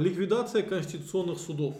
Ликвидация 0.00 0.62
конституционных 0.62 1.38
судов. 1.38 1.74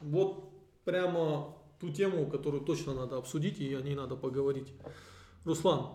Вот 0.00 0.48
прямо 0.84 1.56
ту 1.80 1.90
тему, 1.90 2.26
которую 2.26 2.62
точно 2.62 2.94
надо 2.94 3.16
обсудить 3.16 3.58
и 3.58 3.74
о 3.74 3.80
ней 3.80 3.96
надо 3.96 4.14
поговорить. 4.14 4.68
Руслан, 5.44 5.88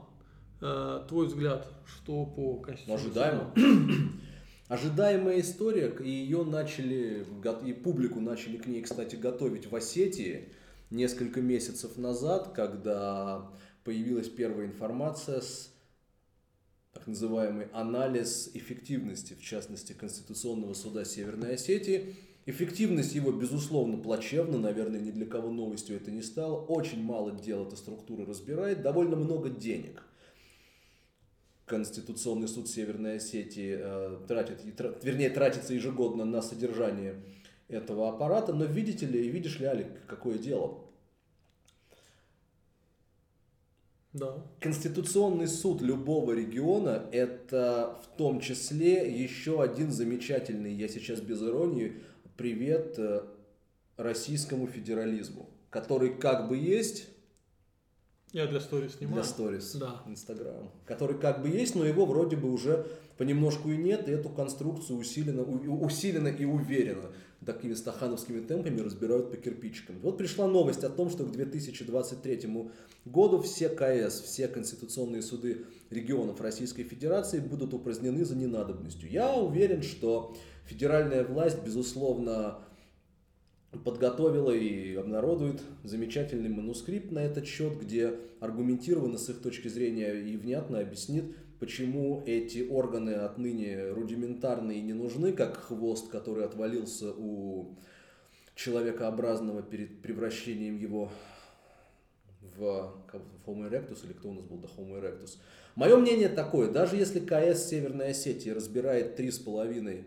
э, 0.61 1.05
твой 1.07 1.27
взгляд, 1.27 1.71
что 1.85 2.25
по 2.25 2.57
конституционным 2.57 3.05
Ожидаемо. 3.05 3.53
судам? 3.55 4.21
Ожидаемая 4.67 5.39
история, 5.39 5.87
и 5.87 6.09
ее 6.09 6.43
начали, 6.43 7.25
и 7.65 7.73
публику 7.73 8.19
начали 8.19 8.57
к 8.57 8.67
ней, 8.67 8.81
кстати, 8.81 9.15
готовить 9.15 9.71
в 9.71 9.75
Осетии 9.75 10.49
несколько 10.89 11.39
месяцев 11.39 11.97
назад, 11.97 12.51
когда 12.53 13.49
появилась 13.85 14.27
первая 14.27 14.67
информация 14.67 15.39
с 15.39 15.73
так 16.99 17.07
называемый 17.07 17.67
анализ 17.71 18.51
эффективности, 18.53 19.33
в 19.33 19.41
частности, 19.41 19.93
Конституционного 19.93 20.73
суда 20.73 21.05
Северной 21.05 21.53
Осетии. 21.53 22.15
Эффективность 22.45 23.15
его, 23.15 23.31
безусловно, 23.31 23.97
плачевна, 23.97 24.57
наверное, 24.57 24.99
ни 24.99 25.11
для 25.11 25.25
кого 25.25 25.49
новостью 25.49 25.95
это 25.95 26.11
не 26.11 26.21
стало. 26.21 26.59
Очень 26.59 27.01
мало 27.01 27.31
дел 27.31 27.65
эта 27.65 27.77
структура 27.77 28.25
разбирает, 28.25 28.81
довольно 28.81 29.15
много 29.15 29.49
денег. 29.49 30.03
Конституционный 31.65 32.49
суд 32.49 32.67
Северной 32.67 33.17
Осетии 33.17 33.77
э, 33.79 34.17
тратит, 34.27 34.65
и 34.65 34.71
тра- 34.71 34.97
вернее, 35.01 35.29
тратится 35.29 35.73
ежегодно 35.73 36.25
на 36.25 36.41
содержание 36.41 37.15
этого 37.69 38.09
аппарата, 38.09 38.53
но 38.53 38.65
видите 38.65 39.05
ли, 39.05 39.29
видишь 39.29 39.59
ли, 39.59 39.67
Алик, 39.67 39.87
какое 40.05 40.37
дело? 40.37 40.88
Да. 44.13 44.43
Конституционный 44.59 45.47
суд 45.47 45.81
любого 45.81 46.31
региона– 46.33 47.03
это 47.11 47.99
в 48.03 48.17
том 48.17 48.39
числе 48.39 49.07
еще 49.21 49.61
один 49.61 49.91
замечательный, 49.91 50.73
я 50.73 50.87
сейчас 50.87 51.21
без 51.21 51.41
иронии, 51.43 52.01
привет 52.35 52.95
э, 52.97 53.21
российскому 53.97 54.65
федерализму, 54.65 55.47
который 55.69 56.09
как 56.15 56.47
бы 56.49 56.57
есть 56.57 57.07
Я 58.33 58.47
для 58.47 58.59
сторис 58.61 58.95
снимаю. 58.95 59.15
для 59.21 59.23
сторис 59.23 59.75
Да. 59.75 60.01
Инстаграм, 60.07 60.71
который 60.85 61.19
как 61.19 61.43
бы 61.43 61.49
есть, 61.49 61.75
но 61.75 61.85
его 61.85 62.07
вроде 62.07 62.35
бы 62.35 62.51
уже 62.51 62.87
понемножку 63.19 63.69
и 63.69 63.77
нет, 63.77 64.07
и 64.07 64.11
эту 64.11 64.29
конструкцию 64.29 64.97
усиленно, 64.97 65.43
у- 65.43 65.85
усиленно 65.85 66.29
и 66.29 66.45
уверенно 66.45 67.11
такими 67.45 67.73
стахановскими 67.73 68.41
темпами 68.41 68.81
разбирают 68.81 69.31
по 69.31 69.37
кирпичикам. 69.37 69.97
Вот 70.01 70.17
пришла 70.17 70.47
новость 70.47 70.83
о 70.83 70.89
том, 70.89 71.09
что 71.09 71.25
к 71.25 71.31
2023 71.31 72.69
году 73.05 73.41
все 73.41 73.69
КС, 73.69 74.21
все 74.21 74.47
конституционные 74.47 75.21
суды 75.21 75.65
регионов 75.89 76.41
Российской 76.41 76.83
Федерации 76.83 77.39
будут 77.39 77.73
упразднены 77.73 78.25
за 78.25 78.35
ненадобностью. 78.35 79.09
Я 79.09 79.35
уверен, 79.35 79.83
что 79.83 80.35
федеральная 80.65 81.23
власть, 81.23 81.63
безусловно, 81.63 82.59
подготовила 83.85 84.51
и 84.51 84.95
обнародует 84.95 85.61
замечательный 85.83 86.49
манускрипт 86.49 87.11
на 87.11 87.19
этот 87.19 87.45
счет, 87.45 87.79
где 87.79 88.15
аргументированно 88.39 89.17
с 89.17 89.29
их 89.29 89.41
точки 89.41 89.67
зрения 89.67 90.13
и 90.13 90.35
внятно 90.37 90.79
объяснит, 90.79 91.25
почему 91.59 92.23
эти 92.25 92.67
органы 92.69 93.11
отныне 93.11 93.89
рудиментарные 93.89 94.79
и 94.79 94.81
не 94.81 94.93
нужны, 94.93 95.33
как 95.33 95.57
хвост, 95.57 96.09
который 96.09 96.45
отвалился 96.45 97.11
у 97.11 97.75
человекообразного 98.55 99.61
перед 99.61 100.01
превращением 100.01 100.77
его 100.77 101.11
в 102.57 102.93
Homo 103.45 103.69
erectus, 103.69 104.05
или 104.05 104.13
кто 104.13 104.29
у 104.29 104.33
нас 104.33 104.45
был 104.45 104.57
до 104.57 104.67
Homo 104.67 105.01
erectus. 105.01 105.37
Мое 105.75 105.97
мнение 105.97 106.29
такое, 106.29 106.69
даже 106.69 106.95
если 106.95 107.19
КС 107.19 107.69
Северной 107.69 108.09
Осетии 108.09 108.49
разбирает 108.49 109.19
3,5 109.19 110.05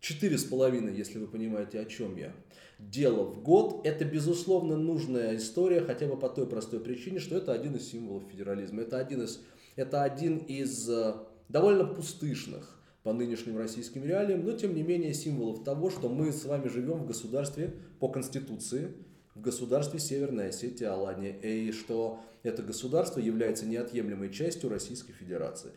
Четыре 0.00 0.38
с 0.38 0.44
половиной, 0.44 0.94
если 0.94 1.18
вы 1.18 1.26
понимаете, 1.26 1.80
о 1.80 1.84
чем 1.84 2.16
я. 2.16 2.32
Дело 2.78 3.24
в 3.24 3.42
год– 3.42 3.80
это, 3.84 4.04
безусловно, 4.04 4.76
нужная 4.76 5.36
история, 5.36 5.80
хотя 5.80 6.06
бы 6.06 6.16
по 6.16 6.28
той 6.28 6.46
простой 6.46 6.78
причине, 6.80 7.18
что 7.18 7.36
это 7.36 7.52
один 7.52 7.74
из 7.74 7.88
символов 7.90 8.24
федерализма. 8.30 8.82
Это 8.82 8.98
один 8.98 9.22
из, 9.22 9.42
это 9.76 10.02
один 10.02 10.38
из 10.38 10.88
э, 10.88 11.14
довольно 11.48 11.84
пустышных 11.84 12.76
по 13.02 13.12
нынешним 13.12 13.56
российским 13.56 14.04
реалиям, 14.04 14.44
но, 14.44 14.52
тем 14.52 14.74
не 14.74 14.82
менее, 14.82 15.14
символов 15.14 15.62
того, 15.62 15.90
что 15.90 16.08
мы 16.08 16.32
с 16.32 16.44
вами 16.44 16.68
живем 16.68 16.98
в 16.98 17.06
государстве 17.06 17.74
по 18.00 18.08
Конституции, 18.08 18.94
в 19.34 19.40
государстве 19.40 20.00
Северная 20.00 20.48
Осетия, 20.48 20.92
Алания, 20.92 21.30
и 21.30 21.70
что 21.70 22.20
это 22.42 22.62
государство 22.62 23.20
является 23.20 23.66
неотъемлемой 23.66 24.32
частью 24.32 24.70
Российской 24.70 25.12
Федерации. 25.12 25.70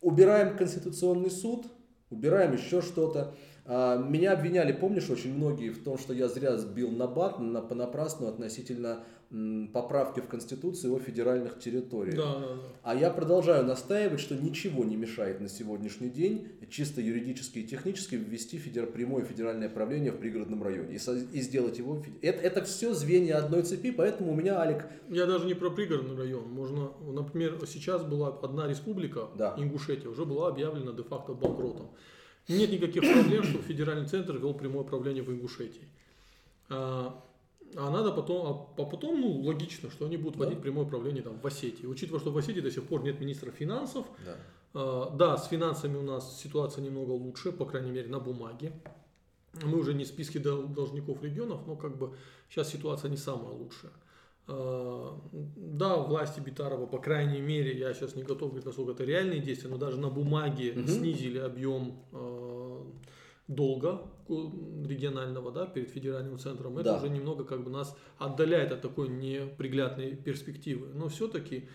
Убираем 0.00 0.56
Конституционный 0.56 1.30
суд, 1.30 1.66
убираем 2.10 2.52
еще 2.52 2.82
что-то. 2.82 3.34
А, 3.64 3.96
Меня 3.96 4.32
обвиняли, 4.32 4.72
помнишь, 4.72 5.10
очень 5.10 5.34
многие 5.34 5.70
в 5.70 5.82
том, 5.82 5.98
что 5.98 6.12
я 6.12 6.28
зря 6.28 6.56
сбил 6.56 6.90
на 6.90 7.06
бат, 7.06 7.38
на 7.40 7.62
понапрасну 7.62 8.28
относительно 8.28 9.02
поправки 9.72 10.18
в 10.18 10.26
Конституции 10.26 10.90
о 10.90 10.98
федеральных 10.98 11.60
территориях. 11.60 12.16
Да, 12.16 12.34
да, 12.40 12.46
да. 12.48 12.62
А 12.82 12.94
я 12.96 13.10
продолжаю 13.10 13.64
настаивать, 13.64 14.18
что 14.18 14.34
ничего 14.34 14.84
не 14.84 14.96
мешает 14.96 15.40
на 15.40 15.48
сегодняшний 15.48 16.10
день 16.10 16.48
чисто 16.68 17.00
юридически 17.00 17.60
и 17.60 17.64
технически 17.64 18.16
ввести 18.16 18.58
федер... 18.58 18.86
прямое 18.86 19.24
федеральное 19.24 19.68
правление 19.68 20.10
в 20.10 20.18
пригородном 20.18 20.62
районе 20.64 20.96
и, 20.96 20.98
со- 20.98 21.16
и 21.16 21.40
сделать 21.40 21.78
его... 21.78 22.02
Это, 22.22 22.40
это 22.42 22.64
все 22.64 22.92
звенья 22.92 23.38
одной 23.38 23.62
цепи, 23.62 23.92
поэтому 23.92 24.32
у 24.32 24.34
меня, 24.34 24.58
Алик, 24.60 24.84
Я 25.08 25.26
даже 25.26 25.46
не 25.46 25.54
про 25.54 25.70
пригородный 25.70 26.16
район. 26.16 26.48
Можно, 26.50 26.90
например, 27.00 27.56
сейчас 27.66 28.02
была 28.02 28.36
одна 28.42 28.66
республика, 28.66 29.28
Да. 29.36 29.54
Ингушетия, 29.56 30.08
уже 30.10 30.24
была 30.24 30.48
объявлена 30.48 30.90
де-факто 30.92 31.34
банкротом. 31.34 31.90
Нет 32.48 32.72
никаких 32.72 33.02
проблем, 33.02 33.44
что 33.44 33.58
федеральный 33.62 34.08
центр 34.08 34.36
вел 34.38 34.54
прямое 34.54 34.82
правление 34.82 35.22
в 35.22 35.30
Ингушетии. 35.30 35.86
А, 37.76 37.90
надо 37.90 38.10
потом, 38.12 38.46
а 38.46 38.54
по- 38.54 38.84
потом, 38.86 39.20
ну, 39.20 39.40
логично, 39.42 39.90
что 39.90 40.06
они 40.06 40.16
будут 40.16 40.38
Да. 40.38 40.44
вводить 40.44 40.60
прямое 40.62 40.84
правление 40.86 41.22
там, 41.22 41.38
в 41.40 41.46
Осетии. 41.46 41.86
Учитывая, 41.86 42.20
что 42.20 42.32
в 42.32 42.36
Осетии 42.38 42.60
до 42.60 42.70
сих 42.70 42.84
пор 42.84 43.02
нет 43.02 43.20
министра 43.20 43.50
финансов, 43.50 44.06
да, 44.24 44.36
А, 44.72 45.10
Да, 45.16 45.36
с 45.36 45.48
финансами 45.48 45.96
у 45.96 46.02
нас 46.02 46.40
ситуация 46.40 46.84
немного 46.84 47.10
лучше, 47.10 47.50
по 47.52 47.64
крайней 47.64 47.90
мере, 47.90 48.08
на 48.08 48.20
бумаге. 48.20 48.72
Мы 49.64 49.76
уже 49.78 49.94
не 49.94 50.04
в 50.04 50.06
списке 50.06 50.38
дол- 50.38 50.68
должников 50.68 51.22
регионов, 51.24 51.66
но 51.66 51.74
как 51.76 51.98
бы 51.98 52.14
сейчас 52.48 52.68
ситуация 52.70 53.10
не 53.10 53.16
самая 53.16 53.52
лучшая. 53.52 53.90
А, 54.46 55.18
Да, 55.56 55.96
власти 55.96 56.38
Битарова, 56.40 56.86
по 56.86 56.98
крайней 56.98 57.40
мере, 57.40 57.76
я 57.76 57.92
сейчас 57.94 58.14
не 58.16 58.22
готов 58.22 58.50
говорить, 58.50 58.66
насколько 58.66 58.92
это 58.92 59.04
реальные 59.04 59.40
действия, 59.40 59.70
но 59.70 59.76
даже 59.76 59.98
на 59.98 60.08
бумаге 60.08 60.72
Мгм. 60.72 60.86
снизили 60.88 61.38
объем 61.38 61.96
а, 62.12 62.86
долга 63.50 64.02
регионального 64.28 65.50
да, 65.50 65.66
перед 65.66 65.90
федеральным 65.90 66.38
центром. 66.38 66.78
Это 66.78 66.92
Да. 66.92 66.96
уже 66.98 67.08
немного 67.08 67.44
как 67.44 67.64
бы 67.64 67.70
нас 67.70 67.96
отдаляет 68.18 68.70
от 68.72 68.80
такой 68.80 69.08
неприглядной 69.08 70.14
перспективы. 70.14 70.88
Но 70.94 71.08
все-таки 71.08 71.68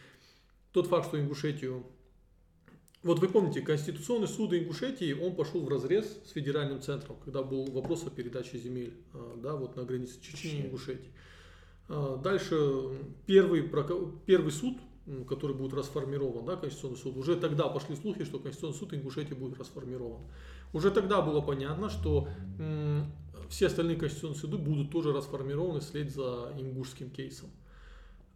тот 0.71 0.87
факт, 0.87 1.07
что 1.07 1.19
Ингушетию 1.19 1.85
вот 3.03 3.19
вы 3.19 3.27
помните, 3.27 3.61
Конституционный 3.61 4.27
суд 4.27 4.51
Ингушетии, 4.53 5.13
он 5.13 5.35
пошел 5.35 5.61
в 5.63 5.69
разрез 5.69 6.07
с 6.25 6.31
федеральным 6.31 6.81
центром, 6.81 7.17
когда 7.23 7.43
был 7.43 7.65
вопрос 7.71 8.03
о 8.07 8.09
передаче 8.09 8.57
земель, 8.57 8.95
а, 9.13 9.37
да, 9.37 9.55
вот 9.55 9.75
на 9.75 9.83
границе 9.83 10.19
Чечни 10.19 10.61
и. 10.61 10.61
Ингушетии. 10.65 11.11
А, 11.87 12.17
Дальше 12.17 12.55
первый, 13.27 13.61
первый 14.25 14.51
суд, 14.51 14.77
который 15.27 15.55
будет 15.55 15.73
расформирован, 15.75 16.45
да, 16.45 16.55
Конституционный 16.55 16.97
суд, 16.97 17.15
уже 17.17 17.35
тогда 17.35 17.67
пошли 17.67 17.95
слухи, 17.95 18.23
что 18.23 18.39
Конституционный 18.39 18.79
суд 18.79 18.93
Ингушетии 18.95 19.35
будет 19.35 19.59
расформирован. 19.59 20.21
Уже 20.75 20.91
тогда 20.91 21.21
было 21.21 21.39
понятно, 21.39 21.89
что 21.89 22.27
все 23.49 23.67
остальные 23.67 23.95
конституционные 23.95 24.37
суды 24.37 24.57
будут 24.57 24.91
тоже 24.91 25.13
расформированы 25.13 25.79
вслед 25.79 26.11
за 26.13 26.51
ингушским 26.57 27.11
кейсом. 27.11 27.49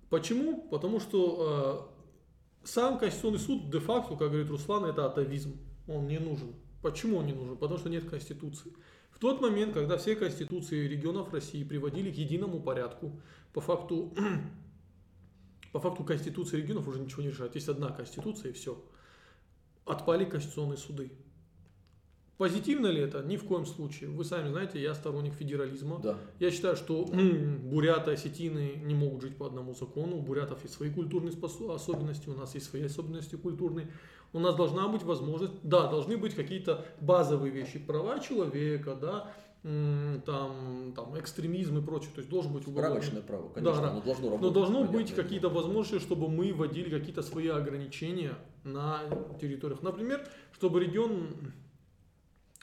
Почему? 0.09 0.61
Потому 0.69 1.01
что 1.01 1.91
э, 2.63 2.65
сам 2.65 2.97
Конституционный 2.97 3.39
суд 3.39 3.69
де-факто, 3.69 4.15
как 4.15 4.29
говорит 4.29 4.49
Руслан, 4.49 4.85
это 4.85 5.05
атовизм. 5.05 5.57
Он 5.85 6.07
не 6.07 6.17
нужен. 6.17 6.55
Почему 6.81 7.17
он 7.17 7.25
не 7.25 7.33
нужен? 7.33 7.57
Потому 7.57 7.77
что 7.77 7.89
нет 7.89 8.09
Конституции. 8.09 8.71
В 9.11 9.19
тот 9.19 9.41
момент, 9.41 9.73
когда 9.73 9.97
все 9.97 10.15
конституции 10.15 10.87
регионов 10.87 11.33
России 11.33 11.65
приводили 11.65 12.09
к 12.09 12.15
единому 12.15 12.61
порядку, 12.61 13.19
по 13.51 13.59
факту, 13.59 14.15
по 15.73 15.81
факту 15.81 16.05
Конституции 16.05 16.55
регионов 16.55 16.87
уже 16.87 17.01
ничего 17.01 17.21
не 17.21 17.31
решает. 17.31 17.53
Есть 17.55 17.67
одна 17.67 17.89
Конституция 17.89 18.51
и 18.51 18.53
все. 18.53 18.81
Отпали 19.83 20.23
конституционные 20.23 20.77
суды. 20.77 21.11
Позитивно 22.39 22.87
ли 22.87 23.01
это? 23.01 23.21
Ни 23.21 23.35
в 23.35 23.43
коем 23.43 23.65
случае. 23.65 24.09
Вы 24.09 24.23
сами 24.23 24.47
знаете, 24.47 24.81
я 24.81 24.93
сторонник 24.95 25.33
федерализма. 25.33 25.99
да. 26.01 26.17
Я 26.39 26.51
считаю, 26.51 26.77
что 26.77 27.05
м, 27.11 27.57
буряты, 27.69 28.11
осетины 28.11 28.81
не 28.81 28.95
могут 28.95 29.23
жить 29.23 29.35
по 29.35 29.45
одному 29.45 29.73
закону. 29.73 30.15
У 30.15 30.21
бурятов 30.21 30.63
есть 30.63 30.73
свои 30.73 30.89
культурные 30.89 31.33
особенности, 31.69 32.29
у 32.29 32.33
нас 32.33 32.55
есть 32.55 32.67
свои 32.69 32.83
особенности 32.83 33.35
культурные. 33.35 33.91
У 34.31 34.39
нас 34.39 34.55
должна 34.55 34.87
быть 34.87 35.03
возможность, 35.03 35.51
да, 35.63 35.87
должны 35.87 36.15
быть 36.15 36.33
какие-то 36.33 36.85
базовые 37.01 37.51
вещи, 37.51 37.77
права 37.77 38.19
человека, 38.21 38.95
да, 38.95 39.33
там, 40.25 40.93
там 40.95 41.19
экстремизм 41.19 41.79
и 41.79 41.81
прочее. 41.81 42.11
То 42.15 42.19
есть 42.19 42.29
должен 42.29 42.53
быть 42.53 42.65
уголовный 42.65 42.95
Рамочное 43.01 43.21
право, 43.21 43.49
конечно, 43.49 43.81
да. 43.81 43.89
оно 43.91 44.01
должно 44.01 44.25
но 44.27 44.31
работать. 44.35 44.53
должно 44.53 44.75
понятное 44.75 44.97
быть 45.03 45.13
какие-то 45.13 45.49
возможности, 45.49 45.99
чтобы 46.05 46.29
мы 46.29 46.53
вводили 46.53 46.89
какие-то 46.89 47.21
свои 47.21 47.49
ограничения 47.49 48.31
на 48.63 49.01
территориях. 49.41 49.81
Например, 49.81 50.25
чтобы 50.53 50.79
регион 50.79 51.27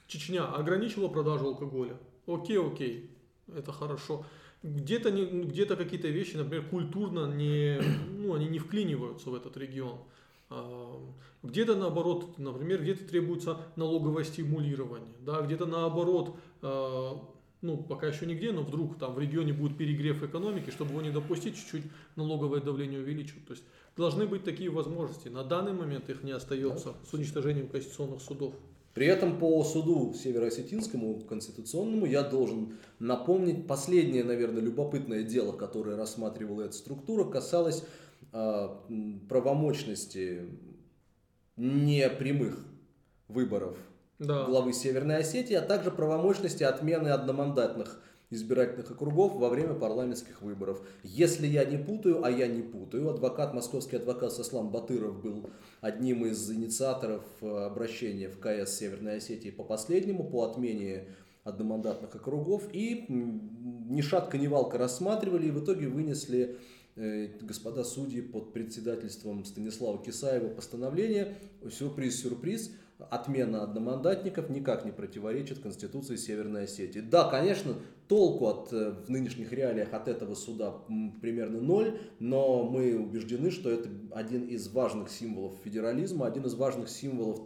Чечня 0.06 0.46
ограничила 0.46 1.08
продажу 1.08 1.46
алкоголя. 1.46 1.98
Окей, 2.26 2.58
окей, 2.58 3.10
это 3.54 3.72
хорошо. 3.72 4.24
Где-то 4.62 5.10
не, 5.10 5.24
где-то 5.24 5.76
какие-то 5.76 6.08
вещи, 6.08 6.36
например, 6.36 6.68
культурно 6.68 7.32
не, 7.32 7.80
ну, 8.10 8.34
они 8.34 8.46
не 8.46 8.58
вклиниваются 8.58 9.30
в 9.30 9.34
этот 9.34 9.56
регион. 9.56 9.98
А, 10.48 11.00
где-то 11.42 11.76
наоборот, 11.76 12.38
например, 12.38 12.82
где-то 12.82 13.04
требуется 13.04 13.60
налоговое 13.76 14.24
стимулирование, 14.24 15.14
да, 15.20 15.42
где-то 15.42 15.66
наоборот, 15.66 16.36
а, 16.62 17.20
ну, 17.62 17.76
пока 17.78 18.06
еще 18.06 18.26
нигде, 18.26 18.52
но 18.52 18.62
вдруг 18.62 18.98
там 18.98 19.14
в 19.14 19.18
регионе 19.18 19.52
будет 19.52 19.76
перегрев 19.76 20.22
экономики, 20.22 20.70
чтобы 20.70 20.90
его 20.92 21.02
не 21.02 21.10
допустить, 21.10 21.56
чуть-чуть 21.56 21.84
налоговое 22.14 22.60
давление 22.60 23.00
увеличивать. 23.00 23.44
То 23.46 23.54
есть 23.54 23.64
должны 23.96 24.26
быть 24.26 24.44
такие 24.44 24.70
возможности. 24.70 25.28
На 25.28 25.42
данный 25.42 25.72
момент 25.72 26.08
их 26.10 26.22
не 26.22 26.32
остается 26.32 26.92
да. 26.92 26.94
с 27.10 27.12
уничтожением 27.12 27.68
конституционных 27.68 28.20
судов. 28.20 28.54
При 28.96 29.06
этом 29.08 29.38
по 29.38 29.62
суду 29.62 30.14
Североосетинскому 30.14 31.20
конституционному 31.20 32.06
я 32.06 32.22
должен 32.22 32.78
напомнить 32.98 33.66
последнее, 33.66 34.24
наверное, 34.24 34.62
любопытное 34.62 35.22
дело, 35.22 35.52
которое 35.52 35.96
рассматривала 35.96 36.62
эта 36.62 36.72
структура, 36.72 37.30
касалось 37.30 37.84
э, 38.32 38.68
правомочности 39.28 40.48
непрямых 41.58 42.64
выборов 43.28 43.76
да. 44.18 44.44
главы 44.44 44.72
Северной 44.72 45.18
Осетии, 45.18 45.56
а 45.56 45.60
также 45.60 45.90
правомощности 45.90 46.62
отмены 46.62 47.08
одномандатных 47.08 48.00
избирательных 48.30 48.90
округов 48.90 49.34
во 49.34 49.48
время 49.48 49.74
парламентских 49.74 50.42
выборов. 50.42 50.80
Если 51.02 51.46
я 51.46 51.64
не 51.64 51.76
путаю, 51.76 52.24
а 52.24 52.30
я 52.30 52.46
не 52.48 52.62
путаю, 52.62 53.10
адвокат, 53.10 53.54
московский 53.54 53.96
адвокат 53.96 54.32
Сослан 54.32 54.70
Батыров 54.70 55.22
был 55.22 55.50
одним 55.86 56.26
из 56.26 56.50
инициаторов 56.50 57.24
э, 57.40 57.46
обращения 57.46 58.28
в 58.28 58.38
КС 58.38 58.76
Северной 58.76 59.18
Осетии 59.18 59.50
по 59.50 59.64
последнему, 59.64 60.24
по 60.24 60.44
отмене 60.44 61.04
одномандатных 61.44 62.14
округов. 62.14 62.64
И 62.72 63.06
ни 63.08 64.00
шатка, 64.00 64.36
ни 64.36 64.48
валка 64.48 64.78
рассматривали 64.78 65.46
и 65.46 65.50
в 65.50 65.62
итоге 65.62 65.86
вынесли 65.88 66.58
господа 66.96 67.84
судьи 67.84 68.22
под 68.22 68.52
председательством 68.52 69.44
Станислава 69.44 70.02
Кисаева 70.02 70.48
постановление. 70.48 71.36
Сюрприз-сюрприз 71.68 72.72
отмена 73.10 73.62
одномандатников 73.62 74.48
никак 74.48 74.86
не 74.86 74.92
противоречит 74.92 75.58
Конституции 75.58 76.16
Северной 76.16 76.64
Осетии. 76.64 77.00
Да, 77.00 77.28
конечно, 77.28 77.74
толку 78.08 78.46
от, 78.46 78.72
э, 78.72 78.94
в 79.06 79.10
нынешних 79.10 79.52
реалиях 79.52 79.92
от 79.92 80.08
этого 80.08 80.34
суда 80.34 80.72
примерно 81.20 81.60
ноль, 81.60 82.00
но 82.18 82.64
мы 82.64 82.98
убеждены, 82.98 83.50
что 83.50 83.70
это 83.70 83.90
один 84.12 84.46
из 84.46 84.68
важных 84.68 85.10
символов 85.10 85.52
федерализма, 85.62 86.26
один 86.26 86.46
из 86.46 86.54
важных 86.54 86.88
символов 86.88 87.40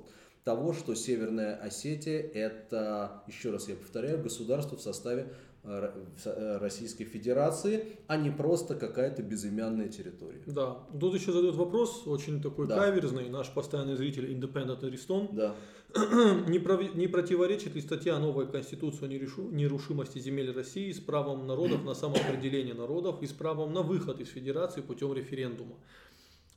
того, 0.45 0.73
что 0.73 0.95
Северная 0.95 1.57
Осетия 1.57 2.21
это, 2.21 3.25
еще 3.27 3.51
раз 3.51 3.69
я 3.69 3.75
повторяю, 3.75 4.23
государство 4.23 4.77
в 4.77 4.81
составе 4.81 5.27
Э, 5.27 5.27
э, 5.27 5.50
Российской 5.63 7.05
Федерации, 7.05 7.85
а 8.07 8.17
не 8.17 8.31
просто 8.31 8.75
какая-то 8.75 9.23
безымянная 9.23 9.89
территория. 9.89 10.43
Да. 10.47 10.79
Тут 10.99 11.15
еще 11.15 11.33
задает 11.33 11.55
вопрос, 11.55 12.07
очень 12.07 12.41
такой 12.41 12.67
да. 12.67 12.77
каверзный, 12.77 13.29
наш 13.29 13.51
постоянный 13.51 13.97
зритель 13.97 14.33
Independent 14.33 14.85
Аристон. 14.87 15.29
Да. 15.33 15.55
не, 16.49 16.59
пров... 16.59 16.95
не 16.95 17.09
противоречит 17.09 17.75
ли 17.75 17.83
статья 17.83 18.19
новой 18.19 18.47
Конституции 18.47 19.05
о 19.05 19.09
нерешу... 19.09 19.51
нерушимости 19.51 20.19
земель 20.19 20.51
России 20.53 20.93
с 20.93 21.01
правом 21.01 21.47
народов 21.47 21.85
на 21.85 21.95
самоопределение 21.95 22.75
народов 22.75 23.23
и 23.23 23.27
с 23.27 23.33
правом 23.33 23.75
на 23.75 23.83
выход 23.83 24.21
из 24.21 24.29
Федерации 24.29 24.81
путем 24.81 25.13
референдума? 25.13 25.75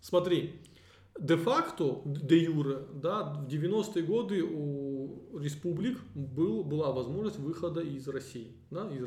Смотри, 0.01 0.61
де-факто, 1.19 2.01
де-юре, 2.05 2.87
да, 2.93 3.23
в 3.23 3.47
90-е 3.47 4.03
годы 4.03 4.43
у 4.43 5.37
республик 5.37 5.99
был, 6.15 6.63
была 6.63 6.91
возможность 6.91 7.39
выхода 7.39 7.81
из 7.81 8.07
России, 8.07 8.55
да, 8.71 8.89
из 8.89 9.03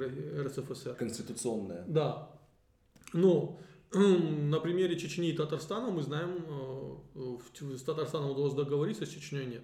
РСФСР. 0.47 0.95
Конституционная. 0.95 1.85
Да. 1.87 2.31
Но 3.13 3.59
на 3.93 4.61
примере 4.61 4.99
Чечни 4.99 5.31
и 5.31 5.37
Татарстана 5.37 5.91
мы 5.91 6.03
знаем, 6.03 6.45
э, 7.15 7.77
с 7.77 7.83
Татарстаном 7.83 8.31
удалось 8.31 8.55
договориться, 8.55 9.07
с 9.07 9.09
Чечней 9.09 9.47
нет. 9.47 9.63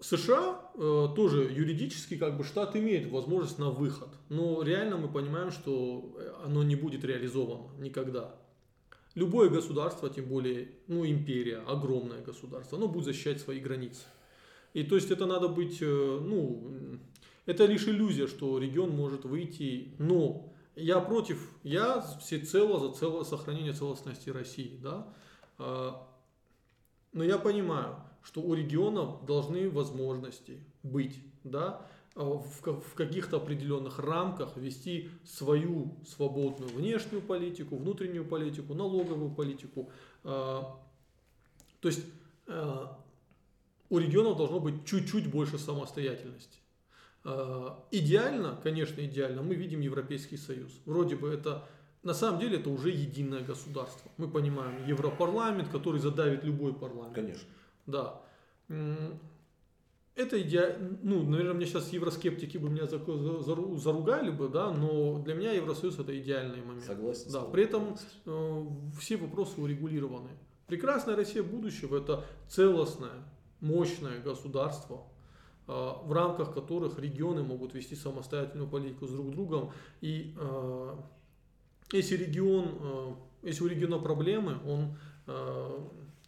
США 0.00 0.70
э, 0.74 1.08
тоже 1.16 1.44
юридически 1.44 2.18
как 2.18 2.36
бы 2.36 2.44
штат 2.44 2.76
имеет 2.76 3.10
возможность 3.10 3.58
на 3.58 3.70
выход, 3.70 4.10
но 4.28 4.62
реально 4.62 4.98
мы 4.98 5.08
понимаем, 5.08 5.50
что 5.50 6.14
оно 6.44 6.62
не 6.62 6.76
будет 6.76 7.04
реализовано 7.04 7.70
никогда. 7.78 8.36
Любое 9.16 9.48
государство, 9.48 10.10
тем 10.10 10.26
более, 10.26 10.68
ну, 10.88 11.06
империя, 11.06 11.64
огромное 11.66 12.22
государство, 12.22 12.76
оно 12.76 12.86
будет 12.86 13.06
защищать 13.06 13.40
свои 13.40 13.60
границы. 13.60 14.02
И 14.74 14.84
то 14.84 14.94
есть 14.94 15.10
это 15.10 15.24
надо 15.24 15.48
быть, 15.48 15.78
э, 15.80 16.20
ну, 16.22 16.70
это 17.46 17.64
лишь 17.64 17.88
иллюзия, 17.88 18.26
что 18.26 18.58
регион 18.58 18.90
может 18.90 19.24
выйти, 19.24 19.94
но 19.98 20.52
я 20.74 21.00
против, 21.00 21.50
я 21.62 22.02
всецело 22.20 22.78
за 22.78 22.92
целое 22.92 23.24
сохранение 23.24 23.72
целостности 23.72 24.28
России, 24.28 24.78
да, 24.82 25.08
а, 25.56 26.06
но 27.14 27.24
я 27.24 27.38
понимаю, 27.38 27.96
что 28.22 28.42
у 28.42 28.52
регионов 28.52 29.24
должны 29.24 29.70
возможности 29.70 30.60
быть, 30.82 31.18
да, 31.42 31.86
в 32.16 32.94
каких-то 32.94 33.36
определенных 33.36 33.98
рамках 33.98 34.56
вести 34.56 35.10
свою 35.24 35.98
свободную 36.06 36.70
внешнюю 36.70 37.20
политику, 37.20 37.76
внутреннюю 37.76 38.24
политику, 38.24 38.74
налоговую 38.74 39.30
политику. 39.30 39.90
Э, 40.24 40.62
то 41.80 41.88
есть 41.88 42.04
э, 42.46 42.86
у 43.90 43.98
регионов 43.98 44.38
должно 44.38 44.60
быть 44.60 44.86
чуть-чуть 44.86 45.30
больше 45.30 45.58
самостоятельности. 45.58 46.58
Идеально, 47.90 48.56
конечно, 48.62 49.04
идеально, 49.04 49.42
мы 49.42 49.56
видим 49.56 49.80
Европейский 49.80 50.36
Союз. 50.36 50.70
Вроде 50.84 51.16
бы 51.16 51.28
это, 51.28 51.66
на 52.04 52.14
самом 52.14 52.38
деле, 52.38 52.58
это 52.58 52.70
уже 52.70 52.90
единое 52.90 53.42
государство. 53.42 54.12
Мы 54.16 54.28
понимаем 54.28 54.86
Европарламент, 54.86 55.68
который 55.68 55.98
задавит 55.98 56.44
любой 56.44 56.72
парламент. 56.72 57.14
Конечно. 57.16 57.48
Да. 57.86 58.22
Это 60.16 60.40
идеально, 60.40 60.98
ну, 61.02 61.22
наверное, 61.24 61.52
мне 61.52 61.66
сейчас 61.66 61.92
евроскептики 61.92 62.56
бы 62.56 62.70
меня 62.70 62.86
заругали 62.86 64.30
бы, 64.30 64.48
да, 64.48 64.72
но 64.72 65.18
для 65.18 65.34
меня 65.34 65.52
Евросоюз 65.52 65.98
это 65.98 66.18
идеальный 66.18 66.62
момент. 66.62 66.86
Согласен. 66.86 67.30
Да, 67.30 67.42
при 67.42 67.64
этом 67.64 67.96
э, 68.24 68.66
все 68.98 69.18
вопросы 69.18 69.60
урегулированы. 69.60 70.30
Прекрасная 70.68 71.16
Россия 71.16 71.42
будущего 71.42 71.98
это 71.98 72.24
целостное, 72.48 73.24
мощное 73.60 74.18
государство, 74.22 75.04
э, 75.68 75.72
в 75.72 76.10
рамках 76.10 76.54
которых 76.54 76.98
регионы 76.98 77.42
могут 77.42 77.74
вести 77.74 77.94
самостоятельную 77.94 78.70
политику 78.70 79.06
с 79.06 79.10
друг 79.10 79.30
другом. 79.32 79.70
И 80.00 80.34
э, 80.38 80.94
если 81.92 82.16
регион, 82.16 82.78
э, 82.80 83.14
если 83.42 83.64
у 83.64 83.66
региона 83.66 83.98
проблемы, 83.98 84.60
он, 84.66 84.96
э, 85.26 85.78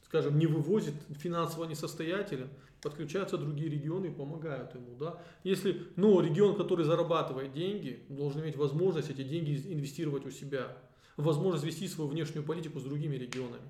скажем, 0.05 0.39
не 0.39 0.47
вывозит 0.47 0.95
финансово 1.19 1.65
несостоятелен, 1.65 2.51
подключаются 2.83 3.39
другие 3.39 3.71
регионы 3.71 4.07
и 4.07 4.11
помогают 4.11 4.75
ему. 4.75 4.97
Да? 4.97 5.21
Если, 5.45 5.83
но 5.97 6.21
регион, 6.21 6.57
который 6.57 6.85
зарабатывает 6.85 7.53
деньги, 7.53 8.05
должен 8.09 8.43
иметь 8.43 8.57
возможность 8.57 9.11
эти 9.11 9.23
деньги 9.23 9.61
инвестировать 9.73 10.27
у 10.27 10.31
себя, 10.31 10.77
возможность 11.17 11.65
вести 11.65 11.89
свою 11.89 12.11
внешнюю 12.11 12.45
политику 12.45 12.79
с 12.81 12.85
другими 12.85 13.17
регионами. 13.17 13.69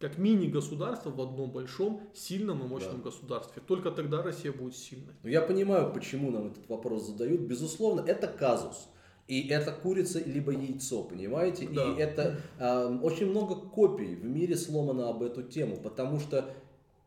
Как 0.00 0.16
мини-государство 0.16 1.10
в 1.10 1.20
одном 1.20 1.50
большом, 1.50 2.02
сильном 2.14 2.62
и 2.62 2.68
мощном 2.68 2.98
да. 2.98 3.04
государстве. 3.04 3.60
Только 3.66 3.90
тогда 3.90 4.22
Россия 4.22 4.52
будет 4.52 4.76
сильной. 4.76 5.14
Но 5.24 5.28
я 5.28 5.42
понимаю, 5.42 5.92
почему 5.92 6.30
нам 6.30 6.48
этот 6.48 6.68
вопрос 6.68 7.06
задают. 7.06 7.40
Безусловно, 7.40 8.02
это 8.02 8.28
казус. 8.28 8.88
И 9.26 9.48
это 9.48 9.72
курица 9.72 10.22
либо 10.24 10.52
яйцо, 10.52 11.02
понимаете? 11.02 11.68
Да. 11.68 11.84
И 11.84 11.98
это 11.98 12.40
э, 12.58 12.98
очень 13.02 13.26
много 13.28 13.56
копий 13.56 14.14
в 14.14 14.24
мире 14.24 14.56
сломано 14.56 15.10
об 15.10 15.22
эту 15.22 15.42
тему, 15.42 15.76
потому 15.76 16.18
что 16.20 16.54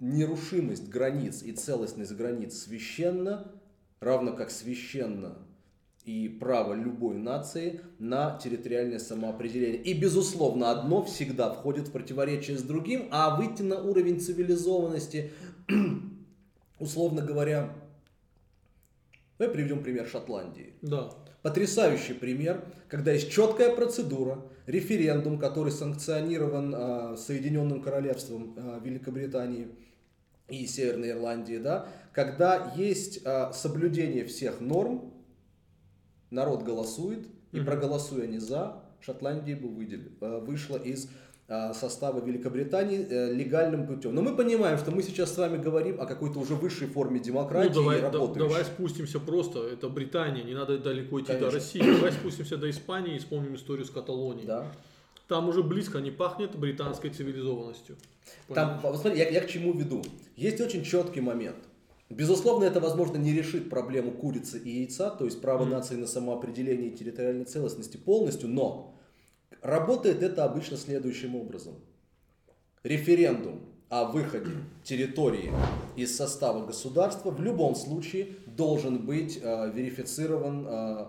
нерушимость 0.01 0.89
границ 0.89 1.43
и 1.43 1.53
целостность 1.53 2.11
границ 2.13 2.57
священна, 2.57 3.51
равно 3.99 4.33
как 4.33 4.49
священно 4.49 5.37
и 6.03 6.27
право 6.27 6.73
любой 6.73 7.17
нации 7.17 7.81
на 7.99 8.37
территориальное 8.39 8.97
самоопределение. 8.97 9.83
И, 9.83 9.93
безусловно, 9.93 10.71
одно 10.71 11.05
всегда 11.05 11.51
входит 11.51 11.87
в 11.87 11.91
противоречие 11.91 12.57
с 12.57 12.63
другим, 12.63 13.07
а 13.11 13.37
выйти 13.37 13.61
на 13.61 13.79
уровень 13.79 14.19
цивилизованности, 14.19 15.31
условно 16.79 17.21
говоря, 17.21 17.75
Давай 19.37 19.55
приведем 19.55 19.81
пример 19.81 20.07
Шотландии. 20.07 20.73
Да. 20.83 21.09
Потрясающий 21.41 22.13
пример, 22.13 22.63
когда 22.87 23.11
есть 23.11 23.31
четкая 23.31 23.75
процедура, 23.75 24.43
референдум, 24.67 25.39
который 25.39 25.71
санкционирован 25.71 26.75
э, 26.75 27.17
Соединенным 27.17 27.81
Королевством 27.81 28.55
э, 28.55 28.79
Великобритании– 28.83 29.67
и 30.51 30.67
Северной 30.67 31.11
Ирландии, 31.11 31.57
да, 31.57 31.87
когда 32.13 32.73
есть 32.75 33.25
а, 33.25 33.53
соблюдение 33.53 34.25
всех 34.25 34.59
норм, 34.59 35.13
народ 36.29 36.63
голосует, 36.63 37.27
и 37.51 37.57
mm-hmm. 37.57 37.65
проголосуя 37.65 38.27
не 38.27 38.39
за, 38.39 38.83
Шотландия 38.99 39.55
бы 39.55 39.69
выдел, 39.69 40.01
а, 40.19 40.39
вышла 40.39 40.77
из 40.77 41.09
а, 41.47 41.73
состава 41.73 42.23
Великобритании 42.23 43.05
э, 43.09 43.33
легальным 43.33 43.85
путем. 43.85 44.15
Но 44.15 44.21
мы 44.21 44.35
понимаем, 44.35 44.77
что 44.77 44.91
мы 44.91 45.03
сейчас 45.03 45.33
с 45.33 45.37
вами 45.37 45.61
говорим 45.61 45.99
о 45.99 46.05
какой-то 46.05 46.39
уже 46.39 46.55
высшей 46.55 46.87
форме 46.87 47.19
демократии 47.19 47.73
ну, 47.73 47.81
давай, 47.81 47.97
и 47.97 48.01
работающей. 48.01 48.47
давай 48.47 48.63
спустимся 48.63 49.19
просто, 49.19 49.67
это 49.67 49.89
Британия, 49.89 50.43
не 50.43 50.53
надо 50.53 50.77
далеко 50.77 51.19
идти 51.19 51.27
Конечно. 51.27 51.47
до 51.47 51.53
России. 51.53 51.81
Давай 51.81 52.13
спустимся 52.13 52.55
до 52.55 52.69
Испании 52.69 53.17
и 53.17 53.19
вспомним 53.19 53.55
историю 53.55 53.85
с 53.85 53.89
Каталонией. 53.89 54.47
Да. 54.47 54.65
Там 55.27 55.49
уже 55.49 55.63
близко 55.63 55.99
не 55.99 56.11
пахнет 56.11 56.55
британской 56.57 57.09
цивилизованностью. 57.09 57.97
Там, 58.53 58.79
смотри, 58.81 59.17
я, 59.19 59.29
я 59.29 59.41
к 59.41 59.47
чему 59.47 59.73
веду. 59.73 60.01
Есть 60.35 60.59
очень 60.61 60.83
четкий 60.83 61.21
момент. 61.21 61.57
Безусловно, 62.09 62.65
это, 62.65 62.81
возможно, 62.81 63.15
не 63.17 63.31
решит 63.33 63.69
проблему 63.69 64.11
курицы 64.11 64.59
и 64.59 64.81
яйца, 64.81 65.09
то 65.11 65.23
есть 65.23 65.39
право 65.41 65.63
Мгм. 65.63 65.71
нации 65.71 65.95
на 65.95 66.07
самоопределение 66.07 66.89
и 66.89 66.95
территориальной 66.97 67.45
целостности 67.45 67.95
полностью, 67.95 68.49
но 68.49 68.93
работает 69.61 70.21
это 70.21 70.43
обычно 70.43 70.75
следующим 70.75 71.35
образом. 71.35 71.75
Референдум 72.83 73.61
о 73.87 74.05
выходе 74.05 74.51
территории 74.83 75.53
из 75.95 76.15
состава 76.15 76.65
государства 76.65 77.29
в 77.29 77.41
любом 77.41 77.75
случае 77.75 78.35
должен 78.45 79.05
быть 79.05 79.39
э, 79.41 79.71
верифицирован 79.73 80.65
э, 80.67 81.05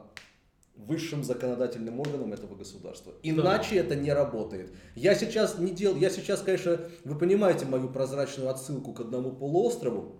высшим 0.77 1.23
законодательным 1.23 2.01
органом 2.01 2.33
этого 2.33 2.55
государства. 2.55 3.13
Иначе 3.23 3.77
это 3.77 3.95
не 3.95 4.13
работает. 4.13 4.73
Я 4.95 5.15
сейчас 5.15 5.59
не 5.59 5.71
делал, 5.71 5.97
я 5.97 6.11
сейчас, 6.11 6.41
конечно, 6.41 6.81
вы 7.05 7.19
понимаете 7.19 7.67
мою 7.67 7.89
прозрачную 7.89 8.51
отсылку 8.51 8.93
к 8.93 9.01
одному 9.01 9.33
полуострову 9.33 10.17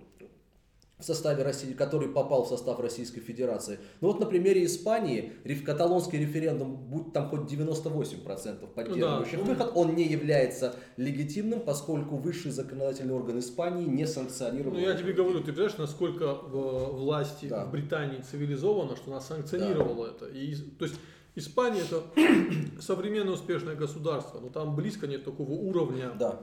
в 1.03 1.05
составе 1.05 1.43
России, 1.43 1.73
который 1.73 2.09
попал 2.09 2.45
в 2.45 2.49
состав 2.49 2.79
Российской 2.79 3.21
Федерации. 3.21 3.81
Но 4.01 4.09
вот 4.09 4.21
на 4.21 4.27
примере 4.27 4.65
Испании 4.65 5.33
каталонский 5.67 6.19
референдум, 6.21 6.77
будь 6.77 7.13
там 7.13 7.29
хоть 7.29 7.41
98% 7.53 8.67
поддерживающих 8.69 9.39
Ну 9.39 9.45
да. 9.45 9.51
выход, 9.53 9.73
он 9.75 9.95
не 9.97 10.05
является 10.05 10.75
легитимным, 10.97 11.61
поскольку 11.61 12.17
высший 12.17 12.53
законодательный 12.53 13.15
орган 13.15 13.39
Испании 13.41 13.85
не 13.87 14.07
санкционировал. 14.07 14.75
Ну, 14.75 14.81
я 14.81 14.95
тебе 14.95 15.13
говорю, 15.13 15.41
ты 15.41 15.53
понимаешь, 15.53 15.77
насколько 15.79 16.25
э, 16.25 16.47
власти 16.93 17.47
Да. 17.47 17.65
в 17.65 17.73
Британии 17.73 18.21
цивилизовано, 18.23 18.97
что 18.97 19.11
она 19.11 19.21
санкционировала 19.21 20.07
это. 20.07 20.27
И, 20.27 20.55
то 20.55 20.85
есть 20.85 20.97
Испания 21.35 21.81
это 21.81 22.03
современное 22.81 23.35
успешное 23.35 23.75
государство, 23.75 24.39
но 24.41 24.49
там 24.51 24.77
близко 24.77 25.07
нет 25.07 25.25
такого 25.25 25.51
уровня 25.53 26.11
Да, 26.19 26.41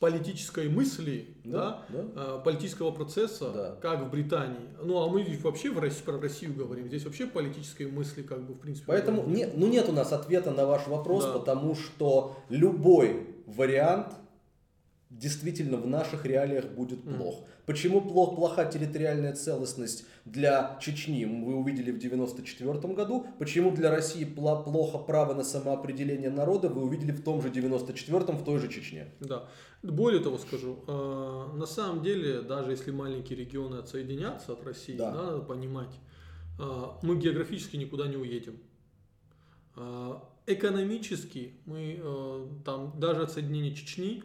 политической 0.00 0.68
мысли, 0.68 1.28
да, 1.44 1.82
Да, 1.88 2.02
да. 2.02 2.36
э, 2.38 2.40
политического 2.44 2.90
процесса, 2.90 3.50
Да. 3.52 3.76
как 3.80 4.02
в 4.02 4.10
Британии. 4.10 4.68
Ну, 4.82 5.02
а 5.02 5.08
мы 5.08 5.22
ведь 5.22 5.42
вообще 5.42 5.70
в 5.70 5.78
России, 5.78 6.02
про 6.02 6.20
Россию 6.20 6.54
говорим. 6.54 6.88
Здесь 6.88 7.04
вообще 7.04 7.26
политической 7.26 7.86
мысли, 7.90 8.22
как 8.22 8.42
бы, 8.46 8.54
в 8.54 8.58
принципе. 8.58 8.86
Поэтому 8.88 9.24
не, 9.26 9.46
ну 9.46 9.66
нет 9.66 9.88
у 9.88 9.92
нас 9.92 10.12
ответа 10.12 10.50
на 10.50 10.66
ваш 10.66 10.86
вопрос, 10.88 11.24
Да. 11.24 11.32
потому 11.38 11.74
что 11.74 12.36
любой 12.50 13.26
вариант 13.46 14.08
действительно 15.18 15.76
в 15.76 15.86
наших 15.86 16.26
реалиях 16.26 16.66
будет 16.66 17.02
плох. 17.04 17.44
Почему 17.66 18.00
плох, 18.00 18.34
плоха 18.36 18.64
территориальная 18.64 19.32
целостность 19.32 20.04
для 20.24 20.78
Чечни, 20.80 21.24
вы 21.24 21.54
увидели 21.54 21.90
в 21.92 21.96
1994 21.96 22.94
году. 22.94 23.26
Почему 23.38 23.70
для 23.70 23.90
России 23.90 24.24
плохо 24.24 24.98
право 24.98 25.34
на 25.34 25.44
самоопределение 25.44 26.30
народа, 26.30 26.68
вы 26.68 26.82
увидели 26.84 27.12
в 27.12 27.22
том 27.22 27.40
же 27.42 27.48
94-м 27.48 28.36
в 28.36 28.44
той 28.44 28.58
же 28.58 28.68
Чечне. 28.68 29.06
Да. 29.20 29.48
Более 29.82 30.20
того 30.22 30.38
скажу, 30.38 30.78
э, 30.86 31.56
на 31.56 31.66
самом 31.66 32.02
деле, 32.02 32.42
даже 32.42 32.70
если 32.72 32.90
маленькие 32.90 33.38
регионы 33.38 33.76
отсоединятся 33.76 34.52
от 34.52 34.64
России, 34.64 34.96
Да. 34.96 35.10
да, 35.12 35.22
надо 35.22 35.40
понимать, 35.40 35.94
э, 36.58 36.84
мы 37.02 37.16
географически 37.16 37.76
никуда 37.76 38.08
не 38.08 38.16
уедем. 38.16 38.58
Э, 39.76 40.14
Экономически 40.46 41.54
мы 41.64 41.98
э, 41.98 42.46
там 42.66 42.92
даже 43.00 43.22
отсоединение 43.22 43.74
Чечни, 43.74 44.22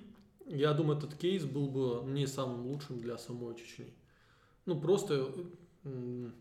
я 0.49 0.73
думаю, 0.73 0.97
этот 0.97 1.15
кейс 1.15 1.45
был 1.45 1.69
бы 1.69 2.09
не 2.09 2.27
самым 2.27 2.67
лучшим 2.67 2.99
для 2.99 3.17
самой 3.17 3.55
Чечни. 3.55 3.93
Ну 4.65 4.79
просто, 4.79 5.31
ну 5.83 6.31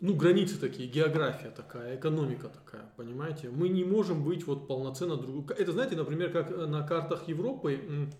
границы 0.00 0.58
такие, 0.58 0.88
география 0.88 1.50
такая, 1.50 1.96
экономика 1.96 2.48
такая, 2.48 2.90
понимаете? 2.96 3.50
Мы 3.50 3.68
не 3.68 3.84
можем 3.84 4.24
быть 4.24 4.46
вот 4.46 4.66
полноценно 4.66 5.16
друг. 5.16 5.52
Это 5.52 5.72
знаете, 5.72 5.96
например, 5.96 6.32
как 6.32 6.56
на 6.56 6.86
картах 6.86 7.28
Европы, 7.28 8.10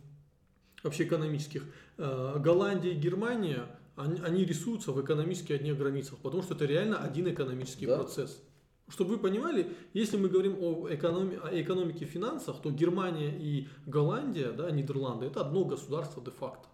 вообще 0.82 1.04
экономических, 1.04 1.64
э, 1.98 2.36
Голландия 2.38 2.92
и 2.92 2.98
Германия, 2.98 3.66
они, 3.96 4.20
они 4.20 4.44
рисуются 4.44 4.92
в 4.92 5.02
экономически 5.02 5.52
одних 5.52 5.76
границах, 5.76 6.18
потому 6.18 6.42
что 6.42 6.54
это 6.54 6.64
реально 6.64 6.98
один 6.98 7.28
экономический 7.28 7.86
Да. 7.86 7.98
процесс. 7.98 8.42
Чтобы 8.90 9.10
вы 9.10 9.18
понимали, 9.18 9.72
если 9.94 10.16
мы 10.16 10.28
говорим 10.28 10.56
о, 10.60 10.88
экономи- 10.88 11.38
о 11.38 11.60
экономике 11.60 12.04
и 12.04 12.08
финансах, 12.08 12.60
то 12.60 12.70
Германия 12.70 13.32
и 13.38 13.68
Голландия, 13.86 14.50
да, 14.50 14.70
Нидерланды, 14.70 15.26
это 15.26 15.40
одно 15.42 15.64
государство 15.64 16.22
де-факто. 16.22 16.66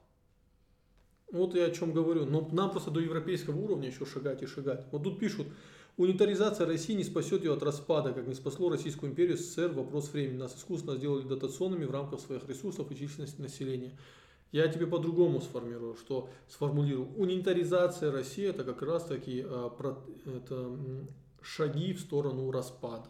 Вот 1.30 1.54
я 1.54 1.66
о 1.66 1.70
чем 1.70 1.92
говорю. 1.92 2.24
Но 2.24 2.48
нам 2.52 2.70
просто 2.70 2.90
до 2.90 3.00
европейского 3.00 3.58
уровня 3.60 3.88
еще 3.88 4.06
шагать 4.06 4.42
и 4.42 4.46
шагать. 4.46 4.86
Вот 4.92 5.02
тут 5.04 5.18
пишут, 5.18 5.48
унитаризация 5.98 6.66
России 6.66 6.94
не 6.94 7.04
спасет 7.04 7.44
ее 7.44 7.52
от 7.52 7.62
распада, 7.62 8.12
как 8.12 8.26
не 8.26 8.34
спасло 8.34 8.70
Российскую 8.70 9.12
империю 9.12 9.36
СССР 9.36 9.72
вопрос 9.72 10.10
времени. 10.12 10.38
Нас 10.38 10.56
искусственно 10.56 10.96
сделали 10.96 11.26
дотационными 11.28 11.84
в 11.84 11.90
рамках 11.90 12.20
своих 12.20 12.48
ресурсов 12.48 12.90
и 12.90 12.96
численности 12.96 13.40
населения. 13.40 13.98
Я 14.52 14.68
тебе 14.68 14.86
по-другому 14.86 15.40
сформирую, 15.40 15.96
что 15.96 16.30
сформулирую. 16.48 17.08
Унитаризация 17.16 18.10
России 18.10 18.46
это 18.46 18.64
как 18.64 18.80
раз 18.80 19.04
таки 19.04 19.42
про- 19.42 19.98
это, 20.24 20.70
шаги 21.46 21.92
в 21.92 22.00
сторону 22.00 22.50
распада. 22.50 23.08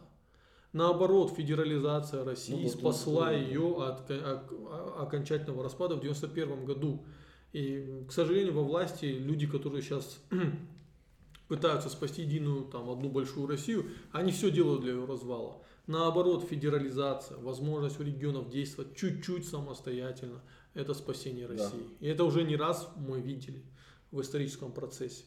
Наоборот, 0.73 1.33
федерализация 1.35 2.25
России 2.25 2.65
Ну, 2.65 2.69
спасла 2.69 3.33
ее 3.33 3.83
от 3.83 4.03
ко- 4.03 4.35
ок- 4.51 5.01
окончательного 5.01 5.63
распада 5.63 5.97
в 5.97 6.01
91 6.01 6.65
году. 6.67 7.05
И, 7.53 8.05
к 8.09 8.13
сожалению, 8.13 8.53
во 8.55 8.63
власти 8.63 9.07
люди, 9.07 9.47
которые 9.47 9.81
сейчас 9.81 10.21
пытаются 11.49 11.89
спасти 11.89 12.23
единую 12.23 12.65
там 12.67 12.91
одну 12.91 13.09
большую 13.09 13.47
Россию, 13.47 13.87
они 14.13 14.33
все 14.33 14.51
делают 14.51 14.83
для 14.83 14.93
ее 14.93 15.05
развала. 15.07 15.63
Наоборот, 15.87 16.45
федерализация, 16.45 17.39
возможность 17.39 18.01
у 18.01 18.03
регионов 18.03 18.51
действовать 18.51 18.97
чуть-чуть 18.97 19.47
самостоятельно, 19.49 20.43
это 20.75 20.93
спасение 20.95 21.47
Да. 21.47 21.55
России. 21.55 21.87
И 22.01 22.09
это 22.09 22.25
уже 22.25 22.43
не 22.43 22.57
раз 22.57 22.89
мы 22.97 23.21
видели 23.21 23.63
в 24.11 24.21
историческом 24.21 24.73
процессе. 24.73 25.25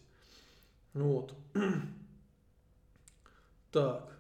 Вот. 0.93 1.33
Так. 3.71 4.17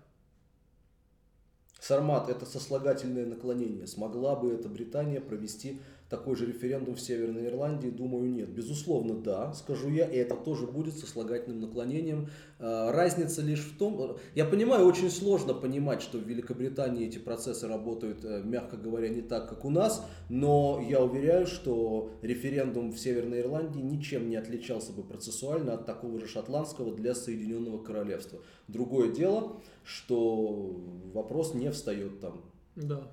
Сармат– 1.79 2.29
это 2.29 2.45
сослагательное 2.45 3.25
наклонение. 3.25 3.87
Смогла 3.87 4.35
бы 4.35 4.53
эта 4.53 4.69
Британия 4.69 5.21
провести 5.21 5.81
такой 6.09 6.35
же 6.35 6.45
референдум 6.45 6.95
в 6.95 7.01
Северной 7.01 7.45
Ирландии? 7.45 7.89
Думаю, 7.89 8.29
нет. 8.31 8.49
Безусловно, 8.49 9.15
да, 9.15 9.53
скажу 9.53 9.89
я, 9.89 10.05
и 10.05 10.17
это 10.17 10.35
тоже 10.35 10.65
будет 10.65 10.97
сослагательным 10.97 11.61
наклонением. 11.61 12.29
А, 12.59 12.91
Разница 12.91 13.41
лишь 13.41 13.61
в 13.61 13.77
том, 13.77 14.17
я 14.35 14.45
понимаю, 14.45 14.85
очень 14.85 15.09
сложно 15.09 15.53
понимать, 15.53 16.01
что 16.01 16.17
в 16.17 16.23
Великобритании 16.27 17.07
эти 17.07 17.19
процессы 17.19 17.67
работают, 17.67 18.25
э, 18.25 18.41
мягко 18.43 18.75
говоря, 18.77 19.09
не 19.09 19.21
так, 19.21 19.47
как 19.49 19.65
у 19.65 19.69
нас, 19.69 20.05
но 20.29 20.83
я 20.87 21.01
уверяю, 21.01 21.45
что 21.45 22.11
референдум 22.21 22.91
в 22.91 22.99
Северной 22.99 23.41
Ирландии 23.41 23.79
ничем 23.79 24.29
не 24.29 24.35
отличался 24.35 24.91
бы 24.91 25.03
процессуально 25.03 25.73
от 25.73 25.85
такого 25.85 26.19
же 26.19 26.27
шотландского 26.27 26.95
для 26.95 27.13
Соединенного 27.13 27.77
Королевства. 27.83 28.39
Другое 28.67 29.11
дело, 29.11 29.61
что 29.83 30.75
вопрос 31.13 31.53
не 31.53 31.71
встает 31.71 32.19
там. 32.19 32.41
Да. 32.75 33.11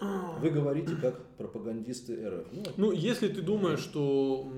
Вы 0.00 0.50
говорите 0.50 0.94
как 0.96 1.20
пропагандисты 1.36 2.14
РФ. 2.28 2.46
Ну, 2.52 2.62
Ну, 2.76 2.92
если 2.92 3.28
ты 3.28 3.42
думаешь, 3.42 3.80
что 3.80 4.50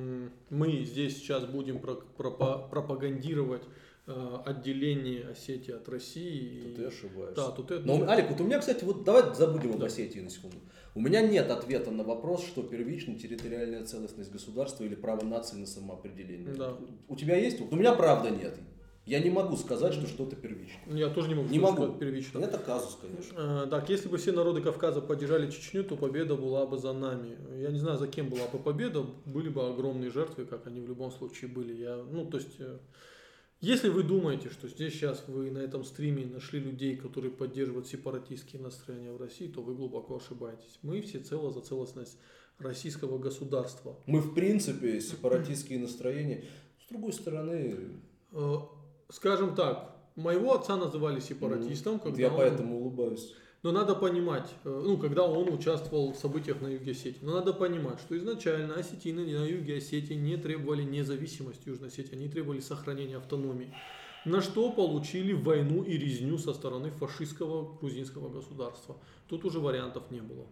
мы 0.50 0.82
здесь 0.84 1.16
сейчас 1.16 1.44
будем 1.46 1.80
про- 1.80 2.00
пропа- 2.16 2.68
пропагандировать 2.70 3.62
э, 4.06 4.36
отделение 4.46 5.28
Осетии 5.28 5.72
от 5.72 5.88
России, 5.88 6.72
и- 6.72 6.74
ты 6.74 6.84
ошибаешься. 6.86 7.36
да, 7.36 7.50
тут 7.50 7.70
это... 7.70 7.86
Но, 7.86 8.02
Алик, 8.08 8.30
вот 8.30 8.40
у 8.40 8.44
меня, 8.44 8.58
кстати, 8.58 8.82
вот 8.84 9.04
давай 9.04 9.32
забудем 9.34 9.72
об. 9.74 9.82
Осетии 9.84 10.18
на 10.20 10.28
секунду. 10.30 10.56
У 10.94 11.00
меня 11.00 11.22
нет 11.22 11.50
ответа 11.50 11.90
на 11.92 12.02
вопрос, 12.04 12.44
что 12.44 12.62
первично 12.62 13.14
территориальная 13.18 13.84
целостность 13.84 14.32
государства 14.32 14.82
или 14.84 14.94
право 14.96 15.24
нации 15.24 15.56
на 15.56 15.66
самоопределение. 15.66 16.52
Да. 16.52 16.76
У 17.08 17.14
тебя 17.16 17.36
есть? 17.36 17.60
У 17.60 17.76
меня 17.76 17.94
правда 17.94 18.30
нет. 18.30 18.58
Я 19.04 19.18
не 19.18 19.30
могу 19.30 19.56
сказать, 19.56 19.94
что 19.94 20.06
что-то 20.06 20.36
первично. 20.36 20.78
Я 20.92 21.08
тоже 21.08 21.28
не 21.28 21.34
могу 21.34 21.48
Не 21.48 21.58
сказать 21.58 21.78
могу. 21.78 21.98
первично. 21.98 22.38
Это 22.38 22.58
казус, 22.58 22.96
конечно. 23.00 23.34
Э, 23.36 23.66
Так, 23.68 23.90
если 23.90 24.08
бы 24.08 24.16
все 24.16 24.30
народы 24.30 24.60
Кавказа 24.60 25.00
поддержали 25.00 25.50
Чечню, 25.50 25.82
то 25.82 25.96
победа 25.96 26.36
была 26.36 26.66
бы 26.66 26.78
за 26.78 26.92
нами. 26.92 27.36
Я 27.60 27.70
не 27.72 27.80
знаю, 27.80 27.98
за 27.98 28.06
кем 28.06 28.28
была 28.28 28.46
бы 28.46 28.58
победа, 28.60 29.02
были 29.26 29.48
бы 29.48 29.68
огромные 29.68 30.10
жертвы, 30.10 30.44
как 30.44 30.68
они 30.68 30.80
в 30.80 30.86
любом 30.86 31.10
случае 31.10 31.50
были. 31.50 31.72
Я, 31.74 31.96
ну, 31.96 32.26
то 32.26 32.36
есть, 32.36 32.60
э, 32.60 32.78
если 33.60 33.88
вы 33.88 34.04
думаете, 34.04 34.50
что 34.50 34.68
здесь 34.68 34.92
сейчас 34.92 35.24
вы 35.26 35.50
на 35.50 35.58
этом 35.58 35.82
стриме 35.84 36.24
нашли 36.24 36.60
людей, 36.60 36.96
которые 36.96 37.32
поддерживают 37.32 37.88
сепаратистские 37.88 38.62
настроения 38.62 39.10
в 39.12 39.16
России, 39.20 39.48
то 39.48 39.62
вы 39.62 39.74
глубоко 39.74 40.16
ошибаетесь. 40.18 40.78
Мы 40.82 41.00
все 41.00 41.18
цело 41.18 41.50
за 41.50 41.60
целостность 41.60 42.18
российского 42.58 43.18
государства. 43.18 43.98
Мы, 44.06 44.20
в 44.20 44.32
принципе, 44.32 45.00
сепаратистские 45.00 45.80
настроения. 45.80 46.44
С 46.84 46.88
другой 46.88 47.12
стороны, 47.12 48.00
Э, 48.34 48.56
Скажем 49.12 49.54
так, 49.54 49.94
моего 50.16 50.54
отца 50.54 50.76
называли 50.76 51.20
сепаратистом, 51.20 51.94
вот 51.94 52.02
когда 52.04 52.22
я 52.22 52.30
он- 52.30 52.36
поэтому 52.36 52.80
улыбаюсь. 52.80 53.34
Но 53.62 53.70
надо 53.70 53.94
понимать, 53.94 54.48
э, 54.64 54.82
ну, 54.84 54.96
когда 54.98 55.22
он 55.24 55.52
участвовал 55.52 56.12
в 56.12 56.16
событиях 56.16 56.60
на 56.62 56.66
юге 56.66 56.92
Осетии, 56.92 57.18
но 57.22 57.34
надо 57.34 57.52
понимать, 57.52 58.00
что 58.00 58.16
изначально 58.18 58.74
осетины 58.74 59.24
на 59.24 59.44
юге 59.44 59.76
Осетии 59.76 60.14
не 60.14 60.36
требовали 60.36 60.82
независимости 60.82 61.68
Южной 61.68 61.88
Осетии, 61.90 62.16
они 62.16 62.28
требовали 62.28 62.60
сохранения 62.60 63.18
автономии. 63.18 63.72
На 64.24 64.40
что 64.40 64.72
получили 64.72 65.32
войну 65.32 65.82
и 65.82 65.96
резню 65.98 66.38
со 66.38 66.54
стороны 66.54 66.90
фашистского 66.90 67.76
грузинского 67.78 68.30
государства. 68.30 68.96
Тут 69.28 69.44
уже 69.44 69.60
вариантов 69.60 70.10
не 70.10 70.20
было. 70.22 70.46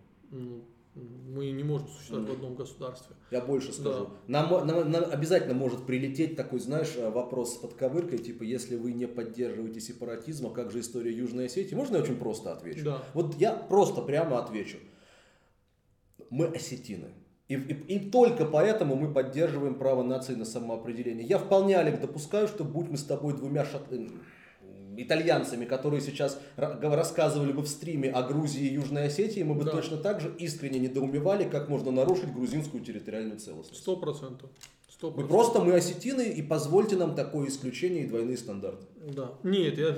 Мы 0.95 1.53
не 1.53 1.63
можем 1.63 1.87
существовать 1.89 2.29
в 2.29 2.33
одном 2.33 2.57
государстве. 2.57 3.15
Я 3.31 3.41
больше 3.41 3.73
скажу. 3.73 4.11
Да. 4.27 4.43
Нам, 4.43 4.67
нам, 4.67 4.91
нам 4.91 5.05
обязательно 5.11 5.55
может 5.55 5.87
прилететь 5.87 6.35
такой, 6.35 6.59
знаешь, 6.59 6.95
э, 6.97 7.09
вопрос 7.11 7.55
с 7.55 7.59
подковыркой, 7.59 8.19
типа, 8.19 8.43
если 8.43 8.75
вы 8.75 8.93
не 8.93 9.07
поддерживаете 9.07 9.81
сепаратизм, 9.81 10.49
а 10.49 10.51
как 10.51 10.73
же 10.73 10.81
история 10.81 11.13
Южной 11.13 11.47
Осетии? 11.47 11.77
Можно 11.77 11.97
я 11.97 12.03
очень 12.03 12.17
просто 12.17 12.53
отвечу? 12.53 12.85
Да. 12.85 13.05
Вот 13.15 13.37
я 13.37 13.55
просто 13.55 14.03
прямо 14.03 14.43
отвечу. 14.43 14.79
Мы 16.29 16.47
осетины. 16.47 17.13
И, 17.47 17.55
и, 17.55 17.97
и 17.97 18.11
только 18.11 18.45
поэтому 18.45 18.97
мы 18.97 19.13
поддерживаем 19.13 19.77
право 19.77 20.03
нации 20.03 20.35
на 20.35 20.45
самоопределение. 20.45 21.27
Я 21.27 21.39
вполне, 21.39 21.77
Олег, 21.79 22.01
допускаю, 22.01 22.49
что 22.49 22.65
будь 22.65 22.89
мы 22.89 22.97
с 22.97 23.05
тобой 23.05 23.35
двумя 23.35 23.65
шат 23.65 23.89
итальянцами, 24.97 25.65
которые 25.65 26.01
сейчас 26.01 26.39
рассказывали 26.57 27.53
бы 27.53 27.63
в 27.63 27.69
стриме 27.69 28.11
о 28.11 28.23
Грузии 28.23 28.67
и 28.67 28.75
Южной 28.75 29.07
Осетии, 29.07 29.43
мы 29.43 29.55
бы 29.55 29.65
да. 29.65 29.73
точно 29.73 29.97
так 29.97 30.21
же 30.21 30.35
искренне 30.39 30.79
недоумевали, 30.79 31.49
как 31.49 31.69
можно 31.69 31.91
нарушить 31.91 32.33
грузинскую 32.33 32.85
территориальную 32.85 33.39
целостность. 33.39 33.81
Сто 33.81 33.97
процентов. 33.97 34.51
Мы 35.03 35.27
просто 35.27 35.61
мы 35.61 35.75
осетины, 35.75 36.29
и 36.29 36.43
позвольте 36.43 36.95
нам 36.97 37.15
такое 37.15 37.49
исключение 37.49 38.05
и 38.05 38.07
двойные 38.07 38.37
стандарты. 38.37 38.85
Да. 38.97 39.33
Нет, 39.43 39.79
я, 39.79 39.97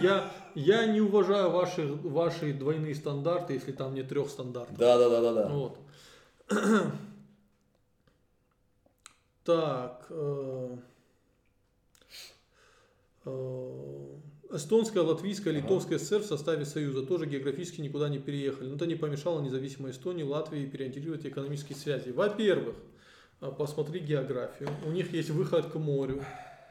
я, 0.00 0.32
я 0.54 0.86
не 0.86 1.00
уважаю 1.00 1.50
ваши, 1.50 1.84
ваши 1.86 2.52
двойные 2.52 2.94
стандарты, 2.94 3.54
если 3.54 3.72
там 3.72 3.94
нет 3.94 4.08
трех 4.08 4.28
стандартов. 4.28 4.76
Да, 4.78 4.96
да, 4.96 5.08
да, 5.08 5.20
да, 5.20 5.32
да. 5.32 5.48
Вот. 5.48 5.78
Так. 9.44 10.06
Э, 10.08 10.76
э, 13.26 14.03
Эстонская, 14.54 15.02
латвийская, 15.02 15.52
литовская 15.52 15.98
ССР 15.98 16.20
в 16.20 16.26
составе 16.26 16.64
Союза 16.64 17.04
тоже 17.04 17.26
географически 17.26 17.80
никуда 17.80 18.08
не 18.08 18.20
переехали. 18.20 18.68
Но 18.68 18.76
это 18.76 18.86
не 18.86 18.94
помешало 18.94 19.40
независимой 19.40 19.90
Эстонии, 19.90 20.22
Латвии 20.22 20.64
переориентировать 20.66 21.26
экономические 21.26 21.76
связи. 21.76 22.10
Во-первых, 22.10 22.76
э, 23.40 23.50
посмотри 23.58 23.98
географию. 23.98 24.68
У 24.86 24.90
них 24.90 25.12
есть 25.12 25.30
выход 25.30 25.72
к 25.72 25.74
морю. 25.74 26.24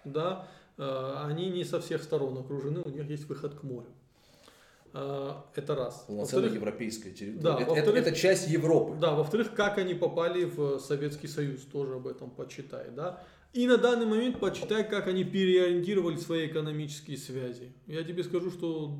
Да? 0.05 0.47
Э, 0.77 1.25
они 1.25 1.49
не 1.49 1.65
со 1.65 1.81
всех 1.81 2.03
сторон 2.03 2.37
окружены, 2.37 2.81
у 2.85 2.89
них 2.89 3.09
есть 3.09 3.25
выход 3.25 3.53
к 3.55 3.63
морю. 3.63 3.89
Э, 4.93 5.33
это 5.53 5.75
раз. 5.75 6.05
Полноценная 6.07 6.51
европейская 6.51 7.11
территория. 7.11 7.41
Да, 7.41 7.59
это, 7.59 7.73
это, 7.73 7.91
это 7.91 8.11
часть 8.13 8.47
Европы. 8.47 8.95
Да, 8.97 9.13
во-вторых, 9.13 9.53
как 9.53 9.77
они 9.77 9.93
попали 9.93 10.45
в 10.45 10.79
Советский 10.79 11.27
Союз, 11.27 11.61
тоже 11.63 11.95
об 11.95 12.07
этом 12.07 12.29
почитай. 12.29 12.91
Да? 12.91 13.23
И 13.53 13.67
на 13.67 13.77
данный 13.77 14.07
момент 14.07 14.39
почитай, 14.39 14.87
как 14.87 15.07
они 15.07 15.23
переориентировали 15.23 16.15
свои 16.15 16.47
экономические 16.47 17.17
связи. 17.17 17.71
Я 17.85 18.03
тебе 18.03 18.23
скажу, 18.23 18.49
что 18.49 18.99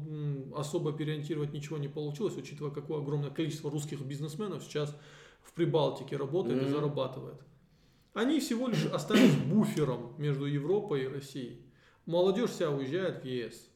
особо 0.56 0.94
переориентировать 0.94 1.54
ничего 1.54 1.80
не 1.80 1.88
получилось, 1.88 2.38
учитывая, 2.38 2.72
какое 2.72 3.02
огромное 3.02 3.32
количество 3.32 3.72
русских 3.72 4.02
бизнесменов 4.02 4.64
сейчас 4.64 4.96
в 5.42 5.54
Прибалтике 5.54 6.18
работает 6.18 6.62
mm-hmm. 6.62 6.68
и 6.68 6.72
зарабатывает. 6.72 7.42
Они 8.14 8.40
всего 8.40 8.68
лишь 8.68 8.86
остались 8.86 9.36
буфером 9.48 10.14
между 10.20 10.46
Европой 10.46 11.06
и 11.06 11.08
Россией. 11.08 11.66
Молодежь 12.06 12.52
вся 12.52 12.70
уезжает 12.70 13.24
в 13.24 13.26
ЕС. 13.26 13.70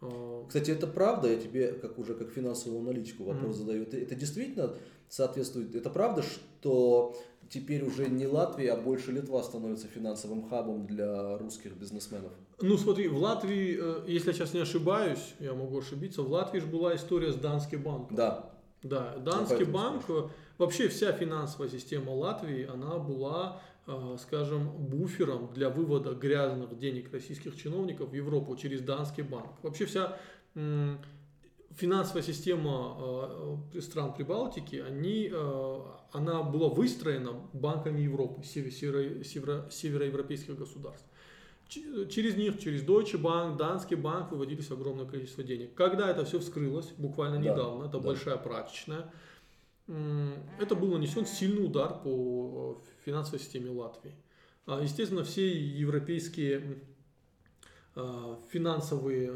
А, 0.00 0.46
Кстати, 0.46 0.70
это 0.70 0.86
правда, 0.86 1.30
я 1.30 1.36
тебе 1.36 1.72
как 1.72 1.98
уже 1.98 2.14
как 2.14 2.30
финансовому 2.30 2.80
аналитику 2.80 3.24
вопрос 3.24 3.56
mm-hmm. 3.56 3.58
задаю. 3.58 3.82
Это, 3.82 3.98
это 3.98 4.14
действительно 4.14 4.74
соответствует, 5.10 5.74
это 5.74 5.90
правда, 5.90 6.22
что 6.22 7.16
теперь 7.54 7.84
уже 7.84 8.08
не 8.08 8.26
Латвия, 8.26 8.72
а 8.72 8.76
больше 8.76 9.12
Литва 9.12 9.42
становится 9.44 9.86
финансовым 9.86 10.48
хабом 10.48 10.86
для 10.86 11.38
русских 11.38 11.76
бизнесменов? 11.76 12.32
Ну 12.60 12.76
смотри, 12.76 13.06
в 13.06 13.16
Латвии, 13.16 13.78
э, 13.80 14.04
если 14.08 14.28
я 14.28 14.34
сейчас 14.34 14.54
не 14.54 14.60
ошибаюсь, 14.60 15.34
я 15.38 15.54
могу 15.54 15.78
ошибиться, 15.78 16.22
в 16.22 16.30
Латвии 16.32 16.58
же 16.58 16.66
была 16.66 16.96
история 16.96 17.32
с 17.32 17.36
Данский 17.36 17.76
банком. 17.76 18.16
Да. 18.16 18.50
Да, 18.82 19.16
Данский 19.18 19.64
банк, 19.64 20.02
спрашиваю. 20.02 20.30
вообще 20.58 20.88
вся 20.88 21.12
финансовая 21.12 21.70
система 21.70 22.10
Латвии, 22.10 22.66
она 22.66 22.98
была, 22.98 23.62
э, 23.86 24.16
скажем, 24.20 24.68
буфером 24.68 25.54
для 25.54 25.70
вывода 25.70 26.12
грязных 26.12 26.76
денег 26.76 27.12
российских 27.12 27.56
чиновников 27.56 28.10
в 28.10 28.14
Европу 28.14 28.56
через 28.56 28.80
Данский 28.80 29.22
банк. 29.22 29.52
Вообще 29.62 29.86
вся 29.86 30.18
финансовая 31.76 32.22
система 32.22 33.58
э, 33.74 33.80
стран 33.80 34.14
Прибалтики, 34.14 34.76
они, 34.76 35.30
э, 35.32 35.80
она 36.12 36.42
была 36.42 36.68
выстроена 36.68 37.32
банками 37.52 38.00
Европы, 38.00 38.44
северо, 38.44 39.24
северо, 39.24 39.68
североевропейских 39.70 40.56
государств. 40.56 41.06
Через 41.68 42.36
них, 42.36 42.60
через 42.60 42.84
Deutsche 42.84 43.20
Bank, 43.20 43.56
Данский 43.56 43.96
банк 43.96 44.30
выводились 44.30 44.70
огромное 44.70 45.06
количество 45.06 45.42
денег. 45.42 45.74
Когда 45.74 46.10
это 46.10 46.24
все 46.24 46.38
вскрылось, 46.38 46.92
буквально 46.98 47.42
да, 47.42 47.50
недавно, 47.50 47.84
это 47.84 47.98
да. 47.98 48.06
большая 48.06 48.36
прачечная, 48.36 49.12
это 49.86 50.74
был 50.74 50.92
нанесен 50.92 51.26
сильный 51.26 51.64
удар 51.64 52.00
по 52.02 52.80
э, 52.80 53.04
финансовой 53.04 53.40
системе 53.40 53.70
Латвии. 53.70 54.14
А, 54.66 54.80
естественно, 54.80 55.24
все 55.24 55.52
европейские 55.52 56.80
финансовые 58.50 59.30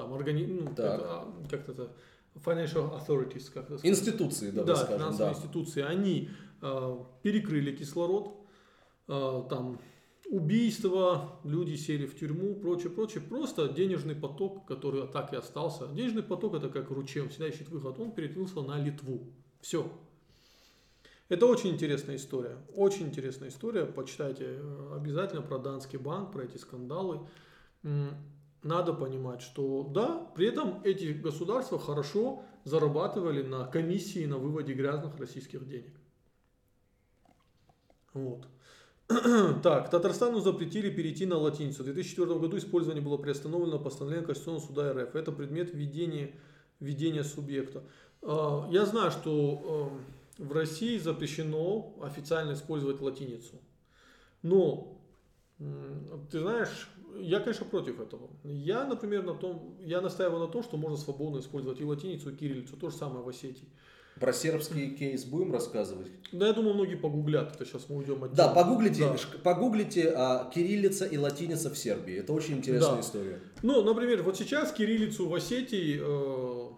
там 0.00 0.12
органи... 0.12 0.46
ну, 0.46 0.70
это, 0.70 1.26
как 1.50 1.68
это 1.68 1.90
financial 2.34 2.98
authorities, 2.98 3.50
как 3.52 3.64
это 3.64 3.78
сказать? 3.78 3.84
Институции, 3.84 4.50
да, 4.50 4.64
да 4.64 4.76
скажем, 4.76 4.98
финансовые 4.98 5.34
да. 5.34 5.38
институции, 5.38 5.82
они 5.82 6.30
э, 6.62 6.98
перекрыли 7.22 7.76
кислород, 7.76 8.34
э, 9.08 9.42
там 9.50 9.78
убийства, 10.30 11.40
люди 11.44 11.74
сели 11.74 12.06
в 12.06 12.18
тюрьму, 12.18 12.54
прочее, 12.54 12.90
прочее. 12.90 13.22
Просто 13.22 13.68
денежный 13.68 14.14
поток, 14.14 14.64
который 14.66 15.06
так 15.08 15.32
и 15.32 15.36
остался. 15.36 15.88
Денежный 15.88 16.22
поток 16.22 16.54
это 16.54 16.68
как 16.68 16.90
ручей, 16.90 17.20
он 17.20 17.28
всегда 17.28 17.48
ищет 17.48 17.68
выход. 17.68 17.98
Он 17.98 18.12
перекрылся 18.12 18.62
на 18.62 18.78
Литву. 18.78 19.20
Все. 19.60 19.90
Это 21.28 21.46
очень 21.46 21.70
интересная 21.70 22.16
история. 22.16 22.56
Очень 22.74 23.08
интересная 23.08 23.48
история. 23.48 23.86
Почитайте 23.86 24.44
э, 24.46 24.92
обязательно 24.94 25.42
про 25.42 25.58
Данский 25.58 25.98
банк, 25.98 26.32
про 26.32 26.44
эти 26.44 26.56
скандалы 26.56 27.20
надо 28.62 28.92
понимать, 28.92 29.40
что 29.40 29.84
да, 29.84 30.30
при 30.34 30.46
этом 30.46 30.82
эти 30.84 31.12
государства 31.12 31.78
хорошо 31.78 32.42
зарабатывали 32.64 33.42
на 33.42 33.66
комиссии 33.66 34.26
на 34.26 34.38
выводе 34.38 34.74
грязных 34.74 35.18
российских 35.18 35.66
денег. 35.66 35.94
Вот. 38.12 38.46
Так, 39.62 39.90
Татарстану 39.90 40.40
запретили 40.40 40.90
перейти 40.90 41.26
на 41.26 41.36
латиницу. 41.36 41.82
В 41.82 41.86
2004 41.86 42.38
году 42.38 42.58
использование 42.58 43.02
было 43.02 43.16
приостановлено 43.16 43.78
постановлением 43.78 44.26
Конституционного 44.26 44.66
суда 44.66 44.92
РФ. 44.92 45.16
Это 45.16 45.32
предмет 45.32 45.72
введения, 45.72 46.34
введения 46.78 47.24
субъекта. 47.24 47.82
А, 48.22 48.68
я 48.70 48.84
знаю, 48.86 49.10
что 49.10 49.90
эм, 50.38 50.46
в 50.46 50.52
России 50.52 50.98
запрещено 50.98 51.94
официально 52.02 52.52
использовать 52.52 53.00
латиницу. 53.00 53.60
Но, 54.42 54.98
ты 56.30 56.40
знаешь, 56.40 56.88
я, 57.18 57.40
конечно, 57.40 57.66
против 57.66 58.00
этого. 58.00 58.30
Я, 58.44 58.84
например, 58.84 59.24
на 59.24 59.34
том, 59.34 59.76
я 59.80 60.00
настаиваю 60.00 60.40
на 60.40 60.48
том, 60.48 60.62
что 60.62 60.76
можно 60.76 60.96
свободно 60.96 61.38
использовать 61.38 61.80
и 61.80 61.84
латиницу, 61.84 62.30
и 62.30 62.36
кириллицу. 62.36 62.76
То 62.76 62.90
же 62.90 62.96
самое 62.96 63.24
в 63.24 63.28
Осетии. 63.28 63.68
Про 64.18 64.32
сербский 64.32 64.90
кейс 64.90 65.24
будем 65.24 65.52
рассказывать? 65.52 66.08
Да, 66.32 66.48
я 66.48 66.52
думаю, 66.52 66.74
многие 66.74 66.96
погуглят. 66.96 67.54
Это 67.54 67.64
сейчас 67.64 67.88
мы 67.88 67.96
уйдем 67.98 68.22
от 68.22 68.34
Да, 68.34 68.48
погуглите, 68.48 69.04
да. 69.04 69.16
погуглите 69.42 70.12
а, 70.14 70.50
кириллица 70.52 71.06
и 71.06 71.16
латиница 71.16 71.70
в 71.70 71.78
Сербии. 71.78 72.16
Это 72.16 72.32
очень 72.32 72.58
интересная 72.58 72.96
да. 72.96 73.00
история. 73.00 73.40
Ну, 73.62 73.82
например, 73.82 74.22
вот 74.22 74.36
сейчас 74.36 74.72
кириллицу 74.72 75.28
в 75.28 75.34
Осетии 75.34 76.00
э, 76.02 76.69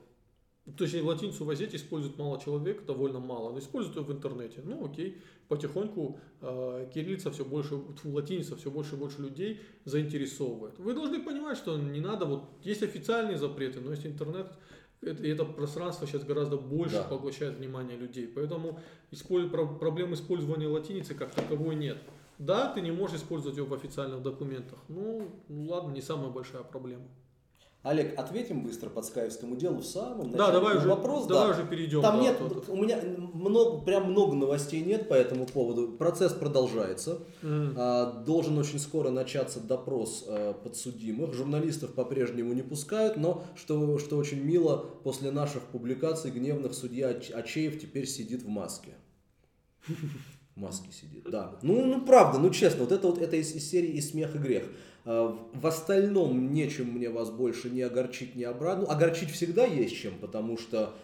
то 0.76 0.84
есть 0.84 1.02
латиницу 1.02 1.44
в 1.44 1.50
Азете 1.50 1.76
использует 1.76 2.16
мало 2.18 2.40
человек, 2.40 2.84
довольно 2.86 3.18
мало, 3.18 3.50
но 3.50 3.58
используют 3.58 3.96
ее 3.96 4.04
в 4.04 4.12
интернете. 4.12 4.60
Ну 4.62 4.84
окей, 4.84 5.20
потихоньку 5.48 6.20
э, 6.40 6.88
кириллица 6.94 7.32
все 7.32 7.44
больше, 7.44 7.80
латиница 8.04 8.56
все 8.56 8.70
больше 8.70 8.94
и 8.94 8.98
больше 8.98 9.22
людей 9.22 9.60
заинтересовывает. 9.84 10.78
Вы 10.78 10.94
должны 10.94 11.20
понимать, 11.20 11.58
что 11.58 11.76
не 11.76 12.00
надо, 12.00 12.26
вот 12.26 12.44
есть 12.62 12.84
официальные 12.84 13.38
запреты, 13.38 13.80
но 13.80 13.90
есть 13.90 14.06
интернет, 14.06 14.52
это, 15.00 15.26
это 15.26 15.44
пространство 15.44 16.06
сейчас 16.06 16.22
гораздо 16.22 16.56
больше 16.56 16.94
да. 16.94 17.02
поглощает 17.02 17.58
внимание 17.58 17.96
людей. 17.96 18.28
Поэтому 18.28 18.78
использ, 19.10 19.50
проблем 19.50 20.14
использования 20.14 20.68
латиницы 20.68 21.14
как 21.14 21.34
таковой 21.34 21.74
нет. 21.74 21.98
Да, 22.38 22.72
ты 22.72 22.80
не 22.80 22.92
можешь 22.92 23.16
использовать 23.16 23.58
ее 23.58 23.64
в 23.64 23.74
официальных 23.74 24.22
документах. 24.22 24.78
Ну, 24.88 25.28
ну 25.48 25.64
ладно, 25.64 25.92
не 25.92 26.00
самая 26.00 26.30
большая 26.30 26.62
проблема. 26.62 27.04
Олег, 27.82 28.16
ответим 28.16 28.62
быстро 28.62 28.90
по 28.90 29.02
скайпскому 29.02 29.56
делу 29.56 29.78
в 29.78 29.84
самом 29.84 30.30
начале. 30.30 30.38
Да, 30.38 30.52
давай 30.52 30.76
уже, 30.76 30.88
вопрос, 30.88 31.26
давай 31.26 31.48
да. 31.48 31.54
уже 31.54 31.66
перейдем. 31.66 32.00
Там 32.00 32.18
да, 32.18 32.22
нет, 32.22 32.36
это. 32.40 32.70
у 32.70 32.76
меня 32.76 33.00
много, 33.34 33.84
прям 33.84 34.12
много 34.12 34.36
новостей 34.36 34.84
нет 34.84 35.08
по 35.08 35.14
этому 35.14 35.46
поводу. 35.46 35.88
Процесс 35.88 36.32
продолжается. 36.32 37.24
М. 37.42 37.74
А, 37.76 38.22
Должен 38.24 38.56
очень 38.56 38.78
скоро 38.78 39.10
начаться 39.10 39.58
допрос 39.58 40.24
а, 40.28 40.52
подсудимых. 40.52 41.34
Журналистов 41.34 41.94
по-прежнему 41.94 42.52
не 42.52 42.62
пускают, 42.62 43.16
но, 43.16 43.42
что, 43.56 43.98
что 43.98 44.16
очень 44.16 44.40
мило, 44.40 44.76
после 45.02 45.32
наших 45.32 45.62
публикаций 45.64 46.30
гневных 46.30 46.74
судья 46.74 47.08
Ач- 47.08 47.32
Ачеев 47.32 47.80
теперь 47.80 48.06
сидит 48.06 48.44
в 48.44 48.48
маске. 48.48 48.92
В 50.54 50.60
маске 50.60 50.92
сидит, 50.92 51.24
да. 51.30 51.58
Ну, 51.62 51.82
ну, 51.86 52.04
правда, 52.04 52.38
ну 52.38 52.50
честно, 52.50 52.80
вот 52.80 52.92
это 52.92 53.06
вот 53.06 53.16
это 53.16 53.36
из, 53.36 53.54
из 53.54 53.70
серии 53.70 53.92
и 53.92 54.02
смех 54.02 54.36
и 54.36 54.38
грех. 54.38 54.64
А, 55.04 55.38
В 55.54 55.66
остальном 55.66 56.52
нечем 56.52 56.92
мне 56.92 57.10
вас 57.10 57.30
больше 57.30 57.70
не 57.70 57.82
огорчить, 57.82 58.34
не 58.34 58.44
обрадовать. 58.44 58.88
Ну, 58.88 58.94
огорчить 58.94 59.30
всегда 59.30 59.64
есть 59.64 59.96
чем, 59.96 60.14
потому 60.20 60.56
что 60.58 60.94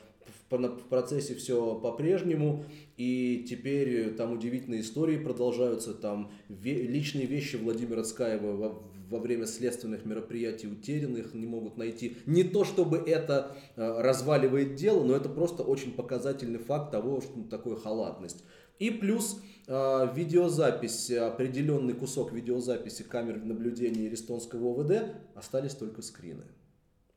в, 0.50 0.88
процессе 0.88 1.34
все 1.34 1.74
по-прежнему, 1.74 2.64
и 2.96 3.46
теперь 3.48 4.14
там 4.14 4.32
удивительные 4.32 4.80
истории 4.80 5.18
продолжаются, 5.18 5.94
там 5.94 6.30
личные 6.48 7.26
вещи 7.26 7.56
Владимира 7.56 8.02
Цкаева 8.02 8.80
во, 9.10 9.18
время 9.18 9.46
следственных 9.46 10.04
мероприятий 10.04 10.68
утеряны, 10.68 11.18
их 11.18 11.34
не 11.34 11.46
могут 11.46 11.76
найти. 11.76 12.16
Не 12.26 12.44
то, 12.44 12.64
чтобы 12.64 12.98
это 12.98 13.56
э, 13.76 14.00
разваливает 14.00 14.74
дело, 14.74 15.02
но 15.02 15.14
это 15.14 15.28
просто 15.28 15.62
очень 15.62 15.92
показательный 15.92 16.58
факт 16.58 16.92
того, 16.92 17.20
что 17.20 17.32
ну, 17.36 17.44
такое 17.44 17.76
халатность. 17.76 18.44
И 18.78 18.90
плюс 18.90 19.40
э, 19.40 19.57
видеозапись, 19.68 21.10
определенный 21.10 21.92
кусок 21.92 22.32
видеозаписи 22.32 23.02
камер 23.02 23.44
наблюдения 23.44 24.12
эстонского 24.12 24.80
ОВД, 24.80 25.14
остались 25.34 25.74
только 25.74 26.00
скрины. 26.00 26.44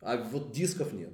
А 0.02 0.18
вот 0.18 0.52
дисков 0.52 0.94
нет. 0.94 1.12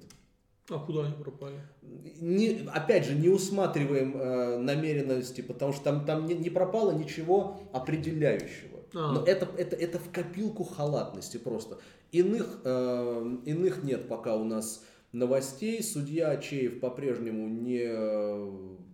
А 0.69 0.79
куда 0.79 1.05
они 1.05 1.13
пропали? 1.13 1.55
Не, 1.81 2.67
опять 2.73 3.05
же, 3.05 3.15
не 3.15 3.29
усматриваем 3.29 4.17
э, 4.17 4.57
намеренности, 4.57 5.41
потому 5.41 5.71
что 5.71 5.83
там, 5.83 6.05
там 6.05 6.25
не, 6.25 6.33
не 6.33 6.49
пропало 6.49 6.91
ничего 6.91 7.61
определяющего. 7.71 8.79
А. 8.93 9.13
Но 9.13 9.23
это, 9.23 9.47
это, 9.57 9.75
это 9.77 9.99
в 9.99 10.11
копилку 10.11 10.65
халатности 10.65 11.37
просто. 11.37 11.77
Иных, 12.11 12.59
э, 12.65 13.37
иных 13.45 13.83
нет 13.83 14.09
пока 14.09 14.35
у 14.35 14.43
нас 14.43 14.83
новостей. 15.13 15.81
Судья 15.81 16.31
Ачеев 16.31 16.81
по-прежнему 16.81 17.47
не, 17.47 17.83
э, 17.83 18.51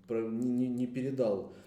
не, 0.10 0.68
не 0.68 0.86
передал 0.86 1.54
а, 1.54 1.63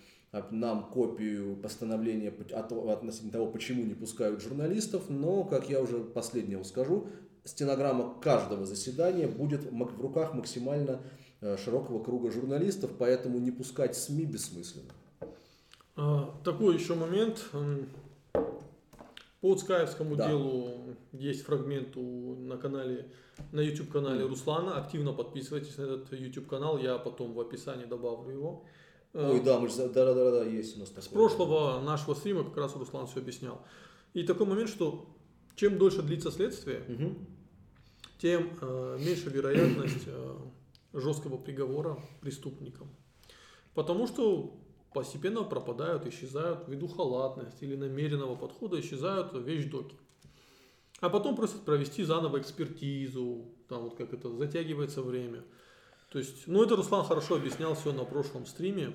нам 0.51 0.85
копию 0.91 1.57
постановления 1.57 2.31
по- 2.31 2.57
от- 2.59 2.73
относительно 2.73 3.33
того, 3.33 3.47
почему 3.47 3.85
не 3.85 3.95
пускают 3.95 4.41
журналистов, 4.43 5.05
но, 5.09 5.45
как 5.45 5.69
я 5.71 5.81
уже 5.81 5.99
последнего 6.01 6.63
скажу, 6.63 7.07
стенограмма 7.45 8.15
каждого 8.21 8.67
заседания 8.67 9.27
будет 9.29 9.63
в 9.65 10.01
руках 10.01 10.35
максимально 10.35 11.01
э, 11.43 11.57
широкого 11.59 12.03
круга 12.03 12.31
журналистов, 12.31 12.91
поэтому 12.99 13.39
не 13.39 13.51
пускать 13.51 13.95
СМИ 13.97 14.25
бессмысленно. 14.25 14.91
А, 15.95 16.35
такой 16.45 16.75
еще 16.75 16.95
момент. 16.95 17.51
По 19.43 19.57
Скаевскому 19.57 20.17
Да. 20.17 20.29
делу 20.29 20.97
есть 21.13 21.43
фрагмент 21.43 21.97
у- 21.97 22.35
на 22.37 22.57
канале, 22.57 23.07
на 23.53 23.61
YouTube 23.61 23.91
канале 23.93 24.25
Руслана. 24.27 24.79
Активно 24.79 25.13
подписывайтесь 25.13 25.77
на 25.77 25.83
этот 25.83 26.13
YouTube 26.13 26.47
канал, 26.49 26.79
я 26.79 26.99
потом 26.99 27.33
в 27.35 27.41
описании 27.41 27.85
добавлю 27.85 28.31
его. 28.33 28.65
Э, 29.17 29.31
Ой, 29.33 29.41
да, 29.41 29.59
мы 29.59 29.69
же, 29.69 29.77
да, 29.77 29.89
да, 29.89 30.13
да, 30.15 30.31
да, 30.31 30.45
есть 30.45 30.77
у 30.77 30.81
нас 30.81 30.91
С 30.91 30.93
такое. 30.93 31.11
прошлого 31.13 31.81
нашего 31.81 32.13
стрима 32.13 32.45
как 32.45 32.57
раз 32.59 32.77
Руслан 32.77 33.07
все 33.07 33.21
объяснял. 33.21 33.63
И 34.13 34.25
такой 34.25 34.47
момент, 34.47 34.69
что 34.69 35.07
чем 35.55 35.79
дольше 35.79 36.03
длится 36.03 36.31
следствие, 36.31 36.85
Мгм. 36.87 37.27
тем 38.19 38.51
э, 38.61 38.99
меньше 39.01 39.31
вероятность 39.31 40.05
э, 40.07 40.37
жесткого 40.93 41.39
приговора 41.39 41.99
преступникам. 42.21 42.91
Потому 43.75 44.07
что 44.07 44.61
постепенно 44.93 45.45
пропадают, 45.45 46.07
исчезают 46.07 46.69
ввиду 46.69 46.87
халатности 46.87 47.65
или 47.65 47.75
намеренного 47.77 48.37
подхода, 48.37 48.79
исчезают 48.79 49.33
вещдоки. 49.33 49.97
А 51.01 51.09
потом 51.09 51.37
просят 51.37 51.63
провести 51.63 52.05
заново 52.05 52.39
экспертизу, 52.39 53.47
там 53.69 53.85
вот 53.85 53.97
как 53.97 54.13
это 54.13 54.31
затягивается 54.31 55.01
время. 55.01 55.43
То 56.11 56.19
есть, 56.19 56.47
ну 56.47 56.63
это 56.63 56.77
Руслан 56.77 57.05
хорошо 57.05 57.37
объяснял 57.37 57.75
все 57.75 57.93
на 57.93 58.05
прошлом 58.05 58.47
стриме. 58.47 58.93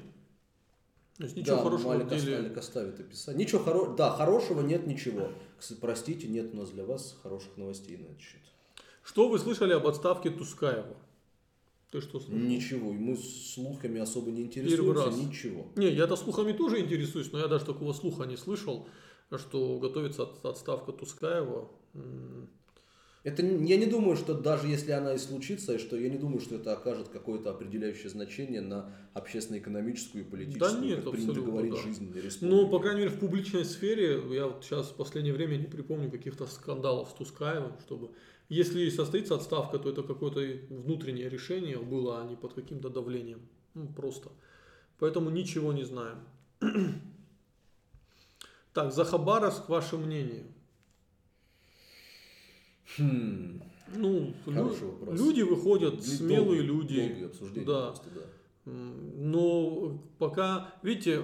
То 1.18 1.26
есть 1.26 1.36
ничего 1.36 1.58
да, 1.58 1.64
хорошего 1.64 1.90
Малик, 1.90 2.08
в 2.08 2.10
деле. 2.10 2.38
Малик 2.38 2.58
оставит 2.58 3.00
описание. 3.00 3.46
Ничего 3.46 3.62
хоро... 3.62 3.96
Да, 3.96 4.12
хорошего 4.12 4.62
нет 4.62 4.88
ничего. 4.88 5.30
Простите, 5.80 6.28
нет 6.28 6.54
у 6.54 6.58
нас 6.58 6.70
для 6.72 6.84
вас 6.84 7.18
хороших 7.22 7.58
новостей 7.58 7.98
на 7.98 8.06
этот 8.06 8.22
счет. 8.22 8.42
Что 9.04 9.28
вы 9.30 9.38
слышали 9.38 9.74
об 9.74 9.86
отставке 9.86 10.30
Тускаева? 10.32 10.96
Ты 11.92 12.00
что 12.00 12.20
слышал? 12.20 12.40
Ничего, 12.40 12.92
и 12.92 12.98
мы 12.98 13.18
слухами 13.18 14.00
особо 14.00 14.32
не 14.32 14.48
Первый 14.48 14.70
интересуемся, 14.70 15.06
раз. 15.06 15.18
ничего. 15.18 15.68
Не, 15.76 15.92
я-то 15.92 16.16
слухами 16.16 16.54
тоже 16.54 16.80
интересуюсь, 16.80 17.32
но 17.34 17.40
я 17.40 17.48
даже 17.48 17.66
такого 17.66 17.92
слуха 17.92 18.24
не 18.24 18.38
слышал, 18.38 18.88
что 19.36 19.78
готовится 19.80 20.24
от- 20.24 20.46
отставка 20.46 20.94
Тускаева. 20.94 21.70
Это 23.24 23.46
я 23.46 23.78
не 23.78 23.86
думаю, 23.86 24.18
что 24.18 24.34
даже 24.34 24.68
если 24.68 24.92
она 24.92 25.14
и 25.14 25.20
случится, 25.20 25.78
что 25.78 25.96
я 25.96 26.10
не 26.10 26.18
думаю, 26.18 26.40
что 26.40 26.56
это 26.56 26.74
окажет 26.74 27.10
какое-то 27.10 27.52
определяющее 27.52 28.10
значение 28.10 28.62
на 28.62 28.96
общественно-экономическую 29.14 30.26
и 30.26 30.28
политическую, 30.28 30.72
Да 30.72 30.80
нет, 30.80 31.04
как 31.04 31.14
принято 31.14 31.42
говорить, 31.42 31.74
да. 31.74 31.82
жизнь 31.82 32.12
республики. 32.16 32.46
Ну, 32.46 32.68
по 32.70 32.80
крайней 32.80 33.02
мере, 33.02 33.12
в 33.12 33.20
публичной 33.20 33.66
сфере, 33.66 34.20
я 34.32 34.48
вот 34.48 34.64
сейчас 34.64 34.88
в 34.88 34.96
последнее 34.96 35.36
время 35.36 35.58
не 35.58 35.68
припомню 35.68 36.10
каких-то 36.10 36.48
скандалов 36.48 37.10
с 37.10 37.14
Тускаевым, 37.14 37.74
чтобы... 37.86 38.10
Если 38.50 38.90
состоится 38.90 39.36
отставка, 39.36 39.78
то 39.78 39.90
это 39.90 40.04
какое-то 40.04 40.42
внутреннее 40.74 41.30
решение 41.30 41.78
было, 41.78 42.22
а 42.22 42.26
не 42.26 42.36
под 42.36 42.54
каким-то 42.54 42.90
давлением. 42.90 43.48
Ну, 43.76 43.88
просто. 43.88 44.30
Поэтому 45.00 45.30
ничего 45.30 45.74
не 45.74 45.84
знаем. 45.84 46.18
Так, 48.74 48.94
за 48.94 49.04
Хабаровск 49.04 49.68
ваше 49.68 49.98
мнение? 49.98 50.46
Хм, 52.98 53.62
Ну, 53.96 54.34
лю- 54.46 54.64
вопрос. 54.64 55.20
люди 55.20 55.42
выходят, 55.42 55.96
Дол- 55.96 56.02
смелые 56.04 56.62
долгие- 56.64 56.68
люди. 56.68 57.08
долгие 57.08 57.26
обсуждения 57.26 57.66
Да. 57.66 57.88
просто, 57.88 58.10
да. 58.16 58.22
Но 58.66 59.98
пока, 60.20 60.74
видите, 60.84 61.22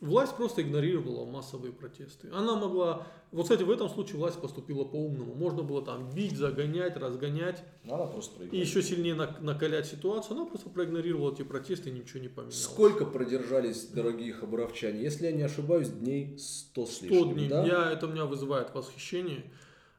власть 0.00 0.36
просто 0.36 0.62
игнорировала 0.62 1.24
массовые 1.24 1.72
протесты. 1.72 2.28
Она 2.32 2.56
могла, 2.56 3.06
вот, 3.32 3.44
кстати, 3.44 3.62
в 3.62 3.70
этом 3.70 3.88
случае 3.88 4.18
власть 4.18 4.38
поступила 4.40 4.84
по-умному. 4.84 5.34
Можно 5.34 5.62
было 5.62 5.82
там 5.82 6.10
бить, 6.10 6.36
загонять, 6.36 6.96
разгонять 6.98 7.64
Она 7.88 8.06
просто 8.06 8.44
и 8.44 8.58
еще 8.58 8.82
сильнее 8.82 9.14
нак- 9.14 9.40
накалять 9.40 9.86
ситуацию. 9.86 10.36
Она 10.36 10.44
просто 10.46 10.68
проигнорировала 10.68 11.32
эти 11.32 11.42
протесты 11.42 11.88
и 11.88 11.92
ничего 11.92 12.20
не 12.20 12.28
поменялось. 12.28 12.62
Сколько 12.62 13.06
продержались 13.06 13.86
дорогие 13.86 14.34
хабаровчане? 14.34 15.00
Если 15.02 15.24
я 15.24 15.32
не 15.32 15.42
ошибаюсь, 15.42 15.88
дней 15.88 16.36
100 16.38 16.84
с 16.86 16.96
100 16.96 17.06
лишним, 17.06 17.34
дней. 17.34 17.48
да? 17.48 17.64
Я, 17.66 17.90
это 17.92 18.06
меня 18.06 18.26
вызывает 18.26 18.74
восхищение. 18.74 19.44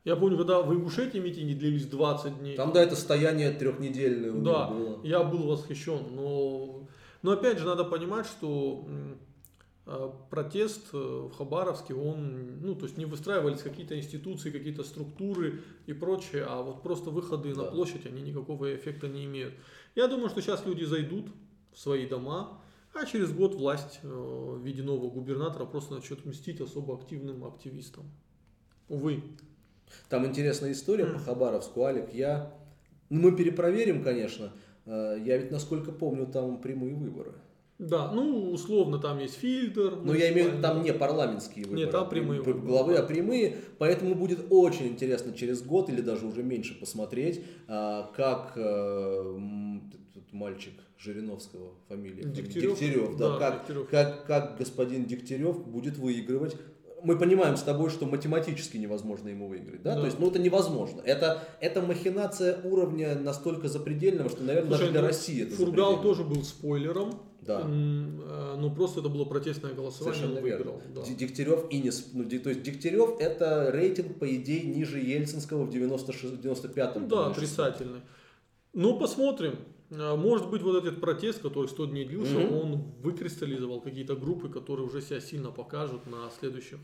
Я 0.05 0.15
помню, 0.15 0.37
когда 0.37 0.61
в 0.61 0.71
Ингушетии 0.73 1.17
митинги 1.17 1.53
длились 1.53 1.87
20 1.87 2.39
дней. 2.39 2.55
Там, 2.55 2.71
да, 2.71 2.81
это 2.83 2.95
стояние 2.95 3.51
трехнедельное 3.51 4.31
у 4.33 4.41
Да, 4.41 4.67
было. 4.67 4.99
я 5.03 5.23
был 5.23 5.47
восхищен, 5.47 6.15
но, 6.15 6.87
но 7.23 7.31
опять 7.31 7.57
же 7.57 7.65
надо 7.65 7.83
понимать, 7.83 8.27
что 8.27 8.87
э, 9.87 10.09
протест 10.29 10.89
э, 10.93 10.97
в 10.97 11.31
Хабаровске, 11.35 11.95
он, 11.95 12.59
ну, 12.61 12.75
то 12.75 12.85
есть 12.85 12.97
не 12.97 13.05
выстраивались 13.05 13.61
какие-то 13.61 13.97
институции, 13.97 14.51
какие-то 14.51 14.83
структуры 14.83 15.63
и 15.87 15.93
прочее, 15.93 16.45
а 16.47 16.61
вот 16.61 16.83
просто 16.83 17.09
выходы 17.09 17.49
на 17.55 17.63
Да. 17.63 17.71
площадь, 17.71 18.05
они 18.05 18.21
никакого 18.21 18.75
эффекта 18.75 19.07
не 19.07 19.25
имеют. 19.25 19.55
Я 19.95 20.07
думаю, 20.07 20.29
что 20.29 20.39
сейчас 20.39 20.63
люди 20.67 20.83
зайдут 20.83 21.25
в 21.73 21.79
свои 21.79 22.05
дома, 22.07 22.61
а 22.93 23.05
через 23.07 23.33
год 23.33 23.55
власть 23.55 24.01
э, 24.03 24.07
в 24.07 24.61
виде 24.63 24.83
нового 24.83 25.09
губернатора 25.09 25.65
просто 25.65 25.95
начнет 25.95 26.23
мстить 26.25 26.61
особо 26.61 26.93
активным 26.95 27.43
активистам. 27.43 28.03
Увы. 28.87 29.23
Там 30.09 30.25
интересная 30.25 30.71
история 30.71 31.05
по 31.05 31.19
Хабаровску, 31.19 31.83
Алик. 31.83 32.13
Я... 32.13 32.51
Ну, 33.09 33.21
мы 33.21 33.35
перепроверим, 33.35 34.03
конечно. 34.03 34.51
Э, 34.85 35.17
Я 35.23 35.37
ведь, 35.37 35.51
насколько 35.51 35.91
помню, 35.91 36.25
там 36.27 36.59
прямые 36.61 36.95
выборы. 36.95 37.33
Да, 37.77 38.09
ну, 38.13 38.51
условно, 38.51 38.99
там 38.99 39.19
есть 39.19 39.35
фильтр. 39.35 39.97
Но 40.01 40.13
я 40.15 40.31
имею 40.31 40.47
в 40.49 40.51
виду, 40.53 40.61
там 40.61 40.81
не 40.81 40.93
парламентские 40.93 41.65
выборы. 41.65 41.81
Нет, 41.81 41.91
там 41.91 42.07
прямые 42.09 42.41
прям- 42.41 42.55
выборы. 42.55 42.71
Главы, 42.71 42.95
а 42.95 43.03
прямые. 43.03 43.57
Поэтому 43.79 44.15
будет 44.15 44.45
очень 44.49 44.87
интересно 44.87 45.33
через 45.33 45.61
год 45.61 45.89
или 45.89 45.99
даже 45.99 46.25
уже 46.25 46.41
меньше 46.41 46.79
посмотреть, 46.79 47.43
как 47.67 48.53
э, 48.55 49.33
м, 49.35 49.91
тут 50.13 50.31
мальчик 50.31 50.73
Жириновского 50.97 51.71
фамилия. 51.89 52.23
Дегтярев? 52.23 53.17
да. 53.17 53.31
Да, 53.33 53.39
как, 53.39 53.59
Дегтярев. 53.67 53.89
Как, 53.89 54.25
как 54.25 54.57
господин 54.57 55.05
Дегтярев 55.05 55.67
будет 55.67 55.97
выигрывать. 55.97 56.55
Мы 57.05 57.17
понимаем 57.17 57.55
с 57.55 57.61
тобой, 57.61 57.89
что 57.89 58.05
математически 58.05 58.77
невозможно 58.77 59.29
ему 59.29 59.47
выиграть, 59.47 59.81
да? 59.83 59.93
Да. 59.95 59.99
То 60.01 60.05
есть, 60.07 60.19
ну 60.19 60.27
это 60.29 60.39
невозможно. 60.39 61.01
Это, 61.05 61.43
это 61.59 61.81
махинация 61.81 62.59
уровня 62.63 63.15
настолько 63.19 63.67
запредельного, 63.69 64.29
что, 64.29 64.43
наверное, 64.43 64.69
Слушай, 64.69 64.79
даже 64.81 64.91
для 64.91 65.01
ну, 65.01 65.07
России 65.07 65.43
это 65.43 65.55
Фургал 65.55 66.01
тоже 66.01 66.23
был 66.23 66.43
спойлером. 66.43 67.19
Да. 67.41 67.61
Э, 67.63 68.55
Ну, 68.57 68.71
просто 68.73 69.01
это 69.01 69.09
было 69.09 69.25
протестное 69.25 69.73
голосование, 69.73 70.15
Совершенно 70.19 70.39
он 70.39 70.45
верно. 70.45 70.71
выиграл. 70.71 70.81
да. 70.95 71.01
Д- 71.03 71.13
Дегтярев 71.15 71.65
и 71.69 71.79
не... 71.79 71.91
ну, 72.13 72.23
то 72.39 72.49
есть 72.49 72.63
Дегтярев 72.63 73.19
это 73.19 73.69
рейтинг, 73.71 74.17
по 74.17 74.35
идее, 74.35 74.63
ниже 74.63 74.99
Ельцинского 74.99 75.63
в 75.65 75.69
96 75.69 76.33
95-м. 76.43 77.03
Ну 77.03 77.07
Да, 77.07 77.27
отрицательный. 77.27 78.01
Ну, 78.73 78.97
посмотрим. 78.99 79.59
А, 79.97 80.15
Может 80.15 80.49
быть, 80.49 80.61
вот 80.61 80.75
этот 80.83 80.99
протест, 81.01 81.39
который 81.41 81.67
100 81.67 81.85
дней 81.87 82.05
длился, 82.05 82.37
Мгм. 82.39 82.53
он 82.55 82.81
выкристаллизовал 83.01 83.81
какие-то 83.81 84.15
группы, 84.15 84.49
которые 84.49 84.85
уже 84.85 85.01
себя 85.01 85.19
сильно 85.19 85.51
покажут 85.51 86.05
на 86.07 86.29
следующих... 86.39 86.79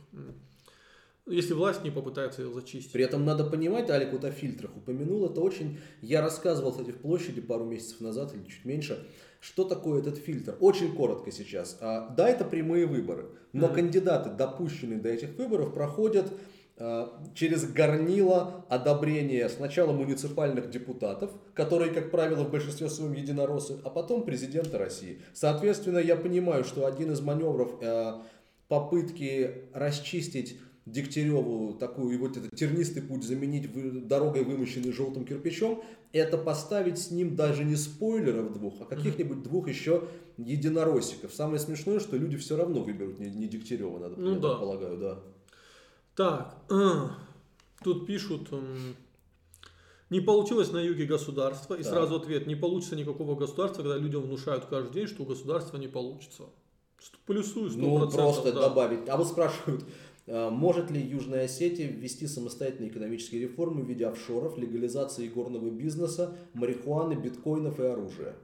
Если 1.27 1.53
власть 1.53 1.83
не 1.83 1.91
попытается 1.91 2.41
ее 2.41 2.51
зачистить. 2.51 2.91
При 2.91 3.03
этом 3.03 3.23
надо 3.25 3.43
понимать, 3.43 3.89
Алик 3.91 4.11
вот 4.11 4.25
о 4.25 4.31
фильтрах 4.31 4.75
упомянул, 4.75 5.23
это 5.25 5.39
очень... 5.39 5.77
Я 6.01 6.21
рассказывал, 6.21 6.71
кстати, 6.71 6.89
в 6.91 6.97
площади 6.97 7.41
пару 7.41 7.63
месяцев 7.63 8.01
назад 8.01 8.33
или 8.33 8.43
чуть 8.49 8.65
меньше, 8.65 9.07
что 9.39 9.63
такое 9.63 10.01
этот 10.01 10.17
фильтр. 10.17 10.57
Очень 10.59 10.95
коротко 10.95 11.31
сейчас. 11.31 11.77
А, 11.79 12.09
Да, 12.15 12.27
это 12.27 12.43
прямые 12.43 12.87
выборы, 12.87 13.27
но 13.53 13.67
Мгм. 13.67 13.75
кандидаты, 13.75 14.31
допущенные 14.31 14.99
до 14.99 15.09
этих 15.09 15.35
выборов, 15.37 15.73
проходят 15.75 16.31
через 17.35 17.65
горнило 17.71 18.65
одобрения 18.69 19.47
сначала 19.49 19.91
муниципальных 19.91 20.69
депутатов, 20.69 21.31
которые, 21.53 21.91
как 21.91 22.11
правило, 22.11 22.43
в 22.43 22.51
большинстве 22.51 22.89
своем 22.89 23.13
единороссы, 23.13 23.79
а 23.83 23.89
потом 23.89 24.23
президента 24.23 24.77
России. 24.77 25.21
Соответственно, 25.33 25.99
я 25.99 26.15
понимаю, 26.15 26.63
что 26.63 26.85
один 26.85 27.11
из 27.11 27.21
маневров 27.21 27.71
а, 27.81 28.23
попытки 28.67 29.65
расчистить 29.73 30.59
Дегтяреву 30.87 31.75
такую 31.75 32.17
вот 32.19 32.37
этот 32.37 32.55
тернистый 32.55 33.03
путь 33.03 33.23
заменить 33.23 34.07
дорогой, 34.07 34.43
вымощенной 34.43 34.91
желтым 34.91 35.25
кирпичом, 35.25 35.83
это 36.11 36.37
поставить 36.37 36.97
с 36.97 37.11
ним 37.11 37.35
даже 37.35 37.63
не 37.63 37.75
спойлеров 37.75 38.53
двух, 38.53 38.81
а 38.81 38.85
каких-нибудь 38.85 39.43
двух 39.43 39.67
еще 39.67 40.07
единороссиков. 40.37 41.33
Самое 41.33 41.59
смешное, 41.59 41.99
что 41.99 42.17
люди 42.17 42.37
все 42.37 42.57
равно 42.57 42.81
выберут 42.81 43.19
не, 43.19 43.29
не 43.29 43.47
Дегтярева, 43.47 43.99
надо, 43.99 44.15
Ну 44.17 44.33
я 44.33 44.39
да. 44.39 44.49
так 44.49 44.59
полагаю, 44.59 44.97
да. 44.97 45.19
Так, 46.15 46.57
тут 47.83 48.05
пишут, 48.05 48.49
не 50.09 50.19
получилось 50.19 50.71
на 50.71 50.79
юге 50.79 51.05
государства, 51.05 51.75
и 51.75 51.83
Да. 51.83 51.89
сразу 51.89 52.15
ответ, 52.15 52.45
не 52.45 52.55
получится 52.55 52.95
никакого 52.95 53.35
государства, 53.35 53.81
когда 53.81 53.97
людям 53.97 54.23
внушают 54.23 54.65
каждый 54.65 54.93
день, 54.93 55.07
что 55.07 55.23
у 55.23 55.25
государства 55.25 55.77
не 55.77 55.87
получится. 55.87 56.43
Плюсую 57.25 57.69
100%. 57.71 57.77
Ну, 57.77 58.11
просто 58.11 58.51
да. 58.51 58.61
добавить. 58.69 59.07
А 59.07 59.15
вот 59.17 59.27
спрашивают, 59.27 59.85
а, 60.27 60.49
может 60.49 60.91
ли 60.91 61.01
Южная 61.01 61.45
Осетия 61.45 61.87
ввести 61.87 62.27
самостоятельные 62.27 62.91
экономические 62.91 63.41
реформы 63.41 63.83
в 63.83 63.87
виде 63.87 64.05
офшоров, 64.05 64.57
легализации 64.57 65.27
горного 65.29 65.69
бизнеса, 65.69 66.35
марихуаны, 66.53 67.13
биткоинов 67.13 67.79
и 67.79 67.83
оружия? 67.83 68.35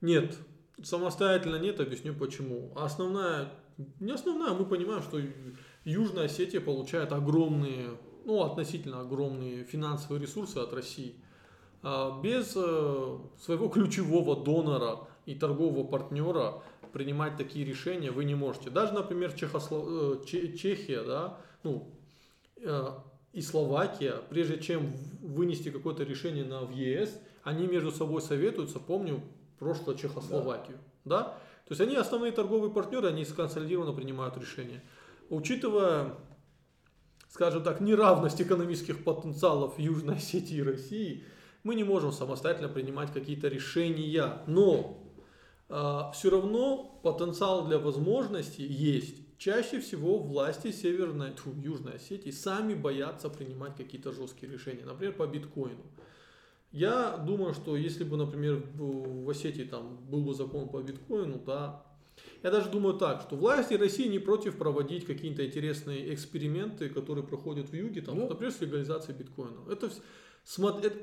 Нет, 0.00 0.36
самостоятельно 0.82 1.56
нет, 1.56 1.80
объясню 1.80 2.14
почему. 2.14 2.72
А 2.74 2.84
Основная, 2.84 3.52
не 4.00 4.12
основная, 4.12 4.52
мы 4.52 4.66
понимаем, 4.66 5.02
что 5.02 5.20
Южная 5.86 6.24
Осетия 6.24 6.60
получает 6.60 7.12
огромные, 7.12 7.96
ну, 8.24 8.42
относительно 8.42 9.00
огромные 9.02 9.62
финансовые 9.62 10.20
ресурсы 10.20 10.58
от 10.58 10.74
России. 10.74 11.14
А 11.82 12.20
Без 12.20 12.54
э, 12.56 13.18
своего 13.40 13.68
ключевого 13.68 14.34
донора 14.44 15.06
и 15.26 15.36
торгового 15.36 15.86
партнера 15.86 16.60
принимать 16.92 17.36
такие 17.36 17.64
решения 17.64 18.10
вы 18.10 18.24
не 18.24 18.34
можете. 18.34 18.68
Даже, 18.68 18.94
например, 18.94 19.30
Чехосло- 19.30 20.20
э, 20.22 20.26
Че- 20.26 20.58
Чехия, 20.58 21.04
да, 21.04 21.38
ну, 21.62 21.88
э, 22.56 22.88
и 23.32 23.40
Словакия, 23.40 24.14
прежде 24.28 24.58
чем 24.58 24.92
вынести 25.22 25.70
какое-то 25.70 26.02
решение 26.02 26.44
на 26.44 26.62
в 26.62 26.72
ЕС, 26.72 27.16
они 27.44 27.68
между 27.68 27.92
собой 27.92 28.22
советуются, 28.22 28.80
помню, 28.80 29.20
прошлое 29.60 29.94
Чехословакию, 29.94 30.78
да. 31.04 31.38
То 31.68 31.72
есть 31.72 31.80
они 31.80 31.94
основные 31.94 32.32
торговые 32.32 32.72
партнеры, 32.72 33.06
они 33.08 33.24
сконсолидированно 33.24 33.92
принимают 33.92 34.36
решения. 34.36 34.82
Учитывая, 35.28 36.14
скажем 37.28 37.62
так, 37.62 37.80
неравность 37.80 38.40
экономических 38.40 39.04
потенциалов 39.04 39.78
Южной 39.78 40.16
Осетии 40.16 40.56
и 40.56 40.62
России, 40.62 41.24
мы 41.62 41.74
не 41.74 41.84
можем 41.84 42.12
самостоятельно 42.12 42.68
принимать 42.68 43.12
какие-то 43.12 43.48
решения, 43.48 44.42
но 44.46 45.02
все 45.68 46.30
равно 46.30 47.00
потенциал 47.02 47.66
для 47.66 47.78
возможностей 47.78 48.64
есть. 48.64 49.36
Чаще 49.38 49.80
всего 49.80 50.18
власти 50.18 50.70
Северной, 50.70 51.32
тьфу, 51.32 51.52
Южной 51.56 51.96
Осетии 51.96 52.30
сами 52.30 52.74
боятся 52.74 53.28
принимать 53.28 53.76
какие-то 53.76 54.12
жесткие 54.12 54.52
решения, 54.52 54.84
например, 54.84 55.14
по 55.14 55.26
биткоину. 55.26 55.82
Я 56.72 57.16
думаю, 57.16 57.52
что 57.54 57.76
если 57.76 58.04
бы, 58.04 58.16
например, 58.16 58.62
в 58.74 59.28
Осетии 59.28 59.64
там 59.64 59.98
был 60.08 60.22
бы 60.22 60.34
закон 60.34 60.68
по 60.68 60.82
биткоину, 60.82 61.40
да, 61.44 61.85
я 62.42 62.50
даже 62.50 62.70
думаю 62.70 62.96
так, 62.98 63.22
что 63.22 63.36
власти 63.36 63.74
России 63.74 64.08
не 64.08 64.18
против 64.18 64.56
проводить 64.58 65.04
какие-то 65.06 65.44
интересные 65.46 66.12
эксперименты, 66.14 66.88
которые 66.88 67.24
проходят 67.26 67.68
в 67.70 67.74
юге, 67.74 68.00
там, 68.02 68.16
Ну. 68.18 68.28
например, 68.28 68.52
с 68.52 68.60
реализацией 68.60 69.16
биткоина. 69.18 69.70
Это, 69.70 69.86
вс- 69.86 70.00
смо- 70.44 70.80
это, 70.80 70.96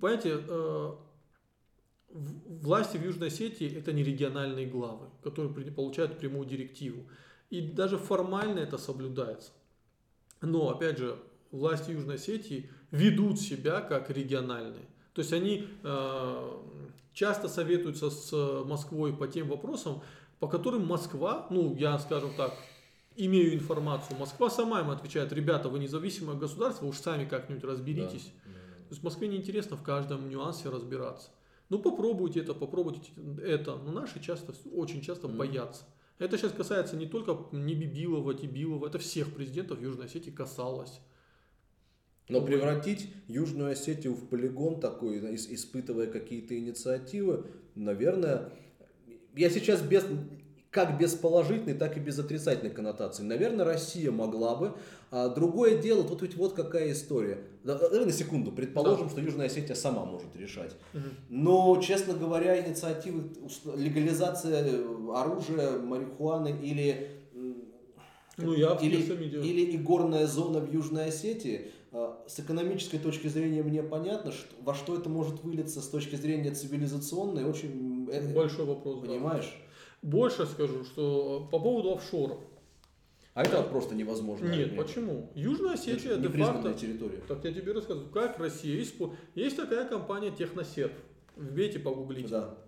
понимаете, 0.00 0.40
э, 0.48 0.92
власти 2.10 2.96
в 2.96 3.04
Южной 3.04 3.28
Осетии 3.28 3.76
это 3.76 3.92
не 3.92 4.02
региональные 4.02 4.66
главы, 4.66 5.08
которые 5.22 5.50
получают 5.72 6.18
прямую 6.18 6.46
директиву. 6.46 7.04
И 7.50 7.60
даже 7.60 7.98
формально 7.98 8.60
это 8.60 8.78
соблюдается. 8.78 9.52
Но, 10.40 10.70
опять 10.70 10.98
же, 10.98 11.18
власти 11.50 11.90
Южной 11.92 12.16
Осетии 12.16 12.70
ведут 12.90 13.40
себя 13.40 13.80
как 13.80 14.10
региональные. 14.10 14.86
То 15.14 15.20
есть 15.22 15.32
они 15.32 15.66
э, 15.82 16.50
часто 17.12 17.48
советуются 17.48 18.10
с 18.10 18.64
Москвой 18.64 19.12
по 19.16 19.26
тем 19.26 19.48
вопросам, 19.48 20.00
по 20.40 20.48
которым 20.48 20.86
Москва, 20.86 21.46
ну, 21.50 21.74
я, 21.76 21.98
скажем 21.98 22.30
так, 22.36 22.54
имею 23.16 23.54
информацию, 23.54 24.18
Москва 24.18 24.48
сама 24.50 24.80
им 24.80 24.90
отвечает, 24.90 25.32
ребята, 25.32 25.68
вы 25.68 25.78
независимое 25.80 26.36
государство, 26.36 26.86
уж 26.86 26.98
сами 26.98 27.24
как-нибудь 27.24 27.64
разберитесь. 27.64 28.32
То 28.88 28.94
есть 28.94 29.02
Москве 29.02 29.28
неинтересно 29.28 29.76
в 29.76 29.82
каждом 29.82 30.30
нюансе 30.30 30.70
разбираться. 30.70 31.30
Ну 31.68 31.78
попробуйте 31.78 32.40
это, 32.40 32.54
попробуйте 32.54 33.10
это. 33.44 33.76
Но 33.76 33.92
наши 33.92 34.20
часто, 34.20 34.54
очень 34.72 35.02
часто 35.02 35.28
боятся. 35.28 35.84
Это 36.18 36.38
сейчас 36.38 36.52
касается 36.52 36.96
не 36.96 37.06
только 37.06 37.36
не 37.52 37.74
Бибилова, 37.74 38.34
Тибилова, 38.34 38.86
это 38.86 38.98
всех 38.98 39.32
президентов 39.34 39.80
Южной 39.80 40.06
Осетии 40.06 40.30
касалось. 40.30 41.00
Но 42.28 42.40
превратить 42.42 43.10
Южную 43.26 43.72
Осетию 43.72 44.14
в 44.14 44.26
полигон 44.28 44.80
такой, 44.80 45.18
ис- 45.18 45.46
испытывая 45.50 46.06
какие-то 46.06 46.58
инициативы, 46.58 47.46
наверное, 47.74 48.52
я 49.34 49.50
сейчас 49.50 49.80
без, 49.80 50.04
как 50.70 50.98
без 50.98 51.14
положительной, 51.14 51.74
так 51.74 51.96
и 51.96 52.00
без 52.00 52.18
отрицательной 52.18 52.70
коннотации. 52.70 53.22
Наверное, 53.22 53.64
Россия 53.64 54.10
могла 54.10 54.54
бы. 54.54 54.74
А 55.10 55.28
другое 55.28 55.78
дело, 55.78 56.04
тут 56.04 56.20
ведь 56.20 56.36
вот 56.36 56.52
какая 56.52 56.92
история. 56.92 57.38
Да, 57.64 57.78
Давай 57.78 58.04
на 58.04 58.12
секунду, 58.12 58.52
предположим, 58.52 59.08
что 59.08 59.20
Южная 59.20 59.46
Осетия 59.46 59.74
сама 59.74 60.04
может 60.04 60.36
решать. 60.36 60.76
Но, 61.30 61.80
честно 61.80 62.14
говоря, 62.14 62.66
инициативы 62.66 63.24
легализация 63.74 64.64
э, 64.64 64.86
оружия, 65.14 65.78
марихуаны 65.78 66.54
или 66.62 67.08
Ну, 68.36 68.52
я 68.52 68.74
или, 68.82 68.96
или 69.42 69.72
и 69.72 69.78
горная 69.78 70.26
зона 70.26 70.60
в 70.60 70.70
Южной 70.70 71.06
Осетии, 71.06 71.72
э, 71.90 72.12
с 72.26 72.38
экономической 72.40 72.98
точки 72.98 73.28
зрения 73.28 73.62
мне 73.62 73.82
понятно, 73.82 74.30
что, 74.32 74.54
во 74.62 74.74
что 74.74 74.94
это 74.94 75.08
может 75.08 75.42
вылиться 75.42 75.80
с 75.80 75.88
точки 75.88 76.16
зрения 76.16 76.52
цивилизационной, 76.52 77.44
очень... 77.44 77.97
э, 78.10 78.34
Большой 78.34 78.64
вопрос. 78.66 79.00
да. 79.00 79.06
понимаешь? 79.08 79.54
Больше 80.02 80.46
скажу, 80.46 80.84
что 80.84 81.48
по 81.50 81.58
поводу 81.58 81.94
офшоров. 81.94 82.38
А 83.34 83.42
это 83.42 83.62
просто 83.62 83.94
невозможно. 83.94 84.46
Нет, 84.46 84.76
почему? 84.76 85.30
Южная 85.36 85.74
Осетия 85.74 86.12
Это 86.12 86.20
де 86.22 86.28
непризнанная 86.28 86.62
факто 86.62 86.78
территория. 86.80 87.20
Так 87.28 87.44
я 87.44 87.52
тебе 87.52 87.72
рассказываю, 87.72 88.10
как 88.10 88.38
Россия 88.38 88.80
испо- 88.82 89.14
Есть 89.36 89.56
такая 89.56 89.88
компания 89.88 90.30
Техносерв. 90.32 90.92
Вбейте, 91.36 91.78
погуглите. 91.78 92.28
Да. 92.28 92.58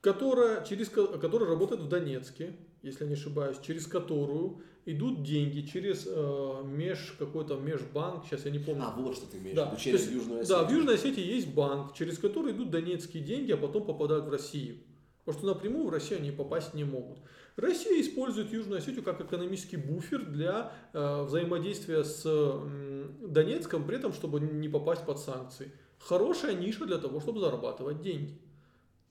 Которая, 0.00 0.64
через, 0.64 0.88
ко- 0.88 1.18
которая 1.18 1.48
работает 1.48 1.80
в 1.80 1.88
Донецке, 1.88 2.54
если 2.82 3.04
не 3.04 3.14
ошибаюсь, 3.14 3.56
через 3.60 3.86
которую 3.88 4.60
идут 4.92 5.22
деньги 5.22 5.60
через 5.66 6.06
э, 6.06 6.62
меж 6.64 7.14
какой-то 7.18 7.56
межбанк, 7.56 8.24
сейчас 8.26 8.44
я 8.44 8.50
не 8.50 8.58
помню. 8.58 8.84
А, 8.84 8.94
вот 8.96 9.16
что 9.16 9.26
ты 9.26 9.38
имеешь 9.38 9.56
Да, 9.56 9.76
через 9.78 10.00
есть, 10.00 10.12
Южную 10.12 10.46
Да, 10.46 10.58
в 10.58 10.60
Осетию. 10.62 10.78
Южной 10.78 10.94
Осетии 10.94 11.24
есть 11.26 11.48
банк, 11.48 11.94
через 11.94 12.18
который 12.18 12.52
идут 12.52 12.70
донецкие 12.70 13.22
деньги, 13.22 13.52
а 13.52 13.56
потом 13.56 13.84
попадают 13.84 14.26
в 14.26 14.30
Россию. 14.30 14.78
Потому 15.24 15.38
что 15.38 15.54
напрямую 15.54 15.86
в 15.86 15.90
Россию 15.90 16.20
они 16.20 16.30
попасть 16.30 16.72
не 16.74 16.84
могут. 16.84 17.18
Россия 17.56 18.00
использует 18.00 18.50
Южную 18.52 18.78
Осетию 18.78 19.02
как 19.02 19.20
экономический 19.20 19.76
буфер 19.76 20.24
для 20.24 20.72
э, 20.92 21.22
взаимодействия 21.24 22.02
с 22.04 22.24
м, 22.24 23.14
Донецком, 23.20 23.84
при 23.84 23.96
этом, 23.96 24.12
чтобы 24.12 24.40
не 24.40 24.68
попасть 24.68 25.04
под 25.04 25.18
санкции. 25.18 25.70
Хорошая 25.98 26.54
ниша 26.54 26.86
для 26.86 26.98
того, 26.98 27.20
чтобы 27.20 27.40
зарабатывать 27.40 28.00
деньги. 28.00 28.38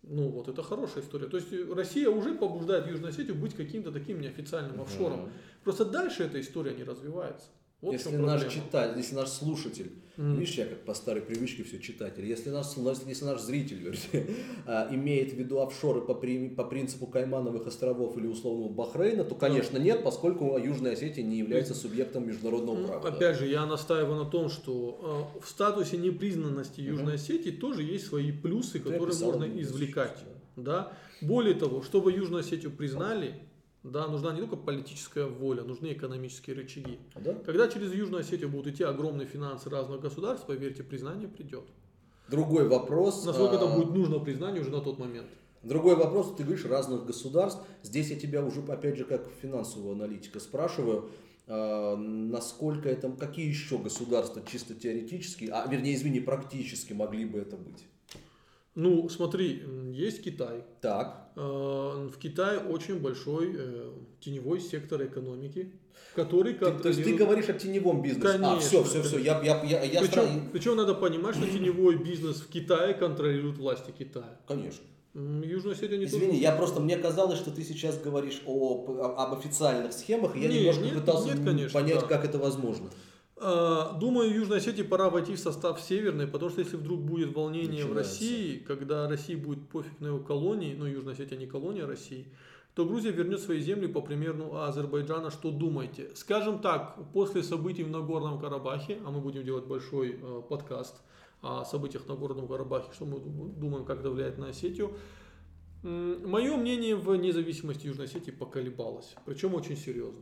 Ну 0.03 0.29
вот, 0.29 0.47
это 0.47 0.63
хорошая 0.63 1.03
история. 1.03 1.27
То 1.27 1.37
есть 1.37 1.51
э, 1.51 1.73
Россия 1.73 2.09
уже 2.09 2.33
побуждает 2.33 2.87
Южную 2.87 3.09
Осетию 3.09 3.35
быть 3.35 3.55
каким-то 3.55 3.91
таким 3.91 4.21
неофициальным 4.21 4.81
офшором. 4.81 5.31
Просто 5.63 5.85
дальше 5.85 6.23
эта 6.23 6.39
история 6.39 6.73
не 6.73 6.83
развивается. 6.83 7.47
Вот 7.79 7.93
если 7.93 8.15
наш 8.17 8.41
проблема. 8.41 8.51
читатель, 8.65 8.97
если 8.97 9.15
наш 9.15 9.29
слушатель, 9.29 9.91
Мгм. 10.17 10.39
видишь, 10.39 10.55
я 10.55 10.65
как 10.65 10.83
по 10.83 10.95
старой 10.95 11.21
привычке 11.21 11.63
все 11.63 11.77
читатель, 11.79 12.25
если 12.25 12.49
наш, 12.49 12.65
если 13.05 13.23
наш 13.25 13.39
зритель 13.39 13.77
вернее, 13.77 14.35
а, 14.65 14.87
имеет 14.91 15.31
в 15.31 15.35
виду 15.35 15.59
офшоры 15.61 16.01
по, 16.01 16.15
при- 16.15 16.49
по 16.49 16.63
принципу 16.63 17.05
Каймановых 17.05 17.67
островов 17.67 18.17
или 18.17 18.25
условного 18.25 18.69
Бахрейна, 18.69 19.23
то, 19.23 19.35
конечно, 19.35 19.77
нет, 19.77 20.03
поскольку 20.03 20.57
Южная 20.57 20.93
Осетия 20.93 21.23
не 21.23 21.37
является 21.37 21.75
субъектом 21.75 22.27
международного 22.27 22.77
Ну, 22.77 22.87
права. 22.87 23.11
да. 23.11 23.15
Опять 23.15 23.37
же, 23.37 23.45
я 23.45 23.63
настаиваю 23.67 24.23
на 24.23 24.29
том, 24.29 24.49
что 24.49 25.35
э, 25.37 25.39
в 25.41 25.47
статусе 25.47 25.97
непризнанности. 25.97 26.81
Южной 26.81 27.13
Осетии 27.15 27.51
тоже 27.51 27.83
есть 27.83 28.07
свои 28.07 28.31
плюсы, 28.31 28.79
Ты 28.79 28.89
которые 28.89 29.15
можно 29.19 29.43
извлекать. 29.61 30.17
сейчас, 30.17 30.33
Да? 30.55 30.93
Более 31.21 31.53
того, 31.53 31.83
чтобы 31.83 32.11
Южную 32.11 32.39
Осетию 32.39 32.71
признали, 32.71 33.35
да, 33.91 34.07
нужна 34.07 34.33
не 34.33 34.39
только 34.39 34.55
политическая 34.55 35.25
воля, 35.25 35.63
нужны 35.63 35.93
экономические 35.93 36.55
рычаги. 36.55 36.99
Да. 37.15 37.33
Когда 37.33 37.67
через 37.67 37.93
Южную 37.93 38.21
Осетию 38.21 38.49
будут 38.49 38.73
идти 38.73 38.83
огромные 38.83 39.27
финансы 39.27 39.69
разных 39.69 40.01
государств, 40.01 40.45
поверьте, 40.45 40.83
признание 40.83 41.27
придет. 41.27 41.65
Другой 42.29 42.67
вопрос. 42.67 43.25
Насколько 43.25 43.55
это 43.55 43.71
а, 43.71 43.75
будет 43.75 43.93
нужно 43.93 44.19
признание 44.19 44.61
уже 44.61 44.71
на 44.71 44.81
тот 44.81 44.99
момент. 44.99 45.27
Другой 45.63 45.95
вопрос, 45.95 46.35
ты 46.35 46.43
говоришь 46.43 46.65
разных 46.65 47.05
государств. 47.05 47.61
Здесь 47.83 48.09
я 48.09 48.19
тебя 48.19 48.43
уже, 48.43 48.61
опять 48.61 48.97
же, 48.97 49.05
как 49.05 49.27
финансового 49.41 49.93
аналитика 49.93 50.39
спрашиваю, 50.39 51.09
а, 51.47 51.95
насколько 51.95 52.89
это, 52.89 53.09
какие 53.11 53.47
еще 53.47 53.77
государства 53.77 54.41
чисто 54.45 54.75
теоретически, 54.75 55.45
а 55.45 55.65
вернее, 55.67 55.95
извини, 55.95 56.19
практически 56.19 56.93
могли 56.93 57.25
бы 57.25 57.39
это 57.39 57.55
быть? 57.55 57.85
Ну, 58.77 59.09
смотри, 59.09 59.63
есть 59.91 60.23
Китай. 60.23 60.63
Так, 60.81 61.23
Э, 61.35 62.09
В 62.11 62.17
Китае 62.17 62.59
очень 62.59 62.99
большой 62.99 63.53
э, 63.55 63.91
теневой 64.19 64.59
сектор 64.59 65.03
экономики, 65.03 65.71
который 66.15 66.53
ты- 66.53 66.71
то 66.71 66.89
есть 66.89 67.03
ты 67.03 67.13
говоришь 67.15 67.49
о 67.49 67.53
теневом 67.53 68.01
бизнесе. 68.01 68.27
а, 68.29 68.31
Конечно, 68.33 68.59
все, 68.59 68.83
все, 68.83 69.01
все, 69.03 69.17
я, 69.19 69.39
я, 69.43 69.63
я, 69.63 69.83
я 69.83 70.01
Причем, 70.01 70.19
стра- 70.23 70.49
причем 70.51 70.75
надо 70.77 70.95
понимать, 70.95 71.35
что 71.35 71.45
теневой 71.47 71.95
бизнес 71.97 72.37
в 72.41 72.49
Китае 72.49 72.93
контролируют 72.95 73.57
власти 73.59 73.91
Китая. 73.97 74.39
Конечно. 74.47 74.83
Южная 75.43 75.73
Осетия 75.73 75.97
не 75.97 76.05
Извини, 76.05 76.27
тоже- 76.27 76.39
я 76.39 76.51
просто, 76.53 76.79
мне 76.79 76.97
казалось, 76.97 77.37
что 77.39 77.49
ты 77.51 77.63
сейчас 77.63 77.99
говоришь 77.99 78.41
о, 78.47 79.13
об 79.17 79.33
официальных 79.37 79.93
схемах, 79.93 80.35
и 80.35 80.39
я 80.41 80.47
Не, 80.49 80.59
немножко 80.59 80.83
нет, 80.85 80.95
пытался 80.95 81.27
нет, 81.35 81.43
конечно, 81.45 81.79
понять, 81.79 81.99
да. 82.01 82.07
как 82.07 82.25
это 82.25 82.37
возможно. 82.39 82.89
А, 83.39 83.93
Думаю, 83.93 84.33
Южной 84.33 84.57
Осетии 84.57 84.81
пора 84.81 85.09
войти 85.09 85.35
в 85.35 85.39
состав 85.39 85.79
Северной, 85.81 86.27
потому 86.27 86.49
что 86.49 86.61
если 86.61 86.75
вдруг 86.75 87.01
будет 87.01 87.35
волнение 87.35 87.85
в 87.85 87.89
Начинается. 87.89 87.95
России, 87.95 88.57
когда 88.59 89.07
России 89.07 89.35
будет 89.35 89.69
пофиг 89.69 89.99
на 89.99 90.07
его 90.07 90.19
колонии, 90.19 90.75
ну 90.75 90.85
Южная 90.85 91.13
Осетия 91.13 91.37
не 91.37 91.45
колония 91.45 91.85
России, 91.85 92.27
то 92.73 92.85
Грузия 92.85 93.11
вернет 93.11 93.39
свои 93.39 93.59
земли 93.59 93.87
по 93.87 94.01
примеру 94.01 94.55
Азербайджана. 94.55 95.31
Что 95.31 95.51
думаете? 95.51 96.09
Скажем 96.15 96.59
так, 96.59 96.97
после 97.13 97.43
событий 97.43 97.83
в 97.83 97.89
Нагорном 97.89 98.39
Карабахе, 98.39 98.99
а 99.05 99.11
мы 99.11 99.19
будем 99.19 99.43
делать 99.43 99.65
большой 99.65 100.19
э, 100.21 100.41
подкаст 100.47 101.01
о 101.41 101.65
событиях 101.65 102.03
в 102.03 102.07
Нагорном 102.07 102.47
Карабахе, 102.47 102.91
что 102.93 103.05
мы 103.05 103.19
думаем, 103.19 103.85
как 103.85 103.99
это 103.99 104.09
влияет 104.09 104.37
на 104.37 104.49
Осетию, 104.49 104.91
Мое 105.83 106.57
мнение 106.57 106.95
в 106.95 107.15
независимости 107.15 107.85
Южной 107.85 108.07
Осетии 108.07 108.31
поколебалось, 108.31 109.15
причем 109.25 109.53
очень 109.53 109.77
серьезно. 109.77 110.21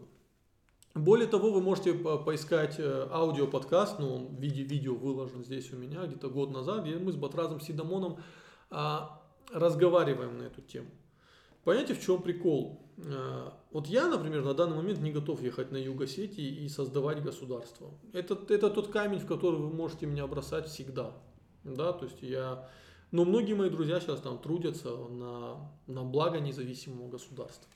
Более 0.95 1.27
того, 1.27 1.51
вы 1.51 1.61
можете 1.61 1.93
по- 1.93 2.17
поискать 2.17 2.75
э, 2.79 3.07
аудиоподкаст, 3.11 3.99
но 3.99 4.15
он 4.15 4.27
в 4.27 4.39
виде 4.39 4.63
видео 4.63 4.95
выложен 4.95 5.43
здесь 5.43 5.71
у 5.73 5.75
меня 5.75 6.05
где-то 6.05 6.29
год 6.29 6.51
назад, 6.51 6.83
где 6.83 6.95
мы 6.97 7.11
с 7.11 7.17
Батразом 7.17 7.59
Сидамоном 7.59 8.17
а, 8.71 9.21
разговариваем 9.51 10.37
на 10.37 10.43
эту 10.43 10.61
тему. 10.61 10.89
Понимаете, 11.65 11.95
в 11.95 12.01
чем 12.01 12.21
прикол? 12.21 12.81
Э, 12.97 13.49
Вот 13.71 13.87
я, 13.87 14.07
например, 14.07 14.45
на 14.45 14.53
данный 14.53 14.77
момент 14.77 14.99
не 15.01 15.11
готов 15.11 15.41
ехать 15.41 15.69
на 15.71 15.77
юг 15.77 16.01
Осетии 16.01 16.63
и 16.63 16.69
создавать 16.69 17.21
государство. 17.21 17.91
Это, 18.13 18.39
это 18.47 18.69
тот 18.69 18.87
камень, 18.87 19.19
в 19.19 19.27
который 19.27 19.59
вы 19.59 19.69
можете 19.73 20.05
меня 20.05 20.25
бросать 20.27 20.67
всегда. 20.67 21.11
Да, 21.65 21.91
то 21.91 22.05
есть 22.05 22.21
я... 22.21 22.69
Но 23.11 23.25
многие 23.25 23.53
мои 23.53 23.69
друзья 23.69 23.99
сейчас 23.99 24.21
там 24.21 24.37
трудятся 24.39 24.95
на, 24.95 25.71
на 25.87 26.03
благо 26.03 26.39
независимого 26.39 27.09
государства. 27.09 27.69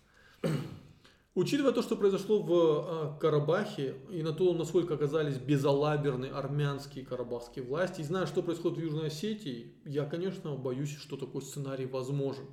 Учитывая 1.35 1.71
то, 1.71 1.81
что 1.81 1.95
произошло 1.95 2.41
в 2.41 2.51
э, 2.51 3.19
Карабахе, 3.19 3.95
и 4.09 4.23
на 4.23 4.33
то, 4.33 4.53
насколько 4.53 4.95
оказались 4.95 5.37
безалаберны 5.37 6.25
армянские 6.25 7.05
карабахские 7.05 7.63
власти, 7.63 8.01
и 8.01 8.03
зная, 8.03 8.25
что 8.25 8.41
происходит 8.41 8.79
в 8.79 8.81
Южной 8.81 9.07
Осетии, 9.07 9.75
я, 9.85 10.05
конечно, 10.05 10.55
боюсь, 10.55 10.97
что 10.97 11.17
такой 11.17 11.41
сценарий 11.43 11.85
возможен. 11.85 12.45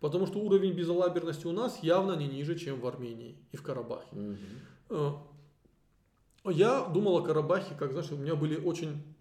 Потому 0.00 0.26
что 0.26 0.38
уровень 0.40 0.72
безалаберности 0.72 1.46
у 1.46 1.52
нас 1.52 1.82
явно 1.82 2.16
не 2.16 2.26
ниже, 2.26 2.58
чем 2.58 2.80
в 2.80 2.86
Армении 2.86 3.36
и 3.52 3.56
в 3.56 3.62
Карабахе. 3.62 4.08
Э, 4.90 5.12
Я 6.46 6.84
думал 6.86 7.18
о 7.18 7.22
Карабахе, 7.22 7.74
как, 7.78 7.92
знаешь, 7.92 8.10
у 8.10 8.16
меня 8.16 8.34
были 8.34 8.56
очень 8.56 9.13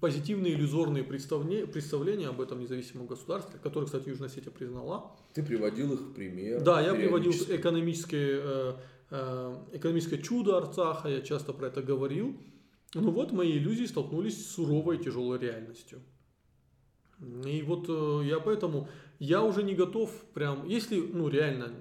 позитивные 0.00 0.54
иллюзорные 0.54 1.04
представления, 1.04 1.66
представления 1.66 2.28
об 2.28 2.40
этом 2.40 2.60
независимом 2.60 3.06
государстве, 3.06 3.58
которое, 3.62 3.86
кстати, 3.86 4.08
Южная 4.08 4.28
Осетия 4.28 4.50
признала. 4.52 5.16
Ты 5.34 5.42
приводил 5.42 5.92
их 5.94 6.00
в 6.00 6.12
пример. 6.12 6.62
Да, 6.62 6.80
я 6.80 6.94
приводил 6.94 7.32
экономическое, 7.32 8.40
э, 8.42 8.74
э, 9.10 9.56
экономическое 9.72 10.18
чудо 10.18 10.58
Арцаха, 10.58 11.08
я 11.08 11.20
часто 11.22 11.52
про 11.52 11.68
это 11.68 11.82
говорил. 11.82 12.36
Ну 12.94 13.10
вот 13.10 13.32
мои 13.32 13.58
иллюзии 13.58 13.84
столкнулись 13.84 14.36
с 14.46 14.54
суровой 14.54 14.96
и 14.96 15.04
тяжелой 15.04 15.38
реальностью. 15.38 16.00
И 17.46 17.62
вот 17.62 17.86
э, 17.88 18.26
я 18.26 18.40
поэтому, 18.40 18.88
я 19.18 19.42
уже 19.42 19.62
не 19.62 19.74
готов 19.74 20.10
прям, 20.34 20.66
если, 20.68 21.00
ну 21.00 21.28
реально, 21.28 21.72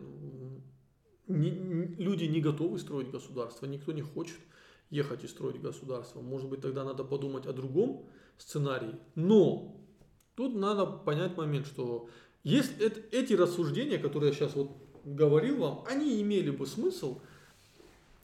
не- 1.28 1.96
люди 1.98 2.26
не 2.26 2.40
готовы 2.40 2.80
строить 2.80 3.12
государство, 3.12 3.66
никто 3.66 3.92
не 3.92 4.02
хочет 4.02 4.38
ехать 4.90 5.24
и 5.24 5.28
строить 5.28 5.62
государство. 5.62 6.22
Может 6.22 6.50
быть, 6.50 6.62
тогда 6.62 6.84
надо 6.84 7.04
подумать 7.04 7.46
о 7.46 7.54
другом 7.54 8.06
сценарии. 8.38 8.96
Но 9.16 9.78
тут 10.36 10.56
надо 10.56 10.86
понять 10.86 11.38
момент, 11.38 11.68
что 11.68 12.10
если 12.44 12.78
эт- 12.86 13.10
эти 13.12 13.34
рассуждения, 13.34 13.98
которые 13.98 14.30
я 14.30 14.36
сейчас 14.36 14.56
вот 14.56 14.72
говорил 15.04 15.58
вам, 15.58 15.84
они 15.88 16.22
имели 16.22 16.50
бы 16.50 16.66
смысл, 16.66 17.20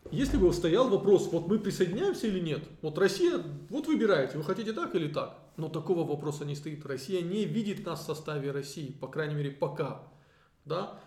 если 0.10 0.38
бы 0.38 0.52
стоял 0.52 0.90
вопрос, 0.90 1.30
вот 1.32 1.48
мы 1.48 1.60
присоединяемся 1.60 2.28
или 2.28 2.40
нет. 2.40 2.64
Вот 2.82 2.98
Россия, 2.98 3.42
вот 3.70 3.88
выбираете, 3.88 4.38
вы 4.38 4.44
хотите 4.44 4.74
так 4.74 4.96
или 4.96 5.08
так. 5.08 5.40
Но 5.58 5.70
такого 5.70 6.06
вопроса 6.06 6.44
не 6.44 6.56
стоит. 6.56 6.86
Россия 6.86 7.22
не 7.22 7.46
видит 7.46 7.86
нас 7.86 8.02
в 8.02 8.06
составе 8.06 8.52
России, 8.52 8.92
по 8.92 9.08
крайней 9.08 9.36
мере, 9.36 9.52
пока. 9.52 10.04
Да? 10.66 11.00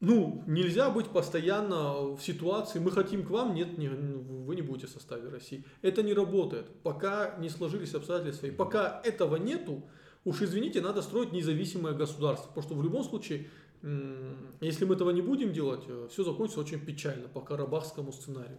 Ну, 0.00 0.42
нельзя 0.46 0.88
быть 0.88 1.08
постоянно 1.08 2.14
в 2.16 2.20
ситуации, 2.22 2.78
мы 2.78 2.90
хотим 2.90 3.22
к 3.22 3.28
вам, 3.30 3.54
нет, 3.54 3.76
не- 3.76 3.88
вы 3.88 4.56
не 4.56 4.62
будете 4.62 4.86
в 4.86 4.90
составе 4.90 5.28
России. 5.28 5.62
Это 5.82 6.02
не 6.02 6.14
работает, 6.14 6.66
пока 6.82 7.36
не 7.38 7.50
сложились 7.50 7.94
обстоятельства. 7.94 8.46
И 8.46 8.50
пока 8.50 9.02
этого 9.04 9.36
нету, 9.36 9.82
уж 10.24 10.40
извините, 10.40 10.80
надо 10.80 11.02
строить 11.02 11.32
независимое 11.32 11.92
государство. 11.92 12.48
Потому 12.48 12.66
что 12.66 12.74
в 12.76 12.82
любом 12.82 13.04
случае, 13.04 13.50
если 14.62 14.86
мы 14.86 14.94
этого 14.94 15.10
не 15.10 15.20
будем 15.20 15.52
делать, 15.52 15.84
все 16.10 16.24
закончится 16.24 16.60
очень 16.60 16.80
печально 16.80 17.28
по 17.28 17.42
карабахскому 17.42 18.10
сценарию. 18.12 18.58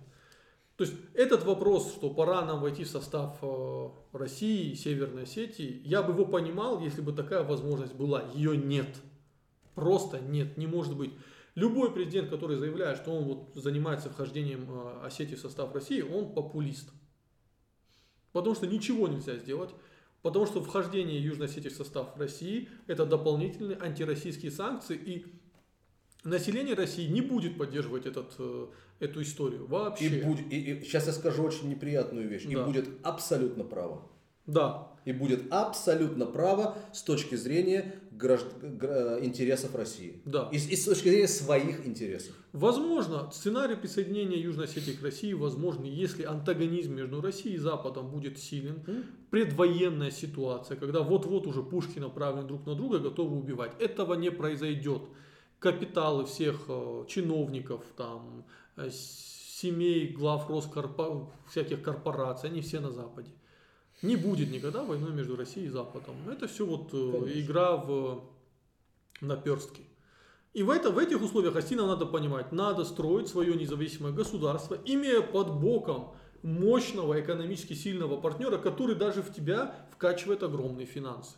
То 0.77 0.84
есть 0.84 0.95
этот 1.15 1.43
вопрос, 1.43 1.91
что 1.91 2.12
пора 2.12 2.45
нам 2.45 2.62
войти 2.62 2.84
в 2.86 2.88
состав 2.88 3.38
э, 3.41 3.89
России, 4.13 4.73
Северной 4.73 5.23
Осетии, 5.23 5.82
я 5.86 6.01
бы 6.01 6.13
его 6.13 6.25
понимал, 6.25 6.80
если 6.80 7.01
бы 7.01 7.13
такая 7.13 7.43
возможность 7.43 7.93
была. 7.93 8.23
Ее 8.34 8.58
нет. 8.58 8.88
Просто 9.75 10.19
нет, 10.19 10.58
не 10.58 10.65
может 10.67 10.97
быть. 10.97 11.12
Любой 11.55 11.93
президент, 11.93 12.29
который 12.29 12.55
заявляет, 12.55 12.97
что 12.97 13.11
он 13.11 13.25
вот 13.25 13.51
занимается 13.55 14.09
вхождением 14.09 14.67
э, 14.69 15.05
Осетии 15.05 15.35
в 15.35 15.39
состав 15.39 15.73
России, 15.73 16.01
он 16.01 16.33
популист. 16.33 16.91
Потому 18.31 18.55
что 18.55 18.67
ничего 18.67 19.07
нельзя 19.07 19.35
сделать. 19.37 19.71
Потому 20.21 20.45
что 20.45 20.63
вхождение 20.63 21.21
Южной 21.21 21.47
Осетии 21.47 21.69
в 21.69 21.75
состав 21.75 22.15
России– 22.17 22.69
это 22.87 23.05
дополнительные 23.05 23.77
антироссийские 23.77 24.51
санкции. 24.51 24.95
И 24.95 25.25
население 26.23 26.75
России 26.75 27.07
не 27.07 27.21
будет 27.21 27.57
поддерживать 27.57 28.05
этот, 28.05 28.33
э, 28.37 28.67
эту 28.99 29.21
историю 29.21 29.67
вообще. 29.67 30.05
И 30.05 30.23
будет, 30.23 30.53
и, 30.53 30.59
и 30.59 30.83
сейчас 30.83 31.07
я 31.07 31.13
скажу 31.13 31.43
очень 31.43 31.69
неприятную 31.69 32.29
вещь. 32.29 32.45
Да. 32.45 32.51
И 32.51 32.55
будет 32.63 32.87
абсолютно 33.03 33.63
право. 33.65 34.11
Да, 34.47 34.88
И 35.06 35.12
будет 35.13 35.51
абсолютно 35.51 36.25
право 36.25 36.75
с 36.93 37.01
точки 37.04 37.36
зрения 37.36 37.95
гражд- 38.12 38.77
гра- 38.77 39.19
интересов 39.23 39.73
России. 39.75 40.21
да. 40.25 40.49
И, 40.51 40.58
с- 40.58 40.69
и 40.69 40.75
с 40.75 40.86
точки 40.86 41.10
зрения 41.10 41.27
своих 41.27 41.86
интересов. 41.88 42.36
Возможно, 42.54 43.30
сценарий 43.32 43.75
присоединения 43.75 44.38
Южной 44.38 44.65
Осетии 44.65 44.91
к 44.91 45.01
России 45.04 45.34
возможен, 45.34 45.84
если 45.84 46.23
антагонизм 46.23 46.93
между 46.95 47.21
Россией 47.21 47.56
и 47.56 47.60
Западом 47.60 48.10
будет 48.12 48.38
силен, 48.38 48.84
предвоенная 49.30 50.12
ситуация, 50.12 50.75
когда 50.77 51.01
вот-вот 51.01 51.47
уже 51.47 51.63
пушки 51.63 51.99
направлены 51.99 52.47
друг 52.47 52.65
на 52.65 52.75
друга, 52.75 52.99
готовы 52.99 53.38
убивать. 53.38 53.71
Этого 53.80 54.15
не 54.15 54.30
произойдет. 54.32 55.04
Капиталы 55.60 56.25
всех 56.25 56.65
э, 56.67 57.06
чиновников, 57.08 57.84
там, 57.95 58.43
э, 58.77 58.89
семей, 58.91 60.08
глав 60.10 60.49
Роскорпо... 60.49 61.32
всяких 61.47 61.82
корпораций, 61.84 62.49
они 62.49 62.62
все 62.62 62.80
на 62.80 62.91
Западе. 62.91 63.30
Не 64.01 64.15
будет 64.15 64.51
никогда 64.51 64.83
войны 64.83 65.09
между 65.09 65.35
Россией 65.35 65.67
и 65.67 65.69
Западом. 65.69 66.15
Это 66.29 66.47
все 66.47 66.65
вот 66.65 66.89
э, 66.93 67.11
Конечно. 67.11 67.39
игра 67.39 67.77
в 67.77 68.23
наперстки. 69.21 69.84
И 70.53 70.63
в, 70.63 70.69
это, 70.69 70.89
в 70.89 70.97
этих 70.97 71.21
условиях 71.21 71.55
Астинам 71.55 71.88
надо 71.88 72.05
понимать, 72.05 72.51
надо 72.51 72.84
строить 72.84 73.30
свое 73.30 73.55
независимое 73.55 74.11
государство, 74.11 74.78
имея 74.86 75.21
под 75.21 75.53
боком 75.61 76.13
мощного, 76.41 77.21
экономически 77.21 77.73
сильного 77.73 78.19
партнера, 78.19 78.57
который 78.57 78.95
даже 78.95 79.21
в 79.21 79.32
тебя 79.34 79.76
вкачивает 79.91 80.43
огромные 80.43 80.88
финансы. 80.88 81.38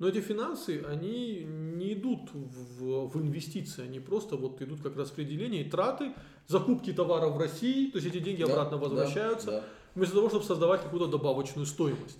Но 0.00 0.08
эти 0.08 0.22
финансы, 0.22 0.82
они 0.88 1.44
не 1.44 1.92
идут 1.92 2.30
в, 2.32 3.08
в 3.08 3.22
инвестиции, 3.22 3.84
они 3.84 4.00
просто 4.00 4.36
вот 4.36 4.62
идут 4.62 4.80
как 4.80 4.96
распределение 4.96 5.62
и 5.62 5.70
траты, 5.70 6.14
закупки 6.48 6.90
товаров 6.92 7.34
в 7.34 7.38
России, 7.38 7.90
то 7.90 7.98
есть 7.98 8.08
эти 8.08 8.18
деньги 8.18 8.42
Да, 8.42 8.50
обратно 8.50 8.78
возвращаются, 8.78 9.46
да, 9.46 9.60
да. 9.60 9.64
Вместо 9.94 10.14
того, 10.16 10.28
чтобы 10.28 10.44
создавать 10.44 10.82
какую-то 10.82 11.06
добавочную 11.08 11.66
стоимость. 11.66 12.18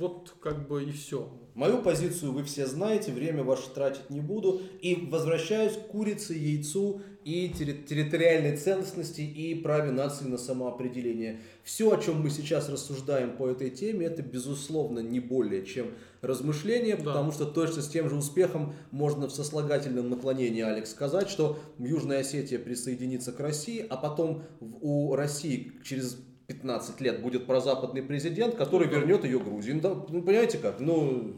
Вот 0.00 0.34
как 0.40 0.66
бы 0.66 0.82
и 0.82 0.90
все. 0.90 1.28
Мою 1.54 1.82
позицию 1.82 2.32
вы 2.32 2.42
все 2.44 2.66
знаете, 2.66 3.12
время 3.12 3.44
ваше 3.44 3.68
тратить 3.70 4.08
не 4.08 4.20
буду. 4.20 4.62
И 4.80 4.94
возвращаюсь 4.94 5.74
к 5.74 5.88
курице, 5.88 6.32
яйцу 6.32 7.02
и 7.22 7.48
терри- 7.48 7.84
территориальной 7.84 8.56
целостности 8.56 9.20
и 9.20 9.54
праве 9.54 9.90
нации 9.90 10.24
на 10.24 10.38
самоопределение. 10.38 11.40
Все, 11.62 11.92
о 11.92 11.98
чем 12.00 12.22
мы 12.22 12.30
сейчас 12.30 12.70
рассуждаем 12.70 13.36
по 13.36 13.46
этой 13.46 13.68
теме, 13.68 14.06
это 14.06 14.22
безусловно 14.22 15.00
не 15.00 15.20
более 15.20 15.66
чем 15.66 15.88
размышления, 16.22 16.96
Да. 16.96 17.04
потому 17.04 17.30
что 17.32 17.44
точно 17.44 17.82
с 17.82 17.88
тем 17.88 18.08
же 18.08 18.16
успехом 18.16 18.72
можно 18.90 19.26
в 19.28 19.32
сослагательном 19.32 20.08
наклонении, 20.08 20.62
Алекс, 20.62 20.90
сказать, 20.90 21.28
что 21.28 21.58
Южная 21.78 22.20
Осетия 22.20 22.58
присоединится 22.58 23.32
к 23.32 23.40
России, 23.40 23.84
а 23.86 23.96
потом 23.98 24.44
у 24.60 25.14
России 25.14 25.72
через 25.84 26.16
15 26.50 27.00
лет 27.00 27.22
будет 27.22 27.46
прозападный 27.46 28.02
президент, 28.02 28.56
который 28.56 28.86
Ну 28.88 28.92
да. 28.92 28.98
вернет 28.98 29.24
ее 29.24 29.38
Грузии. 29.38 29.72
Ну, 29.72 29.80
да, 29.80 29.94
ну, 30.08 30.22
понимаете 30.22 30.58
как? 30.58 30.80
Ну, 30.80 31.36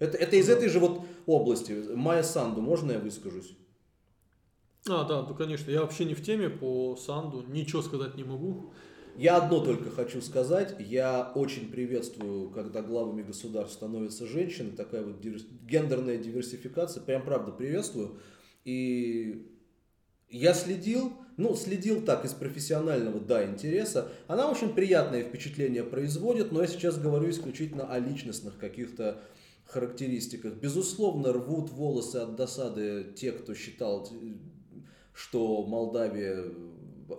это, 0.00 0.16
это 0.18 0.34
из 0.36 0.48
этой 0.48 0.68
же 0.68 0.80
вот 0.80 1.02
области. 1.26 1.72
Майя 1.94 2.24
Санду, 2.24 2.60
можно 2.60 2.92
я 2.92 2.98
выскажусь? 2.98 3.56
А, 4.88 5.04
да, 5.04 5.22
ну 5.22 5.34
конечно, 5.36 5.70
я 5.70 5.82
вообще 5.82 6.04
не 6.04 6.14
в 6.14 6.22
теме 6.24 6.50
по 6.50 6.96
Санду, 6.96 7.44
ничего 7.46 7.82
сказать 7.82 8.16
не 8.16 8.24
могу. 8.24 8.72
Я 9.16 9.36
одно 9.36 9.60
только 9.64 9.90
хочу 9.90 10.20
сказать. 10.20 10.74
Я 10.80 11.30
очень 11.36 11.70
приветствую, 11.70 12.50
когда 12.50 12.82
главами 12.82 13.22
государств 13.22 13.74
становятся 13.76 14.26
женщины. 14.26 14.72
Такая 14.72 15.04
вот 15.04 15.20
диверс- 15.20 15.46
гендерная 15.62 16.16
диверсификация. 16.16 17.02
Прям 17.02 17.22
правда 17.22 17.52
приветствую. 17.52 18.18
И 18.64 19.51
я 20.32 20.54
следил, 20.54 21.12
ну, 21.36 21.54
следил 21.54 22.02
так 22.02 22.24
из 22.24 22.32
профессионального, 22.32 23.20
да, 23.20 23.44
интереса. 23.44 24.08
Она 24.26 24.50
очень 24.50 24.70
приятное 24.74 25.22
впечатление 25.22 25.84
производит, 25.84 26.52
но 26.52 26.62
я 26.62 26.66
сейчас 26.66 26.98
говорю 26.98 27.30
исключительно 27.30 27.84
о 27.84 27.98
личностных 27.98 28.58
каких-то 28.58 29.20
характеристиках. 29.66 30.54
Безусловно, 30.54 31.32
рвут 31.32 31.70
волосы 31.70 32.16
от 32.16 32.36
досады 32.36 33.12
те, 33.14 33.32
кто 33.32 33.54
считал, 33.54 34.08
э, 34.10 34.34
что 35.14 35.64
Молдавия, 35.64 36.44
э, 36.44 36.52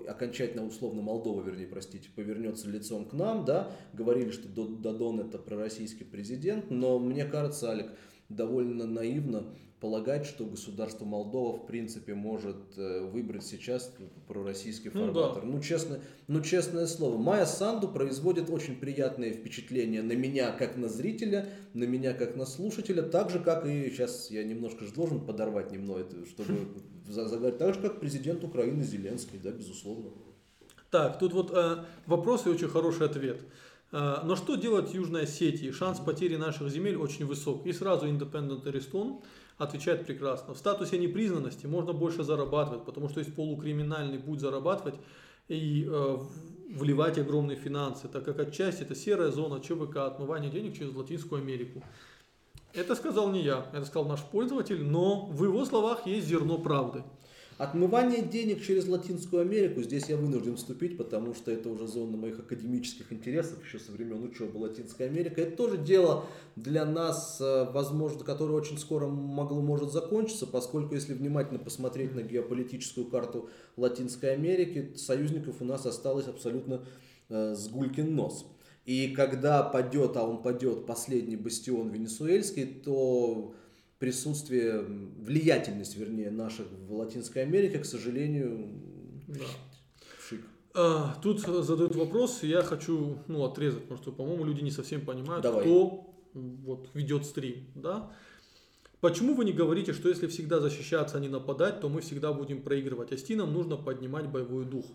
окончательно 0.08 0.66
условно 0.66 1.02
Молдова, 1.02 1.44
вернее, 1.44 1.68
простите, 1.68 2.10
повернется 2.16 2.68
лицом 2.70 3.06
к 3.06 3.14
нам, 3.14 3.46
да, 3.46 3.72
говорили, 3.94 4.32
что 4.32 4.48
До- 4.48 4.68
Додон 4.68 5.20
это 5.20 5.38
пророссийский 5.38 6.06
президент, 6.06 6.72
но 6.72 6.98
мне 7.00 7.26
кажется, 7.26 7.70
Алик, 7.70 7.92
довольно 8.30 8.88
наивно 8.88 9.54
полагать, 9.84 10.26
что 10.26 10.46
государство 10.46 11.04
Молдова 11.04 11.58
в 11.58 11.68
принципе 11.68 12.14
может 12.14 12.78
э, 12.78 13.02
выбрать 13.02 13.46
сейчас 13.46 13.94
пророссийский 14.30 14.90
Ну 14.94 15.08
форматор. 15.08 15.44
Ну, 15.44 15.60
честно, 15.60 16.00
ну 16.28 16.40
честное 16.40 16.88
слово, 16.88 17.18
Майя 17.18 17.46
Санду 17.46 17.90
производит 17.90 18.50
очень 18.50 18.78
приятное 18.78 19.34
впечатление 19.34 20.02
на 20.02 20.14
меня 20.14 20.54
как 20.54 20.78
на 20.78 20.88
зрителя, 20.88 21.50
на 21.74 21.84
меня 21.84 22.14
как 22.14 22.38
на 22.38 22.46
слушателя, 22.46 23.02
так 23.02 23.30
же 23.30 23.40
как 23.40 23.66
и 23.66 23.90
сейчас 23.90 24.32
я 24.32 24.46
немножко 24.46 24.86
же 24.86 24.94
должен 24.94 25.20
подорвать 25.20 25.74
немного, 25.74 26.00
это, 26.00 26.26
чтобы 26.28 26.60
за- 27.06 27.28
заговорить, 27.28 27.58
так 27.58 27.74
же 27.74 27.82
как 27.82 28.00
президент 28.00 28.42
Украины 28.46 28.84
Зеленский, 28.84 29.38
да, 29.44 29.52
безусловно. 29.52 30.12
Так, 30.92 31.20
тут 31.20 31.34
вот 31.34 31.52
э, 31.54 31.84
вопрос 32.06 32.46
и 32.46 32.50
очень 32.50 32.70
хороший 32.70 33.06
ответ. 33.06 33.42
Э, 33.92 34.22
но 34.24 34.36
что 34.36 34.56
делать 34.56 34.94
Южной 34.94 35.24
Осетии? 35.24 35.72
Шанс 35.72 36.00
потери 36.00 36.36
наших 36.36 36.70
земель 36.70 36.96
очень 36.96 37.26
высок. 37.26 37.66
И 37.66 37.74
сразу 37.74 38.08
Independent 38.08 38.64
Ariston 38.64 39.22
отвечает 39.58 40.06
прекрасно. 40.06 40.54
В 40.54 40.58
статусе 40.58 40.98
непризнанности 40.98 41.66
можно 41.66 41.94
больше 41.94 42.24
зарабатывать, 42.24 42.86
потому 42.86 43.10
что 43.10 43.20
есть 43.20 43.36
полукриминальный 43.36 44.20
путь 44.20 44.40
зарабатывать 44.40 44.96
и 45.48 45.88
э, 45.90 46.18
вливать 46.70 47.18
огромные 47.18 47.58
финансы, 47.58 48.08
так 48.08 48.26
как 48.26 48.40
отчасти 48.40 48.84
это 48.84 48.96
серая 48.96 49.32
зона 49.32 49.62
ЧВК, 49.62 49.98
отмывание 49.98 50.50
денег 50.50 50.78
через 50.78 50.94
Латинскую 50.96 51.42
Америку. 51.42 51.84
Это 52.74 52.96
сказал 52.96 53.30
не 53.30 53.44
я, 53.44 53.68
это 53.72 53.86
сказал 53.86 54.06
наш 54.06 54.22
пользователь, 54.24 54.84
но 54.84 55.28
в 55.28 55.44
его 55.44 55.64
словах 55.66 56.08
есть 56.08 56.28
зерно 56.28 56.58
правды. 56.58 57.04
Отмывание 57.60 58.24
денег 58.24 58.64
через 58.64 58.88
Латинскую 58.88 59.44
Америку, 59.44 59.84
здесь 59.84 60.10
я 60.10 60.18
вынужден 60.18 60.56
вступить, 60.56 60.98
потому 60.98 61.36
что 61.36 61.52
это 61.52 61.70
уже 61.70 61.88
зона 61.88 62.18
моих 62.18 62.40
академических 62.40 63.14
интересов 63.14 63.64
еще 63.64 63.78
со 63.78 63.92
времен 63.92 64.24
учебы 64.24 64.58
Латинской 64.58 65.08
Америки. 65.08 65.36
Это 65.38 65.56
тоже 65.56 65.78
дело 65.78 66.26
для 66.56 66.84
нас, 66.84 67.40
э, 67.40 67.70
возможно, 67.72 68.24
которое 68.24 68.54
очень 68.54 68.80
скоро 68.80 69.08
могло, 69.08 69.62
может 69.62 69.92
закончиться, 69.92 70.48
поскольку 70.48 70.96
если 70.96 71.14
внимательно 71.14 71.60
посмотреть 71.60 72.16
на 72.16 72.22
геополитическую 72.22 73.06
карту 73.06 73.50
Латинской 73.78 74.34
Америки, 74.34 74.94
союзников 74.96 75.62
у 75.62 75.66
нас 75.66 75.86
осталось 75.86 76.28
абсолютно 76.28 76.84
э, 77.30 77.54
с 77.54 77.68
гулькин 77.70 78.16
нос. 78.16 78.48
И 78.86 79.10
когда 79.10 79.64
падет, 79.64 80.18
а 80.18 80.24
он 80.24 80.42
падет, 80.42 80.88
последний 80.88 81.36
бастион 81.36 81.90
венесуэльский, 81.90 82.66
то 82.66 83.54
присутствие, 84.04 84.84
влиятельность, 85.22 85.96
вернее, 85.96 86.30
наших 86.30 86.68
в 86.90 86.94
Латинской 86.94 87.44
Америке, 87.44 87.80
к 87.80 87.86
сожалению, 87.86 88.68
Да. 89.30 89.46
шик. 90.28 90.42
А, 90.74 91.18
Тут 91.24 91.40
задают 91.40 91.96
вопрос, 91.96 92.44
я 92.44 92.64
хочу 92.64 93.20
ну, 93.30 93.46
отрезать, 93.46 93.84
потому 93.84 94.02
что, 94.02 94.12
по-моему, 94.12 94.44
люди 94.44 94.62
не 94.62 94.72
совсем 94.72 95.06
понимают, 95.06 95.42
Давай. 95.42 95.64
кто 95.64 96.14
вот, 96.34 96.90
ведет 96.94 97.26
стрим. 97.26 97.66
Да? 97.76 98.12
Почему 99.00 99.36
вы 99.36 99.46
не 99.46 99.54
говорите, 99.54 99.94
что 99.94 100.10
если 100.10 100.28
всегда 100.28 100.60
защищаться, 100.60 101.16
а 101.16 101.22
не 101.22 101.30
нападать, 101.30 101.80
то 101.80 101.88
мы 101.88 102.02
всегда 102.02 102.34
будем 102.34 102.62
проигрывать? 102.62 103.14
А 103.14 103.36
нам 103.36 103.54
нужно 103.54 103.78
поднимать 103.78 104.28
боевой 104.28 104.66
дух. 104.66 104.86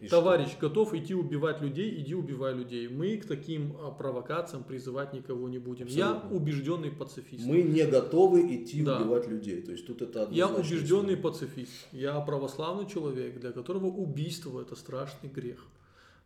И 0.00 0.08
Товарищ 0.08 0.56
готов 0.60 0.92
идти 0.94 1.14
убивать 1.14 1.60
людей, 1.60 2.00
иди 2.00 2.14
убивай 2.14 2.54
людей. 2.54 2.88
Мы 2.88 3.16
к 3.16 3.26
таким 3.26 3.76
а, 3.80 3.90
провокациям 3.90 4.62
призывать 4.64 5.12
никого 5.12 5.48
не 5.48 5.58
будем. 5.58 5.86
Я 5.86 6.10
Абсолютно. 6.12 6.36
убежденный 6.36 6.90
пацифист. 6.90 7.42
что? 7.42 7.52
Мы 7.52 7.62
не 7.62 7.84
готовы 7.84 8.54
идти 8.56 8.82
Да. 8.82 9.00
убивать 9.00 9.26
людей. 9.28 9.62
То 9.62 9.72
есть 9.72 9.86
тут 9.86 10.02
это 10.02 10.28
Я 10.30 10.48
убежденный 10.48 11.14
истина. 11.14 11.22
пацифист. 11.30 11.72
Я 11.92 12.20
православный 12.20 12.86
человек, 12.88 13.40
для 13.40 13.52
которого 13.52 13.86
убийство 13.86 14.60
это 14.60 14.76
страшный 14.76 15.30
грех. 15.30 15.64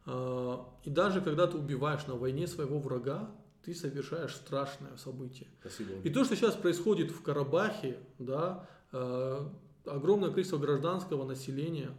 А, 0.07 0.67
И 0.85 0.91
даже 0.91 1.21
когда 1.21 1.47
ты 1.47 1.57
убиваешь 1.59 2.07
на 2.07 2.15
войне 2.17 2.47
своего 2.47 2.79
врага, 2.79 3.31
ты 3.65 3.75
совершаешь 3.75 4.35
страшное 4.35 4.97
событие. 4.97 5.47
Спасибо. 5.61 5.91
И 6.03 6.11
то, 6.11 6.25
что 6.25 6.35
сейчас 6.35 6.55
происходит 6.55 7.11
в 7.11 7.21
Карабахе, 7.23 7.99
да, 8.19 8.67
э, 8.93 9.47
огромное 9.85 10.31
количество 10.31 10.57
гражданского 10.59 11.25
населения, 11.27 11.91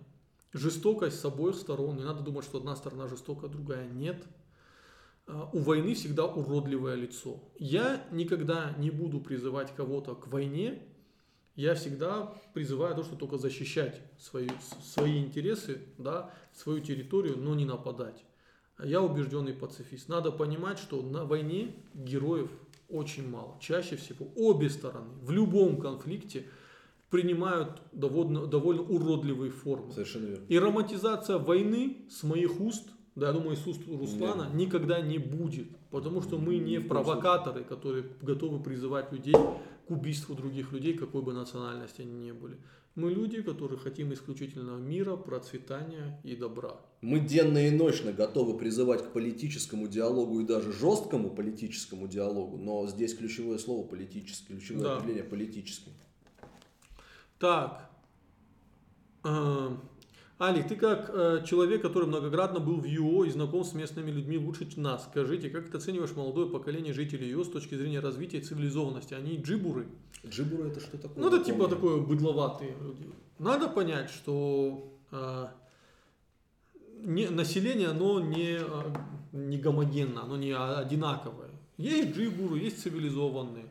жестокость 0.54 1.20
с 1.20 1.26
обоих 1.26 1.56
сторон. 1.56 1.97
Не 1.97 2.04
надо 2.04 2.22
думать, 2.22 2.45
что 2.45 2.58
одна 2.58 2.76
сторона 2.76 3.08
жестокая, 3.08 3.49
другая 3.49 3.88
нет. 3.88 4.24
Э, 5.28 5.45
У 5.54 5.60
войны 5.60 5.93
всегда 5.93 6.26
уродливое 6.26 6.95
лицо. 6.95 7.39
Я 7.58 8.06
никогда 8.12 8.74
не 8.78 8.91
буду 8.91 9.20
призывать 9.20 9.74
кого-то 9.76 10.16
к 10.16 10.28
войне. 10.28 10.84
Я 11.56 11.76
всегда 11.76 12.34
призываю 12.54 12.95
то, 12.95 13.04
что 13.04 13.16
только 13.16 13.38
защищать 13.38 14.02
свои, 14.18 14.49
свои 14.82 15.20
интересы, 15.20 15.82
да, 15.97 16.34
свою 16.54 16.80
территорию, 16.80 17.38
но 17.38 17.56
не 17.56 17.66
нападать. 17.66 18.24
Я 18.84 19.02
убежденный 19.02 19.54
пацифист. 19.54 20.08
Надо 20.10 20.32
понимать, 20.32 20.80
что 20.80 21.02
на 21.02 21.26
войне 21.26 21.76
героев 21.93 22.49
очень 22.89 23.30
мало. 23.30 23.58
Чаще 23.60 23.95
всего 23.95 24.28
обе 24.36 24.70
стороны 24.70 25.12
в 25.22 25.32
любом 25.32 25.80
конфликте 25.80 26.47
принимают 27.12 27.82
довольно, 27.91 28.47
довольно 28.47 28.82
уродливые 28.82 29.51
формы. 29.51 29.91
Совершенно 29.91 30.26
верно. 30.28 30.45
И 30.47 30.57
романтизация 30.57 31.38
войны 31.38 31.97
с 32.09 32.24
моих 32.24 32.59
уст, 32.59 32.88
да, 33.16 33.28
я 33.28 33.34
думаю, 33.34 33.57
с 33.57 33.68
уст 33.68 33.82
Руслана, 33.88 34.43
Нет. 34.47 34.53
никогда 34.55 35.01
не 35.01 35.20
будет. 35.20 35.68
Потому 35.91 36.22
что 36.22 36.38
мы 36.38 36.57
не 36.57 36.80
провокаторы, 36.80 37.64
которые 37.66 38.05
готовы 38.22 38.64
призывать 38.64 39.12
людей 39.12 39.36
к 39.36 39.91
убийству 39.91 40.34
других 40.36 40.72
людей, 40.72 40.93
какой 40.93 41.22
бы 41.22 41.34
национальности 41.34 42.01
они 42.01 42.14
ни 42.14 42.32
были. 42.32 42.57
Мы 42.95 43.12
люди, 43.12 43.41
которые 43.41 43.78
хотим 43.80 44.14
исключительно 44.14 44.78
мира, 44.78 45.16
процветания 45.18 46.20
и 46.24 46.36
добра. 46.36 46.76
Мы 47.01 47.20
денно 47.20 47.68
и 47.68 47.72
ночно 47.72 48.14
готовы 48.14 48.57
призывать 48.57 49.03
к 49.03 49.12
политическому 49.12 49.88
диалогу 49.88 50.39
и 50.41 50.45
даже 50.45 50.72
жесткому 50.72 51.30
политическому 51.30 52.07
диалогу, 52.07 52.57
но 52.57 52.88
здесь 52.88 53.14
ключевое 53.16 53.57
слово 53.57 53.86
политический, 53.88 54.53
ключевое 54.53 54.84
Да. 54.84 54.95
определение 54.97 55.24
политический. 55.24 55.91
Так. 57.42 57.89
Э, 59.24 59.76
Алик, 60.39 60.68
ты 60.68 60.76
как 60.76 61.10
э, 61.12 61.44
человек, 61.44 61.82
который 61.82 62.08
многократно 62.08 62.60
был 62.60 62.80
в 62.80 62.86
ЮО 62.86 63.26
и 63.26 63.32
знаком 63.32 63.64
с 63.64 63.74
местными 63.74 64.12
людьми 64.12 64.38
лучше 64.38 64.68
нас, 64.76 65.06
скажите, 65.06 65.50
как 65.50 65.70
ты 65.70 65.78
оцениваешь 65.78 66.16
молодое 66.16 66.48
поколение 66.48 66.94
жителей 66.94 67.30
ЮО 67.30 67.44
с 67.44 67.50
точки 67.50 67.74
зрения 67.74 68.00
развития 68.00 68.38
и 68.38 68.42
цивилизованности? 68.42 69.16
Они 69.16 69.38
джибуры? 69.38 69.88
Джибура 70.24 70.68
это 70.68 70.82
что 70.82 71.00
такое? 71.00 71.24
Ну, 71.24 71.36
это 71.36 71.44
типа 71.44 71.68
такое 71.68 71.98
быдловатые 72.02 72.76
люди. 72.80 73.10
Надо 73.39 73.68
понять, 73.68 74.12
что 74.12 74.94
э, 75.12 75.48
не, 77.00 77.28
население, 77.28 77.88
оно 77.88 78.20
не, 78.20 78.58
а, 78.60 78.94
не 79.32 79.58
гомогенно, 79.58 80.24
оно 80.24 80.38
не 80.38 80.56
одинаковое. 80.56 81.50
Есть 81.78 82.16
джигуры, 82.16 82.60
есть 82.60 82.84
цивилизованные. 82.84 83.66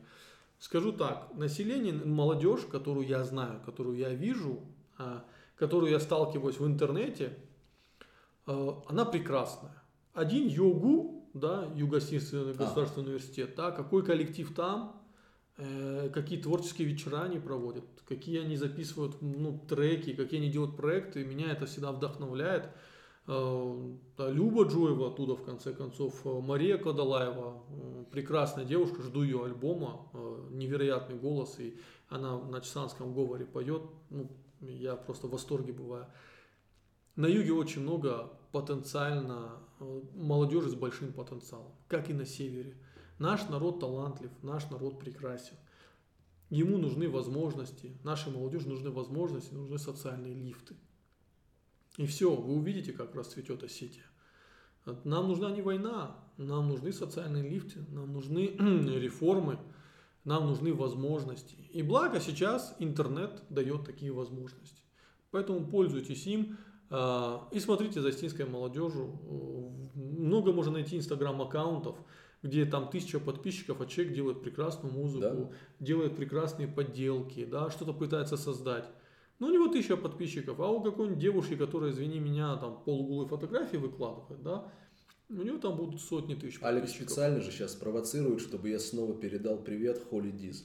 Скажу 0.61 0.93
так, 0.93 1.31
население, 1.35 1.95
молодежь, 1.95 2.67
которую 2.71 3.07
я 3.07 3.25
знаю, 3.25 3.63
которую 3.65 3.97
я 3.97 4.11
вижу, 4.11 4.61
а, 4.99 5.25
которую 5.57 5.91
я 5.91 5.99
сталкиваюсь 5.99 6.61
в 6.61 6.67
интернете, 6.67 7.35
а, 8.45 8.83
она 8.87 9.07
прекрасная. 9.07 9.83
Один 10.13 10.47
йогу, 10.47 11.31
да, 11.33 11.67
Юго-Сибирский 11.75 12.53
государственный 12.53 13.07
а. 13.07 13.09
университет, 13.09 13.55
да, 13.57 13.71
какой 13.71 14.05
коллектив 14.05 14.55
там, 14.55 15.03
э, 15.57 16.11
какие 16.13 16.39
творческие 16.39 16.89
вечера 16.89 17.23
они 17.23 17.39
проводят, 17.39 17.85
какие 18.07 18.41
они 18.41 18.59
записывают 18.59 19.23
ну, 19.23 19.59
треки, 19.67 20.13
какие 20.13 20.41
они 20.41 20.51
делают 20.51 20.77
проекты, 20.77 21.25
меня 21.25 21.53
это 21.53 21.65
всегда 21.65 21.91
вдохновляет. 21.91 22.69
Э, 23.27 23.93
Люба 24.19 24.65
Джоева 24.65 25.09
оттуда, 25.09 25.37
в 25.37 25.45
конце 25.45 25.73
концов, 25.73 26.25
э, 26.25 26.41
Мария 26.41 26.79
Кадалаева, 26.79 27.63
э, 27.69 28.05
прекрасная 28.11 28.65
девушка, 28.65 29.03
жду 29.03 29.23
ее 29.23 29.45
альбома, 29.45 30.09
невероятный 30.51 31.17
голос, 31.17 31.59
и 31.59 31.79
она 32.09 32.39
на 32.39 32.61
чесанском 32.61 33.15
говоре 33.15 33.47
поет, 33.47 33.83
ну, 34.11 34.31
я 34.61 34.97
просто 34.97 35.27
в 35.27 35.31
восторге 35.31 35.73
бываю. 35.73 36.07
На 37.17 37.27
юге 37.27 37.53
очень 37.53 37.83
много 37.83 38.33
потенциально 38.53 39.59
молодежи 40.15 40.71
с 40.71 40.75
большим 40.75 41.13
потенциалом, 41.13 41.73
как 41.89 42.11
и 42.11 42.15
на 42.15 42.25
севере. 42.25 42.77
Наш 43.19 43.49
народ 43.49 43.81
талантлив, 43.81 44.31
наш 44.43 44.69
народ 44.71 44.99
прекрасен. 44.99 45.57
Ему 46.49 46.79
нужны 46.79 47.09
возможности, 47.09 47.97
нашей 48.03 48.33
молодежи 48.33 48.69
нужны 48.69 48.91
возможности, 48.91 49.55
нужны 49.55 49.79
социальные 49.79 50.35
лифты. 50.35 50.75
И 51.97 52.07
все, 52.07 52.35
вы 52.35 52.55
увидите, 52.55 52.93
как 52.93 53.15
расцветет 53.15 53.63
Осетия. 53.63 54.05
Нам 55.05 55.29
нужна 55.29 55.51
не 55.51 55.63
война, 55.63 56.17
нам 56.37 56.69
нужны 56.69 56.93
социальные 56.93 57.49
лифты, 57.49 57.81
нам 57.91 58.13
нужны 58.13 58.47
реформы, 58.99 59.59
нам 60.25 60.47
нужны 60.47 60.73
возможности. 60.73 61.57
И 61.73 61.83
благо 61.83 62.21
сейчас 62.21 62.75
интернет 62.79 63.43
дает 63.51 63.85
такие 63.85 64.13
возможности. 64.13 64.83
Поэтому 65.31 65.67
пользуйтесь 65.67 66.27
им 66.27 66.57
а, 66.89 67.49
и 67.53 67.61
смотрите 67.61 68.01
за 68.01 68.09
осетинской 68.09 68.47
молодежью. 68.47 69.19
Много 69.95 70.53
можно 70.53 70.73
найти 70.73 70.97
инстаграм-аккаунтов, 70.97 71.97
где 72.43 72.65
там 72.65 72.89
тысяча 72.91 73.21
подписчиков, 73.21 73.81
а 73.81 73.87
человек 73.87 74.15
делает 74.15 74.43
прекрасную 74.43 74.93
музыку, 74.93 75.53
да. 75.53 75.85
делает 75.85 76.17
прекрасные 76.17 76.69
подделки, 76.69 77.45
да, 77.45 77.71
что-то 77.71 77.93
пытается 77.93 78.37
создать. 78.37 78.89
Ну, 79.41 79.47
у 79.47 79.51
него 79.51 79.69
тысяча 79.69 79.97
подписчиков, 79.97 80.61
а 80.61 80.69
у 80.69 80.83
какой-нибудь 80.83 81.19
девушки, 81.19 81.57
которая, 81.57 81.91
извини 81.91 82.21
меня, 82.21 82.57
там 82.57 82.83
полуголой 82.85 83.27
фотографии 83.27 83.79
выкладывает, 83.79 84.43
да, 84.43 84.71
у 85.31 85.43
него 85.43 85.59
там 85.59 85.77
будут 85.77 86.01
сотни 86.01 86.35
тысяч 86.35 86.59
Алекс 86.61 86.91
специально 86.91 87.41
же 87.41 87.51
сейчас 87.51 87.75
провоцирует, 87.75 88.41
чтобы 88.41 88.69
я 88.69 88.79
снова 88.79 89.15
передал 89.15 89.57
привет 89.57 90.05
Холли 90.11 90.31
Диз. 90.31 90.65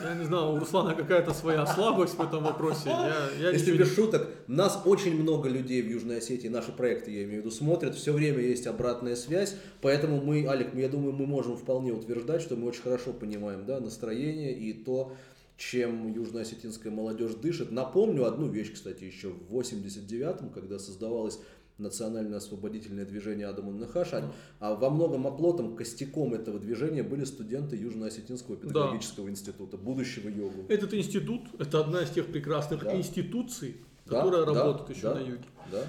Я 0.00 0.14
не 0.14 0.24
знаю, 0.24 0.52
у 0.52 0.58
Руслана 0.58 0.94
какая-то 0.94 1.34
своя 1.34 1.66
слабость 1.66 2.14
в 2.14 2.22
этом 2.22 2.44
вопросе. 2.44 2.88
Я, 2.88 3.28
я 3.40 3.50
Если 3.50 3.76
без 3.76 3.94
шуток, 3.94 4.28
нас 4.46 4.80
очень 4.84 5.20
много 5.20 5.48
людей 5.48 5.82
в 5.82 5.88
Южной 5.88 6.18
Осетии, 6.18 6.48
наши 6.48 6.70
проекты, 6.70 7.10
я 7.10 7.24
имею 7.24 7.42
в 7.42 7.44
виду, 7.46 7.50
смотрят, 7.50 7.94
все 7.94 8.12
время 8.12 8.40
есть 8.40 8.66
обратная 8.66 9.16
связь, 9.16 9.56
поэтому 9.82 10.20
мы, 10.20 10.46
Алик, 10.46 10.72
я 10.74 10.88
думаю, 10.88 11.12
мы 11.12 11.26
можем 11.26 11.56
вполне 11.56 11.92
утверждать, 11.92 12.42
что 12.42 12.56
мы 12.56 12.68
очень 12.68 12.82
хорошо 12.82 13.12
понимаем 13.12 13.66
да, 13.66 13.80
настроение 13.80 14.56
и 14.56 14.72
то, 14.72 15.12
чем 15.56 16.12
южноосетинская 16.12 16.92
молодежь 16.92 17.34
дышит. 17.34 17.72
Напомню 17.72 18.26
одну 18.26 18.48
вещь, 18.48 18.72
кстати, 18.74 19.04
еще 19.04 19.28
в 19.28 19.54
89-м, 19.54 20.50
когда 20.50 20.78
создавалось 20.78 21.40
национальное 21.78 22.38
освободительное 22.38 23.04
движение 23.04 23.46
Адамун 23.46 23.78
Нахаш, 23.78 24.14
а, 24.14 24.32
а 24.60 24.74
во 24.74 24.90
многом 24.90 25.26
оплотом, 25.26 25.76
костяком 25.76 26.34
этого 26.34 26.58
движения 26.58 27.02
были 27.02 27.24
студенты 27.24 27.76
Южно-Осетинского 27.76 28.56
педагогического 28.56 29.26
да. 29.26 29.32
института, 29.32 29.76
будущего 29.76 30.28
йогу. 30.28 30.64
Этот 30.68 30.94
институт, 30.94 31.42
это 31.58 31.80
одна 31.80 32.02
из 32.02 32.10
тех 32.10 32.26
прекрасных 32.26 32.82
да. 32.82 32.96
институций, 32.96 33.76
которая 34.06 34.46
да, 34.46 34.54
работает 34.54 34.88
да, 34.88 34.94
еще 34.94 35.02
да, 35.02 35.14
на 35.14 35.20
юге. 35.20 35.44
Да. 35.70 35.84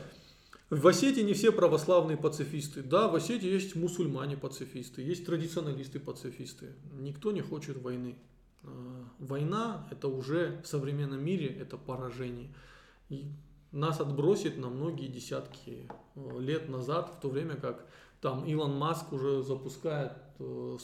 В 0.70 0.86
Осетии 0.86 1.22
не 1.22 1.34
все 1.34 1.54
православные 1.54 2.18
пацифисты. 2.18 2.84
Да, 2.84 3.08
в 3.08 3.16
Осетии 3.16 3.48
есть 3.48 3.76
мусульмане-пацифисты, 3.76 5.02
есть 5.02 5.26
традиционалисты-пацифисты. 5.26 6.74
Никто 7.00 7.32
не 7.32 7.40
хочет 7.40 7.82
войны. 7.82 8.18
А, 8.68 9.06
война– 9.20 9.88
это 9.92 10.08
уже 10.08 10.62
в 10.64 10.68
современном 10.68 11.24
мире 11.24 11.48
это 11.48 11.78
поражение. 11.78 12.54
И 13.10 13.32
нас 13.72 14.00
отбросит 14.00 14.58
на 14.58 14.70
многие 14.70 15.08
десятки 15.08 15.90
э, 16.16 16.40
лет 16.40 16.70
назад, 16.70 17.14
в 17.18 17.22
то 17.22 17.30
время 17.30 17.56
как 17.56 17.86
там 18.22 18.46
Илон 18.46 18.78
Маск 18.78 19.14
уже 19.14 19.44
запускает 19.44 20.14
э, 20.40 20.78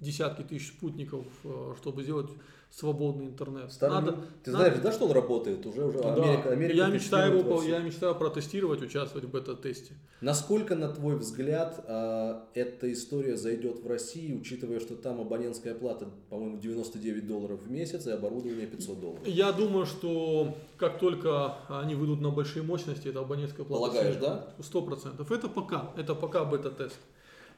десятки 0.00 0.42
тысяч 0.42 0.68
спутников, 0.68 1.26
э, 1.44 1.74
чтобы 1.78 2.02
сделать 2.02 2.30
свободный 2.70 3.26
интернет. 3.26 3.72
Старый, 3.72 3.94
надо, 3.94 4.12
ты 4.44 4.50
надо... 4.50 4.64
знаешь, 4.64 4.82
да, 4.82 4.92
что 4.92 5.06
он 5.06 5.12
работает? 5.12 5.64
Уже, 5.64 5.84
уже 5.84 5.98
да. 5.98 6.12
Америка, 6.12 6.50
Америка 6.50 6.76
я, 6.76 6.88
мечтаю 6.88 7.38
его, 7.38 7.62
я 7.62 7.78
мечтаю 7.78 8.14
протестировать, 8.14 8.82
участвовать 8.82 9.26
в 9.26 9.30
бета-тесте. 9.30 9.94
Насколько, 10.20 10.74
на 10.74 10.88
твой 10.88 11.16
взгляд, 11.16 11.82
а, 11.86 12.48
эта 12.54 12.92
история 12.92 13.36
зайдет 13.36 13.82
в 13.82 13.86
Россию, 13.86 14.40
учитывая, 14.40 14.80
что 14.80 14.94
там 14.94 15.20
абонентская 15.20 15.74
плата, 15.74 16.10
по-моему, 16.28 16.58
99 16.58 17.26
долларов 17.26 17.60
в 17.62 17.70
месяц 17.70 18.06
и 18.06 18.10
оборудование 18.10 18.66
500 18.66 19.00
долларов? 19.00 19.26
Я 19.26 19.52
думаю, 19.52 19.86
что 19.86 20.54
как 20.76 20.98
только 20.98 21.54
они 21.68 21.94
выйдут 21.94 22.20
на 22.20 22.30
большие 22.30 22.62
мощности, 22.62 23.08
это 23.08 23.20
абонентская 23.20 23.64
плата... 23.64 23.86
Полагаешь, 23.86 24.16
да? 24.16 24.48
Сто 24.60 24.82
процентов. 24.82 25.32
Это 25.32 25.48
пока, 25.48 25.92
это 25.96 26.14
пока 26.14 26.44
бета-тест. 26.44 26.98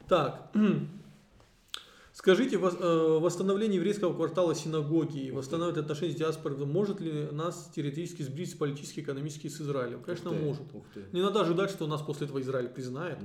Так, 0.09 0.50
Скажите, 2.18 2.56
э, 2.56 3.18
восстановление 3.20 3.76
еврейского 3.76 4.12
квартала 4.12 4.52
синагоги 4.52 5.26
и 5.26 5.30
восстанавливать 5.30 5.78
отношения 5.78 6.14
с 6.14 6.16
диаспорой 6.16 6.56
может 6.66 6.98
ли 6.98 7.28
нас 7.30 7.70
теоретически 7.72 8.22
сблизить 8.22 8.58
политически, 8.58 8.98
экономически 8.98 9.46
с 9.46 9.60
Израилем? 9.60 10.02
Конечно, 10.02 10.32
ух 10.32 10.36
ты, 10.36 10.42
может. 10.42 10.62
Ух 10.74 10.84
ты. 10.92 11.04
Не 11.12 11.22
надо 11.22 11.42
ожидать, 11.42 11.70
что 11.70 11.86
нас 11.86 12.02
после 12.02 12.26
этого 12.26 12.40
Израиль 12.40 12.70
признает. 12.70 13.18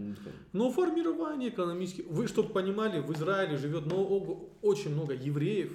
Но 0.51 0.71
формирование 0.71 1.49
экономически... 1.49 2.05
Вы, 2.07 2.27
чтобы 2.27 2.49
понимали, 2.49 2.99
в 2.99 3.11
Израиле 3.13 3.57
живет 3.57 3.87
много, 3.87 4.37
очень 4.61 4.91
много 4.91 5.15
евреев, 5.15 5.73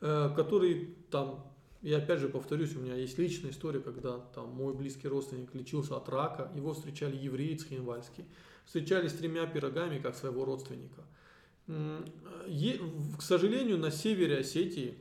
э, 0.00 0.30
которые 0.36 0.90
там... 1.10 1.52
Я 1.80 1.98
опять 1.98 2.20
же 2.20 2.28
повторюсь, 2.28 2.76
у 2.76 2.78
меня 2.78 2.94
есть 2.94 3.18
личная 3.18 3.50
история, 3.50 3.80
когда 3.80 4.18
там 4.36 4.50
мой 4.50 4.72
близкий 4.72 5.08
родственник 5.08 5.52
лечился 5.52 5.96
от 5.96 6.08
рака, 6.08 6.48
его 6.54 6.74
встречали 6.74 7.16
евреи 7.16 7.56
цхинвальские, 7.56 8.24
встречали 8.64 9.08
с 9.08 9.14
тремя 9.14 9.46
пирогами, 9.46 9.98
как 9.98 10.14
своего 10.14 10.44
родственника– 10.44 11.02
к 11.66 13.22
сожалению, 13.22 13.78
на 13.78 13.90
севере 13.90 14.38
Осетии 14.38 14.98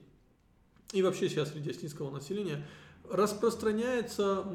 и 0.93 1.01
вообще 1.01 1.30
сейчас 1.30 1.51
среди 1.51 1.72
осетинского 1.72 2.12
населения 2.12 2.66
распространяется 3.09 4.45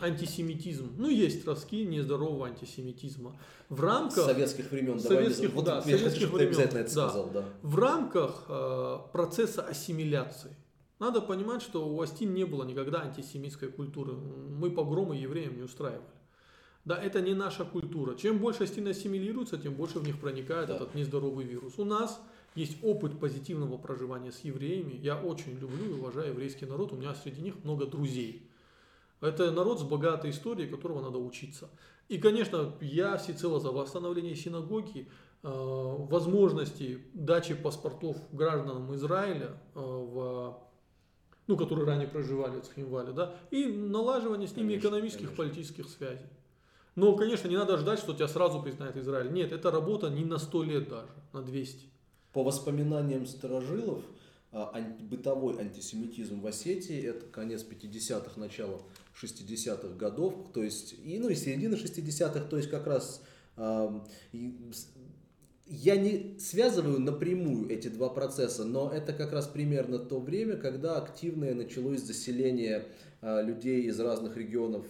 антисемитизм. 0.00 0.94
Ну, 0.98 1.08
есть 1.08 1.46
ростки 1.46 1.84
нездорового 1.84 2.46
антисемитизма. 2.46 3.38
В 3.68 3.80
рамках... 3.80 4.24
Советских 4.24 4.70
времен. 4.70 4.98
Советских, 5.00 5.52
вот, 5.52 5.64
да, 5.64 5.82
советских 5.82 6.30
времен. 6.30 6.48
обязательно 6.48 6.78
это 6.80 6.94
да. 6.94 7.08
сказал, 7.08 7.30
да. 7.30 7.44
В 7.62 7.78
рамках 7.78 8.44
э, 8.48 8.98
процесса 9.12 9.62
ассимиляции. 9.62 10.54
Надо 10.98 11.20
понимать, 11.20 11.62
что 11.62 11.88
у 11.88 12.00
Астин 12.02 12.34
не 12.34 12.44
было 12.44 12.64
никогда 12.64 13.02
антисемитской 13.02 13.70
культуры. 13.70 14.14
Мы 14.14 14.70
погромы 14.70 15.16
евреям 15.16 15.56
не 15.56 15.62
устраивали. 15.62 16.04
Да, 16.88 16.96
это 16.96 17.20
не 17.20 17.34
наша 17.34 17.66
культура. 17.66 18.14
Чем 18.14 18.38
больше 18.38 18.66
стены 18.66 18.88
ассимилируются, 18.88 19.58
тем 19.58 19.74
больше 19.74 19.98
в 19.98 20.06
них 20.06 20.18
проникает 20.18 20.68
да. 20.68 20.76
этот 20.76 20.94
нездоровый 20.94 21.44
вирус. 21.44 21.74
У 21.76 21.84
нас 21.84 22.18
есть 22.54 22.82
опыт 22.82 23.20
позитивного 23.20 23.76
проживания 23.76 24.32
с 24.32 24.40
евреями. 24.40 24.94
Я 24.94 25.20
очень 25.20 25.58
люблю 25.58 25.84
и 25.84 25.92
уважаю 25.92 26.28
еврейский 26.28 26.64
народ. 26.64 26.94
У 26.94 26.96
меня 26.96 27.14
среди 27.14 27.42
них 27.42 27.62
много 27.62 27.84
друзей. 27.84 28.48
Это 29.20 29.50
народ 29.50 29.80
с 29.80 29.82
богатой 29.82 30.30
историей, 30.30 30.66
которого 30.66 31.02
надо 31.02 31.18
учиться. 31.18 31.68
И, 32.08 32.16
конечно, 32.16 32.72
я 32.80 33.18
всецело 33.18 33.60
за 33.60 33.70
восстановление 33.70 34.34
синагоги, 34.34 35.08
э, 35.42 35.46
возможности 35.46 37.02
дачи 37.12 37.52
паспортов 37.52 38.16
гражданам 38.32 38.94
Израиля, 38.94 39.60
э, 39.74 39.78
в, 39.78 40.58
ну, 41.46 41.56
которые 41.58 41.86
ранее 41.86 42.08
проживали 42.08 42.60
в 42.60 42.64
Цхинвале, 42.64 43.12
да, 43.12 43.34
и 43.50 43.66
налаживание 43.66 44.48
с 44.48 44.56
ними 44.56 44.68
конечно, 44.68 44.88
экономических, 44.88 45.26
конечно. 45.26 45.44
политических 45.44 45.88
связей. 45.90 46.24
Но, 46.98 47.14
конечно, 47.14 47.46
не 47.46 47.56
надо 47.56 47.78
ждать, 47.78 48.00
что 48.00 48.12
тебя 48.12 48.26
сразу 48.26 48.60
признает 48.60 48.96
Израиль. 48.96 49.30
Нет, 49.30 49.52
это 49.52 49.70
работа 49.70 50.10
не 50.10 50.24
на 50.24 50.36
100 50.36 50.62
лет 50.64 50.88
даже, 50.88 51.12
на 51.32 51.42
200. 51.42 51.86
По 52.32 52.42
воспоминаниям 52.42 53.24
старожилов, 53.24 54.02
а, 54.50 54.76
бытовой 55.02 55.60
антисемитизм 55.60 56.40
в 56.40 56.46
Осетии 56.48 57.00
это 57.00 57.24
конец 57.26 57.64
50-х, 57.64 58.40
начало 58.40 58.82
60-х 59.14 59.94
годов, 59.94 60.34
то 60.52 60.60
есть 60.60 60.96
и, 61.04 61.20
ну, 61.20 61.28
и 61.28 61.36
середина 61.36 61.74
60-х, 61.74 62.40
то 62.40 62.56
есть 62.56 62.68
как 62.68 62.88
раз 62.88 63.22
э, 63.56 64.00
я 65.66 65.96
не 65.96 66.36
связываю 66.40 66.98
напрямую 66.98 67.70
эти 67.70 67.86
два 67.86 68.08
процесса, 68.08 68.64
но 68.64 68.90
это 68.90 69.12
как 69.12 69.32
раз 69.32 69.46
примерно 69.46 70.00
то 70.00 70.18
время, 70.18 70.56
когда 70.56 70.96
активное 70.96 71.54
началось 71.54 72.00
заселение 72.00 72.88
э, 73.20 73.44
людей 73.44 73.82
из 73.82 74.00
разных 74.00 74.36
регионов 74.36 74.84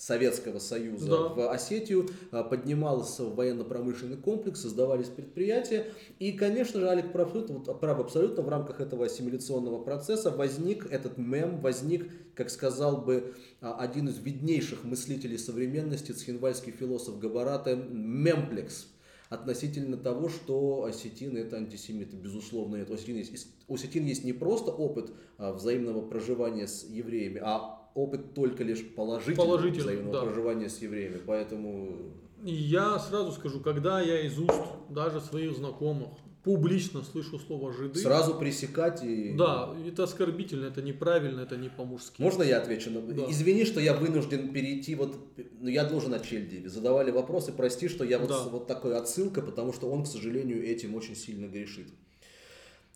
Советского 0.00 0.60
Союза 0.60 1.10
Да. 1.10 1.28
в 1.28 1.52
Осетию, 1.52 2.08
а, 2.30 2.42
поднимался 2.42 3.24
военно-промышленный 3.24 4.16
комплекс, 4.16 4.62
создавались 4.62 5.08
предприятия. 5.08 5.92
И, 6.18 6.32
конечно 6.32 6.80
же, 6.80 6.88
Алик 6.88 7.12
прав, 7.12 7.34
вот, 7.34 7.80
прав 7.80 8.00
абсолютно, 8.00 8.42
в 8.42 8.48
рамках 8.48 8.80
этого 8.80 9.04
ассимиляционного 9.04 9.84
процесса 9.84 10.30
возник 10.30 10.90
этот 10.90 11.18
мем, 11.18 11.60
возник, 11.60 12.10
как 12.34 12.48
сказал 12.48 13.02
бы 13.02 13.34
а, 13.60 13.76
один 13.76 14.08
из 14.08 14.16
виднейших 14.18 14.84
мыслителей 14.84 15.36
современности, 15.36 16.12
цхинвальский 16.12 16.72
философ 16.72 17.18
Габарата, 17.18 17.76
мемплекс 17.76 18.86
относительно 19.28 19.98
того, 19.98 20.30
что 20.30 20.84
осетины 20.84 21.38
это 21.38 21.56
антисемиты, 21.58 22.16
безусловно, 22.16 22.76
это 22.76 22.94
осетин 22.94 23.16
есть, 23.16 23.48
осетин 23.68 24.06
есть 24.06 24.24
не 24.24 24.32
просто 24.32 24.70
опыт 24.72 25.12
а, 25.36 25.52
взаимного 25.52 26.00
проживания 26.08 26.66
с 26.66 26.84
евреями, 26.84 27.40
а 27.44 27.79
опыт 27.94 28.34
только 28.34 28.64
лишь 28.64 28.86
положительного, 28.94 29.48
Положительный, 29.56 29.94
взаимного 29.94 30.12
да. 30.12 30.22
проживания 30.24 30.68
с 30.68 30.78
евреями, 30.82 31.20
поэтому 31.26 31.96
я 32.42 32.98
сразу 32.98 33.32
скажу, 33.32 33.60
когда 33.60 34.00
я 34.00 34.20
из 34.26 34.38
уст 34.38 34.62
даже 34.88 35.20
своих 35.20 35.54
знакомых 35.56 36.10
публично 36.42 37.02
слышу 37.02 37.38
слово 37.38 37.70
«жиды», 37.70 37.98
сразу 37.98 38.34
пресекать 38.34 39.04
и... 39.04 39.34
да, 39.36 39.74
это 39.86 40.04
оскорбительно, 40.04 40.64
это 40.66 40.80
неправильно, 40.80 41.40
это 41.40 41.58
не 41.58 41.68
по-мужски. 41.68 42.22
Можно 42.22 42.42
я 42.42 42.58
отвечу? 42.62 42.90
на- 42.90 43.02
Да. 43.02 43.26
Извини, 43.28 43.66
что 43.66 43.78
я 43.78 43.92
вынужден 43.94 44.50
перейти, 44.50 44.94
вот, 44.94 45.14
ну 45.60 45.68
я 45.68 45.84
должен 45.84 46.14
о 46.14 46.18
Чельдиеве. 46.18 46.70
Задавали 46.70 47.10
вопросы, 47.10 47.52
прости, 47.52 47.88
что 47.88 48.04
я 48.04 48.18
вот, 48.18 48.28
Да. 48.30 48.44
вот 48.44 48.66
такой 48.66 48.96
отсылка, 48.96 49.42
потому 49.42 49.74
что 49.74 49.90
он, 49.90 50.04
к 50.04 50.06
сожалению, 50.06 50.64
этим 50.66 50.94
очень 50.94 51.14
сильно 51.14 51.46
грешит. 51.46 51.88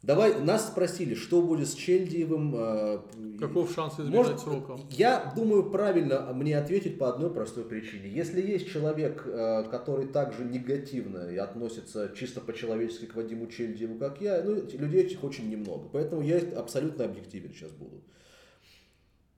Давай, 0.05 0.39
нас 0.39 0.69
спросили, 0.69 1.15
что 1.15 1.41
будет 1.41 1.67
с 1.67 1.75
Чельдиевым. 1.75 2.55
э, 2.55 2.99
Каков 3.41 3.73
шанс 3.73 3.95
избежать 3.95 4.13
Может, 4.15 4.41
срока? 4.41 4.79
Я 4.91 5.33
думаю, 5.35 5.71
правильно 5.71 6.31
мне 6.35 6.59
ответить 6.59 6.99
по 6.99 7.09
одной 7.09 7.33
простой 7.33 7.65
причине. 7.65 8.11
Если 8.11 8.43
есть 8.43 8.69
человек, 8.71 9.23
э, 9.27 9.65
который 9.71 10.07
также 10.07 10.45
негативно 10.45 11.31
и 11.31 11.39
относится 11.39 12.13
чисто 12.15 12.43
по-человечески 12.43 13.07
к 13.07 13.15
Вадиму 13.15 13.47
Чельдиеву, 13.47 13.99
как 13.99 14.21
я, 14.21 14.43
ну, 14.45 14.57
людей 14.57 15.05
этих 15.05 15.25
очень 15.25 15.49
немного. 15.49 15.89
Поэтому 15.91 16.21
я 16.21 16.39
абсолютно 16.59 17.07
объективен 17.07 17.55
сейчас 17.55 17.71
буду. 17.71 18.03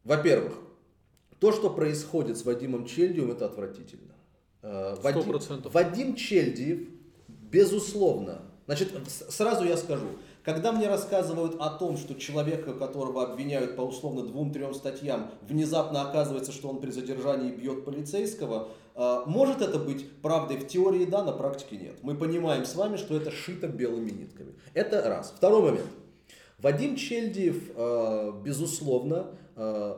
Во-первых, 0.02 0.58
то, 1.38 1.52
что 1.52 1.70
происходит 1.70 2.38
с 2.38 2.44
Вадимом 2.44 2.86
Чельдиевым, 2.86 3.30
это 3.30 3.46
отвратительно. 3.46 4.14
Э, 4.62 4.96
Сто 4.96 5.02
Вадим-. 5.02 5.70
Вадим 5.70 6.16
Чельдиев, 6.16 6.88
безусловно, 7.28 8.42
значит, 8.66 8.90
сразу 9.08 9.64
я 9.64 9.76
скажу, 9.76 10.08
когда 10.46 10.70
мне 10.70 10.86
рассказывают 10.86 11.56
о 11.58 11.70
том, 11.70 11.98
что 11.98 12.14
человека, 12.14 12.72
которого 12.72 13.24
обвиняют 13.24 13.74
по 13.74 13.80
условно 13.80 14.22
двум-трем 14.22 14.74
статьям, 14.74 15.32
внезапно 15.42 16.08
оказывается, 16.08 16.52
что 16.52 16.68
он 16.68 16.80
при 16.80 16.92
задержании 16.92 17.50
бьет 17.50 17.84
полицейского, 17.84 18.68
э, 18.94 19.22
может 19.26 19.60
это 19.60 19.80
быть 19.80 20.08
правдой 20.22 20.58
в 20.58 20.68
теории, 20.68 21.04
да, 21.04 21.24
на 21.24 21.32
практике 21.32 21.76
нет. 21.78 21.98
Мы 22.02 22.14
понимаем 22.14 22.64
с 22.64 22.76
вами, 22.76 22.96
что 22.96 23.16
это 23.16 23.32
шито 23.32 23.66
белыми 23.66 24.10
нитками. 24.10 24.54
Это 24.72 25.02
раз. 25.02 25.34
Второй 25.36 25.62
момент. 25.62 25.90
Вадим 26.58 26.94
Чельдиев, 26.94 27.72
э, 27.74 28.32
безусловно, 28.44 29.36
э, 29.56 29.96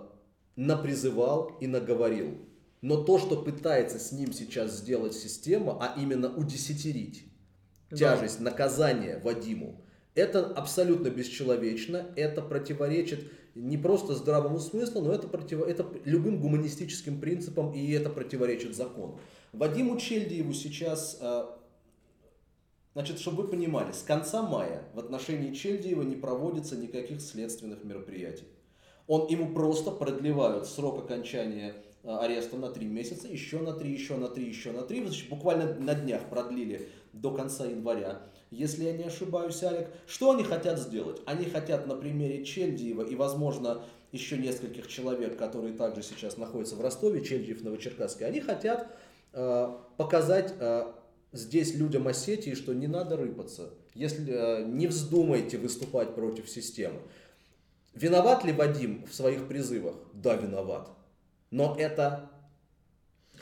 напризывал 0.57 1.59
и 1.61 1.67
наговорил. 1.67 2.39
Но 2.81 3.05
то, 3.05 3.19
что 3.19 3.37
пытается 3.37 3.99
с 3.99 4.13
ним 4.13 4.33
сейчас 4.33 4.79
сделать 4.79 5.13
система, 5.13 5.77
а 5.79 6.01
именно 6.01 6.35
удесятерить 6.35 7.27
Да. 7.91 7.99
тяжесть 7.99 8.41
наказания 8.41 9.21
Вадиму, 9.23 9.85
это 10.19 10.47
абсолютно 10.47 11.09
бесчеловечно, 11.11 12.07
это 12.17 12.43
противоречит 12.43 13.31
не 13.55 13.77
просто 13.77 14.15
здравому 14.15 14.59
смыслу, 14.59 15.03
но 15.03 15.13
это, 15.13 15.29
против... 15.29 15.63
это 15.63 15.87
любым 16.05 16.41
гуманистическим 16.41 17.21
принципам, 17.21 17.73
и 17.73 17.91
это 17.93 18.11
противоречит 18.11 18.77
закону. 18.77 19.21
Вадиму 19.53 19.97
Чельдиеву 19.99 20.53
сейчас, 20.53 21.19
э, 21.21 21.45
значит, 22.95 23.19
чтобы 23.19 23.43
вы 23.43 23.49
понимали, 23.49 23.93
с 23.93 24.03
конца 24.03 24.43
мая 24.43 24.83
в 24.93 24.99
отношении 24.99 25.55
Чельдиева 25.55 26.03
не 26.03 26.17
проводится 26.17 26.77
никаких 26.77 27.21
следственных 27.21 27.85
мероприятий. 27.85 28.47
Он, 29.07 29.27
ему 29.29 29.55
просто 29.55 29.91
продлевают 29.91 30.67
срок 30.67 31.05
окончания 31.05 31.75
э, 32.05 32.09
ареста 32.11 32.57
на 32.57 32.71
3 32.71 32.87
месяца, 32.87 33.27
еще 33.27 33.59
на 33.59 33.73
3, 33.73 33.91
еще 33.91 34.17
на 34.17 34.29
3, 34.29 34.47
еще 34.47 34.73
на 34.73 34.83
3. 34.83 35.05
Значит, 35.05 35.29
буквально 35.31 35.75
на 35.75 35.95
днях 35.95 36.29
продлили 36.29 36.89
до 37.13 37.33
конца 37.33 37.65
января, 37.67 38.23
если 38.51 38.85
я 38.85 38.93
не 38.93 39.05
ошибаюсь, 39.05 39.63
Алик. 39.63 39.89
Что 40.07 40.33
они 40.33 40.45
хотят 40.45 40.79
сделать? 40.79 41.21
Они 41.27 41.45
хотят 41.45 41.87
на 41.87 41.95
примере 41.95 42.45
Чельдиева 42.45 43.03
и, 43.03 43.15
возможно, 43.15 43.83
еще 44.13 44.39
нескольких 44.39 44.89
человек, 44.89 45.37
которые 45.37 45.75
также 45.75 46.03
сейчас 46.03 46.37
находятся 46.39 46.77
в 46.77 46.81
Ростове, 46.81 47.23
Чельдиев, 47.23 47.63
Новочеркасске, 47.63 48.25
они 48.25 48.41
хотят 48.41 48.89
э, 49.33 49.69
показать 49.97 50.55
э, 50.59 50.93
здесь 51.33 51.75
людям 51.75 52.09
Осетии, 52.09 52.55
что 52.55 52.73
не 52.73 52.87
надо 52.87 53.17
рыпаться. 53.17 53.71
Если 53.95 54.33
э, 54.33 54.65
не 54.65 54.87
вздумайте 54.87 55.59
выступать 55.59 56.15
против 56.15 56.49
системы. 56.49 57.01
Виноват 57.95 58.45
ли 58.45 58.53
Вадим 58.53 59.05
в 59.07 59.15
своих 59.15 59.49
призывах? 59.49 59.97
Да, 60.13 60.35
виноват. 60.35 60.89
Но 61.51 61.77
это... 61.79 62.31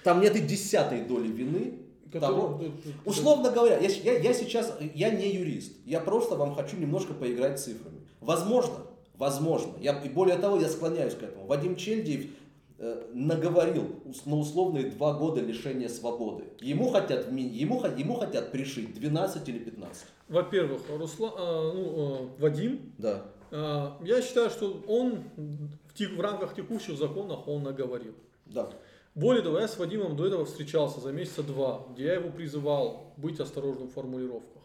Там 0.02 0.20
нет 0.20 0.36
и 0.36 0.40
десятой 0.40 1.02
доли 1.02 1.28
вины. 1.28 1.85
Того- 2.12 2.60
Условно 3.04 3.50
говоря, 3.50 3.78
я, 3.78 3.88
я, 3.88 4.18
я 4.18 4.34
сейчас, 4.34 4.72
я 4.94 5.10
не 5.10 5.30
юрист, 5.32 5.72
я 5.84 6.00
просто 6.00 6.36
вам 6.36 6.54
хочу 6.54 6.76
немножко 6.76 7.14
поиграть 7.14 7.58
цифрами. 7.60 8.00
Возможно, 8.20 8.74
возможно, 9.14 9.72
я, 9.80 9.98
и 10.02 10.08
более 10.08 10.36
того, 10.38 10.58
я 10.58 10.68
склоняюсь 10.68 11.14
к 11.14 11.22
этому. 11.22 11.46
Вадим 11.46 11.76
Чельдиев 11.76 12.30
э, 12.78 13.06
наговорил 13.14 13.84
на 14.24 14.36
условные 14.36 14.90
два 14.90 15.14
года 15.14 15.40
лишения 15.40 15.88
свободы. 15.88 16.44
Ему 16.60 16.90
хотят, 16.90 17.30
ему, 17.32 17.84
ему 17.84 18.14
хотят 18.16 18.52
пришить 18.52 18.94
12 18.94 19.48
или 19.48 19.58
15. 19.58 20.04
Во-первых, 20.28 20.82
Руслан, 20.90 21.32
э, 21.38 21.72
ну, 21.74 22.14
э, 22.38 22.42
Вадим, 22.42 22.92
Да. 22.98 23.22
э, 23.50 23.88
я 24.04 24.20
считаю, 24.22 24.50
что 24.50 24.82
он 24.88 25.22
в, 25.36 26.16
в 26.16 26.20
рамках 26.20 26.54
текущих 26.54 26.98
законов 26.98 27.46
он 27.46 27.62
наговорил. 27.62 28.12
Да. 28.46 28.68
Более 29.16 29.42
того, 29.42 29.58
я 29.58 29.66
с 29.66 29.78
Вадимом 29.78 30.14
до 30.14 30.26
этого 30.26 30.44
встречался 30.44 31.00
за 31.00 31.10
месяца 31.10 31.42
два, 31.42 31.86
где 31.92 32.04
я 32.04 32.14
его 32.14 32.30
призывал 32.30 33.14
быть 33.16 33.40
осторожным 33.40 33.88
в 33.88 33.92
формулировках. 33.94 34.62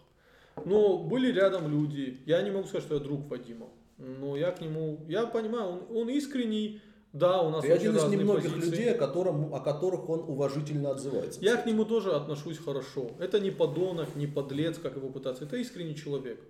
Но 0.66 0.97
были 0.97 1.32
рядом 1.32 1.72
люди, 1.72 2.20
я 2.26 2.41
не 2.41 2.52
могу 2.52 2.68
сказать, 2.68 2.84
что 2.84 2.95
я 2.95 2.99
друг 2.99 3.30
Вадима, 3.30 3.68
но 3.97 4.36
я 4.36 4.52
к 4.52 4.60
нему, 4.60 4.99
я 5.08 5.26
понимаю, 5.26 5.70
он, 5.70 5.97
он 5.97 6.10
искренний, 6.10 6.82
да, 7.14 7.41
у 7.41 7.49
нас 7.49 7.64
Ты 7.64 7.72
один 7.72 7.95
из 7.95 8.04
немногих 8.04 8.54
позиции. 8.54 8.70
людей, 8.70 8.91
о, 8.91 8.97
котором, 8.97 9.56
о 9.56 9.62
которых 9.62 10.10
он 10.10 10.20
уважительно 10.20 10.91
отзывается. 10.91 11.39
Я 11.41 11.56
к 11.56 11.66
нему 11.66 11.86
тоже 11.86 12.12
отношусь 12.12 12.58
хорошо. 12.58 13.12
Это 13.20 13.39
не 13.39 13.52
подонок, 13.52 14.16
не 14.16 14.28
подлец, 14.28 14.78
как 14.78 14.97
его 14.97 15.10
пытаться. 15.10 15.45
Это 15.45 15.56
искренний 15.56 15.95
человек. 15.95 16.41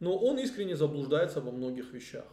Но 0.00 0.16
он 0.16 0.38
искренне 0.40 0.76
заблуждается 0.76 1.40
во 1.40 1.52
многих 1.52 1.92
вещах. 1.92 2.26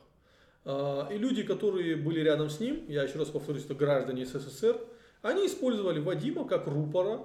А, 0.65 1.07
И 1.11 1.17
люди, 1.17 1.43
которые 1.43 1.95
были 1.95 2.19
рядом 2.21 2.49
с 2.49 2.59
ним, 2.59 2.85
я 2.87 3.03
еще 3.03 3.19
раз 3.19 3.29
повторюсь, 3.29 3.65
это 3.65 3.75
граждане 3.75 4.25
СССР, 4.25 4.79
они 5.21 5.45
использовали 5.47 5.99
Вадима 5.99 6.45
как 6.47 6.67
рупора, 6.67 7.21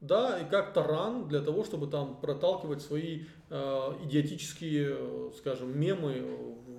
да, 0.00 0.38
и 0.40 0.48
как 0.48 0.72
таран 0.74 1.26
для 1.28 1.40
того, 1.40 1.64
чтобы 1.64 1.86
там 1.86 2.20
проталкивать 2.20 2.82
свои 2.82 3.24
э, 3.50 3.92
идиотические, 4.04 4.96
э, 4.98 5.30
скажем, 5.38 5.78
мемы 5.78 6.22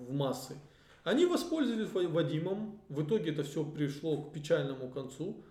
в 0.07 0.13
массы. 0.13 0.55
Они 1.03 1.26
воспользовались 1.26 1.89
Ва- 1.91 2.07
Вадимом, 2.07 2.80
в 2.89 3.03
итоге 3.03 3.32
это 3.32 3.43
все 3.43 3.63
пришло 3.63 4.22
к 4.24 4.34
печальному 4.34 4.89
концу. 4.89 5.43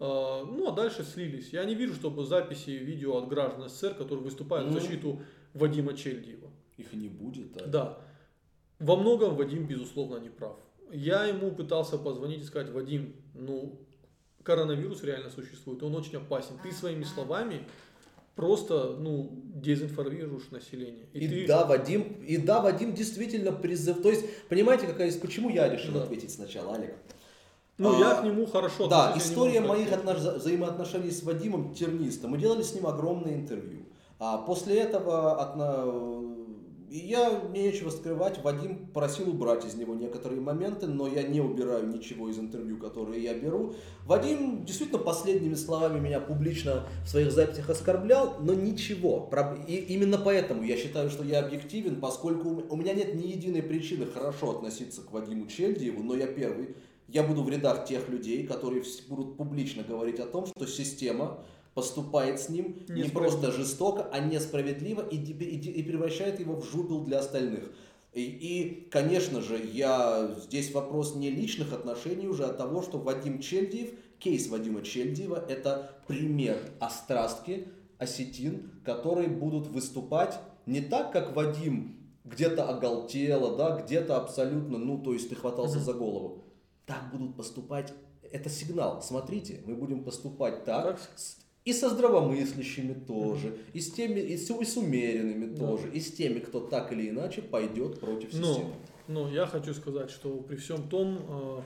А, 0.00 0.44
Ну, 0.44 0.68
а 0.68 0.72
дальше 0.72 1.04
слились. 1.04 1.50
Я 1.52 1.64
не 1.64 1.74
вижу, 1.74 1.94
чтобы 1.94 2.24
записи 2.24 2.70
видео 2.70 3.16
от 3.18 3.28
граждан 3.28 3.68
СССР, 3.68 3.94
которые 3.94 4.24
выступают 4.24 4.68
в 4.68 4.72
Ну. 4.72 4.80
защиту 4.80 5.20
Вадима 5.52 5.94
Чельдиева. 5.94 6.48
Их 6.78 6.92
не 6.94 7.08
будет, 7.08 7.56
а? 7.62 7.66
Да. 7.66 7.98
Во 8.80 8.96
многом 8.96 9.36
Вадим, 9.36 9.66
безусловно, 9.66 10.16
не 10.16 10.30
прав. 10.30 10.56
Я 10.90 11.24
ему 11.26 11.52
пытался 11.52 11.96
позвонить 11.96 12.40
и 12.40 12.44
сказать, 12.44 12.72
Вадим, 12.72 13.14
ну, 13.34 13.78
коронавирус 14.44 15.02
реально 15.02 15.30
существует, 15.30 15.82
он 15.82 15.94
очень 15.96 16.16
опасен. 16.18 16.58
Ты 16.62 16.70
своими 16.72 17.04
словами 17.04 17.66
просто, 18.36 18.96
ну, 18.98 19.30
дезинформируешь 19.54 20.50
население. 20.50 21.06
И, 21.12 21.26
ты- 21.28 21.46
да, 21.46 21.64
Вадим, 21.64 22.02
и 22.26 22.36
да, 22.36 22.60
Вадим 22.60 22.92
действительно 22.94 23.52
призыв. 23.52 24.02
То 24.02 24.10
есть, 24.10 24.24
понимаете, 24.48 24.86
какая 24.86 25.06
есть, 25.06 25.20
почему 25.20 25.48
я 25.50 25.68
решил 25.68 25.94
Да. 25.94 26.02
ответить 26.02 26.32
сначала, 26.32 26.74
Олег? 26.76 26.94
Ну, 27.78 27.96
А, 27.96 27.98
я 27.98 28.14
к 28.20 28.24
нему 28.24 28.46
хорошо 28.46 28.86
Да, 28.86 29.14
история 29.16 29.60
моих 29.60 29.90
отнош- 29.90 30.18
вза- 30.20 30.36
взаимоотношений 30.38 31.10
с 31.10 31.22
Вадимом 31.24 31.74
терниста. 31.74 32.28
Мы 32.28 32.38
делали 32.38 32.62
с 32.62 32.72
ним 32.74 32.86
огромное 32.86 33.34
интервью. 33.34 33.80
А 34.20 34.38
после 34.38 34.78
этого 34.78 35.40
отна- 35.42 35.84
и 36.90 36.98
я, 36.98 37.40
мне 37.48 37.64
нечего 37.64 37.90
скрывать, 37.90 38.42
Вадим 38.42 38.86
просил 38.86 39.30
убрать 39.30 39.64
из 39.64 39.74
него 39.74 39.94
некоторые 39.94 40.40
моменты, 40.40 40.86
но 40.86 41.06
я 41.06 41.22
не 41.22 41.40
убираю 41.40 41.88
ничего 41.88 42.28
из 42.28 42.38
интервью, 42.38 42.78
которые 42.78 43.22
я 43.22 43.34
беру. 43.34 43.74
Вадим 44.06 44.64
действительно 44.64 44.98
последними 44.98 45.54
словами 45.54 45.98
меня 45.98 46.20
публично 46.20 46.86
в 47.04 47.08
своих 47.08 47.32
записях 47.32 47.70
оскорблял, 47.70 48.36
но 48.40 48.54
ничего. 48.54 49.30
И 49.66 49.76
именно 49.76 50.18
поэтому 50.18 50.62
я 50.62 50.76
считаю, 50.76 51.10
что 51.10 51.24
я 51.24 51.40
объективен, 51.40 52.00
поскольку 52.00 52.62
у 52.68 52.76
меня 52.76 52.94
нет 52.94 53.14
ни 53.14 53.26
единой 53.26 53.62
причины 53.62 54.06
хорошо 54.06 54.52
относиться 54.52 55.02
к 55.02 55.12
Вадиму 55.12 55.46
Чельдиеву, 55.46 56.02
но 56.02 56.14
я 56.14 56.26
первый 56.26 56.76
я 57.08 57.22
буду 57.22 57.42
в 57.42 57.48
рядах 57.48 57.84
тех 57.84 58.08
людей, 58.08 58.46
которые 58.46 58.82
будут 59.08 59.36
публично 59.36 59.82
говорить 59.82 60.20
о 60.20 60.26
том, 60.26 60.46
что 60.46 60.66
система 60.66 61.44
поступает 61.74 62.40
с 62.40 62.48
ним 62.48 62.76
не 62.88 63.04
просто 63.04 63.50
жестоко, 63.52 64.08
а 64.12 64.20
несправедливо 64.20 65.02
и, 65.06 65.16
и- 65.16 65.70
и- 65.70 65.82
превращает 65.82 66.40
его 66.40 66.56
в 66.56 66.64
жупел 66.70 67.00
для 67.04 67.18
остальных. 67.18 67.70
И, 68.12 68.22
и, 68.22 68.88
конечно 68.90 69.40
же, 69.40 69.60
я 69.72 70.34
здесь 70.44 70.72
вопрос 70.72 71.16
не 71.16 71.30
личных 71.30 71.72
отношений 71.72 72.28
уже, 72.28 72.44
а 72.44 72.52
того, 72.52 72.80
что 72.82 72.98
Вадим 72.98 73.40
Чельдиев, 73.40 73.90
кейс 74.20 74.48
Вадима 74.48 74.82
Чельдиева, 74.82 75.44
это 75.48 75.96
пример 76.06 76.58
острастки, 76.78 77.68
осетин, 77.98 78.70
которые 78.84 79.28
будут 79.28 79.66
выступать 79.66 80.38
не 80.66 80.80
так, 80.80 81.12
как 81.12 81.34
Вадим 81.34 81.96
где-то 82.24 82.68
оголтело, 82.68 83.56
да, 83.56 83.80
где-то 83.80 84.16
абсолютно, 84.16 84.78
ну, 84.78 84.98
то 85.02 85.12
есть 85.12 85.28
ты 85.28 85.34
хватался 85.34 85.80
за 85.80 85.92
голову. 85.92 86.44
Так 86.86 87.10
будут 87.12 87.36
поступать, 87.36 87.92
это 88.30 88.48
сигнал, 88.48 89.02
смотрите, 89.02 89.60
мы 89.66 89.74
будем 89.74 90.04
поступать 90.04 90.64
так, 90.64 91.00
Так. 91.00 91.10
с- 91.16 91.36
и 91.64 91.72
со 91.72 91.88
здравомыслящими 91.88 92.92
тоже, 93.06 93.56
и 93.72 93.80
с 93.80 93.90
теми, 93.90 94.20
и 94.20 94.36
с, 94.36 94.50
и 94.50 94.64
с 94.64 94.76
умеренными 94.76 95.46
Да. 95.54 95.66
тоже, 95.66 95.90
и 95.90 96.00
с 96.00 96.12
теми, 96.12 96.40
кто 96.40 96.60
так 96.60 96.92
или 96.92 97.08
иначе 97.08 97.40
пойдет 97.42 98.00
против 98.00 98.32
Но, 98.34 98.46
системы. 98.48 98.74
но 99.08 99.28
я 99.30 99.46
хочу 99.46 99.72
сказать, 99.72 100.10
что 100.10 100.36
при 100.38 100.56
всем 100.56 100.88
том, 100.88 101.62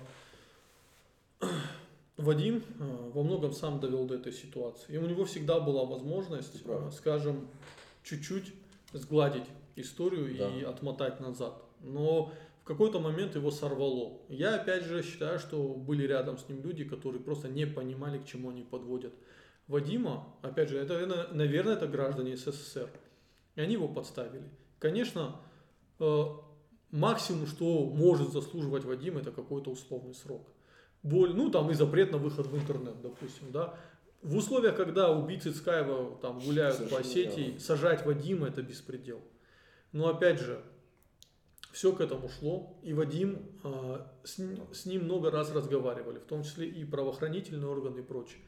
э, 1.40 1.46
Вадим 2.16 2.62
э, 2.78 3.10
во 3.14 3.22
многом 3.22 3.52
сам 3.52 3.80
довел 3.80 4.04
до 4.04 4.14
этой 4.16 4.32
ситуации. 4.32 4.92
И 4.94 4.98
у 4.98 5.06
него 5.06 5.24
всегда 5.24 5.60
была 5.60 5.84
возможность, 5.84 6.62
э, 6.64 6.90
скажем, 6.96 7.48
чуть-чуть 8.02 8.52
сгладить 8.92 9.44
историю 9.76 10.32
и 10.32 10.38
Да. 10.38 10.70
отмотать 10.70 11.20
назад. 11.20 11.62
Но 11.80 12.32
в 12.62 12.64
какой-то 12.64 12.98
момент 13.00 13.34
его 13.36 13.50
сорвало. 13.50 14.18
Я 14.28 14.56
опять 14.56 14.84
же 14.84 15.02
считаю, 15.02 15.38
что 15.38 15.62
были 15.74 16.04
рядом 16.06 16.38
с 16.38 16.48
ним 16.48 16.62
люди, 16.62 16.84
которые 16.84 17.22
просто 17.22 17.48
не 17.48 17.66
понимали, 17.66 18.18
к 18.18 18.26
чему 18.26 18.50
они 18.50 18.62
подводят. 18.62 19.12
Вадима, 19.68 20.26
опять 20.42 20.70
же, 20.70 20.78
это, 20.78 21.28
наверное, 21.32 21.74
это 21.74 21.86
граждане 21.86 22.36
СССР. 22.36 22.88
И 23.54 23.60
они 23.60 23.74
его 23.74 23.86
подставили. 23.86 24.48
Конечно, 24.78 25.40
э, 26.00 26.24
максимум, 26.90 27.46
что 27.46 27.84
может 27.84 28.32
заслуживать 28.32 28.84
Вадим, 28.84 29.18
это 29.18 29.30
какой-то 29.30 29.70
условный 29.70 30.14
срок. 30.14 30.48
Боль, 31.02 31.34
ну, 31.34 31.50
там 31.50 31.70
и 31.70 31.74
запрет 31.74 32.12
на 32.12 32.18
выход 32.18 32.46
в 32.46 32.56
интернет, 32.56 33.00
допустим, 33.02 33.52
да. 33.52 33.78
В 34.22 34.36
условиях, 34.36 34.74
когда 34.76 35.12
убийцы 35.12 35.52
Цкаева 35.52 36.18
там 36.20 36.40
гуляют 36.40 36.78
по 36.78 36.84
Совершенно 36.88 37.00
Осетии, 37.00 37.40
верно. 37.42 37.60
сажать 37.60 38.04
Вадима 38.04 38.48
это 38.48 38.62
беспредел. 38.62 39.20
Но 39.92 40.08
опять 40.08 40.40
же, 40.40 40.60
все 41.72 41.92
к 41.92 42.00
этому 42.00 42.28
шло, 42.28 42.78
и 42.82 42.94
Вадим, 42.94 43.52
э, 43.62 44.00
с, 44.24 44.38
с 44.72 44.86
ним 44.86 45.04
много 45.04 45.30
раз 45.30 45.52
разговаривали, 45.52 46.18
в 46.18 46.24
том 46.24 46.42
числе 46.42 46.68
и 46.68 46.84
правоохранительные 46.84 47.68
органы 47.68 48.00
и 48.00 48.02
прочее. 48.02 48.40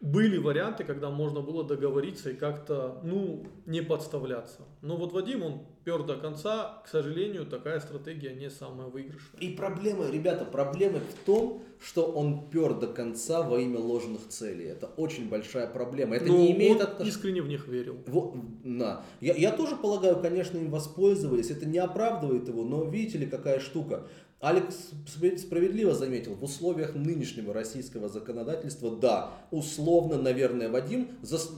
Были 0.00 0.38
варианты, 0.38 0.84
когда 0.84 1.10
можно 1.10 1.42
было 1.42 1.62
договориться 1.62 2.30
и 2.30 2.34
как-то, 2.34 3.00
ну, 3.04 3.46
не 3.66 3.82
подставляться. 3.82 4.62
Но 4.80 4.96
вот 4.96 5.12
Вадим, 5.12 5.42
он 5.42 5.66
пер 5.84 6.04
до 6.04 6.16
конца, 6.16 6.80
к 6.86 6.88
сожалению, 6.88 7.44
такая 7.44 7.80
стратегия 7.80 8.32
не 8.32 8.48
самая 8.48 8.88
выигрышная. 8.88 9.38
И 9.40 9.50
проблема, 9.50 10.10
ребята, 10.10 10.46
проблема 10.46 11.00
в 11.00 11.26
том, 11.26 11.62
что 11.84 12.06
он 12.06 12.48
пер 12.48 12.72
до 12.72 12.86
конца 12.86 13.42
во 13.42 13.58
имя 13.60 13.78
ложных 13.78 14.26
целей. 14.28 14.68
Это 14.68 14.86
очень 14.86 15.28
большая 15.28 15.66
проблема. 15.66 16.16
Это 16.16 16.26
Но 16.26 16.38
не 16.38 16.52
имеет 16.52 16.76
он 16.78 16.82
отношения... 16.82 17.10
искренне 17.10 17.42
в 17.42 17.48
них 17.48 17.68
верил. 17.68 17.98
Вот, 18.06 18.36
на. 18.64 19.02
Я, 19.20 19.34
я 19.34 19.52
тоже 19.52 19.76
полагаю, 19.76 20.18
конечно, 20.22 20.56
им 20.56 20.70
воспользовались. 20.70 21.50
Это 21.50 21.66
не 21.66 21.78
оправдывает 21.78 22.48
его, 22.48 22.64
но 22.64 22.84
видите 22.84 23.18
ли, 23.18 23.26
какая 23.26 23.60
штука. 23.60 24.06
Алекс 24.40 24.92
спр- 25.06 25.36
справедливо 25.36 25.92
заметил, 25.94 26.34
в 26.34 26.42
условиях 26.42 26.94
нынешнего 26.94 27.52
российского 27.52 28.08
законодательства, 28.08 28.96
да, 28.96 29.34
условно, 29.50 30.16
наверное, 30.16 30.70
Вадим, 30.70 31.08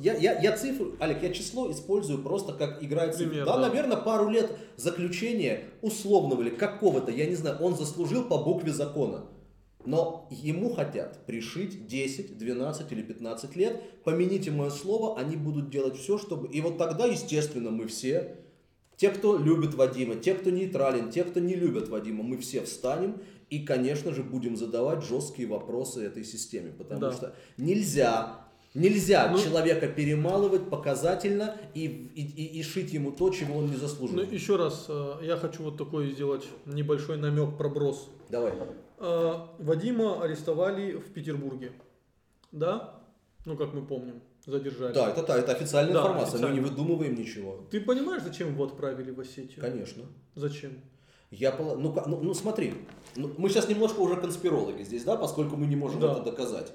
я, 0.01 0.14
я, 0.16 0.41
я 0.41 0.57
цифру, 0.57 0.97
Алек, 0.99 1.22
я 1.22 1.33
число 1.33 1.70
использую 1.70 2.24
просто 2.24 2.53
как 2.55 2.80
цифры. 2.80 3.28
Пример, 3.28 3.47
да, 3.47 3.55
да. 3.55 3.68
наверное, 3.68 3.99
пару 3.99 4.28
лет 4.28 4.51
заключения 4.76 5.61
условного 5.80 6.43
или 6.43 6.51
какого-то, 6.51 7.12
я 7.12 7.26
не 7.26 7.37
знаю, 7.37 7.59
он 7.61 7.76
заслужил 7.76 8.24
по 8.24 8.39
букве 8.39 8.72
закона. 8.72 9.26
Но 9.85 10.28
ему 10.30 10.72
хотят 10.74 11.26
пришить 11.26 11.87
10, 11.87 12.39
12 12.39 12.93
или 12.93 13.03
15 13.03 13.57
лет. 13.57 13.83
Помяните 14.05 14.51
мое 14.51 14.70
слово, 14.70 15.18
они 15.18 15.37
будут 15.37 15.70
делать 15.70 15.97
все, 15.97 16.18
чтобы... 16.18 16.49
И 16.49 16.61
вот 16.61 16.78
тогда, 16.78 17.07
естественно, 17.07 17.70
мы 17.70 17.89
все, 17.89 18.37
те, 19.03 19.11
кто 19.11 19.37
любит 19.37 19.75
Вадима, 19.75 20.15
те, 20.15 20.33
кто 20.35 20.51
нейтрален, 20.51 21.11
те, 21.11 21.25
кто 21.25 21.41
не 21.41 21.57
любят 21.57 21.89
Вадима, 21.89 22.23
мы 22.23 22.37
все 22.39 22.63
встанем 22.63 23.21
и, 23.51 23.59
конечно 23.65 24.13
же, 24.15 24.23
будем 24.23 24.57
задавать 24.57 25.03
жесткие 25.05 25.49
вопросы 25.49 26.05
этой 26.05 26.23
системе. 26.25 26.71
Потому 26.79 27.01
Да. 27.01 27.13
что 27.13 27.35
нельзя, 27.57 28.39
нельзя 28.75 29.29
Ну- 29.33 29.39
человека 29.43 29.89
перемалывать 29.89 30.71
показательно 30.71 31.57
и, 31.75 31.85
и, 32.15 32.23
и- 32.23 32.61
и 32.61 32.63
шить 32.63 32.93
ему 32.93 33.11
то, 33.11 33.31
чего 33.31 33.59
он 33.59 33.67
не 33.67 33.73
Ну, 33.73 33.79
заслуживает. 33.79 34.33
еще 34.33 34.55
раз, 34.55 34.87
э, 34.89 35.15
я 35.25 35.37
хочу 35.37 35.65
вот 35.65 35.77
такой 35.77 36.13
сделать 36.13 36.45
небольшой 36.67 37.17
намек, 37.19 37.57
проброс. 37.59 38.09
Давай. 38.31 38.53
Э, 39.01 39.33
Вадима 39.59 40.23
арестовали 40.23 40.93
в 40.93 41.11
Петербурге. 41.13 41.73
Да? 42.53 43.01
Ну, 43.47 43.57
как 43.57 43.75
мы 43.75 43.85
помним, 43.85 44.21
задержали. 44.47 44.93
Да, 44.95 45.11
это, 45.11 45.22
та- 45.22 45.38
это 45.38 45.53
официальная 45.53 45.95
Да, 45.95 46.01
информация, 46.01 46.40
мы 46.40 46.53
не 46.55 46.59
официально. 46.61 46.68
выдумываем 46.68 47.14
ничего. 47.14 47.61
Ты 47.70 47.80
понимаешь, 47.80 48.22
зачем 48.22 48.53
его 48.53 48.64
отправили 48.64 49.11
в 49.11 49.20
Осетию? 49.20 49.61
Конечно. 49.61 50.03
Зачем? 50.34 50.72
Я 51.30 51.51
пола- 51.53 51.76
ну, 51.76 51.95
ну, 52.07 52.20
ну, 52.20 52.34
смотри, 52.34 52.74
ну, 53.16 53.30
мы 53.38 53.49
сейчас 53.49 53.68
немножко 53.68 54.01
уже 54.01 54.16
конспирологи 54.16 54.82
здесь, 54.82 55.05
да, 55.05 55.16
поскольку 55.16 55.57
мы 55.57 55.66
не 55.66 55.76
можем 55.76 56.01
Да. 56.01 56.12
это 56.12 56.22
доказать. 56.22 56.72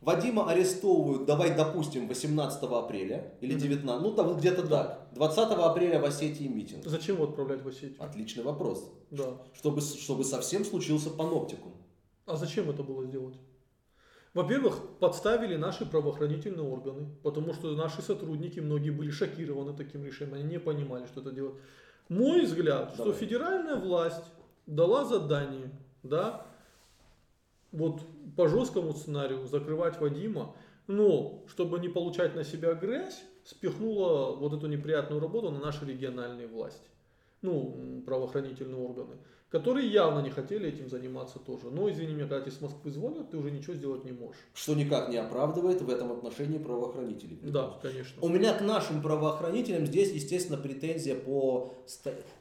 Вадима 0.00 0.50
арестовывают, 0.50 1.26
давай 1.26 1.54
допустим, 1.54 2.08
18 2.08 2.78
апреля 2.78 3.34
или 3.40 3.52
Мгм. 3.52 3.62
19, 3.62 4.02
ну 4.02 4.12
там 4.16 4.36
где-то 4.36 4.62
Да. 4.62 4.68
так. 4.84 5.08
20 5.14 5.64
апреля 5.64 6.00
в 6.00 6.04
Осетии 6.04 6.48
митинг. 6.48 6.84
Зачем 6.86 7.16
его 7.16 7.24
отправлять 7.26 7.62
в 7.62 7.68
Осетию? 7.68 7.94
Отличный 8.02 8.42
вопрос. 8.42 8.90
Да. 9.12 9.36
Чтобы, 9.54 9.80
чтобы 9.80 10.24
совсем 10.24 10.64
случился 10.64 11.10
паноптикум. 11.10 11.74
А 12.26 12.36
зачем 12.36 12.68
это 12.70 12.82
было 12.82 13.04
сделать? 13.04 13.36
Во-первых, 14.34 14.98
подставили 14.98 15.56
наши 15.56 15.84
правоохранительные 15.84 16.66
органы, 16.66 17.06
потому 17.22 17.52
что 17.52 17.74
наши 17.76 18.00
сотрудники, 18.00 18.60
многие 18.60 18.90
были 18.90 19.10
шокированы 19.10 19.76
таким 19.76 20.04
решением, 20.04 20.34
они 20.34 20.44
не 20.44 20.58
понимали, 20.58 21.06
что 21.06 21.20
это 21.20 21.32
делать. 21.32 21.54
Мой 22.08 22.46
взгляд, 22.46 22.94
что 22.94 23.04
Давай. 23.04 23.18
федеральная 23.18 23.76
власть 23.76 24.24
дала 24.66 25.04
задание, 25.04 25.70
да, 26.02 26.46
вот 27.72 28.02
по 28.36 28.48
жесткому 28.48 28.92
сценарию 28.94 29.46
закрывать 29.46 30.00
Вадима, 30.00 30.54
но 30.86 31.44
чтобы 31.46 31.78
не 31.78 31.88
получать 31.88 32.34
на 32.34 32.44
себя 32.44 32.72
грязь, 32.74 33.22
спихнула 33.44 34.34
вот 34.34 34.54
эту 34.54 34.66
неприятную 34.66 35.20
работу 35.20 35.50
на 35.50 35.58
наши 35.58 35.84
региональные 35.84 36.46
власти, 36.46 36.88
ну, 37.42 38.02
правоохранительные 38.06 38.80
органы, 38.80 39.16
которые 39.52 39.86
явно 39.86 40.20
не 40.20 40.30
хотели 40.30 40.70
этим 40.70 40.88
заниматься 40.88 41.38
тоже. 41.38 41.70
Но, 41.70 41.90
извини 41.90 42.14
меня, 42.14 42.26
когда 42.26 42.40
тебе 42.40 42.52
с 42.52 42.60
Москвы 42.62 42.90
звонят, 42.90 43.30
ты 43.30 43.36
уже 43.36 43.50
ничего 43.50 43.74
сделать 43.74 44.02
не 44.02 44.12
можешь. 44.12 44.36
Что 44.54 44.74
никак 44.74 45.10
не 45.10 45.18
оправдывает 45.18 45.82
в 45.82 45.90
этом 45.90 46.10
отношении 46.10 46.56
правоохранителей. 46.56 47.38
Да, 47.42 47.78
конечно. 47.82 48.22
У 48.22 48.30
меня 48.30 48.54
к 48.54 48.62
нашим 48.62 49.02
правоохранителям 49.02 49.86
здесь, 49.86 50.10
естественно, 50.10 50.56
претензия 50.56 51.14
по... 51.14 51.74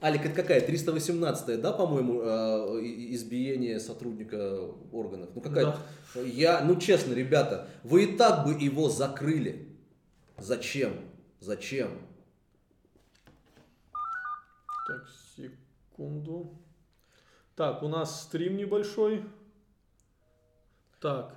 Алик, 0.01 0.26
это 0.26 0.34
какая? 0.34 0.62
318 0.62 1.59
да, 1.59 1.74
по-моему, 1.74 2.22
э, 2.24 2.80
избиение 3.14 3.82
сотрудника 3.82 4.72
органов? 4.93 5.32
Ну, 5.36 5.41
какая 5.41 5.76
Я, 6.16 6.64
ну, 6.64 6.80
честно, 6.80 7.14
ребята, 7.14 7.68
вы 7.84 8.05
и 8.05 8.16
так 8.16 8.45
бы 8.45 8.53
его 8.53 8.88
закрыли. 8.88 9.68
Зачем? 10.38 10.93
Зачем? 11.41 11.91
Так, 14.88 15.05
секунду. 15.36 16.61
Так, 17.56 17.84
у 17.84 17.88
нас 17.88 18.24
стрим 18.24 18.58
небольшой. 18.58 19.24
Так. 20.99 21.34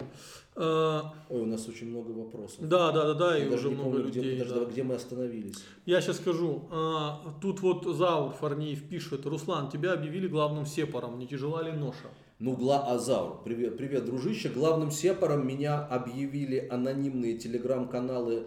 э, 0.57 1.01
Ой, 1.31 1.41
у 1.41 1.47
нас 1.47 1.67
очень 1.69 1.89
много 1.89 2.11
вопросов. 2.11 2.69
да, 2.69 2.93
да, 2.93 3.07
да, 3.07 3.15
да, 3.15 3.37
Я 3.37 3.47
и 3.47 3.49
уже 3.49 3.71
много 3.71 3.93
помню, 3.97 4.09
где, 4.11 4.21
людей. 4.21 4.39
подожди, 4.39 4.61
да. 4.61 4.67
а 4.67 4.71
где 4.71 4.83
мы 4.83 4.95
остановились. 4.95 5.57
Я 5.87 6.01
сейчас 6.03 6.19
скажу. 6.19 6.69
а, 6.71 7.35
тут 7.41 7.61
вот 7.61 7.85
Заур 7.87 8.33
Фарниев 8.33 8.87
пишет. 8.89 9.25
Руслан, 9.25 9.71
тебя 9.71 9.95
объявили 9.95 10.29
главным 10.29 10.67
сепаром. 10.67 11.19
Не 11.19 11.27
тяжела 11.27 11.63
ли 11.63 11.73
ноша? 11.73 12.09
Ну, 12.41 12.55
Гла 12.57 12.91
Азаур, 12.93 13.43
привет, 13.43 13.79
привет, 13.79 14.05
дружище. 14.05 14.51
Главным 14.51 14.91
сепаром 14.91 15.47
меня 15.47 15.83
объявили 15.87 16.69
анонимные 16.71 17.39
телеграм-каналы, 17.39 18.47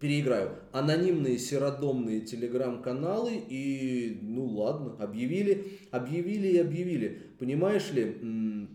переиграю, 0.00 0.56
анонимные 0.72 1.38
серодомные 1.38 2.20
телеграм-каналы 2.20 3.34
и, 3.48 4.18
ну 4.22 4.46
ладно, 4.46 4.96
объявили, 4.98 5.78
объявили 5.90 6.48
и 6.48 6.58
объявили. 6.58 7.22
Понимаешь 7.38 7.90
ли, 7.92 8.68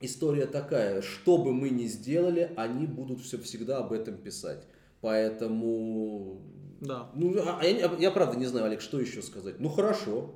история 0.00 0.46
такая, 0.46 1.02
что 1.02 1.38
бы 1.38 1.52
мы 1.52 1.70
ни 1.70 1.86
сделали, 1.86 2.52
они 2.56 2.86
будут 2.86 3.20
все 3.20 3.38
всегда 3.38 3.78
об 3.78 3.92
этом 3.92 4.16
писать. 4.16 4.66
Поэтому, 5.00 6.42
Да. 6.80 7.10
ну, 7.14 7.34
а 7.38 7.64
я, 7.64 7.90
я 7.98 8.10
правда 8.10 8.36
не 8.38 8.46
знаю, 8.46 8.66
Олег, 8.66 8.80
что 8.80 9.00
еще 9.00 9.22
сказать. 9.22 9.60
Ну, 9.60 9.68
хорошо. 9.68 10.34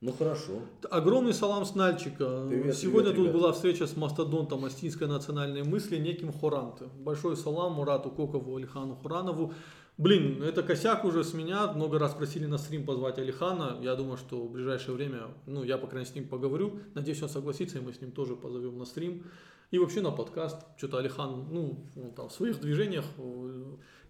Ну 0.00 0.12
хорошо. 0.12 0.62
Огромный 0.90 1.34
салам 1.34 1.66
с 1.66 1.74
Нальчика. 1.74 2.46
Привет, 2.48 2.74
Сегодня 2.74 3.10
привет, 3.10 3.16
тут 3.16 3.26
ребят. 3.26 3.34
была 3.34 3.52
встреча 3.52 3.86
с 3.86 3.96
мастодонтом 3.98 4.64
астинской 4.64 5.06
национальной 5.06 5.62
мысли 5.62 5.98
неким 5.98 6.32
Хуранте. 6.32 6.86
Большой 7.00 7.36
салам 7.36 7.74
Мурату 7.74 8.10
Кокову, 8.10 8.56
Алихану 8.56 8.96
Хуранову. 8.96 9.52
Блин, 9.98 10.42
это 10.42 10.62
косяк 10.62 11.04
уже 11.04 11.22
с 11.22 11.34
меня. 11.34 11.70
Много 11.74 11.98
раз 11.98 12.14
просили 12.14 12.46
на 12.46 12.56
стрим 12.56 12.86
позвать 12.86 13.18
Алихана. 13.18 13.76
Я 13.82 13.94
думаю, 13.94 14.16
что 14.16 14.42
в 14.42 14.50
ближайшее 14.50 14.94
время, 14.94 15.24
ну, 15.44 15.64
я, 15.64 15.76
по 15.76 15.86
крайней 15.86 16.06
мере, 16.06 16.12
с 16.12 16.14
ним 16.14 16.28
поговорю. 16.28 16.78
Надеюсь, 16.94 17.22
он 17.22 17.28
согласится, 17.28 17.76
и 17.76 17.82
мы 17.82 17.92
с 17.92 18.00
ним 18.00 18.12
тоже 18.12 18.36
позовем 18.36 18.78
на 18.78 18.86
стрим. 18.86 19.24
И 19.70 19.78
вообще 19.78 20.00
на 20.00 20.12
подкаст. 20.12 20.62
Что-то 20.78 20.96
Алихан, 20.96 21.48
ну, 21.50 21.76
он 21.94 22.12
там 22.12 22.30
в 22.30 22.32
своих 22.32 22.58
движениях 22.58 23.04
э, 23.18 23.64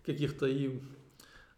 каких-то 0.07 0.47
и 0.47 0.79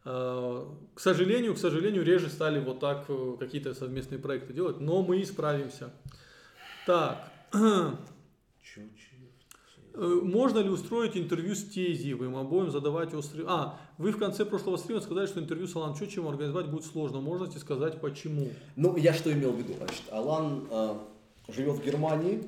к 0.05 0.99
сожалению, 0.99 1.55
к 1.55 1.59
сожалению, 1.59 2.05
реже 2.05 2.29
стали 2.29 2.59
вот 2.59 2.81
так 2.81 3.05
э, 3.09 3.37
какие-то 3.39 3.73
совместные 3.73 4.19
проекты 4.19 4.53
делать, 4.53 4.81
но 4.81 5.03
мы 5.03 5.23
исправимся. 5.23 5.91
Так, 6.87 7.31
э, 7.55 7.91
можно 9.95 10.59
ли 10.59 10.71
устроить 10.71 11.17
интервью 11.17 11.55
с 11.55 11.65
Тезиевым, 11.65 12.37
обоим 12.37 12.71
задавать 12.71 13.15
острый... 13.15 13.45
А, 13.47 13.79
вы 13.99 14.11
в 14.11 14.19
конце 14.19 14.45
прошлого 14.45 14.77
стрима 14.77 15.01
сказали, 15.01 15.27
что 15.27 15.39
интервью 15.39 15.69
с 15.69 15.77
Алан 15.77 15.95
Чочевым 15.95 16.31
организовать 16.31 16.69
будет 16.69 16.85
сложно. 16.85 17.21
Можете 17.21 17.59
сказать, 17.59 18.01
почему? 18.01 18.49
Ну, 18.75 18.97
я 18.97 19.13
что 19.13 19.33
имел 19.33 19.53
в 19.53 19.59
виду? 19.59 19.75
Значит, 19.75 20.03
Алан 20.11 20.67
э, 20.71 20.95
живет 21.49 21.77
в 21.77 21.85
Германии. 21.85 22.43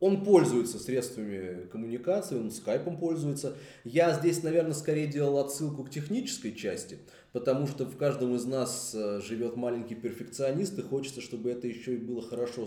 Он 0.00 0.24
пользуется 0.24 0.78
средствами 0.78 1.66
коммуникации, 1.68 2.38
он 2.38 2.50
скайпом 2.50 2.98
пользуется. 2.98 3.56
Я 3.84 4.12
здесь, 4.12 4.42
наверное, 4.42 4.74
скорее 4.74 5.06
делал 5.06 5.38
отсылку 5.38 5.84
к 5.84 5.90
технической 5.90 6.54
части, 6.54 6.98
потому 7.32 7.66
что 7.66 7.84
в 7.84 7.96
каждом 7.96 8.34
из 8.34 8.44
нас 8.44 8.94
э, 8.94 9.20
живет 9.22 9.56
маленький 9.56 9.94
перфекционист, 9.94 10.78
и 10.78 10.82
хочется, 10.82 11.20
чтобы 11.20 11.50
это 11.50 11.68
еще 11.68 11.94
и 11.94 11.98
было 11.98 12.22
хорошо 12.22 12.66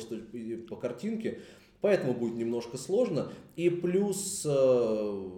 по 0.70 0.76
картинке. 0.78 1.40
Поэтому 1.82 2.14
будет 2.14 2.36
немножко 2.36 2.78
сложно. 2.78 3.32
И 3.56 3.70
плюс 3.70 4.44
э, 4.46 5.30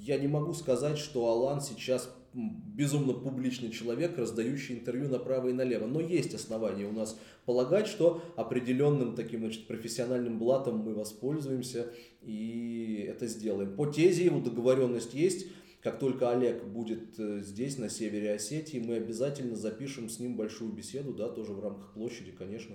я 0.00 0.18
не 0.18 0.26
могу 0.26 0.54
сказать, 0.54 0.98
что 0.98 1.28
Алан 1.28 1.60
сейчас 1.60 2.10
безумно 2.34 3.12
публичный 3.12 3.70
человек, 3.70 4.18
раздающий 4.18 4.76
интервью 4.76 5.08
направо 5.08 5.48
и 5.48 5.52
налево. 5.52 5.86
Но 5.86 6.00
есть 6.00 6.34
основания 6.34 6.86
у 6.86 6.92
нас 6.92 7.18
полагать, 7.46 7.86
что 7.86 8.22
определенным 8.36 9.14
таким 9.14 9.40
значит, 9.40 9.66
профессиональным 9.66 10.38
блатом 10.38 10.78
мы 10.78 10.94
воспользуемся 10.94 11.92
и 12.22 13.06
это 13.08 13.26
сделаем. 13.26 13.74
По 13.74 13.86
тезе 13.86 14.24
его 14.24 14.40
договоренность 14.40 15.14
есть. 15.14 15.46
Как 15.80 16.00
только 16.00 16.32
Олег 16.32 16.64
будет 16.64 17.18
э, 17.18 17.40
здесь, 17.40 17.78
на 17.78 17.88
севере 17.88 18.34
Осетии, 18.34 18.78
мы 18.78 18.96
обязательно 18.96 19.54
запишем 19.54 20.08
с 20.08 20.18
ним 20.18 20.36
большую 20.36 20.72
беседу, 20.72 21.14
да, 21.14 21.28
тоже 21.28 21.52
в 21.52 21.60
рамках 21.60 21.92
площади, 21.92 22.32
конечно. 22.32 22.74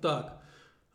Так, 0.00 0.42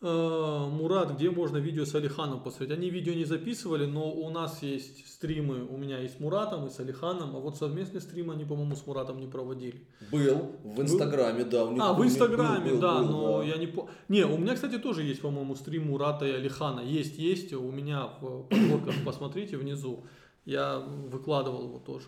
Мурат, 0.02 1.12
где 1.16 1.30
можно 1.30 1.58
видео 1.58 1.86
с 1.86 1.94
Алиханом 1.94 2.42
посмотреть? 2.42 2.72
Они 2.72 2.90
видео 2.90 3.14
не 3.14 3.24
записывали, 3.24 3.86
но 3.86 4.12
у 4.12 4.32
нас 4.32 4.64
есть 4.64 5.08
стримы, 5.08 5.64
у 5.64 5.78
меня 5.78 6.02
и 6.02 6.08
с 6.08 6.20
Муратом, 6.20 6.66
и 6.66 6.70
с 6.72 6.80
Алиханом, 6.80 7.36
а 7.36 7.40
вот 7.40 7.56
совместный 7.58 8.02
стрим 8.02 8.32
они, 8.32 8.44
по-моему, 8.44 8.76
с 8.76 8.88
Муратом 8.88 9.20
не 9.20 9.28
проводили. 9.28 9.86
Был 10.12 10.56
в 10.64 10.82
Инстаграме, 10.82 11.44
да. 11.44 11.66
У 11.66 11.72
них 11.74 11.84
А, 11.84 11.94
был- 11.94 12.04
в 12.04 12.08
Инстаграме, 12.08 12.66
был- 12.66 12.72
был- 12.72 12.82
да, 12.82 12.98
был, 13.00 13.10
но 13.10 13.38
да. 13.40 13.44
я 13.46 13.58
не 13.58 13.68
по... 13.68 13.90
Не, 14.10 14.24
у 14.26 14.40
меня, 14.40 14.56
кстати, 14.56 14.80
тоже 14.80 15.04
есть, 15.04 15.22
по-моему, 15.22 15.54
стрим 15.56 15.86
Мурата 15.88 16.26
и 16.26 16.32
Алихана. 16.32 16.80
Есть, 16.80 17.20
есть, 17.20 17.54
у 17.54 17.72
меня 17.72 18.08
в 18.22 18.44
подборках, 18.50 18.96
посмотрите 19.06 19.56
внизу. 19.58 20.04
Я 20.46 20.80
выкладывал 20.80 21.66
его 21.68 21.78
тоже. 21.78 22.08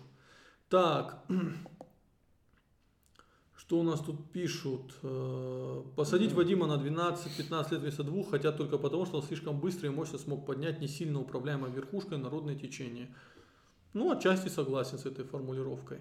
Так, 0.68 1.22
что 3.66 3.80
у 3.80 3.82
нас 3.82 4.00
тут 4.00 4.30
пишут? 4.30 4.94
Э, 5.02 5.82
Посадить 5.96 6.32
Вадима 6.32 6.66
на 6.66 6.74
12-15 6.74 7.72
лет 7.72 7.80
вместо 7.80 8.04
двух 8.04 8.30
хотят 8.30 8.56
только 8.58 8.76
потому, 8.78 9.06
что 9.06 9.16
он 9.16 9.22
слишком 9.22 9.58
быстро 9.58 9.88
и 9.88 9.92
мощно 9.92 10.18
смог 10.18 10.44
поднять 10.44 10.80
не 10.80 10.88
сильно 10.88 11.18
управляемой 11.20 11.70
верхушкой 11.70 12.18
народное 12.18 12.56
течение. 12.56 13.08
Ну, 13.94 14.10
отчасти 14.10 14.48
согласен 14.48 14.98
с 14.98 15.06
этой 15.06 15.24
формулировкой. 15.24 15.98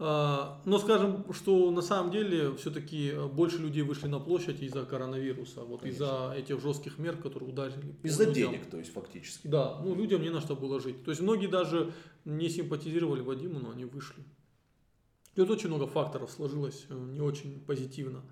А, 0.00 0.60
Но 0.64 0.78
скажем, 0.78 1.32
что 1.32 1.70
на 1.70 1.82
самом 1.82 2.10
деле 2.12 2.54
все-таки 2.56 3.12
больше 3.32 3.58
людей 3.58 3.82
вышли 3.82 4.06
на 4.08 4.18
площадь 4.20 4.60
из-за 4.60 4.84
коронавируса, 4.84 5.62
вот 5.62 5.84
из-за 5.84 6.34
этих 6.36 6.60
жестких 6.60 6.98
мер, 6.98 7.16
которые 7.16 7.50
ударили. 7.50 7.94
Из-за 8.02 8.24
людям. 8.24 8.52
денег, 8.52 8.70
то 8.70 8.78
есть 8.78 8.92
фактически. 8.92 9.46
Да, 9.46 9.80
ну 9.84 9.94
людям 9.94 10.22
не 10.22 10.30
на 10.30 10.40
что 10.40 10.54
было 10.56 10.80
жить. 10.80 11.04
То 11.04 11.10
есть 11.10 11.20
многие 11.20 11.48
даже 11.48 11.92
не 12.24 12.48
симпатизировали 12.48 13.20
Вадиму, 13.20 13.58
но 13.60 13.70
они 13.70 13.84
вышли. 13.84 14.22
Вот 15.42 15.50
очень 15.50 15.68
много 15.68 15.86
факторов 15.86 16.30
сложилось 16.30 16.86
э, 16.88 16.94
не 16.94 17.20
очень 17.20 17.60
позитивно. 17.66 18.22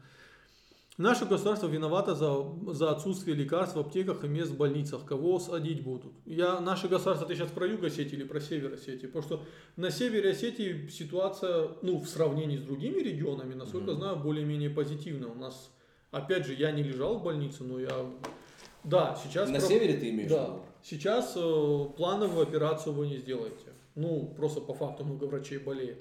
Наше 0.98 1.26
государство 1.26 1.66
виновато 1.66 2.14
за, 2.14 2.72
за 2.72 2.90
отсутствие 2.90 3.36
лекарств 3.36 3.76
в 3.76 3.80
аптеках 3.80 4.24
и 4.24 4.28
мест 4.28 4.50
в 4.50 4.56
больницах. 4.56 5.04
Кого 5.04 5.38
садить 5.38 5.82
будут? 5.82 6.12
Я, 6.24 6.58
наше 6.60 6.88
государство, 6.88 7.26
ты 7.28 7.34
сейчас 7.34 7.50
про 7.50 7.66
Юг 7.66 7.84
Осетии 7.84 8.16
или 8.16 8.24
про 8.24 8.40
Север 8.40 8.72
Осетии? 8.72 9.06
Потому 9.06 9.22
что 9.22 9.42
на 9.76 9.90
Севере 9.90 10.30
Осетии 10.30 10.88
ситуация, 10.88 11.68
ну, 11.82 11.98
в 11.98 12.08
сравнении 12.08 12.56
с 12.56 12.62
другими 12.62 12.98
регионами, 13.00 13.52
насколько 13.52 13.90
Мгм. 13.90 14.00
знаю, 14.00 14.16
более-менее 14.16 14.70
позитивная. 14.70 15.28
У 15.28 15.34
нас, 15.34 15.70
опять 16.12 16.46
же, 16.46 16.54
я 16.54 16.70
не 16.70 16.82
лежал 16.82 17.18
в 17.18 17.22
больнице, 17.24 17.62
но 17.62 17.78
я... 17.78 18.06
Да, 18.82 19.18
сейчас... 19.22 19.50
На 19.50 19.58
про- 19.58 19.66
севере 19.68 19.98
ты 19.98 20.08
имеешь 20.08 20.30
да. 20.30 20.60
Сейчас 20.82 21.34
э, 21.36 21.84
плановую 21.96 22.42
операцию 22.44 22.94
вы 22.94 23.08
не 23.08 23.18
сделаете. 23.18 23.74
Ну, 23.96 24.32
просто 24.34 24.60
по 24.62 24.72
факту 24.72 25.04
много 25.04 25.24
врачей 25.24 25.58
болеет. 25.58 25.98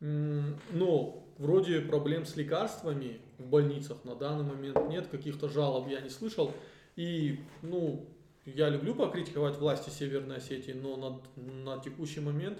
Но 0.00 1.26
вроде 1.38 1.80
проблем 1.80 2.24
с 2.24 2.36
лекарствами 2.36 3.20
в 3.38 3.46
больницах 3.46 4.04
на 4.04 4.14
данный 4.14 4.44
момент 4.44 4.88
нет, 4.88 5.06
каких-то 5.08 5.48
жалоб 5.48 5.88
я 5.88 6.00
не 6.00 6.10
слышал. 6.10 6.52
И, 6.96 7.40
ну, 7.62 8.06
я 8.44 8.68
люблю 8.68 8.94
покритиковать 8.94 9.56
власти 9.58 9.90
Северной 9.90 10.36
Осетии, 10.36 10.72
но 10.72 10.96
на, 10.96 11.42
на 11.64 11.80
текущий 11.82 12.20
момент, 12.20 12.58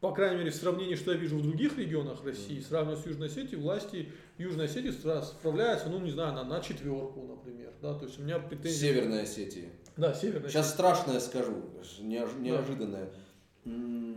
по 0.00 0.12
крайней 0.12 0.38
мере, 0.38 0.50
в 0.50 0.54
сравнении, 0.54 0.94
что 0.94 1.12
я 1.12 1.18
вижу 1.18 1.38
в 1.38 1.42
других 1.42 1.76
регионах 1.78 2.24
России, 2.24 2.60
сравнивая 2.60 2.96
с 2.96 3.06
Южной 3.06 3.26
Осетией, 3.28 3.60
власти 3.60 4.12
Южной 4.36 4.66
Осетии 4.66 4.90
справляются, 4.90 5.88
ну, 5.88 5.98
не 5.98 6.10
знаю, 6.10 6.34
на, 6.34 6.44
на 6.44 6.60
четверку, 6.60 7.22
например. 7.22 7.72
Да? 7.82 7.94
То 7.94 8.06
есть 8.06 8.18
у 8.18 8.22
меня 8.22 8.38
претензии... 8.38 8.78
Северной 8.78 9.22
Осетии. 9.22 9.68
Да, 9.96 10.14
Северная 10.14 10.48
Сейчас 10.48 10.70
страшное 10.70 11.18
скажу, 11.18 11.64
неож- 12.00 12.40
неожиданное. 12.40 13.10
М, 13.64 14.07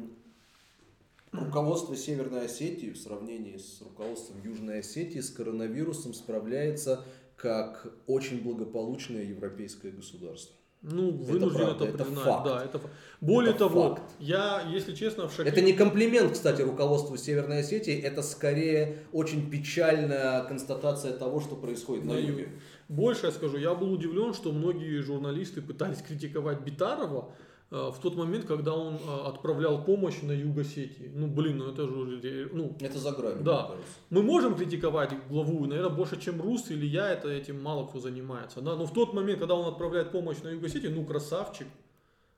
Руководство 1.32 1.96
Северной 1.96 2.46
Осетии 2.46 2.90
в 2.92 2.98
сравнении 2.98 3.58
с 3.58 3.82
руководством 3.82 4.42
Южной 4.44 4.80
Осетии 4.80 5.20
с 5.20 5.30
коронавирусом 5.30 6.14
справляется 6.14 7.06
как 7.38 7.88
очень 8.06 8.44
благополучное 8.44 9.24
европейское 9.24 9.92
государство. 9.92 10.56
Ну, 10.84 11.12
вынужден 11.12 11.60
правда, 11.60 11.86
это, 11.86 11.94
это 11.96 12.06
признать. 12.06 12.26
факт. 12.26 12.46
Да, 12.46 12.66
это 12.66 12.82
Более 13.22 13.52
Это 13.52 13.60
того, 13.60 13.90
факт. 13.96 14.02
я, 14.20 14.68
если 14.74 14.96
честно, 14.96 15.28
в 15.28 15.34
шоке. 15.34 15.48
Это 15.50 15.62
не 15.62 15.74
комплимент, 15.74 16.34
кстати, 16.34 16.64
руководству 16.64 17.16
Северной 17.18 17.60
Осетии, 17.60 17.94
это 17.94 18.24
скорее 18.24 18.98
очень 19.12 19.50
печальная 19.50 20.44
констатация 20.44 21.16
того, 21.16 21.40
что 21.40 21.56
происходит 21.56 22.06
на 22.06 22.14
На 22.14 22.18
юге. 22.18 22.50
Больше 22.90 23.28
я 23.28 23.32
скажу, 23.32 23.58
я 23.58 23.76
был 23.76 23.92
удивлен, 23.94 24.34
что 24.34 24.52
многие 24.52 25.02
журналисты 25.02 25.62
пытались 25.62 26.02
критиковать 26.02 26.62
Битарова 26.62 27.32
в 27.72 28.00
тот 28.02 28.16
момент, 28.18 28.46
когда 28.46 28.74
он 28.74 28.96
э, 28.96 29.28
отправлял 29.28 29.84
помощь 29.86 30.22
на 30.22 30.34
юг 30.34 30.58
Осетии. 30.58 31.10
Ну, 31.16 31.28
блин, 31.28 31.58
ну 31.58 31.72
это 31.72 31.88
же, 31.88 31.96
уже, 31.96 32.50
ну, 32.52 32.76
Это 32.82 33.00
за 33.00 33.12
гранью, 33.12 33.44
Да. 33.44 33.72
мы 34.10 34.22
можем 34.22 34.56
критиковать 34.56 35.12
главу, 35.30 35.66
наверное, 35.66 35.90
больше, 35.90 36.20
чем 36.20 36.42
Рус 36.42 36.70
или 36.70 36.86
я, 36.86 37.10
это 37.10 37.30
этим 37.30 37.64
мало 37.64 37.88
кто 37.88 38.00
занимается. 38.00 38.60
Да? 38.62 38.76
Но 38.76 38.86
в 38.86 38.94
тот 38.94 39.14
момент, 39.14 39.40
когда 39.40 39.56
он 39.56 39.68
отправляет 39.68 40.12
помощь 40.12 40.42
на 40.44 40.50
юг 40.50 40.66
Осетии, 40.66 40.90
ну, 40.90 41.06
красавчик, 41.06 41.68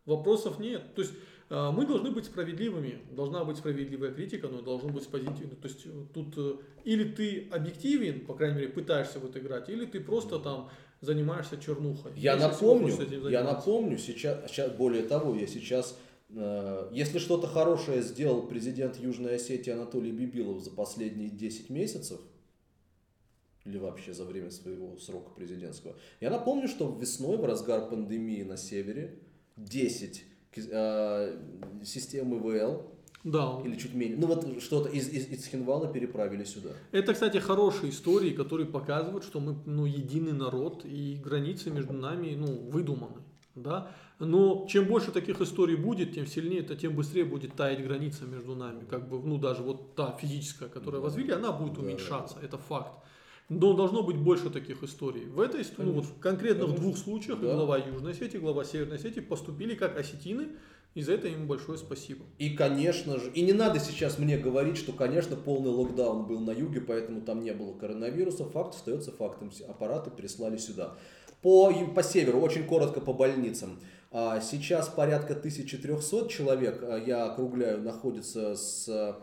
вопросов 0.06 0.60
нет. 0.60 0.94
То 0.94 1.02
есть 1.02 1.14
э, 1.50 1.72
мы 1.72 1.88
должны 1.88 2.12
быть 2.12 2.26
справедливыми, 2.26 3.00
должна 3.12 3.44
быть 3.44 3.58
справедливая 3.58 4.12
критика, 4.12 4.48
но 4.50 4.62
должен 4.62 4.92
быть 4.92 5.08
позитивный. 5.08 5.56
То 5.56 5.68
есть 5.68 5.86
э, 5.86 5.90
тут 6.14 6.38
э, 6.38 6.56
или 6.84 7.06
ты 7.06 7.50
объективен, 7.52 8.26
по 8.28 8.36
крайней 8.36 8.58
мере, 8.58 8.70
пытаешься 8.70 9.20
в 9.20 9.26
это 9.26 9.40
играть, 9.40 9.68
или 9.70 9.86
ты 9.86 10.00
просто 10.00 10.38
там 10.38 10.70
занимаешься 11.04 11.58
чернухой. 11.58 12.14
Я 12.16 12.36
напомню, 12.38 12.96
я 13.30 13.44
напомню, 13.44 13.98
сейчас, 13.98 14.50
сейчас, 14.50 14.72
более 14.72 15.04
того, 15.04 15.36
я 15.36 15.48
сейчас, 15.48 15.98
э, 16.30 16.90
если 16.92 17.20
что-то 17.20 17.48
хорошее 17.48 18.02
сделал 18.02 18.48
президент 18.48 18.98
Южной 18.98 19.36
Осетии 19.36 19.72
Анатолий 19.72 20.12
Бибилов 20.12 20.64
за 20.64 20.72
последние 20.72 21.30
10 21.30 21.70
месяцев, 21.70 22.22
или 23.66 23.78
вообще 23.78 24.14
за 24.14 24.26
время 24.26 24.50
своего 24.50 24.98
срока 24.98 25.32
президентского, 25.32 25.96
я 26.22 26.30
напомню, 26.30 26.68
что 26.68 26.90
весной, 26.90 27.38
в 27.38 27.46
разгар 27.46 27.90
пандемии 27.90 28.44
на 28.44 28.58
севере, 28.58 29.20
10 29.58 30.24
э, 30.56 31.40
систем 31.84 32.38
ИВЛ, 32.38 32.93
Да, 33.24 33.62
или 33.64 33.76
чуть 33.76 33.94
менее, 33.94 34.18
ну 34.18 34.28
вот 34.28 34.62
что-то 34.62 34.90
из, 34.90 35.08
из, 35.08 35.30
из 35.30 35.46
Хинвала 35.46 35.88
переправили 35.88 36.44
сюда. 36.44 36.72
Это, 36.92 37.14
кстати, 37.14 37.38
хорошие 37.38 37.92
истории, 37.92 38.32
которые 38.32 38.68
показывают, 38.68 39.24
что 39.24 39.40
мы 39.40 39.56
ну, 39.66 39.86
единый 39.86 40.34
народ, 40.34 40.84
и 40.84 41.20
границы 41.24 41.72
между 41.72 41.94
нами 41.94 42.36
ну, 42.36 42.70
выдуманы. 42.70 43.22
Да? 43.56 43.92
Но 44.20 44.66
чем 44.70 44.86
больше 44.86 45.12
таких 45.12 45.42
историй 45.42 45.76
будет, 45.76 46.14
тем 46.14 46.28
сильнее 46.28 46.62
это, 46.62 46.76
тем 46.76 46.96
быстрее 46.96 47.24
будет 47.24 47.56
таять 47.56 47.84
граница 47.84 48.26
между 48.26 48.56
нами. 48.56 48.86
Как 48.90 49.08
бы, 49.08 49.22
ну, 49.22 49.38
даже 49.38 49.64
вот 49.64 49.96
та 49.96 50.18
физическая, 50.20 50.70
которая 50.70 51.02
да. 51.02 51.08
возвели, 51.08 51.32
она 51.32 51.52
будет 51.52 51.78
уменьшаться. 51.78 52.36
Да. 52.40 52.46
Это 52.46 52.58
факт. 52.58 52.94
Но 53.50 53.74
должно 53.74 54.04
быть 54.04 54.18
больше 54.18 54.50
таких 54.50 54.84
историй. 54.84 55.26
В 55.26 55.40
этой 55.40 55.66
ну, 55.78 55.92
вот 55.92 56.06
конкретно 56.20 56.64
Конечно. 56.64 56.82
в 56.82 56.82
двух 56.82 56.98
случаях 56.98 57.40
да. 57.40 57.54
глава 57.54 57.78
Южной 57.78 58.14
Осетии, 58.14 58.38
глава 58.38 58.64
Северной 58.64 58.98
Осетии 58.98 59.20
поступили 59.20 59.76
как 59.76 59.98
осетины, 59.98 60.48
и 60.96 61.02
за 61.02 61.14
это 61.14 61.28
им 61.28 61.48
большое 61.48 61.78
спасибо. 61.78 62.26
И, 62.38 62.52
конечно 62.52 63.20
же, 63.20 63.32
и 63.32 63.42
не 63.42 63.54
надо 63.54 63.80
сейчас 63.80 64.20
мне 64.20 64.38
говорить, 64.38 64.78
что, 64.78 64.94
конечно, 64.94 65.36
полный 65.36 65.72
локдаун 65.72 66.28
был 66.28 66.40
на 66.40 66.52
юге, 66.52 66.82
поэтому 66.82 67.22
там 67.22 67.44
не 67.44 67.52
было 67.52 67.74
коронавируса. 67.74 68.46
Факт 68.46 68.76
остается 68.76 69.12
фактом. 69.12 69.52
Аппараты 69.68 70.12
прислали 70.12 70.58
сюда. 70.58 70.96
По, 71.42 71.74
по 71.96 72.04
северу, 72.04 72.40
очень 72.40 72.66
коротко 72.66 73.02
по 73.02 73.12
больницам. 73.12 73.80
А, 74.12 74.40
сейчас 74.40 74.88
порядка 74.88 75.34
1300 75.34 76.30
человек, 76.30 76.84
а, 76.84 76.98
я 76.98 77.26
округляю, 77.26 77.82
находится 77.82 78.56
с 78.56 79.18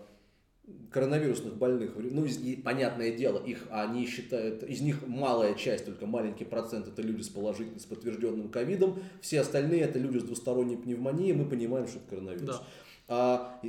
коронавирусных 0.90 1.56
больных, 1.56 1.92
ну, 1.96 2.26
понятное 2.64 3.16
дело, 3.16 3.42
их 3.44 3.66
они 3.70 4.06
считают, 4.06 4.62
из 4.64 4.80
них 4.80 5.06
малая 5.06 5.54
часть, 5.54 5.84
только 5.86 6.06
маленький 6.06 6.44
процент 6.44 6.88
это 6.88 7.02
люди 7.02 7.22
с 7.22 7.28
положительным, 7.28 7.78
с 7.78 7.84
подтвержденным 7.84 8.48
ковидом, 8.48 9.00
все 9.20 9.40
остальные 9.40 9.82
это 9.82 9.98
люди 9.98 10.18
с 10.18 10.24
двусторонней 10.24 10.76
пневмонией, 10.76 11.32
мы 11.32 11.44
понимаем, 11.44 11.86
что 11.86 11.98
это 11.98 12.08
коронавирус. 12.08 12.46
Да. 12.46 12.62
А, 13.08 13.60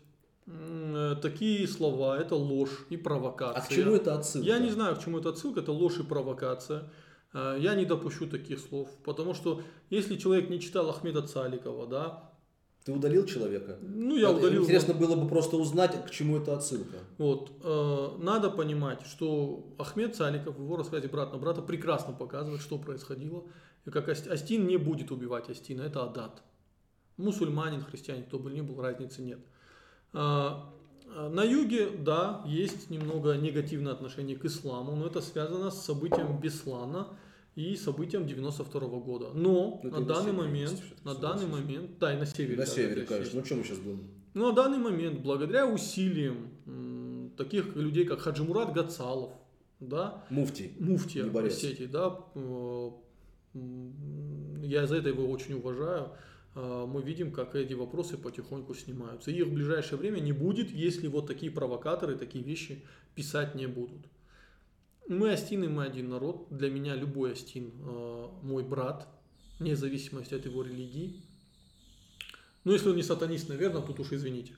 Э, 0.46 1.16
такие 1.20 1.68
слова, 1.68 2.20
это 2.20 2.36
ложь 2.36 2.86
и 2.92 2.98
провокация. 2.98 3.60
А 3.60 3.66
к 3.66 3.70
чему 3.70 3.96
это 3.96 4.14
отсылка? 4.14 4.48
Я 4.48 4.60
не 4.60 4.70
знаю, 4.70 4.98
к 4.98 5.00
чему 5.04 5.18
это 5.18 5.30
отсылка, 5.30 5.62
это 5.62 5.72
ложь 5.72 5.98
и 5.98 6.04
провокация. 6.04 6.92
Э, 7.34 7.58
я 7.60 7.74
не 7.74 7.86
допущу 7.86 8.28
таких 8.28 8.60
слов, 8.60 8.88
потому 9.04 9.34
что 9.34 9.64
если 9.90 10.18
человек 10.18 10.52
не 10.52 10.60
читал 10.60 10.92
Ахмеда 10.92 11.24
Цаликова, 11.24 11.88
да, 11.88 12.35
ты 12.86 12.92
удалил 12.92 13.26
человека? 13.26 13.80
Ну, 13.82 14.16
я 14.16 14.30
удалил. 14.30 14.62
Интересно 14.62 14.94
было 14.94 15.16
бы 15.16 15.28
просто 15.28 15.58
узнать, 15.58 16.06
к 16.06 16.12
чему 16.12 16.38
это 16.38 16.54
отсылка. 16.54 16.98
Вот. 17.18 17.52
Э, 17.64 18.12
надо 18.20 18.52
понимать, 18.52 19.02
что 19.08 19.74
Ахмед 19.80 20.16
Цаликов 20.16 20.56
в 20.56 20.62
его 20.62 20.78
рассказе 20.78 21.08
«Брат 21.08 21.34
на 21.34 21.40
брата» 21.40 21.64
прекрасно 21.64 22.14
показывает, 22.14 22.62
что 22.62 22.78
происходило. 22.78 23.44
И 23.86 23.90
как 23.90 24.08
Астин 24.08 24.68
не 24.68 24.78
будет 24.78 25.10
убивать 25.10 25.50
Астина, 25.50 25.82
это 25.82 26.04
Адат. 26.04 26.44
Мусульманин, 27.18 27.82
христианин, 27.82 28.24
кто 28.26 28.38
бы 28.38 28.52
ни 28.52 28.62
был, 28.62 28.80
разницы 28.80 29.24
нет. 29.24 29.40
Э, 30.14 30.52
на 31.08 31.44
юге, 31.44 31.90
да, 31.90 32.44
есть 32.46 32.92
немного 32.92 33.34
негативное 33.36 33.94
отношение 33.94 34.38
к 34.38 34.46
исламу, 34.46 34.96
но 34.96 35.08
это 35.08 35.22
связано 35.22 35.72
с 35.72 35.84
событием 35.84 36.40
Беслана– 36.40 37.08
и 37.56 37.76
событиям 37.78 38.28
92 38.28 38.82
-го 38.82 39.04
года. 39.04 39.32
Но 39.34 39.80
ну, 39.84 39.90
на 39.90 40.02
данный 40.02 40.34
момент, 40.34 40.82
на 41.04 41.16
данный 41.16 41.48
момент, 41.48 41.98
да, 42.00 42.14
и 42.14 42.18
на 42.18 42.26
севере. 42.26 42.58
На 42.58 42.66
да, 42.66 42.72
севере, 42.72 43.06
конечно. 43.06 43.40
Ну, 43.40 43.46
чем 43.46 43.60
мы 43.60 43.64
сейчас 43.64 43.78
будем? 43.80 44.02
Ну, 44.34 44.50
на 44.50 44.54
данный 44.54 44.78
момент, 44.78 45.22
благодаря 45.22 45.66
усилиям 45.66 46.50
м, 46.66 47.32
таких 47.38 47.76
людей, 47.76 48.06
как 48.06 48.20
Хаджимурат 48.20 48.74
Гацалов, 48.74 49.32
да, 49.80 50.26
Муфти, 50.30 50.74
Муфти 50.80 51.20
Осетии, 51.20 51.86
да, 51.86 52.20
э, 52.36 52.90
я 54.64 54.86
за 54.88 54.98
это 54.98 55.10
его 55.10 55.30
очень 55.30 55.56
уважаю, 55.56 56.10
э, 56.56 56.86
мы 56.86 57.02
видим, 57.02 57.32
как 57.32 57.56
эти 57.56 57.74
вопросы 57.74 58.18
потихоньку 58.18 58.74
снимаются. 58.74 59.32
И 59.32 59.36
их 59.36 59.48
в 59.48 59.54
ближайшее 59.54 59.98
время 59.98 60.20
не 60.20 60.34
будет, 60.34 60.72
если 60.72 61.08
вот 61.08 61.28
такие 61.28 61.52
провокаторы, 61.52 62.18
такие 62.18 62.44
вещи 62.44 62.84
писать 63.16 63.56
не 63.56 63.68
будут. 63.68 64.08
Мы 65.08 65.32
астины, 65.32 65.70
мы 65.70 65.86
один 65.86 66.10
народ. 66.10 66.48
Для 66.50 66.70
меня 66.70 66.96
любой 66.96 67.34
астин 67.34 67.72
э, 67.80 68.28
мой 68.42 68.64
брат, 68.64 69.08
вне 69.60 69.76
зависимости 69.76 70.34
от 70.34 70.46
его 70.46 70.64
религии. 70.64 71.22
Ну, 72.64 72.74
если 72.74 72.90
он 72.90 72.96
не 72.96 73.04
сатанист, 73.04 73.48
наверное, 73.48 73.84
тут 73.84 74.00
уж 74.00 74.12
извините. 74.12 74.54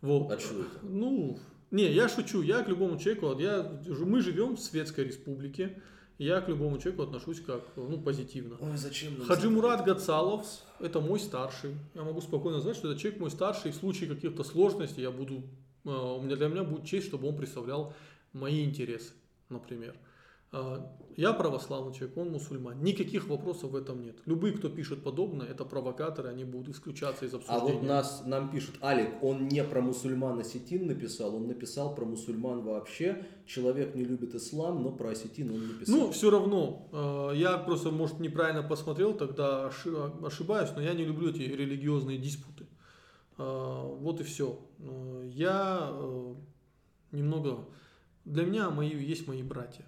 Вот. 0.00 0.30
А 0.30 0.38
что 0.38 0.60
это? 0.60 0.70
Ну, 0.82 1.40
не, 1.72 1.92
я 1.92 2.08
шучу. 2.08 2.40
Я 2.42 2.62
к 2.62 2.68
любому 2.68 2.98
человеку, 2.98 3.36
я, 3.40 3.80
мы 3.88 4.20
живем 4.20 4.56
в 4.56 4.60
светской 4.60 5.06
республике. 5.06 5.82
Я 6.18 6.40
к 6.40 6.48
любому 6.48 6.78
человеку 6.78 7.02
отношусь 7.02 7.40
как, 7.40 7.64
ну, 7.76 8.00
позитивно. 8.00 8.56
Ой, 8.60 8.76
зачем 8.76 9.20
Хаджи 9.22 9.48
Мурат 9.50 9.84
Гацалов, 9.84 10.46
это 10.78 11.00
мой 11.00 11.18
старший. 11.18 11.74
Я 11.94 12.02
могу 12.04 12.20
спокойно 12.20 12.60
сказать, 12.60 12.76
что 12.76 12.92
это 12.92 13.00
человек 13.00 13.20
мой 13.20 13.30
старший. 13.30 13.72
В 13.72 13.74
случае 13.74 14.08
каких-то 14.08 14.44
сложностей 14.44 15.02
я 15.02 15.10
буду, 15.10 15.42
э, 15.84 15.88
у 15.88 16.20
меня 16.20 16.36
для 16.36 16.48
меня 16.48 16.62
будет 16.62 16.84
честь, 16.84 17.08
чтобы 17.08 17.26
он 17.26 17.36
представлял 17.36 17.94
мои 18.32 18.62
интересы 18.64 19.12
например. 19.50 19.96
А, 20.52 20.96
я 21.16 21.32
православный 21.32 21.94
человек, 21.94 22.16
он 22.16 22.30
мусульман. 22.30 22.82
Никаких 22.82 23.28
вопросов 23.28 23.70
в 23.70 23.76
этом 23.76 24.02
нет. 24.02 24.16
Любые, 24.26 24.52
кто 24.54 24.68
пишет 24.68 25.04
подобное, 25.04 25.46
это 25.46 25.64
провокаторы, 25.64 26.28
они 26.28 26.44
будут 26.44 26.74
исключаться 26.74 27.24
из 27.24 27.34
обсуждения. 27.34 27.72
А 27.72 27.74
вот 27.74 27.82
нас, 27.82 28.22
нам 28.26 28.50
пишут, 28.50 28.76
Алик, 28.82 29.22
он 29.22 29.46
не 29.46 29.62
про 29.62 29.80
мусульман 29.80 30.40
осетин 30.40 30.86
написал, 30.86 31.36
он 31.36 31.46
написал 31.46 31.94
про 31.94 32.04
мусульман 32.04 32.62
вообще. 32.62 33.26
Человек 33.46 33.94
не 33.94 34.04
любит 34.04 34.34
ислам, 34.34 34.82
но 34.82 34.90
про 34.90 35.10
осетин 35.10 35.50
он 35.50 35.68
написал. 35.68 35.96
Ну, 35.96 36.10
все 36.10 36.30
равно. 36.30 36.88
А, 36.92 37.30
я 37.32 37.56
просто, 37.58 37.90
может, 37.90 38.18
неправильно 38.18 38.64
посмотрел, 38.64 39.14
тогда 39.14 39.66
ошибаюсь, 39.66 40.70
но 40.74 40.82
я 40.82 40.94
не 40.94 41.04
люблю 41.04 41.30
эти 41.30 41.42
религиозные 41.42 42.18
диспуты. 42.18 42.66
А, 43.38 43.84
вот 43.84 44.20
и 44.20 44.24
все. 44.24 44.58
Я 45.32 45.90
э, 45.92 46.34
немного 47.12 47.66
для 48.24 48.44
меня 48.44 48.70
мои, 48.70 48.88
есть 48.88 49.26
мои 49.26 49.42
братья. 49.42 49.84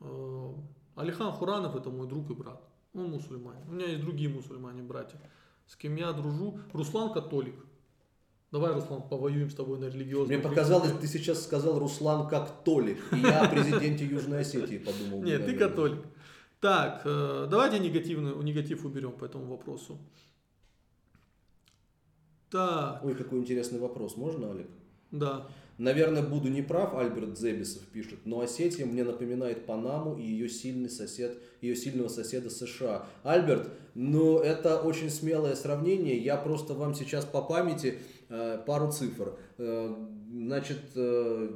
Э, 0.00 0.52
Алихан 0.96 1.32
Хуранов 1.32 1.76
это 1.76 1.90
мой 1.90 2.08
друг 2.08 2.30
и 2.30 2.34
брат. 2.34 2.62
Он 2.94 3.10
мусульманин. 3.10 3.68
У 3.68 3.72
меня 3.72 3.86
есть 3.86 4.00
другие 4.00 4.28
мусульмане, 4.28 4.82
братья, 4.82 5.20
с 5.66 5.76
кем 5.76 5.96
я 5.96 6.12
дружу. 6.12 6.60
Руслан 6.72 7.12
католик. 7.12 7.54
Давай, 8.50 8.72
Руслан, 8.72 9.02
повоюем 9.02 9.50
с 9.50 9.54
тобой 9.54 9.78
на 9.78 9.86
религиозном. 9.86 10.38
Мне 10.38 10.38
показалось, 10.38 10.92
ты 10.98 11.06
сейчас 11.06 11.44
сказал 11.44 11.78
Руслан 11.78 12.28
как 12.28 12.64
Толик. 12.64 12.98
И 13.12 13.18
я 13.18 13.42
о 13.42 13.48
президенте 13.48 14.06
Южной 14.06 14.40
Осетии 14.40 14.78
подумал. 14.78 15.22
Нет, 15.22 15.44
ты 15.44 15.54
католик. 15.54 16.02
Так, 16.60 17.02
э, 17.04 17.46
давайте 17.50 17.78
негативную, 17.78 18.40
негатив 18.42 18.84
уберем 18.86 19.12
по 19.12 19.26
этому 19.26 19.44
вопросу. 19.44 19.98
Так. 22.50 23.04
Ой, 23.04 23.14
какой 23.14 23.38
интересный 23.38 23.78
вопрос. 23.78 24.16
Можно, 24.16 24.50
Олег? 24.50 24.70
Да. 25.10 25.46
Наверное, 25.78 26.22
буду 26.22 26.48
неправ, 26.48 26.96
Альберт 26.96 27.38
Зебисов 27.38 27.84
пишет, 27.84 28.18
но 28.24 28.40
Осетия 28.40 28.84
мне 28.84 29.04
напоминает 29.04 29.64
Панаму 29.64 30.16
и 30.16 30.22
ее 30.22 30.48
сильный 30.48 30.90
сосед, 30.90 31.38
ее 31.60 31.76
сильного 31.76 32.08
соседа 32.08 32.50
США. 32.50 33.06
Альберт, 33.22 33.70
ну 33.94 34.40
это 34.40 34.80
очень 34.80 35.08
смелое 35.08 35.54
сравнение, 35.54 36.18
я 36.18 36.36
просто 36.36 36.74
вам 36.74 36.96
сейчас 36.96 37.24
по 37.24 37.42
памяти 37.42 37.98
э, 38.28 38.58
пару 38.66 38.90
цифр. 38.90 39.38
Э, 39.58 39.94
значит, 40.32 40.80
э, 40.96 41.48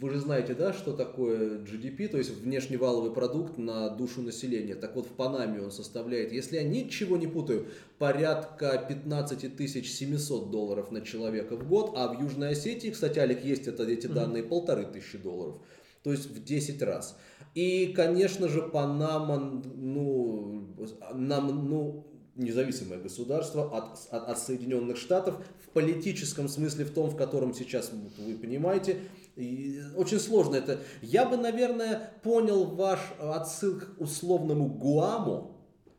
вы 0.00 0.10
же 0.10 0.20
знаете, 0.20 0.54
да, 0.54 0.72
что 0.72 0.92
такое 0.92 1.58
GDP, 1.58 2.08
то 2.08 2.18
есть 2.18 2.30
внешневаловый 2.30 3.12
продукт 3.12 3.58
на 3.58 3.88
душу 3.90 4.22
населения. 4.22 4.76
Так 4.76 4.94
вот, 4.94 5.06
в 5.06 5.10
Панаме 5.10 5.60
он 5.60 5.72
составляет, 5.72 6.32
если 6.32 6.56
я 6.56 6.62
ничего 6.62 7.16
не 7.16 7.26
путаю, 7.26 7.66
порядка 7.98 8.84
15 8.88 9.86
700 9.86 10.50
долларов 10.50 10.92
на 10.92 11.00
человека 11.00 11.56
в 11.56 11.66
год, 11.66 11.94
а 11.96 12.12
в 12.14 12.20
Южной 12.20 12.50
Осетии, 12.50 12.90
кстати, 12.90 13.18
Алик, 13.18 13.44
есть 13.44 13.66
это, 13.66 13.82
эти 13.84 14.06
данные, 14.06 14.44
полторы 14.44 14.86
тысячи 14.86 15.18
долларов. 15.18 15.56
То 16.04 16.12
есть 16.12 16.30
в 16.30 16.44
10 16.44 16.80
раз. 16.82 17.18
И, 17.56 17.88
конечно 17.88 18.48
же, 18.48 18.62
Панама, 18.62 19.62
ну, 19.74 20.76
нам, 21.12 21.68
ну, 21.68 22.06
независимое 22.36 23.00
государство 23.00 23.76
от, 23.76 23.98
от, 24.12 24.28
от 24.28 24.38
Соединенных 24.38 24.96
Штатов 24.96 25.42
в 25.66 25.70
политическом 25.70 26.48
смысле, 26.48 26.84
в 26.84 26.90
том, 26.90 27.10
в 27.10 27.16
котором 27.16 27.52
сейчас 27.52 27.90
вы 28.16 28.34
понимаете, 28.34 28.98
и 29.38 29.80
очень 29.96 30.18
сложно 30.18 30.56
это. 30.56 30.80
Я 31.00 31.24
бы, 31.24 31.36
наверное, 31.36 32.12
понял 32.22 32.64
ваш 32.64 32.98
отсыл 33.20 33.78
к 33.78 34.00
условному 34.00 34.68
Гуаму, 34.68 35.56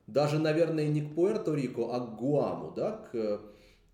даже, 0.08 0.40
наверное, 0.40 0.88
не 0.88 1.02
к 1.02 1.14
Пуэрто-Рико, 1.16 1.90
а 1.92 2.00
к 2.02 2.18
Гуаму, 2.18 2.74
да, 2.76 3.08
к, 3.12 3.42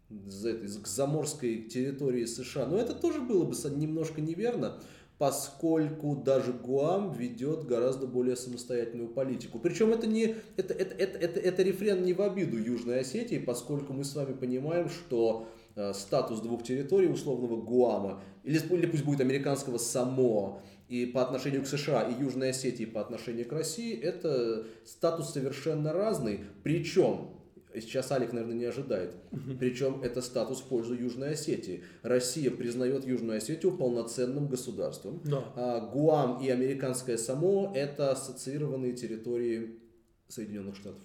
к 0.10 0.88
заморской 0.88 1.64
территории 1.64 2.26
США. 2.26 2.66
Но 2.66 2.78
это 2.78 2.94
тоже 2.94 3.22
было 3.22 3.46
бы 3.46 3.56
немножко 3.76 4.20
неверно, 4.20 4.80
поскольку 5.20 6.16
даже 6.16 6.52
Гуам 6.52 7.12
ведет 7.14 7.66
гораздо 7.66 8.08
более 8.08 8.36
самостоятельную 8.36 9.10
политику. 9.10 9.60
Причем 9.60 9.92
это, 9.92 10.08
не, 10.08 10.36
это, 10.58 10.74
это, 10.74 10.96
это, 10.96 11.18
это, 11.20 11.40
это 11.40 11.64
рефрен 11.64 12.04
не 12.04 12.14
в 12.14 12.22
обиду 12.22 12.58
Южной 12.58 13.02
Осетии, 13.02 13.38
поскольку 13.38 13.94
мы 13.94 14.06
с 14.06 14.16
вами 14.16 14.34
понимаем, 14.34 14.90
что 14.90 15.48
статус 15.94 16.40
двух 16.40 16.64
территорий 16.64 17.08
условного 17.08 17.62
Гуама, 17.62 18.22
или, 18.44 18.60
или 18.74 18.86
пусть 18.86 19.04
будет 19.04 19.22
американского 19.22 19.78
Самоа, 19.78 20.62
и 20.88 21.06
по 21.06 21.22
отношению 21.24 21.64
к 21.64 21.68
США 21.68 22.04
и 22.04 22.22
Южной 22.22 22.52
Осетии 22.52 22.86
по 22.86 23.02
отношению 23.02 23.48
к 23.48 23.52
России, 23.52 23.98
это 23.98 24.66
статус 24.86 25.32
совершенно 25.32 25.92
разный. 25.94 26.42
Причем, 26.64 27.32
сейчас 27.74 28.12
Алик, 28.12 28.34
наверное, 28.34 28.56
не 28.56 28.66
ожидает, 28.66 29.16
причем 29.60 30.02
это 30.04 30.22
статус 30.22 30.62
в 30.62 30.66
пользу 30.66 30.94
Южной 30.94 31.32
Осетии. 31.32 31.84
Россия 32.04 32.52
признает 32.52 33.06
Южную 33.06 33.38
Осетию 33.38 33.76
полноценным 33.76 34.48
государством. 34.48 35.22
Да. 35.26 35.44
А 35.56 35.80
Гуам 35.92 36.42
и 36.42 36.50
американское 36.50 37.18
Самоа– 37.18 37.74
это 37.76 38.12
ассоциированные 38.12 38.94
территории 38.94 39.80
Соединенных 40.28 40.76
Штатов. 40.76 41.02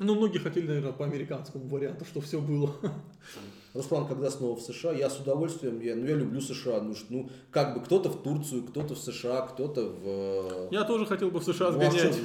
Ну, 0.00 0.14
многие 0.14 0.38
хотели, 0.38 0.66
наверное, 0.66 0.92
по 0.92 1.04
американскому 1.04 1.68
варианту, 1.68 2.06
что 2.06 2.22
все 2.22 2.40
было. 2.40 2.74
Руслан, 3.74 4.08
когда 4.08 4.30
снова 4.30 4.56
в 4.56 4.62
США, 4.62 4.92
я 4.92 5.10
с 5.10 5.20
удовольствием, 5.20 5.78
я, 5.80 5.94
ну 5.94 6.06
я 6.06 6.16
люблю 6.16 6.40
США, 6.40 6.80
ну, 6.80 6.94
ну 7.10 7.30
как 7.50 7.74
бы 7.74 7.84
кто-то 7.84 8.08
в 8.08 8.22
Турцию, 8.22 8.64
кто-то 8.64 8.94
в 8.94 8.98
США, 8.98 9.42
кто-то 9.42 9.84
в... 9.84 10.02
Э, 10.04 10.68
я 10.70 10.84
тоже 10.84 11.04
хотел 11.04 11.30
бы 11.30 11.38
в 11.40 11.44
США 11.44 11.70
сгонять. 11.72 12.18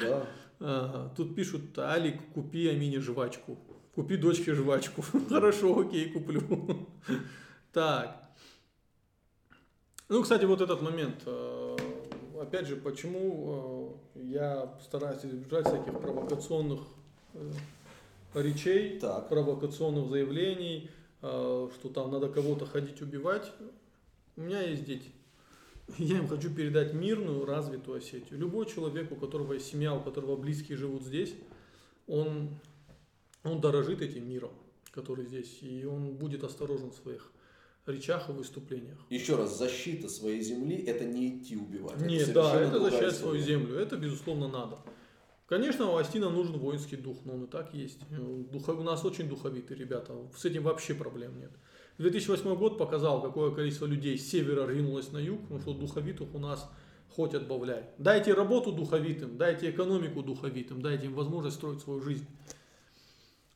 Да. 0.60 1.10
Тут 1.16 1.34
пишут, 1.34 1.78
Алик, 1.78 2.32
купи 2.32 2.68
Амине 2.68 2.98
жвачку. 2.98 3.58
Купи 3.94 4.16
дочке 4.16 4.54
жвачку. 4.54 5.04
Хорошо, 5.28 5.80
окей, 5.80 6.10
куплю. 6.10 6.42
Так. 7.72 8.22
Ну, 10.08 10.22
кстати, 10.22 10.46
вот 10.46 10.62
этот 10.62 10.80
момент. 10.80 11.22
Э, 12.44 12.46
опять 12.46 12.66
же, 12.66 12.76
почему 12.76 13.98
э, 14.14 14.20
я 14.22 14.74
стараюсь 14.82 15.24
избежать 15.24 15.66
всяких 15.66 16.00
провокационных 16.00 16.80
речей, 18.34 18.98
так. 18.98 19.28
провокационных 19.28 20.08
заявлений, 20.08 20.90
э, 21.22 21.68
что 21.74 21.88
там 21.88 22.10
надо 22.10 22.28
кого-то 22.28 22.66
ходить 22.66 23.00
убивать. 23.02 23.50
У 24.36 24.42
меня 24.42 24.62
есть 24.62 24.84
дети. 24.84 25.10
Я 25.98 26.18
им 26.18 26.28
хочу 26.28 26.52
передать 26.52 26.94
мирную, 26.94 27.44
развитую 27.44 27.98
Осетию. 27.98 28.38
Любой 28.38 28.66
человек, 28.66 29.12
у 29.12 29.16
которого 29.16 29.52
есть 29.52 29.66
семья, 29.66 29.94
у 29.94 30.00
которого 30.00 30.36
близкие 30.36 30.78
живут 30.78 31.02
здесь, 31.02 31.34
он, 32.06 32.50
он 33.44 33.60
дорожит 33.60 34.00
этим 34.00 34.28
миром, 34.28 34.50
который 34.90 35.26
здесь, 35.26 35.58
и 35.62 35.84
он 35.84 36.14
будет 36.14 36.42
осторожен 36.42 36.90
в 36.90 36.94
своих 36.94 37.30
речах 37.88 38.28
и 38.28 38.32
выступлениях. 38.32 38.98
Еще 39.10 39.36
раз, 39.36 39.58
защита 39.58 40.08
своей 40.08 40.40
земли– 40.40 40.76
это 40.86 41.04
не 41.04 41.36
идти 41.36 41.56
убивать. 41.56 42.00
Нет, 42.00 42.28
это 42.28 42.32
да, 42.34 42.60
это 42.60 42.80
защищать 42.80 43.14
свою 43.14 43.38
землю. 43.38 43.76
Это, 43.76 43.96
безусловно, 43.96 44.48
надо. 44.48 44.78
Конечно, 45.46 45.90
у 45.90 45.96
Астина 45.96 46.30
нужен 46.30 46.58
воинский 46.58 46.96
дух, 46.96 47.18
но 47.24 47.34
он 47.34 47.44
и 47.44 47.46
так 47.46 47.74
есть. 47.74 48.00
Дух, 48.10 48.68
у 48.68 48.82
нас 48.82 49.04
очень 49.04 49.28
духовитые 49.28 49.78
ребята, 49.78 50.14
с 50.34 50.44
этим 50.44 50.62
вообще 50.62 50.94
проблем 50.94 51.38
нет. 51.38 51.50
2008 51.98 52.56
год 52.56 52.78
показал, 52.78 53.22
какое 53.22 53.54
количество 53.54 53.86
людей 53.86 54.18
с 54.18 54.28
севера 54.28 54.66
ринулось 54.66 55.12
на 55.12 55.18
юг, 55.18 55.42
потому 55.42 55.60
что 55.60 55.74
духовитых 55.74 56.34
у 56.34 56.38
нас 56.38 56.68
хоть 57.10 57.34
отбавляй. 57.34 57.84
Дайте 57.98 58.34
работу 58.34 58.72
духовитым, 58.72 59.36
дайте 59.36 59.70
экономику 59.70 60.22
духовитым, 60.22 60.82
дайте 60.82 61.06
им 61.06 61.14
возможность 61.14 61.56
строить 61.56 61.80
свою 61.80 62.00
жизнь. 62.00 62.26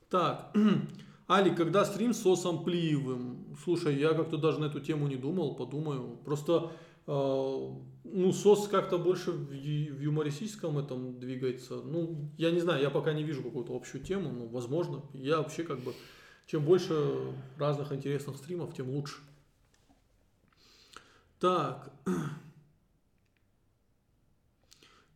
Так, 0.08 0.54
Али, 1.28 1.54
когда 1.54 1.84
стрим 1.84 2.14
с 2.14 2.24
Осом 2.24 2.64
Плиевым? 2.64 3.54
Слушай, 3.62 3.96
я 3.98 4.14
как-то 4.14 4.38
даже 4.38 4.60
на 4.60 4.64
эту 4.64 4.80
тему 4.80 5.06
не 5.08 5.16
думал, 5.16 5.54
подумаю. 5.54 6.16
Просто 6.24 6.72
а, 7.06 7.76
ну, 8.04 8.32
СОС 8.32 8.68
как-то 8.68 8.98
больше 8.98 9.32
в, 9.32 9.52
юмористическом 9.52 10.78
этом 10.78 11.20
двигается. 11.20 11.76
Ну, 11.82 12.30
я 12.38 12.50
не 12.50 12.60
знаю, 12.60 12.82
я 12.82 12.88
пока 12.88 13.12
не 13.12 13.24
вижу 13.24 13.42
какую-то 13.42 13.76
общую 13.76 14.02
тему, 14.02 14.30
но 14.30 14.46
возможно. 14.46 15.02
Я 15.12 15.38
вообще 15.38 15.64
как 15.64 15.80
бы, 15.80 15.94
чем 16.46 16.64
больше 16.64 17.34
разных 17.58 17.92
интересных 17.92 18.38
стримов, 18.38 18.74
тем 18.74 18.88
лучше. 18.88 19.16
Так. 21.40 21.92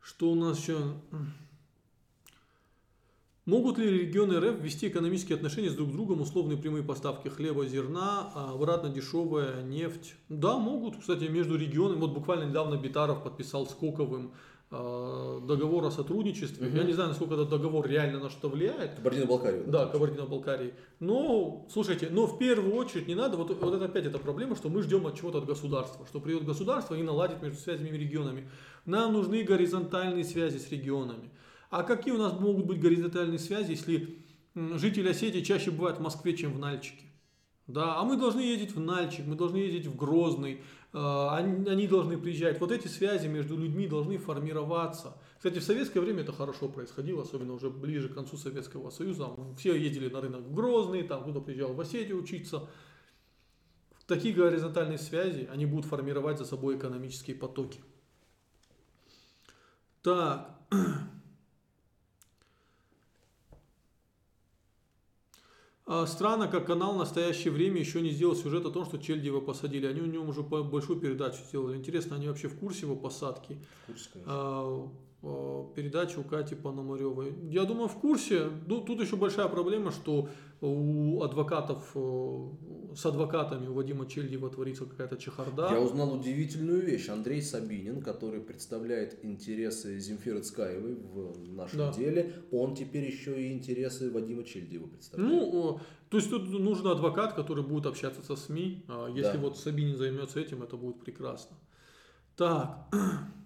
Что 0.02 0.30
у 0.30 0.34
нас 0.34 0.58
еще? 0.58 0.94
Могут 3.44 3.76
ли 3.76 3.90
регионы 4.02 4.38
РФ 4.38 4.60
вести 4.60 4.86
экономические 4.86 5.34
отношения 5.34 5.68
с 5.68 5.74
друг 5.74 5.90
другом, 5.90 6.20
условные 6.20 6.56
прямые 6.56 6.84
поставки 6.84 7.26
хлеба, 7.26 7.66
зерна, 7.66 8.30
а 8.36 8.52
обратно 8.54 8.88
дешевая 8.88 9.64
нефть? 9.64 10.14
Да, 10.28 10.58
могут. 10.58 11.00
Кстати, 11.00 11.24
между 11.24 11.56
регионами, 11.56 11.98
вот 11.98 12.12
буквально 12.12 12.44
недавно 12.44 12.76
Битаров 12.76 13.24
подписал 13.24 13.66
с 13.66 13.74
Коковым 13.74 14.32
э, 14.70 15.40
договор 15.44 15.84
о 15.86 15.90
сотрудничестве. 15.90 16.68
Угу. 16.68 16.76
Я 16.76 16.84
не 16.84 16.92
знаю, 16.92 17.08
насколько 17.08 17.34
этот 17.34 17.48
договор 17.48 17.84
реально 17.88 18.20
на 18.20 18.30
что 18.30 18.48
влияет. 18.48 18.94
Кабардино-Балкарию. 18.94 19.64
Да, 19.66 19.86
Кабардино-Балкарии. 19.86 20.74
Но, 21.00 21.66
слушайте, 21.68 22.10
но 22.12 22.28
в 22.28 22.38
первую 22.38 22.76
очередь 22.76 23.08
не 23.08 23.16
надо, 23.16 23.36
вот, 23.36 23.50
вот 23.60 23.74
это 23.74 23.86
опять 23.86 24.06
эта 24.06 24.20
проблема, 24.20 24.54
что 24.54 24.68
мы 24.68 24.84
ждем 24.84 25.04
от 25.08 25.18
чего-то 25.18 25.38
от 25.38 25.46
государства, 25.46 26.06
что 26.06 26.20
придет 26.20 26.44
государство 26.44 26.94
и 26.94 27.02
наладит 27.02 27.42
между 27.42 27.58
связями 27.58 27.88
регионами. 27.88 28.48
Нам 28.86 29.12
нужны 29.14 29.42
горизонтальные 29.42 30.22
связи 30.22 30.58
с 30.58 30.70
регионами. 30.70 31.30
А 31.72 31.84
какие 31.84 32.12
у 32.12 32.18
нас 32.18 32.38
могут 32.38 32.66
быть 32.66 32.80
горизонтальные 32.80 33.38
связи, 33.38 33.70
если 33.70 34.18
жители 34.54 35.08
Осетии 35.08 35.40
чаще 35.40 35.70
бывают 35.70 35.96
в 35.96 36.02
Москве, 36.02 36.36
чем 36.36 36.52
в 36.52 36.58
Нальчике? 36.58 37.06
Да, 37.66 37.98
а 37.98 38.04
мы 38.04 38.18
должны 38.18 38.40
ездить 38.40 38.74
в 38.74 38.80
Нальчик, 38.80 39.24
мы 39.26 39.36
должны 39.36 39.56
ездить 39.56 39.86
в 39.86 39.96
Грозный, 39.96 40.60
э, 40.92 41.28
они, 41.30 41.66
они 41.66 41.88
должны 41.88 42.18
приезжать. 42.18 42.60
Вот 42.60 42.72
эти 42.72 42.88
связи 42.88 43.26
между 43.26 43.56
людьми 43.56 43.88
должны 43.88 44.18
формироваться. 44.18 45.16
Кстати, 45.38 45.60
в 45.60 45.64
советское 45.64 46.00
время 46.00 46.20
это 46.24 46.32
хорошо 46.34 46.68
происходило, 46.68 47.22
особенно 47.22 47.54
уже 47.54 47.70
ближе 47.70 48.10
к 48.10 48.14
концу 48.14 48.36
Советского 48.36 48.90
Союза. 48.90 49.30
Все 49.56 49.74
ездили 49.74 50.10
на 50.10 50.20
рынок 50.20 50.42
в 50.42 50.52
Грозный, 50.52 51.04
там 51.04 51.22
кто-то 51.22 51.40
приезжал 51.40 51.72
в 51.72 51.80
Осетию 51.80 52.22
учиться. 52.22 52.68
Такие 54.06 54.34
горизонтальные 54.34 54.98
связи, 54.98 55.48
они 55.50 55.64
будут 55.64 55.86
формировать 55.86 56.36
за 56.36 56.44
собой 56.44 56.76
экономические 56.76 57.34
потоки. 57.34 57.80
Так, 60.02 60.58
странно, 66.06 66.48
как 66.48 66.66
канал 66.66 66.94
в 66.94 66.98
настоящее 66.98 67.52
время 67.52 67.80
еще 67.80 68.00
не 68.00 68.10
сделал 68.10 68.34
сюжет 68.36 68.64
о 68.66 68.70
том, 68.70 68.84
что 68.84 68.98
Чельдева 68.98 69.40
посадили. 69.40 69.86
Они 69.86 70.00
у 70.00 70.06
него 70.06 70.24
уже 70.24 70.42
большую 70.42 71.00
передачу 71.00 71.38
сделали. 71.48 71.76
Интересно, 71.76 72.16
они 72.16 72.28
вообще 72.28 72.48
в 72.48 72.58
курсе 72.58 72.82
его 72.82 72.96
посадки? 72.96 73.58
В 73.82 73.86
курсе, 73.86 74.08
конечно. 74.12 74.90
А, 75.22 75.72
передачу 75.74 76.20
у 76.20 76.24
Кати 76.24 76.54
Пономаревой. 76.54 77.34
Я 77.48 77.64
думаю, 77.64 77.88
в 77.88 77.94
курсе. 77.94 78.48
Ну, 78.66 78.80
тут 78.80 79.00
еще 79.00 79.16
большая 79.16 79.48
проблема, 79.48 79.92
что 79.92 80.28
у 80.60 81.22
адвокатов, 81.22 81.90
э, 81.94 82.48
с 82.96 83.06
адвокатами 83.06 83.66
у 83.68 83.74
Вадима 83.74 84.06
Чельдева 84.06 84.50
творится 84.50 84.84
какая-то 84.84 85.16
чехарда. 85.16 85.68
Я 85.70 85.80
узнал 85.80 86.14
удивительную 86.14 86.82
вещь. 86.82 87.08
Андрей 87.08 87.40
Сабинин, 87.40 88.00
который 88.00 88.40
представляет 88.40 89.24
интересы 89.24 89.98
Земфиры 89.98 90.40
Цкаевой 90.40 90.94
в 90.94 91.52
нашем 91.52 91.78
да. 91.78 91.92
деле, 91.92 92.34
он 92.50 92.74
теперь 92.74 93.04
еще 93.04 93.40
и 93.40 93.52
интересы 93.52 94.10
Вадима 94.10 94.44
Чельдева 94.44 94.86
представляет. 94.86 95.52
Ну, 95.52 95.80
то 96.10 96.16
есть 96.16 96.30
тут 96.30 96.48
нужен 96.48 96.86
адвокат, 96.88 97.34
который 97.34 97.64
будет 97.64 97.86
общаться 97.86 98.22
со 98.22 98.36
СМИ. 98.36 98.84
А 98.88 99.08
если 99.08 99.34
да. 99.34 99.38
вот 99.38 99.56
Сабинин 99.56 99.96
займется 99.96 100.40
этим, 100.40 100.62
это 100.62 100.76
будет 100.76 101.00
прекрасно. 101.00 101.56
Так. 102.36 102.88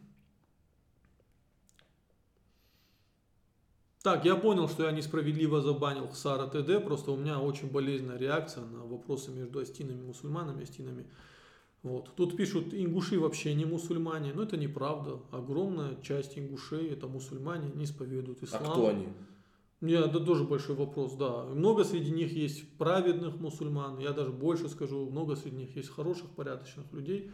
Так, 4.07 4.24
я 4.24 4.36
понял, 4.36 4.68
что 4.68 4.84
я 4.84 4.92
несправедливо 4.92 5.61
забанил 5.61 6.09
Сара 6.12 6.46
ТД, 6.46 6.84
просто 6.84 7.11
у 7.11 7.16
меня 7.16 7.40
очень 7.40 7.68
болезненная 7.68 8.16
реакция 8.16 8.64
на 8.64 8.84
вопросы 8.84 9.32
между 9.32 9.59
астинами 9.59 10.01
и 10.01 10.06
мусульманами, 10.06 10.62
астинами. 10.62 11.06
Вот. 11.82 12.14
Тут 12.14 12.36
пишут, 12.36 12.72
ингуши 12.72 13.18
вообще 13.18 13.52
не 13.55 13.64
мусульмане, 13.64 14.32
но 14.32 14.44
это 14.44 14.56
неправда. 14.56 15.18
Огромная 15.32 16.01
часть 16.02 16.39
ингушей 16.39 16.89
это 16.89 17.09
мусульмане, 17.09 17.72
не 17.74 17.82
исповедуют 17.82 18.44
ислам. 18.44 18.62
А 18.64 18.70
кто 18.70 18.89
они? 18.90 19.09
Нет, 19.81 20.06
это 20.06 20.20
тоже 20.20 20.44
большой 20.44 20.76
вопрос, 20.76 21.14
да. 21.16 21.43
Много 21.43 21.82
среди 21.82 22.12
них 22.12 22.32
есть 22.32 22.78
праведных 22.78 23.40
мусульман, 23.40 23.98
я 23.98 24.12
даже 24.12 24.31
больше 24.31 24.68
скажу, 24.68 25.10
много 25.10 25.35
среди 25.35 25.56
них 25.56 25.74
есть 25.74 25.89
хороших, 25.89 26.31
порядочных 26.31 26.93
людей. 26.93 27.32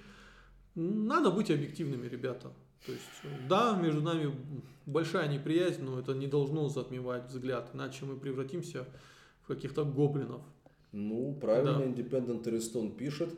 Надо 0.75 1.33
быть 1.33 1.51
объективными, 1.51 2.09
ребята. 2.09 2.51
То 2.87 2.93
есть, 2.93 3.05
да, 3.49 3.77
между 3.77 4.03
нами 4.03 4.35
большая 4.87 5.29
неприязнь, 5.29 5.83
но 5.83 6.01
это 6.01 6.15
не 6.15 6.27
должно 6.27 6.69
затмевать 6.69 7.29
взгляд, 7.29 7.71
иначе 7.75 8.05
мы 8.05 8.17
превратимся 8.17 8.87
в 9.43 9.47
каких-то 9.47 9.85
гоблинов. 9.85 10.43
Ну, 10.91 11.35
правильно, 11.41 11.79
да. 11.79 11.85
Independent 11.85 12.43
Ariston 12.45 12.95
пишет. 12.97 13.31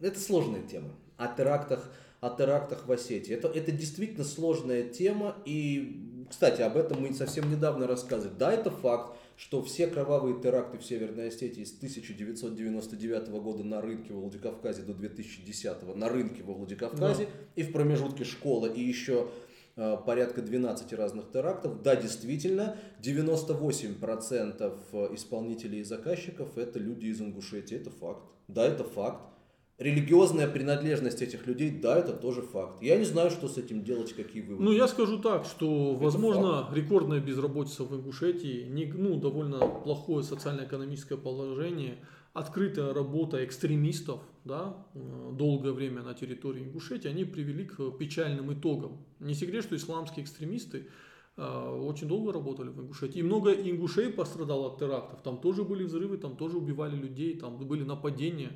Это 0.00 0.18
сложная 0.20 0.62
тема. 0.62 0.90
О 1.16 1.26
терактах 1.28 1.90
о 2.20 2.30
терактах 2.30 2.86
в 2.86 2.92
Осетии. 2.92 3.32
Это, 3.32 3.48
это 3.48 3.72
действительно 3.72 4.24
сложная 4.24 4.82
тема, 4.88 5.36
и, 5.44 6.26
кстати, 6.28 6.62
об 6.62 6.76
этом 6.76 7.02
мы 7.02 7.12
совсем 7.12 7.50
недавно 7.50 7.86
рассказывали. 7.86 8.36
Да, 8.36 8.52
это 8.52 8.70
факт, 8.70 9.16
что 9.36 9.62
все 9.62 9.86
кровавые 9.86 10.40
теракты 10.40 10.78
в 10.78 10.84
Северной 10.84 11.28
Осетии 11.28 11.62
с 11.62 11.76
1999 11.76 13.28
года 13.28 13.62
на 13.62 13.82
рынке 13.82 14.14
во 14.14 14.20
Владикавказе 14.20 14.80
до 14.82 14.94
2010 14.94 15.94
на 15.94 16.08
рынке 16.08 16.42
во 16.42 16.54
Владикавказе 16.54 17.26
да. 17.26 17.30
и 17.54 17.62
в 17.62 17.72
промежутке 17.72 18.24
школы 18.24 18.72
и 18.74 18.80
еще 18.80 19.28
э, 19.76 19.98
порядка 20.06 20.40
12 20.40 20.90
разных 20.94 21.30
терактов. 21.30 21.82
Да, 21.82 21.96
действительно, 21.96 22.78
98% 23.02 25.14
исполнителей 25.14 25.80
и 25.80 25.84
заказчиков 25.84 26.56
это 26.56 26.78
люди 26.78 27.04
из 27.06 27.20
Ингушетии, 27.20 27.76
это 27.76 27.90
факт. 27.90 28.22
Да, 28.48 28.66
это 28.66 28.84
факт. 28.84 29.35
Религиозная 29.78 30.48
принадлежность 30.48 31.20
этих 31.20 31.46
людей, 31.46 31.70
да, 31.70 31.98
это 31.98 32.14
тоже 32.14 32.40
факт. 32.40 32.82
Я 32.82 32.96
не 32.96 33.04
знаю, 33.04 33.30
что 33.30 33.46
с 33.46 33.58
этим 33.58 33.84
делать, 33.84 34.14
какие 34.14 34.40
выводы. 34.40 34.64
Ну, 34.64 34.72
я 34.72 34.88
скажу 34.88 35.18
так, 35.18 35.44
что, 35.44 35.92
это 35.92 36.04
возможно, 36.04 36.62
факт. 36.62 36.74
рекордная 36.74 37.20
безработица 37.20 37.84
в 37.84 37.94
Ингушетии, 37.94 38.66
не, 38.70 38.86
ну, 38.86 39.20
довольно 39.20 39.58
плохое 39.58 40.24
социально-экономическое 40.24 41.18
положение, 41.18 41.98
открытая 42.32 42.94
работа 42.94 43.44
экстремистов, 43.44 44.20
да, 44.46 44.86
э, 44.94 45.30
долгое 45.32 45.72
время 45.72 46.02
на 46.02 46.14
территории 46.14 46.62
Ингушетии, 46.64 47.08
они 47.08 47.26
привели 47.26 47.66
к 47.66 47.98
печальным 47.98 48.54
итогам. 48.54 49.04
Не 49.20 49.34
секрет, 49.34 49.62
что 49.62 49.76
исламские 49.76 50.24
экстремисты 50.24 50.88
э, 51.36 51.80
очень 51.82 52.08
долго 52.08 52.32
работали 52.32 52.70
в 52.70 52.80
Ингушетии. 52.80 53.18
И 53.18 53.22
много 53.22 53.52
ингушей 53.52 54.10
пострадало 54.10 54.68
от 54.68 54.78
терактов. 54.78 55.20
Там 55.22 55.38
тоже 55.38 55.64
были 55.64 55.84
взрывы, 55.84 56.16
там 56.16 56.34
тоже 56.34 56.56
убивали 56.56 56.96
людей, 56.96 57.38
там 57.38 57.58
были 57.58 57.84
нападения 57.84 58.52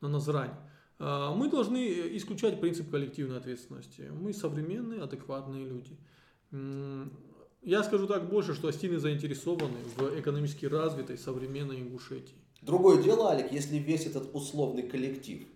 на 0.00 0.08
Назрань. 0.08 0.54
А, 0.98 1.34
мы 1.34 1.48
должны 1.48 2.16
исключать 2.16 2.60
принцип 2.60 2.90
коллективной 2.90 3.38
ответственности. 3.38 4.10
Мы 4.10 4.32
современные, 4.32 5.02
адекватные 5.02 5.64
люди. 5.66 5.96
Я 7.62 7.82
скажу 7.82 8.06
так 8.06 8.28
больше, 8.28 8.54
что 8.54 8.68
Астины 8.68 8.98
заинтересованы 8.98 9.78
в 9.96 10.18
экономически 10.20 10.66
развитой 10.66 11.18
современной 11.18 11.80
Ингушетии. 11.80 12.36
Другое 12.62 13.02
дело, 13.02 13.30
Алик, 13.30 13.52
если 13.52 13.76
весь 13.76 14.06
этот 14.06 14.34
условный 14.34 14.88
коллектив 14.88 15.46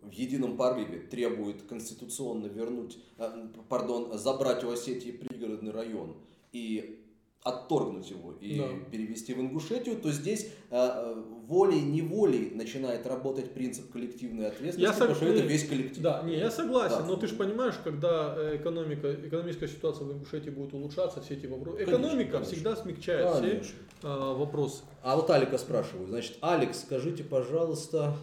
в 0.00 0.10
едином 0.10 0.56
порыве 0.56 1.00
требует 1.00 1.62
конституционно 1.62 2.46
вернуть, 2.46 2.98
а, 3.18 3.50
пардон, 3.68 4.16
забрать 4.18 4.64
у 4.64 4.70
Осетии 4.70 5.10
пригородный 5.10 5.72
район 5.72 6.16
и 6.52 7.04
отторгнуть 7.42 8.10
его 8.10 8.32
и 8.32 8.58
да. 8.58 8.66
перевести 8.90 9.32
в 9.32 9.40
Ингушетию, 9.40 9.96
то 9.96 10.12
здесь 10.12 10.48
э, 10.70 11.22
волей-неволей 11.46 12.50
начинает 12.54 13.06
работать 13.06 13.54
принцип 13.54 13.90
коллективной 13.90 14.48
ответственности, 14.48 14.80
я 14.80 14.92
потому 14.92 15.14
сог... 15.14 15.22
что 15.22 15.26
это 15.26 15.46
весь 15.46 15.66
коллектив. 15.66 16.02
Да, 16.02 16.22
не, 16.22 16.36
я 16.36 16.50
согласен, 16.50 16.98
да. 16.98 17.06
но 17.06 17.16
ты 17.16 17.28
же 17.28 17.36
понимаешь, 17.36 17.76
когда 17.82 18.34
э, 18.36 18.58
экономика, 18.58 19.14
экономическая 19.14 19.68
ситуация 19.68 20.06
в 20.06 20.12
Ингушетии 20.12 20.50
будет 20.50 20.74
улучшаться, 20.74 21.22
все 21.22 21.34
эти 21.34 21.46
вопросы. 21.46 21.82
Экономика 21.82 22.32
конечно. 22.32 22.54
всегда 22.54 22.76
смягчает 22.76 23.32
конечно. 23.32 23.62
все 23.62 23.74
э, 24.02 24.34
вопросы. 24.34 24.82
А 25.02 25.16
вот 25.16 25.30
Алика 25.30 25.56
спрашиваю, 25.56 26.08
значит, 26.08 26.36
Алекс, 26.42 26.80
скажите, 26.80 27.24
пожалуйста... 27.24 28.16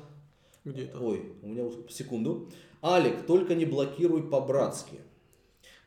Где 0.64 0.84
это? 0.84 0.99
Ой, 0.99 1.34
у 1.41 1.48
меня 1.48 1.72
секунду. 1.89 2.49
Алик, 2.84 3.26
только 3.26 3.56
не 3.56 3.65
блокируй 3.65 4.22
по-братски. 4.30 4.99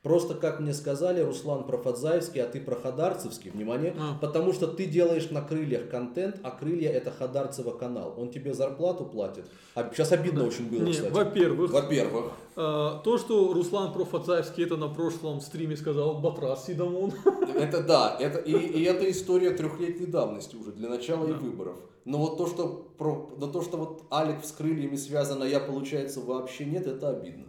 Просто, 0.02 0.32
как 0.32 0.60
мне 0.60 0.72
сказали, 0.72 1.20
Руслан 1.20 1.64
Профадзаевский, 1.64 2.42
а 2.42 2.46
ты 2.46 2.58
про 2.58 2.74
Хадарцевский, 2.74 3.50
внимание, 3.50 3.94
а. 4.00 4.16
потому 4.18 4.54
что 4.54 4.66
ты 4.66 4.86
делаешь 4.86 5.28
на 5.30 5.42
крыльях 5.42 5.90
контент, 5.90 6.36
а 6.42 6.50
крылья 6.50 6.90
это 6.90 7.10
Хадарцева 7.10 7.72
канал. 7.72 8.14
Он 8.16 8.30
тебе 8.30 8.54
зарплату 8.54 9.04
платит. 9.04 9.44
А 9.74 9.90
сейчас 9.92 10.12
обидно 10.12 10.40
да. 10.40 10.46
очень 10.46 10.70
было, 10.70 10.84
Не, 10.84 10.92
кстати. 10.92 11.12
Во-первых, 11.12 11.70
во-первых, 11.70 12.32
э, 12.56 12.90
то, 13.04 13.18
что 13.18 13.52
Руслан 13.52 13.92
Профадзаевский 13.92 14.64
это 14.64 14.78
на 14.78 14.88
прошлом 14.88 15.42
стриме 15.42 15.76
сказал 15.76 16.18
Батрас 16.18 16.64
Сидамон. 16.64 17.12
Это 17.54 17.82
да, 17.82 18.16
это, 18.18 18.38
и, 18.38 18.52
и 18.52 18.84
это 18.84 19.10
история 19.10 19.50
трехлетней 19.50 20.06
давности 20.06 20.56
уже, 20.56 20.72
для 20.72 20.88
начала 20.88 21.26
да. 21.26 21.34
и 21.34 21.36
выборов. 21.36 21.76
Но 22.06 22.18
вот 22.18 22.38
то, 22.38 22.46
что, 22.46 22.90
про, 22.96 23.30
но 23.36 23.48
то, 23.48 23.60
что 23.60 23.76
вот 23.76 24.04
Алик 24.10 24.44
с 24.44 24.52
крыльями 24.52 24.96
связано, 24.96 25.44
я, 25.44 25.60
получается, 25.60 26.20
вообще 26.20 26.64
нет, 26.64 26.86
это 26.86 27.10
обидно. 27.10 27.44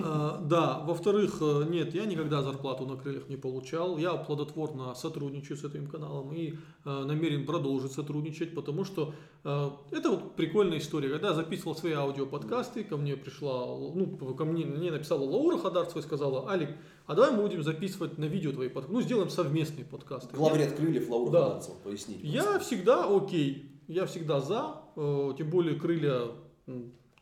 А, 0.00 0.40
да, 0.40 0.80
во-вторых, 0.80 1.38
э, 1.40 1.64
нет, 1.68 1.94
я 1.94 2.06
никогда 2.06 2.42
зарплату 2.42 2.86
на 2.86 2.96
крыльях 2.96 3.28
не 3.28 3.36
получал. 3.36 3.98
Я 3.98 4.14
плодотворно 4.14 4.94
сотрудничаю 4.94 5.56
с 5.56 5.64
этим 5.64 5.88
каналом 5.88 6.32
и 6.32 6.52
э, 6.52 6.54
намерен 6.84 7.44
продолжить 7.44 7.92
сотрудничать, 7.92 8.54
потому 8.54 8.84
что 8.84 9.14
э, 9.44 9.70
это 9.90 10.10
вот 10.10 10.36
прикольная 10.36 10.78
история. 10.78 11.08
Когда 11.08 11.28
я 11.28 11.34
записывал 11.34 11.74
свои 11.74 11.94
аудиоподкасты, 11.94 12.84
ко 12.84 12.96
мне 12.96 13.16
пришла, 13.16 13.66
ну, 13.66 14.16
ко 14.16 14.44
мне, 14.44 14.64
мне 14.64 14.92
написала 14.92 15.24
Лаура 15.24 15.58
Хадарцева 15.58 15.98
и 15.98 16.02
сказала, 16.02 16.48
Алик, 16.48 16.70
а 17.06 17.14
давай 17.14 17.32
мы 17.32 17.42
будем 17.42 17.64
записывать 17.64 18.18
на 18.18 18.26
видео 18.26 18.52
твои 18.52 18.68
подкасты. 18.68 18.94
Ну, 18.94 19.02
сделаем 19.02 19.30
совместные 19.30 19.84
подкасты. 19.84 20.36
Главред 20.36 20.76
крыльев 20.76 21.10
Лаура 21.10 21.30
да. 21.32 21.44
Хадарцева, 21.44 21.76
поясните. 21.82 22.20
Я 22.22 22.60
всегда 22.60 23.04
окей, 23.04 23.72
я 23.88 24.06
всегда 24.06 24.38
за, 24.40 24.76
тем 24.94 25.50
более 25.50 25.74
крылья 25.74 26.28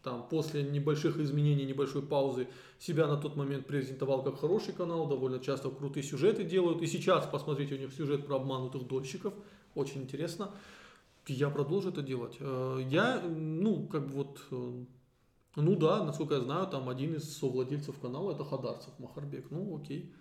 там 0.06 0.28
после 0.28 0.62
небольших 0.62 1.18
изменений, 1.18 1.66
небольшой 1.66 2.00
паузы 2.00 2.46
себя 2.78 3.08
на 3.08 3.16
тот 3.16 3.34
момент 3.34 3.66
презентовал 3.66 4.22
как 4.22 4.38
хороший 4.38 4.72
канал, 4.72 5.08
довольно 5.08 5.40
часто 5.40 5.68
крутые 5.68 6.04
сюжеты 6.04 6.44
делают. 6.44 6.80
И 6.80 6.86
сейчас 6.86 7.26
посмотрите 7.26 7.74
у 7.74 7.78
них 7.78 7.92
сюжет 7.92 8.24
про 8.24 8.36
обманутых 8.36 8.86
дольщиков, 8.86 9.34
очень 9.74 10.02
интересно. 10.02 10.52
Я 11.26 11.50
продолжу 11.50 11.88
это 11.88 12.02
делать. 12.02 12.36
Э, 12.38 12.80
я, 12.88 13.20
ну, 13.20 13.88
как 13.88 14.06
бы 14.06 14.12
вот, 14.12 14.40
э, 14.52 14.84
ну 15.56 15.74
да, 15.74 16.04
насколько 16.04 16.34
я 16.34 16.40
знаю, 16.40 16.68
там 16.68 16.88
один 16.88 17.16
из 17.16 17.36
совладельцев 17.36 17.98
канала 17.98 18.30
это 18.30 18.44
Хадарцев 18.44 18.96
Махарбек. 19.00 19.50
Ну, 19.50 19.76
окей. 19.76 20.14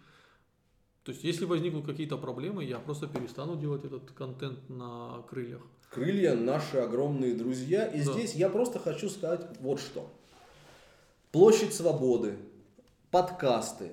То 1.04 1.12
есть, 1.12 1.24
если 1.24 1.46
возникнут 1.46 1.86
какие-то 1.86 2.18
проблемы, 2.18 2.66
я 2.66 2.80
просто 2.80 3.06
перестану 3.06 3.56
делать 3.56 3.86
этот 3.86 4.10
контент 4.14 4.68
на 4.68 5.22
крыльях. 5.30 5.62
Крылья 5.90 6.36
наши 6.36 6.78
огромные 6.78 7.34
друзья. 7.34 7.86
И 7.86 8.04
да. 8.04 8.14
здесь 8.14 8.34
я 8.34 8.50
просто 8.50 8.80
хочу 8.80 9.10
сказать 9.10 9.42
вот 9.60 9.80
что. 9.80 10.12
Площадь 11.32 11.74
Свободы, 11.74 12.38
подкасты, 13.12 13.92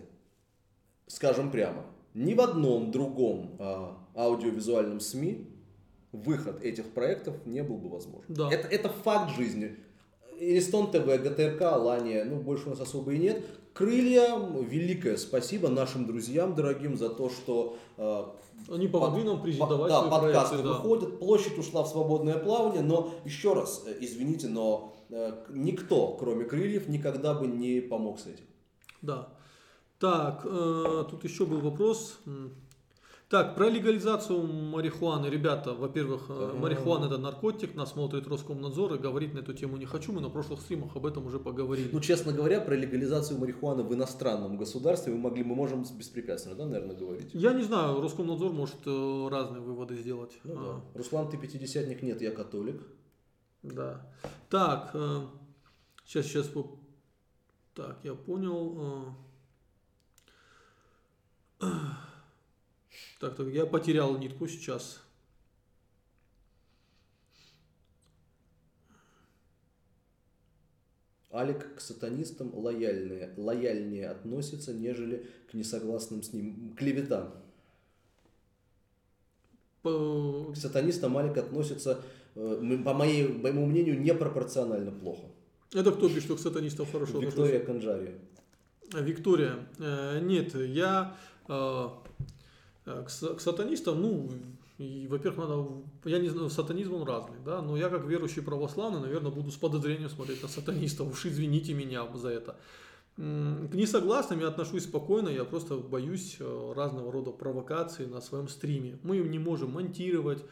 скажем 1.06 1.50
прямо, 1.50 1.84
ни 2.14 2.34
в 2.34 2.40
одном 2.40 2.90
другом 2.90 3.56
а, 3.58 3.98
аудиовизуальном 4.14 5.00
СМИ 5.00 5.48
выход 6.12 6.62
этих 6.62 6.90
проектов 6.90 7.34
не 7.46 7.62
был 7.62 7.78
бы 7.78 7.88
возможен. 7.88 8.26
Да. 8.28 8.50
Это, 8.52 8.68
это 8.68 8.88
факт 8.88 9.34
жизни. 9.36 9.76
Иристон 10.38 10.90
ТВ, 10.90 11.06
ГТРК, 11.06 11.62
Алания, 11.62 12.24
ну 12.24 12.36
больше 12.36 12.66
у 12.66 12.70
нас 12.70 12.80
особо 12.80 13.12
и 13.12 13.18
нет. 13.18 13.44
Крылья, 13.74 14.38
великое 14.38 15.16
спасибо 15.16 15.68
нашим 15.68 16.06
друзьям 16.06 16.54
дорогим 16.54 16.96
за 16.96 17.08
то, 17.08 17.30
что 17.30 17.78
э, 17.96 18.24
они 18.68 18.86
помогли 18.86 19.24
нам 19.24 19.40
презентовать 19.40 19.90
да, 19.90 20.02
подкасты 20.02 20.58
проекты, 20.58 20.62
выходят, 20.62 21.10
да. 21.10 21.16
площадь 21.16 21.58
ушла 21.58 21.82
в 21.82 21.88
свободное 21.88 22.38
плавание, 22.38 22.82
но 22.82 23.14
еще 23.24 23.54
раз, 23.54 23.84
э, 23.86 23.96
извините, 24.00 24.48
но 24.48 24.94
э, 25.08 25.44
никто, 25.48 26.16
кроме 26.18 26.44
крыльев, 26.44 26.88
никогда 26.88 27.32
бы 27.32 27.46
не 27.46 27.80
помог 27.80 28.20
с 28.20 28.26
этим. 28.26 28.44
Да. 29.00 29.28
Так, 29.98 30.42
э, 30.44 31.04
тут 31.10 31.24
еще 31.24 31.46
был 31.46 31.60
вопрос. 31.60 32.18
Так, 33.32 33.54
про 33.54 33.70
легализацию 33.70 34.46
марихуаны. 34.46 35.28
Ребята, 35.28 35.72
во-первых, 35.72 36.26
э, 36.28 36.52
марихуана 36.54 37.06
это 37.06 37.16
наркотик, 37.16 37.74
нас 37.74 37.92
смотрит 37.92 38.26
Роскомнадзор 38.26 38.96
и 38.96 38.98
говорить 38.98 39.32
на 39.32 39.38
эту 39.38 39.54
тему 39.54 39.78
не 39.78 39.86
хочу, 39.86 40.12
мы 40.12 40.20
на 40.20 40.28
прошлых 40.28 40.60
стримах 40.60 40.94
об 40.96 41.06
этом 41.06 41.24
уже 41.24 41.38
поговорили. 41.38 41.88
Ну, 41.90 42.00
честно 42.00 42.34
говоря, 42.34 42.60
про 42.60 42.74
легализацию 42.74 43.40
марихуаны 43.40 43.84
в 43.84 43.94
иностранном 43.94 44.58
государстве 44.58 45.14
мы 45.14 45.18
могли, 45.18 45.44
мы 45.44 45.54
можем 45.54 45.82
беспрепятственно, 45.82 46.56
да, 46.56 46.66
наверное, 46.66 46.94
говорить? 46.94 47.30
Я 47.32 47.54
не 47.54 47.62
знаю, 47.62 48.02
Роскомнадзор 48.02 48.52
может 48.52 48.76
э, 48.84 49.28
разные 49.30 49.62
выводы 49.62 49.96
сделать. 49.96 50.38
Ну, 50.44 50.54
да. 50.54 50.60
А. 50.62 50.82
Руслан, 50.94 51.30
ты 51.30 51.38
пятидесятник? 51.38 52.02
Нет, 52.02 52.20
я 52.20 52.32
католик. 52.32 52.82
Да. 53.62 54.12
Так, 54.50 54.90
э, 54.92 55.20
сейчас, 56.04 56.26
сейчас, 56.26 56.50
так, 57.74 57.96
я 58.02 58.12
понял. 58.12 59.16
Так, 63.20 63.36
так, 63.36 63.48
я 63.48 63.66
потерял 63.66 64.18
нитку 64.18 64.48
сейчас. 64.48 65.00
Алик 71.32 71.76
к 71.76 71.80
сатанистам 71.80 72.54
лояльнее, 72.54 73.32
лояльнее 73.38 74.10
относится, 74.10 74.74
нежели 74.74 75.26
к 75.50 75.54
несогласным 75.54 76.22
с 76.22 76.32
ним. 76.34 76.74
Клевета. 76.76 77.32
По... 79.80 80.52
К 80.52 80.56
сатанистам 80.56 81.16
Алик 81.16 81.38
относится, 81.38 82.02
э, 82.34 82.78
по 82.84 82.92
моей, 82.92 83.28
моему 83.28 83.64
мнению, 83.64 83.98
непропорционально 83.98 84.92
плохо. 84.92 85.24
Это 85.72 85.90
кто 85.90 86.08
пишет, 86.08 86.24
что 86.24 86.36
к 86.36 86.40
сатанистам 86.40 86.86
хорошо 86.86 87.18
Виктория 87.18 87.64
Конжари. 87.64 88.14
Виктория. 88.92 89.66
Э, 89.78 90.20
нет, 90.20 90.54
я 90.54 91.16
Э, 91.48 91.88
к, 92.84 93.06
к 93.06 93.40
сатанистам, 93.40 94.00
ну, 94.00 94.28
и, 94.78 95.06
во-первых, 95.08 95.48
надо, 95.48 95.66
я 96.04 96.18
не 96.18 96.28
знаю, 96.28 96.50
сатанизм 96.50 96.94
он 96.94 97.06
разный, 97.06 97.38
да, 97.44 97.62
но 97.62 97.76
я 97.76 97.88
как 97.88 98.04
верующий 98.04 98.42
православный, 98.42 99.00
наверное, 99.00 99.30
буду 99.30 99.50
с 99.50 99.56
подозрением 99.56 100.08
смотреть 100.08 100.42
на 100.42 100.48
сатанистов, 100.48 101.12
уж 101.12 101.26
извините 101.26 101.74
меня 101.74 102.06
за 102.14 102.28
это. 102.28 102.56
К 103.16 103.74
несогласным 103.74 104.40
я 104.40 104.48
отношусь 104.48 104.84
спокойно, 104.84 105.28
я 105.28 105.44
просто 105.44 105.76
боюсь 105.76 106.36
э, 106.40 106.72
разного 106.74 107.12
рода 107.12 107.30
провокаций 107.30 108.06
на 108.06 108.22
своем 108.22 108.48
стриме. 108.48 108.98
Мы 109.02 109.18
не 109.18 109.38
можем 109.38 109.72
монтировать, 109.72 110.42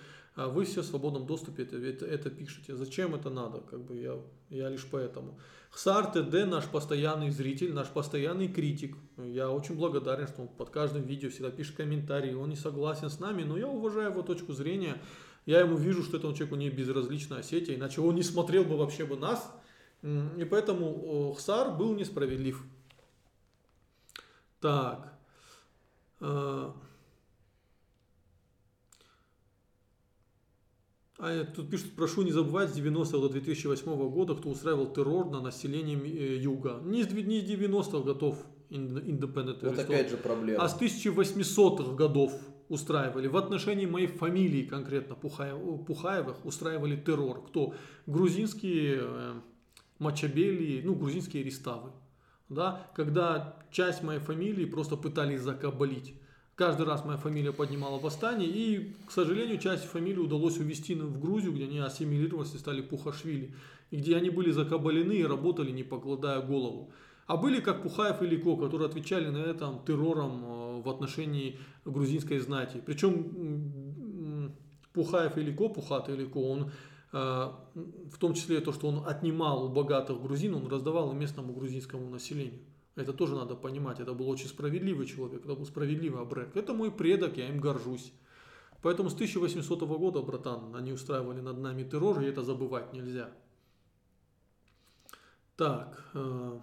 вы 0.48 0.64
все 0.64 0.82
в 0.82 0.86
свободном 0.86 1.26
доступе 1.26 1.64
это, 1.64 1.76
это, 1.76 2.06
это 2.06 2.30
пишете. 2.30 2.76
Зачем 2.76 3.14
это 3.14 3.30
надо? 3.30 3.60
Как 3.60 3.80
бы 3.80 3.96
я, 3.96 4.16
я 4.48 4.68
лишь 4.68 4.86
поэтому. 4.90 5.38
Хсар 5.70 6.06
ТД 6.06 6.46
наш 6.46 6.66
постоянный 6.66 7.30
зритель, 7.30 7.72
наш 7.72 7.88
постоянный 7.88 8.48
критик. 8.48 8.96
Я 9.16 9.50
очень 9.50 9.76
благодарен, 9.76 10.26
что 10.26 10.42
он 10.42 10.48
под 10.48 10.70
каждым 10.70 11.02
видео 11.02 11.30
всегда 11.30 11.50
пишет 11.50 11.76
комментарии. 11.76 12.34
Он 12.34 12.48
не 12.48 12.56
согласен 12.56 13.08
с 13.10 13.20
нами, 13.20 13.42
но 13.42 13.56
я 13.56 13.68
уважаю 13.68 14.10
его 14.10 14.22
точку 14.22 14.52
зрения. 14.52 14.96
Я 15.46 15.60
ему 15.60 15.76
вижу, 15.76 16.02
что 16.02 16.16
этому 16.16 16.34
человеку 16.34 16.56
не 16.56 16.70
безразлична 16.70 17.38
Осетия, 17.38 17.76
иначе 17.76 18.00
он 18.00 18.14
не 18.14 18.22
смотрел 18.22 18.64
бы 18.64 18.76
вообще 18.76 19.04
бы 19.04 19.16
нас. 19.16 19.52
И 20.02 20.46
поэтому 20.50 21.34
Хсар 21.34 21.76
был 21.76 21.94
несправедлив. 21.94 22.62
Так. 24.60 25.12
А 31.22 31.32
я 31.32 31.44
тут 31.44 31.68
пишут, 31.70 31.92
прошу 31.96 32.22
не 32.22 32.32
забывать 32.32 32.70
с 32.70 32.72
90 32.72 33.18
до 33.20 33.28
2008 33.28 34.10
года, 34.10 34.34
кто 34.34 34.48
устраивал 34.48 34.92
террор 34.92 35.30
на 35.30 35.40
население 35.40 35.98
э, 35.98 36.36
Юга. 36.38 36.80
Не 36.84 37.02
с 37.02 37.06
дв- 37.08 37.22
не 37.22 37.40
с 37.40 37.44
90-х 37.44 38.00
годов 38.04 38.36
Independent 38.70 39.58
Вот 39.62 39.78
опять 39.78 40.10
же 40.10 40.16
проблема. 40.16 40.62
а 40.64 40.68
с 40.68 40.80
1800-х 40.80 41.94
годов 41.94 42.32
устраивали. 42.68 43.26
В 43.26 43.36
отношении 43.36 43.84
моей 43.86 44.06
фамилии 44.06 44.62
конкретно 44.64 45.14
Пухаев- 45.14 45.84
Пухаевых 45.84 46.44
устраивали 46.46 46.96
террор. 46.96 47.44
Кто? 47.44 47.74
Грузинские 48.06 49.00
э, 49.02 49.32
мачабели, 49.98 50.80
ну, 50.84 50.94
грузинские 50.94 51.42
реставы. 51.42 51.90
Да? 52.48 52.90
Когда 52.94 53.56
часть 53.70 54.02
моей 54.02 54.20
фамилии 54.20 54.64
просто 54.64 54.96
пытались 54.96 55.40
закабалить. 55.40 56.14
Каждый 56.60 56.84
раз 56.84 57.06
моя 57.06 57.16
фамилия 57.16 57.54
поднимала 57.54 57.98
восстание, 57.98 58.46
и, 58.46 58.94
к 59.06 59.12
сожалению, 59.12 59.56
часть 59.56 59.84
фамилии 59.84 60.18
удалось 60.18 60.58
увезти 60.58 60.94
в 60.94 61.18
Грузию, 61.18 61.54
где 61.54 61.64
они 61.64 61.78
ассимилировались 61.78 62.54
и 62.54 62.58
стали 62.58 62.82
Пухашвили, 62.82 63.54
и 63.90 63.96
где 63.96 64.14
они 64.14 64.28
были 64.28 64.50
закабалены 64.50 65.14
и 65.14 65.24
работали, 65.24 65.70
не 65.70 65.84
покладая 65.84 66.42
голову. 66.42 66.92
А 67.26 67.38
были 67.38 67.62
как 67.62 67.82
Пухаев 67.82 68.20
и 68.20 68.26
Лико, 68.26 68.56
которые 68.56 68.90
отвечали 68.90 69.30
на 69.30 69.38
этом 69.38 69.82
террором 69.86 70.44
э, 70.44 70.82
в 70.82 70.90
отношении 70.90 71.58
грузинской 71.86 72.38
знати. 72.40 72.82
Причем 72.84 74.52
Пухаев 74.92 75.38
и 75.38 75.40
Лико, 75.40 75.70
Пухат 75.70 76.10
и 76.10 76.12
Лико, 76.14 76.36
он 76.36 76.72
э, 77.14 77.16
в 77.74 78.18
том 78.18 78.34
числе 78.34 78.60
то, 78.60 78.74
что 78.74 78.88
он 78.88 79.08
отнимал 79.08 79.64
у 79.64 79.70
богатых 79.70 80.20
грузин, 80.20 80.54
он 80.54 80.66
раздавал 80.66 81.10
и 81.12 81.14
местному 81.14 81.54
грузинскому 81.54 82.10
населению. 82.10 82.60
Это 82.96 83.12
тоже 83.12 83.36
надо 83.36 83.54
понимать. 83.54 84.00
Это 84.00 84.12
был 84.12 84.28
очень 84.28 84.48
справедливый 84.48 85.06
человек, 85.06 85.44
это 85.44 85.54
был 85.54 85.66
справедливый 85.66 86.20
Абрек. 86.20 86.56
Это 86.56 86.74
мой 86.74 86.90
предок, 86.90 87.36
я 87.36 87.48
им 87.48 87.60
горжусь. 87.60 88.12
Поэтому 88.82 89.10
с 89.10 89.14
1800 89.14 89.80
года, 89.82 90.22
братан, 90.22 90.74
они 90.74 90.92
устраивали 90.92 91.40
над 91.40 91.58
нами 91.58 91.84
террор, 91.84 92.20
и 92.20 92.26
это 92.26 92.42
забывать 92.42 92.92
нельзя. 92.92 93.30
Так, 95.56 96.10
э, 96.14 96.60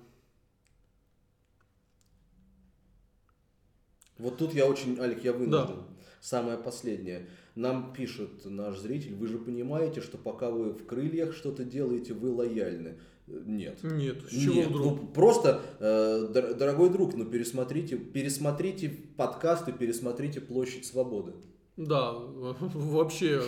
Вот 4.17 4.37
тут 4.37 4.53
я 4.53 4.65
очень, 4.65 4.99
Алик, 4.99 5.23
я 5.23 5.33
вынужден. 5.33 5.83
Самое 6.19 6.57
последнее. 6.57 7.27
Нам 7.55 7.93
пишет 7.93 8.45
наш 8.45 8.77
зритель, 8.77 9.15
вы 9.15 9.27
же 9.27 9.37
понимаете, 9.37 10.01
что 10.01 10.17
пока 10.17 10.49
вы 10.49 10.73
в 10.73 10.85
крыльях 10.85 11.35
что-то 11.35 11.63
делаете, 11.63 12.13
вы 12.13 12.31
лояльны. 12.31 12.99
Э, 13.27 13.41
Нет. 13.45 13.83
нет, 13.83 14.23
с 14.29 14.31
чего 14.31 14.53
Нет, 14.55 14.67
вдруг? 14.69 15.01
ну, 15.01 15.07
просто, 15.07 15.61
э, 15.79 16.27
дор- 16.33 16.53
дорогой 16.55 16.89
друг, 16.89 17.15
ну 17.15 17.25
пересмотрите, 17.25 17.97
пересмотрите 17.97 18.89
подкасты, 18.89 19.71
пересмотрите 19.71 20.41
Площадь 20.41 20.85
Свободы. 20.85 21.33
Да, 21.75 22.13
вообще, 22.73 23.41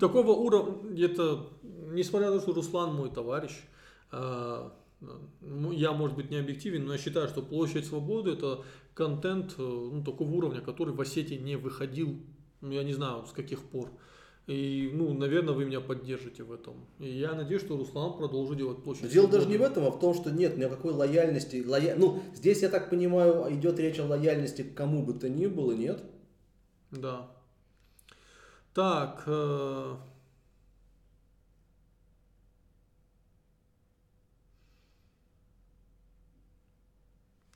такого 0.00 0.32
уровня, 0.32 1.04
это, 1.04 1.46
несмотря 1.62 2.30
на 2.30 2.36
то, 2.36 2.42
что 2.42 2.54
Руслан 2.54 2.94
мой 2.94 3.10
товарищ, 3.10 3.52
а, 4.10 4.72
ну, 5.40 5.72
я, 5.72 5.92
может 5.92 6.16
быть, 6.16 6.30
не 6.30 6.36
объективен, 6.36 6.84
но 6.86 6.92
я 6.94 6.98
считаю, 6.98 7.28
что 7.28 7.42
Площадь 7.42 7.86
Свободы 7.86 8.32
это 8.32 8.64
контент 8.94 9.54
э, 9.56 9.62
ну, 9.62 10.02
такого 10.04 10.30
уровня, 10.30 10.60
который 10.60 10.92
в 10.94 11.00
Осетии 11.00 11.36
не 11.36 11.56
выходил, 11.56 12.20
ну, 12.60 12.72
я 12.72 12.82
не 12.84 12.92
знаю, 12.92 13.24
с 13.26 13.32
каких 13.32 13.62
пор. 13.62 13.90
И, 14.50 14.90
ну, 14.92 15.14
наверное, 15.14 15.54
вы 15.54 15.64
меня 15.64 15.80
поддержите 15.80 16.42
в 16.42 16.52
этом. 16.52 16.74
И 16.98 17.08
я 17.08 17.34
надеюсь, 17.34 17.62
что 17.62 17.76
Руслан 17.76 18.16
продолжит 18.16 18.58
делать 18.58 18.82
Площадь 18.82 19.04
Но 19.04 19.08
дело 19.08 19.28
даже 19.28 19.46
не 19.46 19.56
в 19.56 19.62
этом, 19.62 19.84
а 19.84 19.92
в 19.92 20.00
том, 20.00 20.12
что 20.12 20.32
нет 20.32 20.58
никакой 20.58 20.92
лояльности. 20.92 21.64
Лоя... 21.64 21.94
Ну, 21.96 22.20
здесь, 22.34 22.62
я 22.62 22.68
так 22.68 22.90
понимаю, 22.90 23.46
идет 23.54 23.78
речь 23.78 24.00
о 24.00 24.06
лояльности 24.06 24.62
к 24.62 24.74
кому 24.74 25.04
бы 25.04 25.14
то 25.14 25.28
ни 25.28 25.46
было, 25.46 25.70
нет? 25.70 26.02
Да. 26.90 27.30
Так. 28.74 29.22
э, 29.26 29.94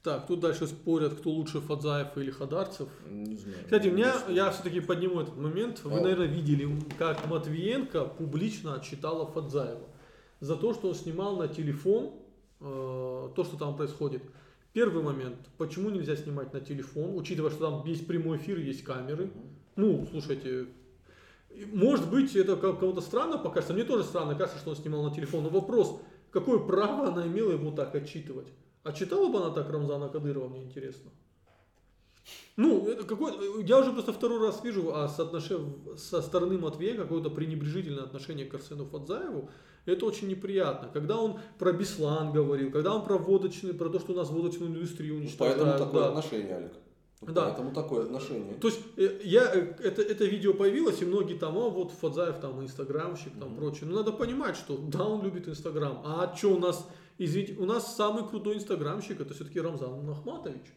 Так, 0.05 0.27
тут 0.27 0.41
дальше 0.41 0.67
спорят, 0.67 1.15
кто 1.15 1.31
лучше 1.31 1.63
Фадзаев 1.63 2.19
или 2.19 2.31
Хадарцев. 2.31 2.91
Не 3.09 3.37
знаю. 3.37 3.57
Кстати, 3.65 3.89
у 3.89 3.93
меня, 3.93 4.13
я 4.29 4.51
все-таки 4.51 4.81
подниму 4.81 5.23
этот 5.23 5.39
момент. 5.39 5.83
Вы, 5.83 5.97
Ау. 5.97 6.03
наверное, 6.03 6.27
видели, 6.27 6.69
как 6.99 7.27
Матвиенко 7.27 8.05
публично 8.05 8.75
отчитала 8.75 9.27
Фадзаева 9.27 9.89
за 10.41 10.57
то, 10.57 10.75
что 10.75 10.89
он 10.89 10.95
снимал 10.95 11.39
на 11.39 11.49
телефон 11.49 12.11
э, 12.61 13.29
то, 13.35 13.45
что 13.45 13.57
там 13.57 13.79
происходит. 13.79 14.23
Первый 14.75 15.03
момент, 15.03 15.39
почему 15.57 15.89
нельзя 15.89 16.17
снимать 16.17 16.53
на 16.53 16.61
телефон, 16.61 17.17
учитывая, 17.17 17.51
что 17.51 17.71
там 17.71 17.87
есть 17.87 18.07
прямой 18.07 18.37
эфир, 18.37 18.59
есть 18.59 18.85
камеры. 18.85 19.31
Ну, 19.75 20.07
слушайте, 20.11 20.67
может 21.73 22.11
быть, 22.11 22.37
это 22.37 22.57
кому-то 22.57 23.01
странно 23.01 23.39
покажется, 23.39 23.73
мне 23.73 23.85
тоже 23.85 24.05
странно 24.05 24.35
кажется, 24.35 24.59
что 24.59 24.69
он 24.71 24.77
снимал 24.77 25.03
на 25.03 25.15
телефон, 25.15 25.45
но 25.45 25.49
вопрос, 25.49 25.99
какое 26.31 26.59
право 26.59 27.09
она 27.09 27.27
имела 27.27 27.53
ему 27.53 27.73
так 27.73 27.95
отчитывать? 27.95 28.49
Отчитала 28.85 29.29
бы 29.29 29.39
она 29.39 29.51
так 29.51 29.71
Рамзана 29.71 30.09
Кадырова, 30.09 30.49
мне 30.49 30.63
интересно. 30.63 31.11
Ну, 32.57 32.87
это 32.87 33.05
какой, 33.05 33.65
я 33.65 33.81
уже 33.81 33.93
просто 33.93 34.13
второй 34.13 34.41
раз 34.41 34.63
вижу 34.63 34.95
а 34.95 35.09
соотноше- 35.09 35.97
со 35.97 36.23
стороны 36.23 36.57
Матвея 36.57 36.97
какое-то 36.97 37.29
пренебрежительное 37.31 38.05
отношение 38.05 38.47
к 38.47 38.55
Арсену 38.55 38.87
Фадзаеву. 38.87 39.51
Это 39.87 40.07
очень 40.07 40.29
неприятно. 40.29 40.89
Когда 40.93 41.19
он 41.19 41.41
про 41.59 41.73
Беслан 41.73 42.33
говорил, 42.33 42.71
когда 42.71 42.95
он 42.95 43.05
про 43.05 43.19
водочный, 43.19 43.75
про 43.75 43.89
то, 43.89 43.99
что 43.99 44.13
у 44.13 44.17
нас 44.17 44.31
водочную 44.31 44.71
индустрию 44.71 45.17
уничтожают. 45.17 45.59
Поэтому 45.59 45.79
такое 45.79 46.03
да. 46.03 46.09
отношение, 46.09 46.55
Алик. 46.55 46.73
Да. 47.21 47.47
Поэтому 47.47 47.73
такое 47.73 48.05
отношение. 48.05 48.55
То 48.55 48.69
есть 48.69 48.81
э, 48.97 49.21
я, 49.25 49.43
э, 49.53 49.75
это, 49.83 50.03
это 50.03 50.25
видео 50.25 50.55
появилось, 50.55 51.01
и 51.03 51.05
многие 51.05 51.35
там, 51.35 51.57
а 51.59 51.69
вот 51.69 51.93
Фадзаев 51.93 52.39
там 52.39 52.63
инстаграмщик, 52.63 53.33
там 53.39 53.51
Мгм. 53.51 53.57
прочее. 53.57 53.87
Ну 53.87 53.97
надо 53.97 54.13
понимать, 54.13 54.57
что 54.57 54.77
да, 54.77 55.05
он 55.05 55.23
любит 55.23 55.49
инстаграм. 55.49 56.03
А 56.05 56.35
что 56.37 56.55
у 56.55 56.59
нас, 56.59 56.87
извините, 57.19 57.55
у 57.55 57.65
нас 57.65 57.97
самый 57.97 58.29
крутой 58.29 58.57
инстаграмщик, 58.57 59.21
это 59.21 59.35
все-таки 59.35 59.61
Рамзан 59.61 60.09
Ахматович. 60.09 60.73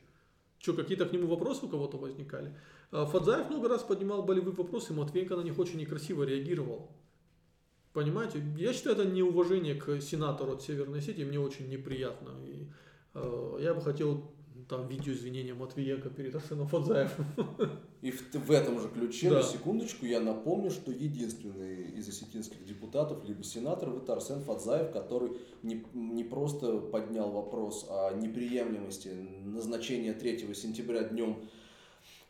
Что, 0.59 0.73
какие-то 0.73 1.05
к 1.05 1.13
нему 1.13 1.27
вопросы 1.27 1.65
у 1.65 1.69
кого-то 1.69 1.97
возникали? 1.97 2.55
А 2.91 3.05
Фадзаев 3.05 3.49
много 3.49 3.69
раз 3.69 3.83
поднимал 3.83 4.23
болевые 4.23 4.55
вопросы, 4.55 4.93
Матвеенко 4.93 5.35
на 5.35 5.41
них 5.41 5.59
очень 5.59 5.77
некрасиво 5.77 6.23
реагировал. 6.23 6.89
Понимаете? 7.93 8.43
Я 8.57 8.73
считаю, 8.73 8.95
это 8.95 9.05
неуважение 9.05 9.75
к 9.75 10.01
сенатору 10.01 10.53
от 10.53 10.61
Северной 10.61 10.99
Осетии, 10.99 11.23
мне 11.23 11.39
очень 11.39 11.67
неприятно. 11.69 12.29
И, 12.45 12.67
э, 13.13 13.57
я 13.61 13.73
бы 13.73 13.81
хотел 13.81 14.31
там 14.67 14.87
видео 14.87 15.13
извинения 15.13 15.53
Матвиенко 15.53 16.09
перед 16.09 16.35
Арсеном 16.35 16.67
Фадзаевым. 16.67 17.25
И 18.01 18.11
в, 18.11 18.33
в 18.33 18.51
этом 18.51 18.79
же 18.79 18.89
ключе, 18.89 19.29
Да. 19.29 19.37
на 19.37 19.43
секундочку, 19.43 20.05
я 20.05 20.19
напомню, 20.19 20.69
что 20.69 20.91
единственный 20.91 21.91
из 21.91 22.07
осетинских 22.07 22.63
депутатов, 22.65 23.23
либо 23.23 23.43
сенаторов, 23.43 24.03
это 24.03 24.13
Арсен 24.13 24.41
Фадзаев, 24.41 24.91
который 24.91 25.31
не, 25.63 25.85
не 25.93 26.23
просто 26.23 26.79
поднял 26.79 27.31
вопрос 27.31 27.87
о 27.89 28.11
неприемлемости 28.13 29.09
назначения 29.45 30.13
3 30.13 30.53
сентября 30.53 31.03
днем 31.03 31.37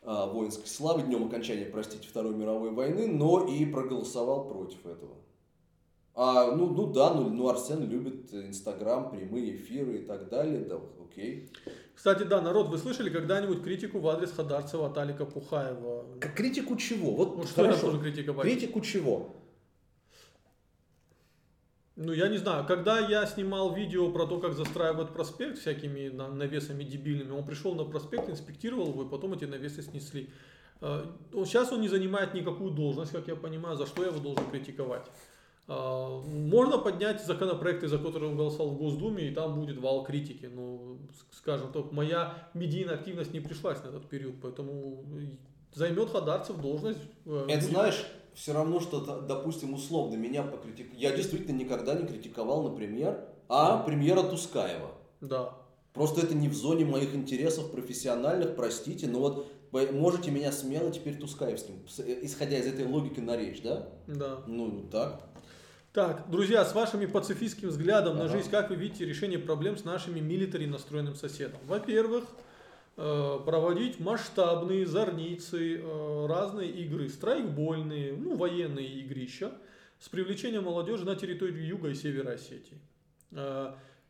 а, 0.02 0.26
воинской 0.26 0.68
славы, 0.68 1.02
днем 1.02 1.26
окончания, 1.26 1.66
простите, 1.66 2.08
Второй 2.08 2.34
мировой 2.34 2.70
войны, 2.70 3.08
но 3.08 3.44
и 3.46 3.66
проголосовал 3.66 4.48
против 4.48 4.86
этого. 4.86 5.16
А, 6.14 6.50
ну, 6.56 6.68
ну 6.68 6.86
да, 6.86 7.14
ну, 7.14 7.28
ну 7.28 7.48
Арсен 7.48 7.88
любит 7.88 8.32
Инстаграм, 8.32 9.10
прямые 9.10 9.54
эфиры 9.54 9.98
и 9.98 10.04
так 10.04 10.28
далее, 10.28 10.60
да, 10.60 10.80
окей. 11.00 11.50
Кстати, 11.98 12.22
да, 12.22 12.40
народ, 12.40 12.68
вы 12.68 12.78
слышали 12.78 13.10
когда-нибудь 13.10 13.64
критику 13.64 13.98
в 13.98 14.06
адрес 14.06 14.30
Хадарцева 14.30 14.86
от 14.86 14.96
Алика 14.98 15.24
Пухаева? 15.24 16.04
К 16.20 16.32
критику 16.32 16.76
чего? 16.76 17.10
Вот, 17.16 17.34
Вот 17.34 17.48
что 17.48 17.62
я 17.64 17.70
хорошо. 17.72 17.88
тоже 17.90 18.00
критиковать? 18.00 18.42
Критику 18.46 18.80
чего? 18.82 19.34
Ну, 21.96 22.12
я 22.12 22.28
не 22.28 22.36
знаю, 22.38 22.64
когда 22.68 23.00
я 23.00 23.26
снимал 23.26 23.74
видео 23.74 24.12
про 24.12 24.26
то, 24.26 24.38
как 24.38 24.52
застраивают 24.54 25.12
проспект 25.12 25.58
всякими 25.58 26.08
на- 26.08 26.28
навесами 26.28 26.84
дебильными, 26.84 27.32
он 27.32 27.44
пришел 27.44 27.74
на 27.74 27.82
проспект, 27.82 28.28
инспектировал 28.30 28.90
его, 28.90 29.02
и 29.02 29.08
потом 29.08 29.32
эти 29.32 29.46
навесы 29.46 29.82
снесли. 29.82 30.30
Э, 30.80 31.04
Сейчас 31.46 31.72
он 31.72 31.80
не 31.80 31.88
занимает 31.88 32.32
никакую 32.32 32.70
должность, 32.70 33.10
как 33.10 33.26
я 33.26 33.34
понимаю, 33.34 33.76
за 33.76 33.86
что 33.86 34.02
я 34.04 34.10
его 34.10 34.20
должен 34.20 34.48
критиковать. 34.52 35.10
А, 35.68 36.20
можно 36.22 36.78
поднять 36.78 37.24
законопроекты, 37.24 37.88
за 37.88 37.98
которые 37.98 38.30
он 38.30 38.36
голосовал 38.36 38.70
в 38.70 38.78
Госдуме, 38.78 39.28
и 39.28 39.34
там 39.34 39.60
будет 39.60 39.78
вал 39.78 40.02
критики. 40.02 40.46
Но, 40.46 40.96
скажем 41.30 41.70
так, 41.72 41.92
моя 41.92 42.48
медийная 42.54 42.94
активность 42.94 43.34
не 43.34 43.40
пришлась 43.40 43.82
на 43.84 43.88
этот 43.88 44.08
период, 44.08 44.36
поэтому 44.40 45.04
займет 45.74 46.10
Хадарцев 46.10 46.56
должность. 46.60 47.00
Э, 47.26 47.46
Это 47.48 47.66
знаешь, 47.66 48.06
все 48.34 48.54
равно, 48.54 48.80
что, 48.80 49.20
допустим, 49.20 49.74
условно 49.74 50.16
меня 50.16 50.42
покритиковали. 50.42 51.00
Я 51.00 51.14
действительно 51.14 51.54
никогда 51.54 51.94
не 51.94 52.06
критиковал, 52.06 52.62
например, 52.62 53.26
а 53.48 53.82
премьера 53.82 54.22
Тускаева. 54.22 54.92
Да. 55.20 55.54
Просто 55.92 56.22
это 56.22 56.34
не 56.34 56.48
в 56.48 56.54
зоне 56.54 56.84
моих 56.84 57.14
интересов 57.14 57.70
профессиональных, 57.72 58.56
простите, 58.56 59.06
но 59.06 59.18
вот 59.18 59.46
можете 59.92 60.30
меня 60.30 60.52
смело 60.52 60.90
теперь 60.90 61.18
Тускаевским, 61.18 61.84
э, 61.98 62.18
исходя 62.22 62.58
из 62.58 62.66
этой 62.66 62.86
логики 62.86 63.20
на 63.20 63.36
речь, 63.36 63.62
да? 63.62 63.88
Да. 64.06 64.38
Ну, 64.46 64.88
так. 64.90 65.27
Так, 65.98 66.30
друзья, 66.30 66.64
с 66.64 66.76
вашими 66.76 67.06
пацифистским 67.06 67.70
взглядом 67.70 68.12
ага. 68.12 68.22
на 68.22 68.28
жизнь, 68.28 68.48
как 68.50 68.70
вы 68.70 68.76
видите 68.76 69.04
решение 69.04 69.36
проблем 69.36 69.76
с 69.76 69.82
нашими 69.82 70.20
милитари 70.20 70.64
настроенным 70.64 71.16
соседом? 71.16 71.58
Во-первых, 71.66 72.22
э, 72.96 73.38
проводить 73.44 73.98
масштабные 73.98 74.86
зорницы, 74.86 75.80
э, 75.80 76.26
разные 76.28 76.70
игры, 76.70 77.08
страйкбольные, 77.08 78.12
ну, 78.12 78.36
военные 78.36 78.86
игрища 79.00 79.50
с 79.98 80.08
привлечением 80.08 80.66
молодежи 80.66 81.04
на 81.04 81.16
территорию 81.16 81.66
Юга 81.66 81.88
и 81.88 81.94
Севера 81.94 82.30
Осетии. 82.30 82.80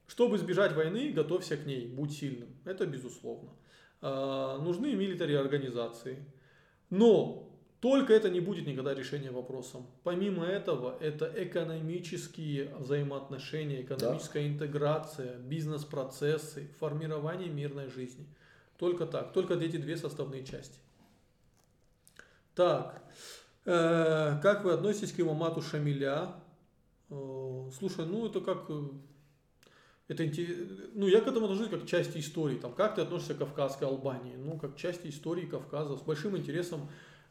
Чтобы 0.07 0.37
избежать 0.37 0.75
войны, 0.75 1.11
готовься 1.13 1.57
к 1.57 1.65
ней, 1.65 1.87
будь 1.87 2.13
сильным. 2.13 2.51
Это 2.67 2.85
безусловно. 2.85 3.49
Нужны 4.03 4.95
милитари 4.95 5.33
организации. 5.33 6.23
Но 6.91 7.48
только 7.81 8.13
это 8.13 8.29
не 8.29 8.41
будет 8.41 8.67
никогда 8.67 8.93
решением 8.93 9.35
вопросом. 9.35 9.87
Помимо 10.03 10.45
этого, 10.45 10.97
это 11.01 11.33
экономические 11.37 12.75
взаимоотношения, 12.77 13.83
экономическая 13.83 14.41
да. 14.41 14.49
интеграция, 14.49 15.39
бизнес-процессы, 15.39 16.69
формирование 16.81 17.49
мирной 17.49 17.89
жизни. 17.89 18.27
Только 18.79 19.07
так, 19.07 19.33
только 19.33 19.55
эти 19.55 19.77
две 19.77 19.97
составные 19.97 20.45
части. 20.45 20.79
Так, 22.55 23.01
э, 23.65 24.41
как 24.43 24.65
вы 24.65 24.73
относитесь 24.73 25.13
к 25.13 25.21
имамату 25.21 25.63
Шамиля? 25.63 26.35
Э, 27.11 27.71
слушай, 27.79 28.07
ну 28.07 28.27
это 28.27 28.41
как 28.41 28.65
э, 28.69 28.89
это, 30.09 30.25
ну, 30.95 31.07
я 31.07 31.21
к 31.21 31.29
этому 31.29 31.47
отношусь 31.47 31.69
как 31.69 31.83
к 31.83 31.87
части 31.87 32.19
истории. 32.19 32.57
Там, 32.57 32.73
как 32.73 32.95
ты 32.95 33.03
относишься 33.03 33.35
к 33.35 33.39
Кавказской 33.39 33.85
Албании? 33.85 34.37
Ну, 34.37 34.59
как 34.59 34.75
к 34.75 34.77
части 34.79 35.09
истории 35.09 35.45
Кавказа. 35.45 35.97
С 35.97 36.01
большим 36.01 36.37
интересом. 36.37 36.89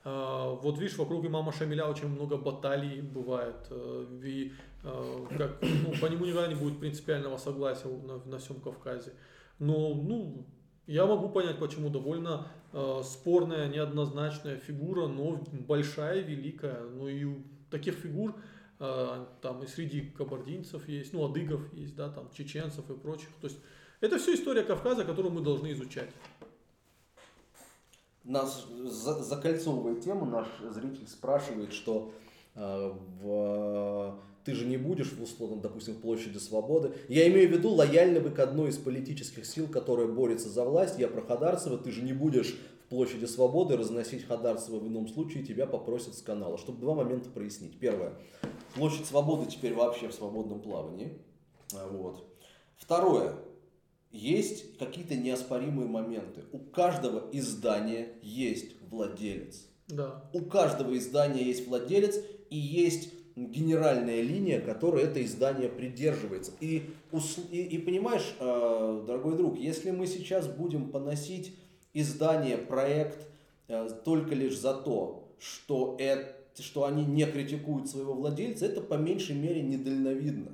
Э, 0.08 0.58
вот 0.62 0.78
видишь, 0.78 0.98
вокруг 0.98 1.26
имама 1.26 1.52
Шамиля 1.52 1.86
очень 1.86 2.08
много 2.08 2.38
баталий 2.38 3.02
бывает. 3.02 3.68
Э, 3.70 4.06
и, 4.24 4.54
э, 4.84 5.26
как, 5.38 5.62
ну, 5.62 5.94
по 6.00 6.06
нему 6.06 6.26
никогда 6.26 6.48
не 6.48 6.56
будет 6.56 6.80
принципиального 6.80 7.36
согласия 7.38 7.90
на, 7.90 8.18
на 8.26 8.38
всем 8.38 8.62
Кавказе. 8.62 9.12
Но, 9.60 9.94
ну, 9.96 10.46
я 10.86 11.06
могу 11.06 11.28
понять, 11.28 11.60
почему 11.60 11.90
довольно 11.90 12.48
э, 12.72 13.02
спорная, 13.04 13.68
неоднозначная 13.68 14.56
фигура, 14.56 15.08
но 15.08 15.44
большая, 15.52 16.22
великая. 16.22 16.84
Ну 16.84 17.10
и 17.10 17.28
таких 17.70 17.96
фигур 17.96 18.34
а, 18.80 19.28
там 19.42 19.64
и 19.64 19.68
среди 19.68 20.02
кабардинцев 20.02 20.88
есть, 20.88 21.12
ну, 21.12 21.26
адыгов 21.26 21.74
есть, 21.74 21.96
да, 21.96 22.10
там, 22.10 22.30
чеченцев 22.32 22.90
и 22.90 22.94
прочих. 22.94 23.30
То 23.42 23.48
есть 23.48 23.60
это 24.02 24.20
все 24.20 24.36
история 24.36 24.64
Кавказа, 24.64 25.04
которую 25.04 25.34
мы 25.34 25.42
должны 25.42 25.72
изучать. 25.72 26.10
Нас 28.28 28.68
закольцовывая 28.68 29.96
тему, 29.96 30.26
наш 30.26 30.48
зритель 30.74 31.08
спрашивает, 31.08 31.72
что 31.72 32.12
э, 32.56 32.94
в 33.22 34.20
ты 34.48 34.54
же 34.54 34.66
не 34.66 34.78
будешь 34.78 35.12
в 35.12 35.22
условном, 35.22 35.60
допустим, 35.60 35.96
в 35.96 36.00
площади 36.00 36.38
свободы. 36.38 36.94
Я 37.10 37.28
имею 37.28 37.50
в 37.50 37.52
виду, 37.52 37.70
лояльны 37.70 38.22
вы 38.22 38.32
к 38.32 38.40
одной 38.40 38.70
из 38.70 38.78
политических 38.78 39.46
сил, 39.46 39.68
которая 39.68 40.08
борется 40.08 40.48
за 40.48 40.64
власть. 40.64 40.98
Я 40.98 41.10
про 41.10 41.22
Хадарцева, 41.22 41.78
ты 41.78 41.92
же 41.92 42.02
не 42.02 42.14
будешь 42.14 42.58
в 42.86 42.90
площади 42.90 43.26
свободы 43.26 43.76
разносить 43.76 44.26
Хадарцева 44.26 44.80
в 44.80 44.88
ином 44.88 45.10
случае, 45.10 45.44
тебя 45.44 45.66
попросят 45.66 46.16
с 46.16 46.22
канала. 46.22 46.58
Чтобы 46.58 46.80
два 46.80 46.96
момента 46.96 47.30
прояснить. 47.30 47.78
Первое. 47.78 48.14
Площадь 48.76 49.06
свободы 49.06 49.52
теперь 49.52 49.74
вообще 49.74 50.08
в 50.08 50.14
свободном 50.14 50.62
плавании. 50.62 51.18
А, 51.74 51.86
вот. 51.90 52.26
Второе. 52.78 53.36
Есть 54.12 54.78
какие-то 54.78 55.16
неоспоримые 55.16 55.88
моменты. 55.88 56.44
У 56.52 56.60
каждого 56.60 57.30
издания 57.32 58.10
есть 58.22 58.76
владелец. 58.90 59.68
Да. 59.88 60.24
У 60.34 60.42
каждого 60.42 60.98
издания 60.98 61.44
есть 61.44 61.68
владелец 61.68 62.20
и 62.50 62.58
есть 62.58 63.10
генеральная 63.36 64.22
линия, 64.22 64.60
которой 64.60 65.04
это 65.04 65.24
издание 65.24 65.70
придерживается. 65.70 66.52
И, 66.60 66.90
и, 67.52 67.62
и 67.62 67.78
понимаешь, 67.78 68.36
э, 68.40 69.04
дорогой 69.06 69.38
друг, 69.38 69.60
если 69.60 69.92
мы 69.92 70.08
сейчас 70.08 70.48
будем 70.48 70.90
поносить 70.90 71.54
издание, 71.94 72.58
проект 72.58 73.28
э, 73.68 73.90
только 74.04 74.34
лишь 74.34 74.58
за 74.58 74.74
то, 74.74 75.32
что, 75.40 75.96
это, 76.00 76.34
что 76.62 76.86
они 76.86 77.06
не 77.06 77.26
критикуют 77.26 77.88
своего 77.88 78.14
владельца, 78.14 78.66
это 78.66 78.82
по 78.82 78.96
меньшей 78.96 79.36
мере 79.36 79.62
недальновидно. 79.62 80.54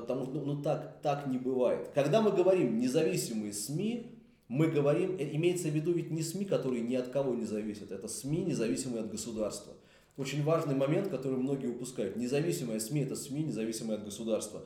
Потому 0.00 0.24
что 0.24 0.34
ну, 0.34 0.54
ну, 0.54 0.62
так, 0.62 1.00
так 1.02 1.26
не 1.26 1.38
бывает. 1.38 1.90
Когда 1.94 2.22
мы 2.22 2.32
говорим 2.32 2.78
независимые 2.78 3.52
СМИ, 3.52 4.18
мы 4.48 4.68
говорим, 4.68 5.16
э, 5.18 5.34
имеется 5.34 5.68
в 5.68 5.72
виду 5.72 5.92
ведь 5.92 6.10
не 6.10 6.22
СМИ, 6.22 6.44
которые 6.44 6.82
ни 6.82 6.94
от 6.94 7.08
кого 7.08 7.34
не 7.34 7.44
зависят, 7.44 7.92
это 7.92 8.08
СМИ, 8.08 8.44
независимые 8.44 9.04
от 9.04 9.10
государства 9.10 9.74
очень 10.18 10.42
важный 10.42 10.74
момент, 10.74 11.08
который 11.08 11.38
многие 11.38 11.68
упускают. 11.68 12.16
Независимые 12.16 12.80
СМИ– 12.80 13.02
это 13.02 13.14
СМИ, 13.14 13.44
независимые 13.44 13.98
от 13.98 14.04
государства. 14.04 14.64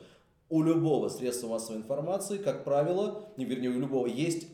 У 0.49 0.63
любого 0.63 1.09
средства 1.09 1.47
массовой 1.47 1.77
информации, 1.77 2.39
как 2.39 2.63
правило, 2.63 3.29
не 3.37 3.45
вернее, 3.45 3.69
у 3.69 3.79
любого 3.79 4.07
есть 4.07 4.47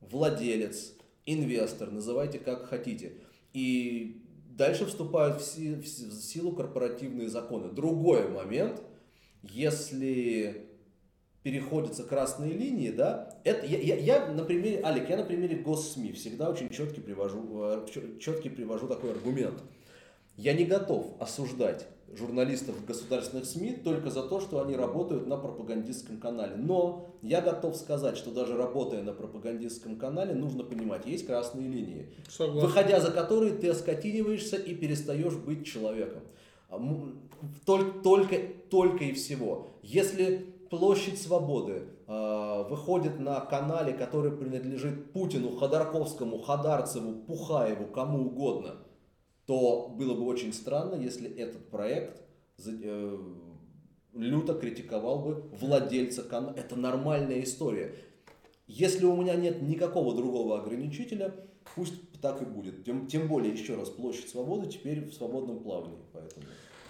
владелец, 0.00 0.94
инвестор, 1.24 1.92
называйте 1.92 2.40
как 2.40 2.66
хотите. 2.66 3.12
И 3.52 4.24
дальше 4.50 4.86
вступают 4.86 5.40
в, 5.40 5.44
си, 5.44 5.76
в 5.76 5.86
силу 5.86 6.52
корпоративные 6.52 7.28
законы. 7.28 7.70
Другой 7.70 8.28
момент, 8.28 8.82
если 9.42 10.66
переходятся 11.42 12.04
красные 12.04 12.52
линии, 12.52 12.90
да, 12.90 13.38
это 13.44 13.64
я, 13.64 13.78
я, 13.78 13.96
я 13.96 14.26
на 14.32 14.44
примере, 14.44 14.82
Алик, 14.84 15.08
я 15.08 15.16
на 15.16 15.24
примере 15.24 15.56
госсми 15.56 16.12
всегда 16.12 16.50
очень 16.50 16.68
четкий 16.68 17.00
привожу, 17.00 17.62
э, 17.62 17.86
четкий 18.20 18.50
привожу 18.50 18.88
такой 18.88 19.12
аргумент– 19.12 19.62
я 20.38 20.52
не 20.52 20.64
готов 20.64 21.16
осуждать 21.18 21.88
журналистов 22.16 22.86
государственных 22.86 23.44
СМИ 23.44 23.80
только 23.82 24.08
за 24.08 24.22
то, 24.22 24.40
что 24.40 24.62
они 24.62 24.76
работают 24.76 25.26
на 25.26 25.36
пропагандистском 25.36 26.18
канале. 26.18 26.54
Но 26.54 27.10
я 27.22 27.40
готов 27.40 27.76
сказать, 27.76 28.16
что 28.16 28.30
даже 28.30 28.56
работая 28.56 29.02
на 29.02 29.12
пропагандистском 29.12 29.96
канале, 29.96 30.34
нужно 30.34 30.62
понимать, 30.62 31.06
есть 31.06 31.26
красные 31.26 31.66
линии, 31.66 32.06
Согласен. 32.28 32.60
выходя 32.60 33.00
за 33.00 33.10
которые 33.10 33.52
ты 33.52 33.68
оскотиниваешься 33.68 34.56
и 34.56 34.76
перестаешь 34.76 35.34
быть 35.34 35.66
человеком. 35.66 36.22
Только, 37.64 38.00
только, 38.02 38.36
только 38.70 39.04
и 39.04 39.12
всего. 39.12 39.68
Если 39.82 40.54
площадь 40.70 41.20
свободы 41.20 41.84
э, 42.06 42.64
выходит 42.68 43.18
на 43.18 43.40
канале, 43.40 43.92
который 43.92 44.32
принадлежит 44.32 45.12
Путину, 45.12 45.56
Ходорковскому, 45.56 46.42
Хадарцеву, 46.42 47.22
Пухаеву, 47.22 47.86
кому 47.86 48.26
угодно– 48.26 48.76
то 49.48 49.88
было 49.88 50.14
бы 50.14 50.26
очень 50.26 50.52
странно, 50.52 50.94
если 50.94 51.34
этот 51.34 51.70
проект 51.70 52.20
э, 52.66 53.18
люто 54.12 54.52
критиковал 54.52 55.20
бы 55.20 55.50
владельца 55.58 56.22
канала. 56.22 56.54
Это 56.54 56.76
нормальная 56.76 57.42
история. 57.42 57.94
Если 58.66 59.06
у 59.06 59.16
меня 59.16 59.36
нет 59.36 59.62
никакого 59.62 60.14
другого 60.14 60.60
ограничителя, 60.60 61.34
пусть 61.74 61.94
так 62.20 62.42
и 62.42 62.44
будет. 62.44 62.84
Тем, 62.84 63.06
тем 63.06 63.28
более, 63.28 63.52
еще 63.52 63.76
раз, 63.76 63.88
площадь 63.90 64.28
свободы 64.28 64.68
теперь 64.68 65.04
в 65.04 65.14
свободном 65.14 65.60
плавании. 65.60 65.98
Поэтому. 66.12 66.46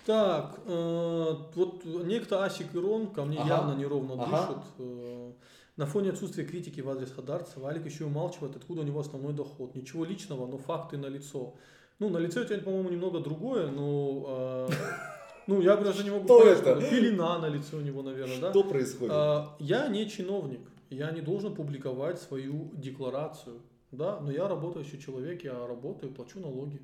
Так, 0.07 0.61
э, 0.65 1.35
вот 1.55 1.85
некто 1.85 2.43
Асик 2.43 2.75
Ирон 2.75 3.09
ко 3.09 3.25
мне 3.25 3.39
ага. 3.39 3.49
явно 3.49 3.75
неровно 3.75 4.15
ага. 4.15 4.47
дышит. 4.47 4.65
Э, 4.79 5.33
на 5.77 5.87
фоне 5.87 6.11
отсутствия 6.11 6.45
критики 6.45 6.81
в 6.81 6.89
адрес 6.89 7.13
Хадарцева, 7.13 7.69
Алик 7.69 7.85
еще 7.85 8.05
умалчивает, 8.07 8.57
откуда 8.57 8.81
у 8.81 8.85
него 8.85 9.01
основной 9.01 9.35
доход. 9.35 9.75
Ничего 9.75 10.05
личного, 10.05 10.47
но 10.47 10.57
факты 10.57 10.97
на 10.97 11.07
лицо. 11.07 11.55
Ну, 11.99 12.09
на 12.09 12.19
лице 12.19 12.41
у 12.41 12.45
тебя, 12.45 12.59
по-моему, 12.59 12.89
немного 12.89 13.21
другое, 13.21 13.71
но... 13.71 14.69
Э, 14.71 14.73
ну, 15.47 15.61
я 15.61 15.77
просто 15.77 16.05
не 16.05 16.11
могу 16.11 16.25
Что 16.25 16.41
понять, 16.41 16.61
это? 16.61 16.81
пелена 16.81 17.39
на 17.39 17.49
лице 17.49 17.77
у 17.77 17.81
него, 17.81 18.03
наверное, 18.03 18.41
да? 18.41 18.51
Что 18.51 18.65
происходит? 18.65 19.13
А, 19.15 19.57
я 19.59 19.89
не 19.89 20.09
чиновник, 20.09 20.61
я 20.91 21.11
не 21.11 21.21
должен 21.21 21.55
публиковать 21.55 22.21
свою 22.21 22.71
декларацию, 22.75 23.61
да, 23.91 24.21
но 24.21 24.31
я 24.31 24.49
работающий 24.49 25.01
человек, 25.01 25.45
я 25.45 25.67
работаю, 25.67 26.13
плачу 26.13 26.41
налоги. 26.41 26.81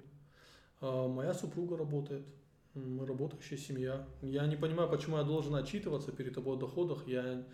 А, 0.81 1.09
моя 1.09 1.35
супруга 1.35 1.77
работает, 1.77 2.27
мы 2.75 3.07
работающая 3.07 3.57
семья. 3.57 4.07
Я 4.23 4.47
не 4.47 4.57
понимаю, 4.57 4.89
почему 4.89 5.19
я 5.19 5.23
должен 5.23 5.55
отчитываться 5.55 6.13
перед 6.13 6.35
тобой 6.35 6.57
о 6.57 6.61
доходах. 6.61 7.07
Я, 7.07 7.45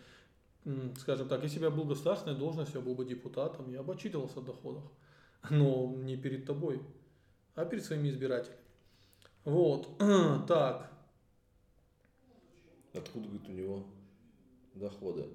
скажем 0.98 1.28
так, 1.28 1.42
если 1.42 1.58
бы 1.58 1.66
я 1.66 1.70
был 1.70 1.84
государственной 1.84 2.36
должностью, 2.36 2.80
я 2.80 2.86
был 2.86 2.94
бы 2.94 3.04
депутатом, 3.04 3.70
я 3.70 3.82
бы 3.82 3.94
отчитывался 3.94 4.40
о 4.40 4.42
доходах, 4.42 4.84
но 5.50 5.94
не 5.96 6.16
перед 6.16 6.46
тобой 6.46 6.80
а 7.54 7.64
перед 7.64 7.84
своими 7.84 8.08
избирателями. 8.08 8.58
Вот, 9.44 9.88
так. 10.48 10.90
Откуда, 12.94 13.28
говорит, 13.28 13.48
у 13.48 13.52
него 13.52 13.84
доходы? 14.74 15.28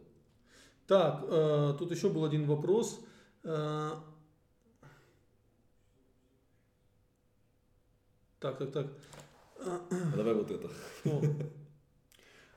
Так, 0.87 1.23
э, 1.27 1.75
тут 1.79 1.91
еще 1.91 2.09
был 2.09 2.25
один 2.25 2.45
вопрос. 2.45 2.99
Так, 8.39 8.57
так, 8.57 8.71
так. 8.71 8.87
А 9.59 9.81
давай 10.15 10.33
вот 10.33 10.49
это. 10.49 10.69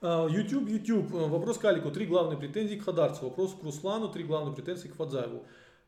А, 0.01 0.29
YouTube, 0.29 0.69
YouTube. 0.69 1.11
Вопрос 1.11 1.59
к 1.59 1.65
Алику. 1.65 1.91
Три 1.91 2.07
главные 2.07 2.39
претензии 2.39 2.77
к 2.77 2.85
Хадарцу. 2.85 3.25
Вопрос 3.25 3.55
к 3.55 3.65
Руслану. 3.65 4.09
Три 4.09 4.25
главные 4.25 4.55
претензии 4.55 4.89
к 4.89 4.95
Фадзаеву. 4.95 5.45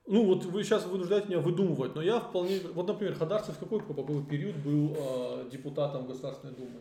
Ну 0.06 0.26
вот 0.26 0.44
вы 0.44 0.64
сейчас 0.64 0.84
вынуждаете 0.84 1.28
меня 1.28 1.38
выдумывать, 1.38 1.94
но 1.94 2.02
я 2.02 2.18
вполне... 2.18 2.60
Вот, 2.74 2.88
например, 2.88 3.14
Хадарцев 3.14 3.56
в 3.56 3.60
какой, 3.60 3.80
какой 3.80 4.24
период 4.24 4.56
был 4.56 4.96
э, 4.98 5.48
депутатом 5.52 6.06
Государственной 6.06 6.54
Думы? 6.54 6.80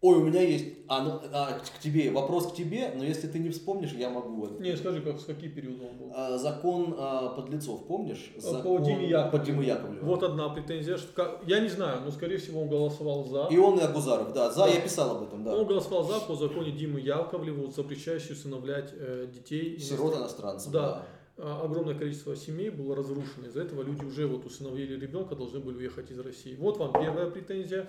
Ой, 0.00 0.16
у 0.16 0.24
меня 0.24 0.40
есть... 0.42 0.64
А, 0.86 1.02
ну, 1.02 1.20
а, 1.32 1.58
к 1.58 1.80
тебе, 1.80 2.10
вопрос 2.12 2.52
к 2.52 2.54
тебе, 2.54 2.92
но 2.94 3.04
если 3.04 3.26
ты 3.26 3.40
не 3.40 3.50
вспомнишь, 3.50 3.92
я 3.92 4.08
могу. 4.10 4.46
Не, 4.60 4.76
скажи, 4.76 5.00
как, 5.02 5.20
с 5.20 5.24
какие 5.24 5.50
периоды 5.50 5.86
он 5.86 5.98
был? 5.98 6.12
А, 6.14 6.38
закон 6.38 6.94
а, 6.96 7.30
подлецов, 7.30 7.84
помнишь? 7.86 8.30
По 8.36 8.40
Закон 8.40 8.82
Диме 8.84 9.08
Яковлеву. 9.08 9.30
По 9.32 9.38
Диме 9.44 9.66
Яковлеву. 9.66 10.06
Вот 10.06 10.22
одна 10.22 10.48
претензия. 10.50 10.98
Что, 10.98 11.40
я 11.46 11.58
не 11.58 11.68
знаю, 11.68 12.02
но 12.04 12.12
скорее 12.12 12.36
всего 12.38 12.62
он 12.62 12.68
голосовал 12.68 13.24
за. 13.24 13.48
И 13.50 13.58
он 13.58 13.76
и 13.80 13.82
Агузаров, 13.82 14.32
да. 14.32 14.50
За, 14.52 14.60
Да. 14.60 14.68
я 14.68 14.80
писал 14.80 15.16
об 15.16 15.24
этом, 15.24 15.42
да. 15.42 15.56
Он 15.56 15.66
голосовал 15.66 16.04
за 16.04 16.20
по 16.20 16.36
законе 16.36 16.70
Димы 16.70 17.00
Яковлеву, 17.00 17.66
запрещающий 17.72 18.34
усыновлять 18.34 18.92
э, 18.92 19.26
детей. 19.32 19.80
Сирот 19.80 20.16
иностранцев, 20.16 20.70
Да. 20.70 20.80
да. 20.80 21.06
А, 21.38 21.62
Огромное 21.64 21.94
количество 21.94 22.36
семей 22.36 22.70
было 22.70 22.94
разрушено. 22.94 23.46
Из-за 23.46 23.62
этого 23.62 23.82
люди 23.82 24.04
уже 24.04 24.28
вот 24.28 24.44
усыновили 24.46 24.98
ребенка, 24.98 25.34
должны 25.34 25.58
были 25.58 25.76
уехать 25.78 26.10
из 26.10 26.18
России. 26.20 26.56
Вот 26.56 26.78
вам 26.78 26.92
первая 26.92 27.30
претензия. 27.30 27.88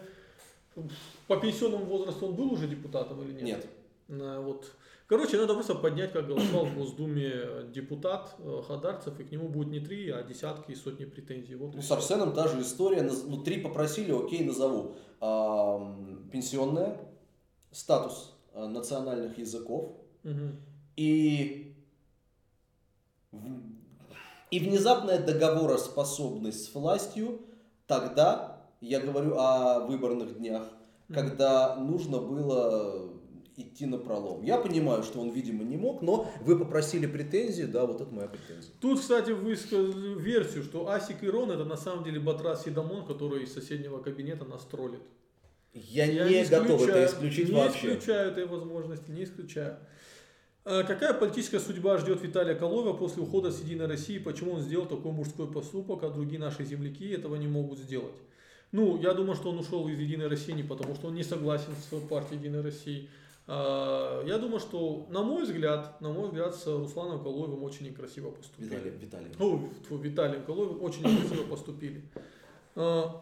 По 1.27 1.37
пенсионному 1.37 1.85
возрасту 1.85 2.27
он 2.27 2.35
был 2.35 2.51
уже 2.53 2.67
депутатом 2.67 3.21
или 3.23 3.31
нет? 3.33 3.43
Нет. 3.43 3.67
На, 4.07 4.41
вот. 4.41 4.71
Короче, 5.07 5.37
надо 5.37 5.53
просто 5.55 5.73
поднять, 5.75 6.11
как 6.13 6.27
голосовал 6.27 6.65
в 6.65 6.75
Госдуме 6.75 7.33
депутат 7.73 8.35
э, 8.39 8.61
Хадарцев, 8.67 9.19
и 9.19 9.23
к 9.23 9.31
нему 9.31 9.47
будет 9.49 9.69
не 9.69 9.79
три, 9.79 10.09
а 10.11 10.21
десятки 10.21 10.71
и 10.71 10.75
сотни 10.75 11.05
претензий. 11.05 11.55
Вот 11.55 11.73
Ну, 11.73 11.81
с. 11.81 11.91
Арсеном 11.91 12.33
та 12.33 12.47
же 12.47 12.61
история. 12.61 13.01
Ну, 13.01 13.41
три 13.43 13.59
попросили, 13.61 14.11
окей, 14.11 14.43
назову. 14.45 14.95
Ам, 15.19 16.29
пенсионная, 16.31 16.97
статус 17.71 18.35
а, 18.53 18.67
национальных 18.67 19.37
языков 19.37 19.91
Мгм. 20.23 20.57
и, 20.95 21.75
и 24.51 24.59
внезапная 24.59 25.19
договороспособность 25.19 26.65
с 26.65 26.73
властью 26.73 27.41
тогда, 27.87 28.48
я 28.81 28.99
говорю 28.99 29.35
о 29.37 29.85
выборных 29.85 30.37
днях, 30.37 30.67
когда 31.13 31.75
нужно 31.75 32.19
было 32.19 33.09
идти 33.57 33.85
на 33.85 33.97
пролом. 33.97 34.43
Я 34.43 34.57
понимаю, 34.57 35.03
что 35.03 35.19
он, 35.19 35.31
видимо, 35.31 35.63
не 35.63 35.75
мог, 35.75 36.01
но 36.01 36.31
вы 36.41 36.57
попросили 36.57 37.07
претензии, 37.07 37.63
да, 37.63 37.85
вот 37.85 37.99
это 37.99 38.13
моя 38.13 38.27
претензия. 38.27 38.71
Тут, 38.79 39.01
кстати, 39.01 39.31
высказали 39.31 40.19
версию, 40.19 40.63
что 40.63 40.89
Асик 40.89 41.23
Ирон 41.23 41.51
это 41.51 41.65
на 41.65 41.75
самом 41.75 42.03
деле 42.03 42.19
Батрас 42.19 42.63
Сидамон, 42.63 43.05
который 43.05 43.43
из 43.43 43.53
соседнего 43.53 43.99
кабинета 44.01 44.45
нас 44.45 44.63
троллит. 44.63 45.01
Я, 45.73 46.05
Я 46.05 46.27
не 46.43 46.49
готов 46.49 46.87
это 46.87 47.05
исключить 47.05 47.49
не 47.49 47.55
вообще. 47.55 47.89
исключаю 47.89 48.31
этой 48.31 48.45
возможности, 48.47 49.11
не 49.11 49.23
исключаю. 49.23 49.77
А 50.65 50.83
Какая 50.83 51.13
политическая 51.13 51.59
судьба 51.59 51.97
ждет 51.97 52.21
Виталия 52.21 52.55
Колова 52.55 52.93
после 52.93 53.23
ухода 53.23 53.51
с 53.51 53.61
Единой 53.61 53.87
России? 53.87 54.19
Почему 54.19 54.53
он 54.53 54.61
сделал 54.61 54.85
такой 54.85 55.11
мужской 55.11 55.51
поступок, 55.51 56.03
а 56.03 56.09
другие 56.09 56.39
наши 56.39 56.63
земляки 56.65 57.09
этого 57.09 57.35
не 57.35 57.47
могут 57.47 57.79
сделать? 57.79 58.15
Ну, 58.71 58.99
я 59.01 59.13
думаю, 59.13 59.35
что 59.35 59.49
он 59.49 59.57
ушел 59.59 59.87
из 59.87 59.99
Единой 59.99 60.27
России 60.27 60.51
не 60.51 60.63
потому, 60.63 60.93
что 60.95 61.07
он 61.07 61.15
не 61.15 61.23
согласен 61.23 61.73
с 61.75 61.99
партией 62.07 62.39
Единой 62.39 62.61
России. 62.61 63.09
А, 63.47 64.23
Я 64.25 64.37
думаю, 64.37 64.59
что, 64.59 65.07
на 65.09 65.23
мой 65.23 65.43
взгляд, 65.43 65.99
на 66.01 66.09
мой 66.09 66.27
взгляд, 66.27 66.55
с 66.55 66.67
Русланом 66.67 67.23
Колоевым 67.23 67.63
очень 67.63 67.87
некрасиво 67.87 68.29
поступили. 68.31 68.69
Виталий, 68.69 68.91
Виталий. 68.91 69.31
Ну, 69.39 69.69
Виталием 69.89 70.43
Колоевым 70.45 70.83
очень 70.83 71.01
некрасиво 71.03 71.43
поступили. 71.49 72.03
А, 72.75 73.21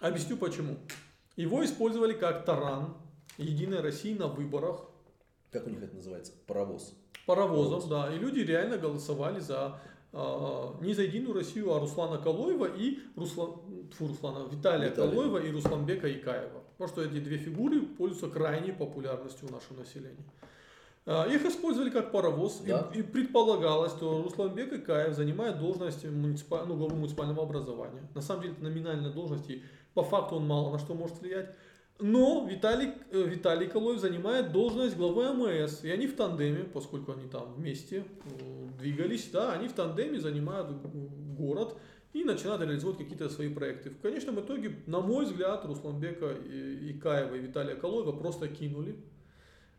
Объясню 0.00 0.36
почему. 0.36 0.76
Его 1.36 1.64
использовали 1.64 2.12
как 2.14 2.44
таран 2.44 2.94
Единой 3.36 3.80
России 3.80 4.14
на 4.14 4.26
выборах 4.28 4.80
Как 5.52 5.66
у 5.66 5.70
них 5.70 5.82
это 5.82 5.94
называется? 5.94 6.32
Паровоз. 6.46 6.94
паровозом, 7.26 7.80
Паровоз. 7.82 7.88
да, 8.10 8.14
и 8.14 8.18
люди 8.18 8.40
реально 8.40 8.78
голосовали 8.78 9.38
за 9.40 9.80
не 10.80 10.94
за 10.94 11.02
Единую 11.02 11.34
Россию, 11.34 11.72
а 11.74 11.80
Руслана 11.80 12.18
Колоева 12.18 12.66
и 12.66 12.98
Руслан, 13.16 13.52
тьфу, 13.92 14.08
Руслана, 14.08 14.48
Виталия 14.50 14.90
Виталия. 14.90 15.10
Колоева 15.12 15.38
и 15.38 15.50
Русланбека 15.52 16.10
Икаева. 16.12 16.62
Потому 16.76 16.88
что 16.88 17.02
эти 17.02 17.20
две 17.22 17.36
фигуры 17.38 17.82
пользуются 17.82 18.28
крайней 18.28 18.72
популярностью 18.72 19.48
у 19.48 19.52
нашего 19.52 19.78
населения. 19.78 20.24
А, 21.06 21.24
Их 21.26 21.44
использовали 21.46 21.90
как 21.90 22.12
паровоз, 22.12 22.60
и- 22.64 22.68
Да. 22.68 22.90
и, 22.94 23.02
предполагалось, 23.02 23.92
что 23.92 24.22
Русланбек 24.22 24.72
Икаев 24.72 25.14
занимает 25.14 25.58
должность 25.58 26.04
муниципа- 26.04 26.64
ну, 26.66 26.76
главы 26.76 26.96
муниципального 26.96 27.42
образования. 27.44 28.02
На 28.14 28.20
самом 28.20 28.42
деле 28.42 28.54
это 28.54 28.62
номинальная 28.64 29.10
должность, 29.10 29.48
и 29.50 29.62
по 29.94 30.02
факту 30.02 30.36
он 30.36 30.46
мало 30.46 30.70
на 30.72 30.78
что 30.78 30.94
может 30.94 31.20
влиять. 31.20 31.54
Но 32.00 32.46
Виталий, 32.48 32.92
э, 33.10 33.22
Виталий 33.22 33.66
Колоев 33.66 33.98
занимает 33.98 34.52
должность 34.52 34.96
главы 34.96 35.26
АМС, 35.26 35.82
и 35.82 35.90
они 35.90 36.06
в 36.06 36.14
тандеме, 36.14 36.62
поскольку 36.64 37.12
они 37.12 37.28
там 37.28 37.54
вместе 37.54 38.04
э, 38.24 38.68
двигались, 38.78 39.28
да, 39.32 39.52
они 39.52 39.66
в 39.66 39.72
тандеме 39.72 40.20
занимают 40.20 40.70
г- 40.70 40.88
город 41.36 41.76
и 42.12 42.22
начинают 42.22 42.62
реализовывать 42.62 42.98
какие-то 42.98 43.28
свои 43.28 43.52
проекты. 43.52 43.90
В 43.90 44.00
конечном 44.00 44.38
итоге, 44.38 44.76
на 44.86 45.00
мой 45.00 45.24
взгляд, 45.24 45.64
Русланбека 45.64 46.34
Икаева 46.34 47.34
и 47.34 47.40
Виталия 47.40 47.74
Колоева 47.74 48.12
просто 48.12 48.46
кинули, 48.46 48.96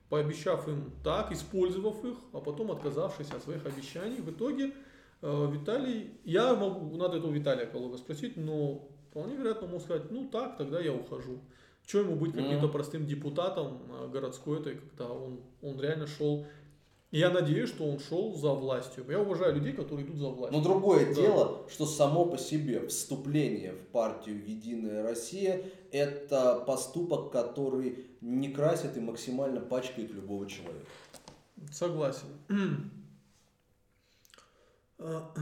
пообещав 0.10 0.68
им 0.68 0.92
так, 1.04 1.32
использовав 1.32 2.04
их, 2.04 2.18
а 2.34 2.42
потом 2.42 2.72
отказавшись 2.72 3.32
от 3.32 3.44
своих 3.44 3.66
обещаний. 3.66 4.18
В 4.18 4.30
итоге 4.30 4.74
э, 5.22 5.52
Виталий, 5.54 6.12
я 6.26 6.54
могу, 6.54 6.98
надо 6.98 7.18
это 7.18 7.28
у 7.28 7.32
Виталия 7.32 7.66
Колова 7.66 7.96
спросить, 7.96 8.36
но 8.36 8.90
вполне 9.10 9.38
вероятно 9.38 9.68
мог 9.68 9.82
сказать, 9.82 10.12
ну 10.12 10.28
так, 10.28 10.58
тогда 10.58 10.82
я 10.82 10.94
ухожу. 10.94 11.40
Что 11.90 12.02
ему 12.02 12.18
быть 12.18 12.34
каким-то 12.34 12.66
Мгм. 12.68 12.72
простым 12.72 13.08
депутатом 13.08 13.82
э, 13.90 14.10
городской 14.10 14.60
этой, 14.60 14.76
когда 14.76 15.12
он, 15.12 15.40
он 15.64 15.82
реально 15.82 16.06
шел. 16.06 16.46
И 17.10 17.18
Я 17.18 17.32
надеюсь, 17.32 17.70
что 17.70 17.84
он 17.90 17.98
шел 17.98 18.36
за 18.36 18.52
властью. 18.52 19.04
Я 19.10 19.20
уважаю 19.20 19.56
людей, 19.56 19.74
которые 19.74 20.06
идут 20.06 20.18
за 20.18 20.28
властью. 20.28 20.56
Но 20.60 20.64
другое 20.64 21.08
Да. 21.08 21.14
дело, 21.20 21.68
что 21.68 21.88
само 21.88 22.26
по 22.28 22.38
себе 22.38 22.86
вступление 22.88 23.72
в 23.74 23.88
партию 23.88 24.38
Единая 24.48 25.02
Россия– 25.02 25.64
это 25.92 26.64
поступок, 26.68 27.32
который 27.32 28.06
не 28.22 28.50
красит 28.50 28.96
и 28.96 29.00
максимально 29.00 29.60
пачкает 29.60 30.12
любого 30.12 30.48
человека. 30.48 30.86
Согласен. 31.72 32.28
А. 35.00 35.34
Э, 35.36 35.40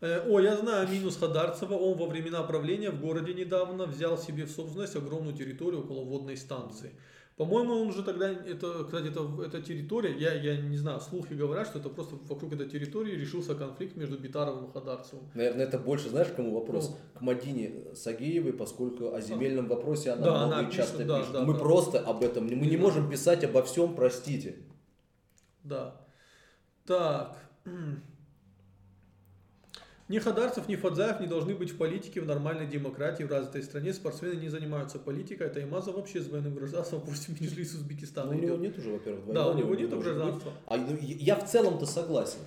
О, 0.00 0.40
я 0.40 0.56
знаю 0.56 0.88
минус 0.88 1.16
Хадарцева. 1.18 1.74
Он 1.74 1.98
во 1.98 2.06
времена 2.06 2.42
правления 2.42 2.90
в 2.90 3.00
городе 3.00 3.34
недавно 3.34 3.84
взял 3.86 4.16
себе 4.16 4.44
в 4.44 4.50
собственность 4.50 4.96
огромную 4.96 5.36
территорию 5.36 5.84
около 5.84 6.04
водной 6.04 6.36
станции. 6.36 6.92
По-моему, 7.36 7.72
он 7.72 7.88
уже 7.88 8.02
тогда, 8.02 8.30
это, 8.30 8.84
кстати, 8.84 9.06
это, 9.08 9.26
это 9.42 9.62
территория, 9.62 10.14
я, 10.14 10.34
я 10.34 10.60
не 10.60 10.76
знаю, 10.76 11.00
слухи 11.00 11.32
говорят, 11.32 11.68
что 11.68 11.78
это 11.78 11.88
просто 11.88 12.16
вокруг 12.28 12.52
этой 12.52 12.68
территории 12.68 13.12
решился 13.12 13.54
конфликт 13.54 13.96
между 13.96 14.18
Битаровым 14.18 14.66
и 14.66 14.72
Хадарцевым. 14.74 15.24
Наверное, 15.34 15.64
это 15.64 15.78
больше, 15.78 16.10
знаешь, 16.10 16.28
кому 16.36 16.52
вопрос? 16.52 16.94
К 17.14 17.22
Мадине 17.22 17.94
Сагеевой, 17.94 18.52
поскольку 18.52 19.14
о 19.14 19.22
земельном 19.22 19.68
вопросе 19.68 20.10
она 20.10 20.22
Да, 20.22 20.30
много 20.32 20.56
она 20.58 20.68
и 20.68 20.72
часто 20.72 20.98
пишет, 20.98 21.08
да, 21.08 21.18
пишет. 21.20 21.32
да, 21.32 21.44
мы 21.44 21.54
да. 21.54 21.58
просто 21.60 22.00
об 22.00 22.22
этом, 22.22 22.44
мы 22.44 22.50
Не 22.50 22.70
не 22.72 22.76
можем 22.76 23.08
писать 23.08 23.42
обо 23.42 23.62
всем, 23.62 23.94
простите. 23.94 24.56
Да. 25.64 25.96
Так. 26.84 27.38
Ни 30.10 30.18
Хадарцев, 30.18 30.66
ни 30.66 30.74
Фадзаев 30.74 31.20
не 31.20 31.28
должны 31.28 31.54
быть 31.54 31.70
в 31.70 31.76
политике 31.76 32.20
в 32.20 32.26
нормальной 32.26 32.66
демократии 32.66 33.22
в 33.22 33.30
развитой 33.30 33.62
стране. 33.62 33.94
Спортсмены 33.94 34.40
не 34.40 34.48
занимаются 34.48 34.98
политикой. 34.98 35.46
Это 35.46 35.62
Имаза 35.62 35.92
вообще 35.92 36.20
с 36.20 36.24
двойным 36.24 36.56
гражданством 36.56 37.00
пусть 37.00 37.28
между 37.40 37.60
из 37.60 37.72
Узбекистана 37.76 38.32
Ну, 38.32 38.38
у 38.38 38.42
него 38.42 38.56
нет 38.56 38.76
уже, 38.76 38.90
во-первых, 38.90 39.32
Да, 39.32 39.48
у 39.48 39.56
него 39.56 39.72
не 39.76 39.82
нет 39.82 39.90
гражданства. 39.96 40.52
А 40.66 40.78
ну, 40.78 40.98
я 41.00 41.36
в 41.36 41.48
целом-то 41.48 41.86
согласен. 41.86 42.40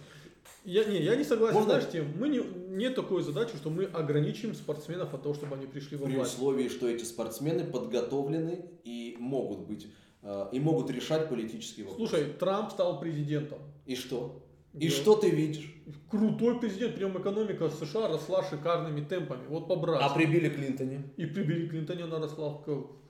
Я, 0.66 0.84
не, 0.84 1.02
я 1.02 1.16
не 1.16 1.24
согласен, 1.24 1.56
Можно- 1.56 1.80
знаешь, 1.80 1.90
тем, 1.90 2.08
мы 2.20 2.28
не, 2.28 2.42
нет 2.76 2.96
такой 2.96 3.24
задачи, 3.24 3.56
что 3.56 3.70
мы 3.70 3.86
ограничим 3.86 4.54
спортсменов 4.56 5.14
от 5.14 5.24
того, 5.24 5.34
чтобы 5.34 5.56
они 5.56 5.66
пришли 5.66 5.96
во 5.96 6.06
При 6.06 6.16
власть. 6.18 6.34
условии, 6.34 6.68
что 6.68 6.90
эти 6.90 7.06
спортсмены 7.06 7.64
подготовлены 7.64 8.66
и 8.84 9.16
могут 9.20 9.60
быть, 9.60 9.88
э, 10.22 10.48
и 10.52 10.60
могут 10.60 10.92
решать 10.92 11.30
политические 11.30 11.86
вопросы. 11.86 12.10
Слушай, 12.10 12.34
Трамп 12.34 12.72
стал 12.72 13.00
президентом. 13.00 13.60
И 13.86 13.96
что? 13.96 14.43
И 14.74 14.90
Да. 14.90 14.96
что 14.96 15.16
ты 15.16 15.30
видишь? 15.30 15.70
крутой 16.10 16.60
президент, 16.60 16.96
при 16.96 17.02
нем 17.04 17.20
экономика 17.20 17.70
США 17.70 18.08
росла 18.08 18.44
шикарными 18.44 19.02
темпами. 19.04 19.42
Вот 19.50 19.68
побрать. 19.68 20.00
А 20.02 20.10
при 20.10 20.26
Билли 20.26 20.48
Клинтоне? 20.50 21.04
И 21.18 21.26
при 21.26 21.44
Билли 21.44 21.68
Клинтоне 21.68 22.04
она 22.04 22.20
росла 22.20 22.62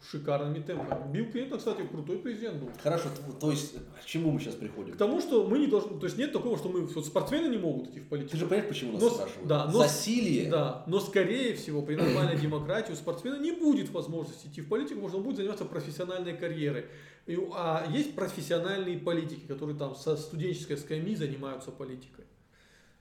шикарными 0.10 0.60
темпами. 0.64 1.12
Билл 1.12 1.32
Клинтон, 1.32 1.60
кстати, 1.60 1.82
крутой 1.84 2.18
президент 2.18 2.58
был. 2.62 2.70
Хорошо, 2.82 3.10
то 3.40 3.52
есть 3.52 3.76
к 4.02 4.06
чему 4.06 4.32
мы 4.32 4.40
сейчас 4.40 4.56
приходим? 4.56 4.94
К 4.94 4.98
тому, 4.98 5.22
что 5.22 5.46
мы 5.46 5.60
не 5.60 5.68
должны, 5.68 6.00
то 6.00 6.06
есть 6.06 6.18
нет 6.18 6.32
такого, 6.34 6.58
что 6.58 6.70
мы, 6.70 6.82
вот 6.86 7.06
спортсмены 7.06 7.48
не 7.50 7.58
могут 7.58 7.90
идти 7.90 8.00
в 8.00 8.08
политику. 8.08 8.32
Ты 8.32 8.38
же 8.38 8.46
понимаешь, 8.48 8.70
почему 8.70 8.94
нас 8.94 9.02
Но- 9.04 9.10
спрашивают? 9.10 9.48
да, 9.48 9.66
но- 9.66 9.80
Засилие. 9.80 10.50
Да, 10.50 10.84
но 10.88 11.00
скорее 11.00 11.54
всего 11.56 11.82
при 11.84 11.96
нормальной 11.96 12.38
демократии 12.42 12.94
у 12.94 12.96
спортсмена 12.96 13.40
не 13.40 13.52
будет 13.52 13.90
возможности 13.92 14.48
идти 14.48 14.62
в 14.62 14.68
политику, 14.70 14.96
потому 14.96 15.10
что 15.10 15.18
он 15.18 15.24
будет 15.24 15.36
заниматься 15.38 15.66
профессиональной 15.66 16.36
карьерой. 16.36 16.86
И 17.26 17.38
а 17.54 17.88
есть 17.90 18.16
профессиональные 18.16 18.98
политики, 18.98 19.46
которые 19.48 19.78
там 19.78 19.96
со 19.96 20.18
студенческой 20.18 20.78
скамьи 20.78 21.16
занимаются 21.16 21.72
политикой. 21.72 22.26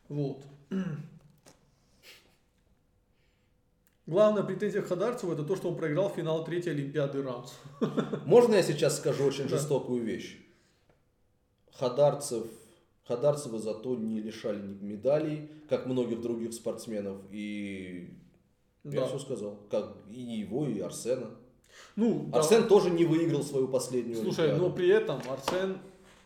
Вот. 0.09 0.45
Главная 4.07 4.43
претензия 4.43 4.83
к 4.83 4.87
Хадарцеву 4.89 5.33
это 5.33 5.45
то, 5.45 5.57
что 5.57 5.69
он 5.71 5.77
проиграл 5.77 6.11
финал 6.11 6.45
третьей 6.45 6.73
Олимпиады 6.73 7.23
Рамс. 7.23 7.53
Можно 8.27 8.57
я 8.57 8.63
сейчас 8.63 8.99
скажу 8.99 9.25
очень 9.25 9.45
Да. 9.45 9.51
жестокую 9.57 10.03
вещь? 10.03 10.39
Хадарцев, 11.73 12.47
Хадарцева 13.07 13.59
зато 13.59 13.97
не 13.97 14.21
лишали 14.21 14.61
медалей, 14.61 15.51
как 15.69 15.87
многих 15.87 16.21
других 16.21 16.53
спортсменов. 16.53 17.19
И 17.31 18.13
я 18.85 19.01
Да. 19.03 19.07
все 19.09 19.19
сказал. 19.19 19.57
Как 19.71 19.97
и 20.11 20.21
его, 20.21 20.67
и 20.67 20.81
Арсена. 20.81 21.31
Ну, 21.97 22.29
да. 22.33 22.39
Арсен 22.39 22.69
тоже 22.69 22.91
не 22.91 23.05
выиграл 23.05 23.43
свою 23.43 23.69
последнюю 23.69 24.17
Слушай, 24.17 24.47
Олимпиаду. 24.51 24.63
но 24.69 24.71
при 24.75 24.89
этом 24.89 25.21
Арсен, 25.31 25.79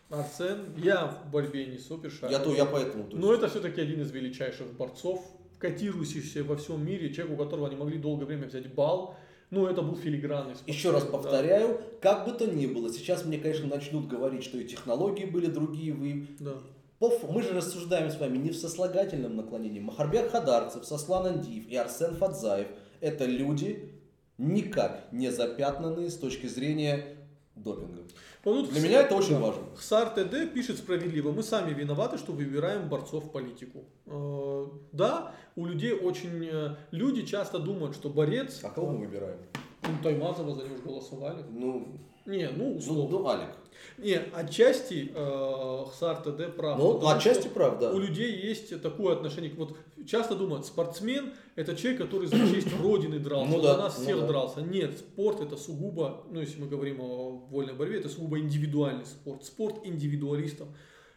Арсен, 0.09 0.73
я 0.77 1.07
в 1.07 1.31
борьбе 1.31 1.65
не 1.65 1.77
супершарю. 1.77 2.31
Я, 2.31 2.39
то, 2.39 2.53
я 2.55 2.65
поэтому... 2.65 3.03
то 3.05 3.17
Но 3.17 3.33
это 3.33 3.49
все-таки 3.49 3.81
один 3.81 4.01
из 4.01 4.11
величайших 4.11 4.71
борцов, 4.73 5.21
котирующийся 5.59 6.43
во 6.43 6.55
всем 6.55 6.85
мире, 6.85 7.13
человек, 7.13 7.37
у 7.39 7.43
которого 7.43 7.67
они 7.67 7.75
могли 7.75 7.97
долгое 7.97 8.25
время 8.25 8.47
взять 8.47 8.73
бал. 8.73 9.15
Ну, 9.49 9.65
это 9.65 9.81
был 9.81 9.95
филигранный 9.95 10.55
спортсмен, 10.55 10.75
Еще 10.75 10.91
раз 10.91 11.03
да. 11.05 11.09
повторяю, 11.11 11.79
как 12.01 12.25
бы 12.25 12.31
то 12.31 12.45
ни 12.47 12.65
было, 12.67 12.91
сейчас 12.91 13.23
мне, 13.25 13.37
конечно, 13.37 13.65
начнут 13.67 14.07
говорить, 14.07 14.43
что 14.43 14.57
и 14.57 14.65
технологии 14.65 15.25
были 15.25 15.45
другие, 15.47 15.93
вы... 15.93 16.27
Да. 16.39 16.55
По 16.99 17.07
ф- 17.09 17.29
Мы 17.29 17.41
же 17.43 17.53
рассуждаем 17.53 18.09
с 18.09 18.19
вами 18.19 18.37
не 18.37 18.49
в 18.49 18.55
сослагательном 18.57 19.35
наклонении. 19.37 19.79
Махарбек 19.79 20.31
Хадарцев, 20.31 20.83
Сослан 20.85 21.27
Андиев 21.27 21.67
и 21.67 21.75
Арсен 21.75 22.15
Фадзаев– 22.15 22.67
это 23.01 23.25
люди, 23.25 23.89
никак 24.37 25.07
не 25.11 25.31
запятнанные 25.31 26.09
с 26.09 26.17
точки 26.17 26.47
зрения 26.47 27.17
допинга. 27.55 28.03
Ну, 28.45 28.61
тут 28.61 28.71
Для 28.71 28.81
меня 28.81 29.01
это 29.01 29.15
очень 29.15 29.33
да. 29.33 29.39
важно. 29.39 29.63
Хсар 29.75 30.09
ТД 30.09 30.53
пишет 30.53 30.77
справедливо, 30.77 31.31
мы 31.31 31.43
сами 31.43 31.73
виноваты, 31.73 32.17
что 32.17 32.31
выбираем 32.31 32.87
борцов 32.87 33.25
в 33.25 33.31
политику. 33.31 33.83
Э, 34.05 34.67
Да, 34.93 35.33
у 35.55 35.65
людей 35.65 35.91
очень... 35.91 36.45
э, 36.45 36.75
Люди 36.91 37.23
часто 37.23 37.59
думают, 37.59 37.95
что 37.95 38.09
борец... 38.09 38.61
А 38.63 38.69
кого 38.69 38.91
мы 38.91 38.99
выбираем? 39.05 39.37
Ну, 39.83 39.89
Таймазова 40.01 40.55
за 40.55 40.63
него 40.63 40.75
голосовали. 40.85 41.43
Ну, 41.49 41.99
Не, 42.27 42.49
ну, 42.49 42.65
ну, 42.71 42.75
условно. 42.77 43.19
ну 43.19 43.27
Алик. 43.27 43.49
Не, 43.97 44.15
отчасти 44.33 45.11
э, 45.13 45.85
Хсар 45.91 46.17
ТД 46.17 46.55
прав. 46.55 46.77
Ну, 46.77 46.93
потому 46.95 47.17
отчасти 47.17 47.47
прав, 47.47 47.79
да. 47.79 47.91
У 47.91 47.99
людей 47.99 48.31
есть 48.31 48.81
такое 48.81 49.15
отношение. 49.15 49.51
Вот 49.55 49.75
часто 50.05 50.35
думают, 50.35 50.65
спортсмен 50.65 51.33
это 51.55 51.75
человек, 51.75 52.01
который 52.01 52.27
за 52.27 52.37
честь 52.37 52.67
Родины 52.81 53.19
дрался, 53.19 53.49
Ну 53.49 53.61
за 53.61 53.75
да, 53.75 53.77
нас 53.77 53.97
ну 53.97 54.03
всех 54.03 54.19
да. 54.19 54.27
дрался. 54.27 54.61
Нет, 54.61 54.97
спорт 54.99 55.39
это 55.39 55.55
сугубо, 55.55 56.25
ну 56.29 56.41
если 56.41 56.59
мы 56.59 56.67
говорим 56.67 56.99
о 56.99 57.31
вольной 57.49 57.73
борьбе, 57.73 57.99
это 57.99 58.09
сугубо 58.09 58.39
индивидуальный 58.39 59.05
спорт. 59.05 59.45
Спорт 59.45 59.85
индивидуалистов, 59.85 60.67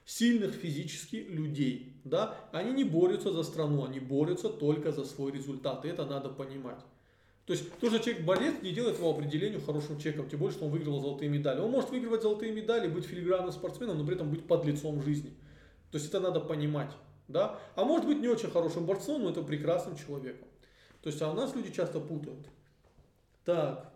сильных 0.04 0.54
физически 0.54 1.16
людей. 1.16 2.00
Да? 2.04 2.36
Они 2.52 2.72
не 2.72 2.84
борются 2.84 3.32
за 3.32 3.42
страну, 3.42 3.84
они 3.84 4.00
борются 4.00 4.48
только 4.48 4.92
за 4.92 5.04
свой 5.04 5.32
результат. 5.32 5.84
И 5.84 5.88
это 5.88 6.06
надо 6.06 6.28
понимать. 6.28 6.78
То 7.50 7.54
есть 7.54 7.76
тоже 7.80 7.98
человек-борец 7.98 8.62
не 8.62 8.70
делает 8.70 8.98
его 8.98 9.10
определению 9.10 9.60
хорошим 9.60 9.98
человеком, 9.98 10.28
тем 10.28 10.38
более, 10.38 10.54
что 10.54 10.66
он 10.66 10.70
выиграл 10.70 11.00
золотые 11.00 11.28
медали. 11.28 11.58
Он 11.58 11.72
может 11.72 11.90
выигрывать 11.90 12.22
золотые 12.22 12.52
медали, 12.52 12.86
быть 12.86 13.06
филигранным 13.06 13.50
спортсменом, 13.50 13.98
но 13.98 14.06
при 14.06 14.14
этом 14.14 14.30
быть 14.30 14.46
под 14.46 14.64
лицом 14.64 15.02
жизни. 15.02 15.30
То 15.90 15.98
есть 15.98 16.06
это 16.06 16.20
надо 16.20 16.38
понимать. 16.38 16.92
Да? 17.26 17.58
А 17.74 17.84
может 17.84 18.06
быть 18.06 18.20
не 18.20 18.28
очень 18.28 18.52
хорошим 18.52 18.86
борцом, 18.86 19.24
но 19.24 19.30
это 19.30 19.42
прекрасным 19.42 19.96
человеком. 19.96 20.46
То 21.02 21.08
есть, 21.08 21.20
а 21.22 21.28
у 21.28 21.34
нас 21.34 21.52
люди 21.56 21.72
часто 21.72 21.98
путают. 21.98 22.46
Так. 23.44 23.92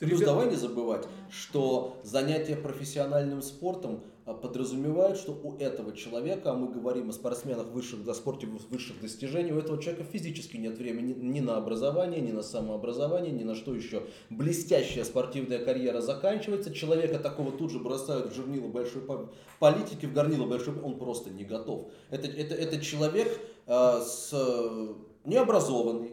Плюс 0.00 0.20
давай 0.20 0.50
не 0.50 0.56
забывать, 0.56 1.06
что 1.30 2.00
занятие 2.02 2.56
профессиональным 2.56 3.40
спортом 3.40 4.02
подразумевает, 4.32 5.18
что 5.18 5.32
у 5.32 5.56
этого 5.58 5.94
человека, 5.94 6.52
а 6.52 6.54
мы 6.54 6.72
говорим 6.72 7.10
о 7.10 7.12
спортсменах 7.12 7.66
высших, 7.68 8.04
до 8.04 8.14
спорте 8.14 8.46
высших 8.46 9.00
достижений, 9.02 9.52
у 9.52 9.58
этого 9.58 9.80
человека 9.80 10.04
физически 10.04 10.56
нет 10.56 10.78
времени 10.78 11.12
ни 11.12 11.40
на 11.40 11.56
образование, 11.56 12.22
ни 12.22 12.32
на 12.32 12.42
самообразование, 12.42 13.32
ни 13.32 13.44
на 13.44 13.54
что 13.54 13.74
еще. 13.74 14.04
Блестящая 14.30 15.04
спортивная 15.04 15.62
карьера 15.62 16.00
заканчивается, 16.00 16.72
человека 16.72 17.18
такого 17.18 17.52
тут 17.52 17.70
же 17.70 17.78
бросают 17.78 18.32
в 18.32 18.34
жернила 18.34 18.68
большой 18.68 19.02
по- 19.02 19.30
политики, 19.58 20.06
в 20.06 20.14
горнило 20.14 20.46
большой, 20.46 20.80
он 20.80 20.98
просто 20.98 21.28
не 21.28 21.44
готов. 21.44 21.90
Это, 22.08 22.26
это, 22.26 22.54
это 22.54 22.80
человек 22.80 23.38
а, 23.66 24.00
с, 24.00 24.30
э, 24.32 24.94
необразованный, 25.26 26.12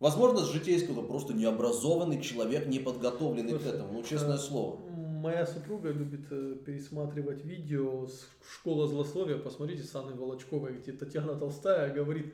Возможно, 0.00 0.44
с 0.44 0.52
житейского 0.52 1.02
просто 1.02 1.34
необразованный 1.34 2.22
человек, 2.22 2.68
не 2.68 2.78
подготовленный 2.78 3.58
к 3.58 3.66
этому. 3.66 3.92
Ну, 3.92 4.02
честное 4.04 4.36
э, 4.36 4.38
слово. 4.38 4.78
Моя 5.18 5.44
супруга 5.46 5.90
любит 5.90 6.26
э, 6.30 6.54
пересматривать 6.64 7.44
видео 7.44 8.06
с 8.06 8.28
школа 8.54 8.86
злословия. 8.86 9.36
Посмотрите 9.36 9.82
с 9.82 9.92
Анной 9.96 10.14
Волочковой, 10.14 10.74
где 10.74 10.92
Татьяна 10.92 11.34
Толстая 11.34 11.92
говорит... 11.92 12.32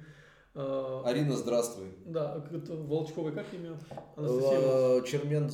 э, 0.54 1.02
Арина, 1.06 1.34
здравствуй. 1.34 1.86
Да, 2.04 2.44
это 2.52 2.76
Волчковой 2.76 3.32
как 3.32 3.46
имя? 3.54 3.78
Анастасия. 4.16 4.58
Э, 4.60 5.02
Чермен... 5.06 5.50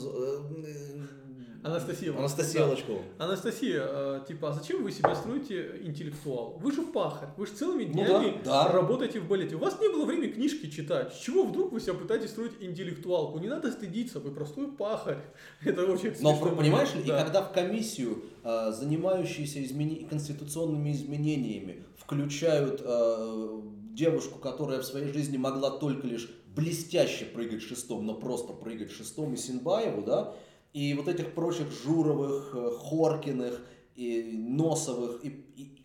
Анастасия. 1.62 2.16
Анастасия 2.16 2.60
Да. 2.60 2.66
Волочкова. 2.66 3.02
Анастасия, 3.18 3.82
э, 3.86 4.20
типа, 4.26 4.48
а 4.48 4.52
зачем 4.54 4.82
вы 4.82 4.90
себя 4.92 5.14
строите 5.14 5.80
интеллектуал? 5.82 6.56
Вы 6.60 6.72
же 6.72 6.82
пахарь, 6.82 7.28
вы 7.36 7.46
же 7.46 7.52
целыми 7.52 7.84
Ну 7.84 7.92
днями 7.92 8.40
да, 8.44 8.64
да. 8.64 8.72
работаете 8.72 9.20
в 9.20 9.28
балете. 9.28 9.56
У 9.56 9.58
вас 9.58 9.78
не 9.78 9.88
было 9.88 10.06
времени 10.06 10.28
книжки 10.32 10.70
читать. 10.70 11.12
С 11.14 11.18
чего 11.18 11.44
вдруг 11.44 11.72
вы 11.72 11.80
себя 11.80 11.94
пытаетесь 11.94 12.30
строить 12.30 12.52
интеллектуалку? 12.60 13.38
Не 13.38 13.48
надо 13.48 13.70
стыдиться, 13.72 14.20
вы 14.20 14.30
простой 14.30 14.72
пахарь. 14.72 15.18
Это 15.64 15.84
очень 15.84 16.14
Но 16.20 16.34
смешно. 16.34 16.56
понимаешь 16.56 16.94
ли, 16.94 17.02
и 17.02 17.06
Да. 17.08 17.22
когда 17.22 17.42
в 17.42 17.52
комиссию, 17.52 18.24
э, 18.42 18.72
занимающуюся 18.72 19.58
измени- 19.62 20.08
конституционными 20.08 20.92
изменениями, 20.92 21.84
включают 21.98 22.80
э, 22.82 23.60
девушку, 23.92 24.38
которая 24.38 24.80
в 24.80 24.84
своей 24.86 25.12
жизни 25.12 25.36
могла 25.36 25.70
только 25.70 26.06
лишь 26.06 26.30
блестяще 26.56 27.26
прыгать 27.26 27.62
шестом, 27.62 28.06
но 28.06 28.14
просто 28.14 28.52
прыгать 28.54 28.90
шестом, 28.90 29.34
и 29.34 29.36
Синбаеву, 29.36 30.02
да, 30.02 30.34
и 30.72 30.94
вот 30.94 31.08
этих 31.08 31.34
прочих 31.34 31.70
Журовых, 31.70 32.50
э, 32.54 32.70
Хоркиных, 32.78 33.60
и 33.96 34.22
Носовых, 34.48 35.24
и, 35.24 35.28
и, 35.56 35.84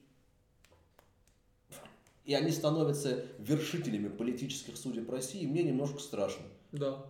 и 2.26 2.34
они 2.34 2.52
становятся 2.52 3.26
вершителями 3.40 4.10
политических 4.10 4.78
судеб 4.78 5.10
России, 5.10 5.46
мне 5.46 5.64
немножко 5.64 6.00
страшно. 6.00 6.46
Да. 6.72 7.06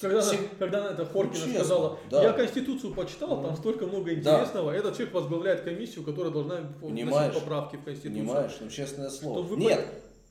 Когда, 0.00 0.20
она, 0.22 0.32
Всем- 0.32 0.48
когда 0.58 0.78
она 0.80 0.90
это 0.90 1.06
Хоркина 1.06 1.28
Ну, 1.32 1.34
честно, 1.52 1.52
сказала, 1.54 1.98
да. 2.10 2.22
я 2.24 2.32
Конституцию 2.32 2.94
почитал, 2.94 3.40
там 3.42 3.56
столько 3.56 3.86
много 3.86 4.06
Да. 4.06 4.12
интересного. 4.14 4.70
Этот 4.72 4.94
человек 4.96 5.14
возглавляет 5.14 5.60
комиссию, 5.62 6.04
которая 6.04 6.32
должна 6.32 6.56
вносить 6.56 6.80
Понимаешь? 6.80 7.34
поправки 7.34 7.76
в 7.76 7.84
Конституцию. 7.84 8.26
Понимаешь, 8.26 8.56
ну 8.60 8.68
честное 8.68 9.08
слово. 9.10 9.42
Вы 9.42 9.56
Нет, 9.56 9.86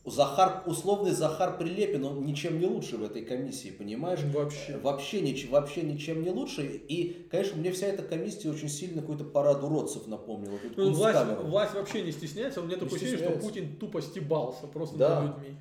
Захар, 0.06 0.64
условный 0.66 1.12
Захар 1.12 1.58
Прилепин, 1.58 2.04
он 2.04 2.26
ничем 2.26 2.60
не 2.60 2.66
лучше 2.66 2.98
в 2.98 3.04
этой 3.04 3.24
комиссии, 3.24 3.70
понимаешь? 3.70 4.20
Вообще. 4.34 4.78
Вообще, 4.78 5.22
нич- 5.22 5.50
вообще 5.50 5.82
ничем 5.82 6.24
не 6.24 6.30
лучше. 6.30 6.64
И, 6.66 7.26
конечно, 7.32 7.56
мне 7.58 7.72
вся 7.72 7.88
эта 7.88 8.04
комиссия 8.04 8.50
очень 8.50 8.68
сильно 8.68 9.02
какой-то 9.02 9.24
парад 9.24 9.64
уродцев 9.64 10.08
напомнила. 10.08 10.60
Ну, 10.76 10.92
власть, 10.92 11.26
власть 11.44 11.74
вообще 11.74 12.02
не 12.02 12.12
стесняется. 12.12 12.60
У 12.62 12.66
меня 12.66 12.76
такое 12.76 12.98
ощущение, 13.00 13.30
что. 13.30 13.40
Путин 13.40 13.78
тупо 13.78 14.02
стебался 14.02 14.68
просто 14.68 14.98
Да. 14.98 15.22
над 15.22 15.38
людьми. 15.38 15.56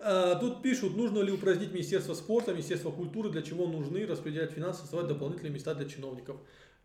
А, 0.00 0.34
Тут 0.36 0.62
пишут, 0.62 0.96
нужно 0.96 1.20
ли 1.20 1.30
упразднить 1.32 1.72
Министерство 1.72 2.14
спорта, 2.14 2.52
Министерство 2.52 2.90
культуры, 2.90 3.28
для 3.30 3.42
чего 3.42 3.66
нужны 3.66 4.06
распределять 4.06 4.50
финансы, 4.50 4.80
создавать 4.80 5.08
дополнительные 5.08 5.52
места 5.52 5.74
для 5.74 5.86
чиновников. 5.88 6.36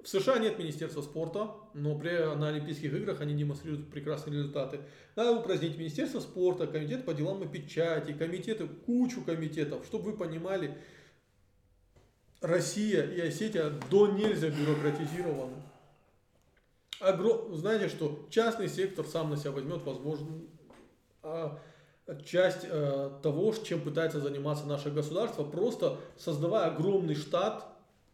В 0.01 0.07
США 0.07 0.39
нет 0.39 0.57
Министерства 0.57 1.01
спорта, 1.01 1.51
но 1.73 1.97
при, 1.99 2.35
на 2.35 2.47
Олимпийских 2.47 2.93
играх 2.93 3.19
они 3.19 3.33
демонстрируют 3.33 3.91
прекрасные 3.91 4.37
результаты. 4.37 4.79
Надо 5.17 5.33
упразднить 5.33 5.77
Министерство 5.77 6.21
спорта, 6.21 6.67
Комитет 6.67 7.05
по 7.05 7.13
делам 7.13 7.41
о 7.41 7.45
печати, 7.45 8.13
комитеты, 8.13 8.67
кучу 8.67 9.21
комитетов, 9.25 9.85
чтобы 9.85 10.11
вы 10.11 10.17
понимали, 10.17 10.77
Россия 12.39 13.03
и 13.03 13.19
Осетия 13.19 13.71
до 13.89 14.07
нельзя 14.07 14.49
бюрократизированы. 14.49 15.57
Огром... 17.01 17.53
Знаете, 17.55 17.89
что 17.89 18.25
частный 18.29 18.69
сектор 18.69 19.05
сам 19.05 19.29
на 19.29 19.35
себя 19.35 19.51
возьмет, 19.51 19.83
возможно, 19.83 20.41
а, 21.21 21.59
часть 22.25 22.63
э, 22.63 23.11
того, 23.21 23.53
чем 23.53 23.81
пытается 23.81 24.21
заниматься 24.21 24.65
наше 24.65 24.89
государство, 24.91 25.43
просто 25.43 25.97
создавая 26.17 26.67
огромный 26.71 27.15
штат 27.15 27.65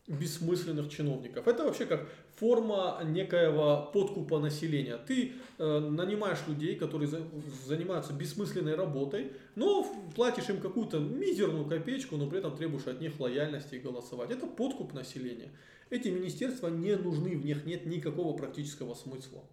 бессмысленных 0.07 0.89
чиновников. 0.89 1.47
Это 1.47 1.63
вообще 1.63 1.85
как 1.85 2.07
форма 2.35 3.01
некоего 3.03 3.89
подкупа 3.91 4.39
населения. 4.39 4.97
Ты 4.97 5.33
э, 5.57 5.79
нанимаешь 5.79 6.39
людей, 6.47 6.75
которые 6.75 7.07
за, 7.07 7.21
занимаются 7.65 8.13
бессмысленной 8.13 8.75
работой, 8.75 9.31
но 9.55 9.83
платишь 10.15 10.49
им 10.49 10.59
какую-то 10.59 10.99
мизерную 10.99 11.65
копеечку, 11.65 12.17
но 12.17 12.27
при 12.27 12.39
этом 12.39 12.55
требуешь 12.55 12.85
от 12.85 13.01
них 13.01 13.19
лояльности 13.19 13.75
и 13.75 13.79
голосовать. 13.79 14.29
Это 14.29 14.45
подкуп 14.45 14.93
населения. 14.93 15.51
Эти 15.89 16.09
министерства 16.09 16.67
не 16.67 16.95
нужны, 16.95 17.35
в 17.35 17.45
них 17.45 17.65
нет 17.65 17.85
никакого 17.85 18.37
практического 18.37 18.93
смысла. 18.93 19.43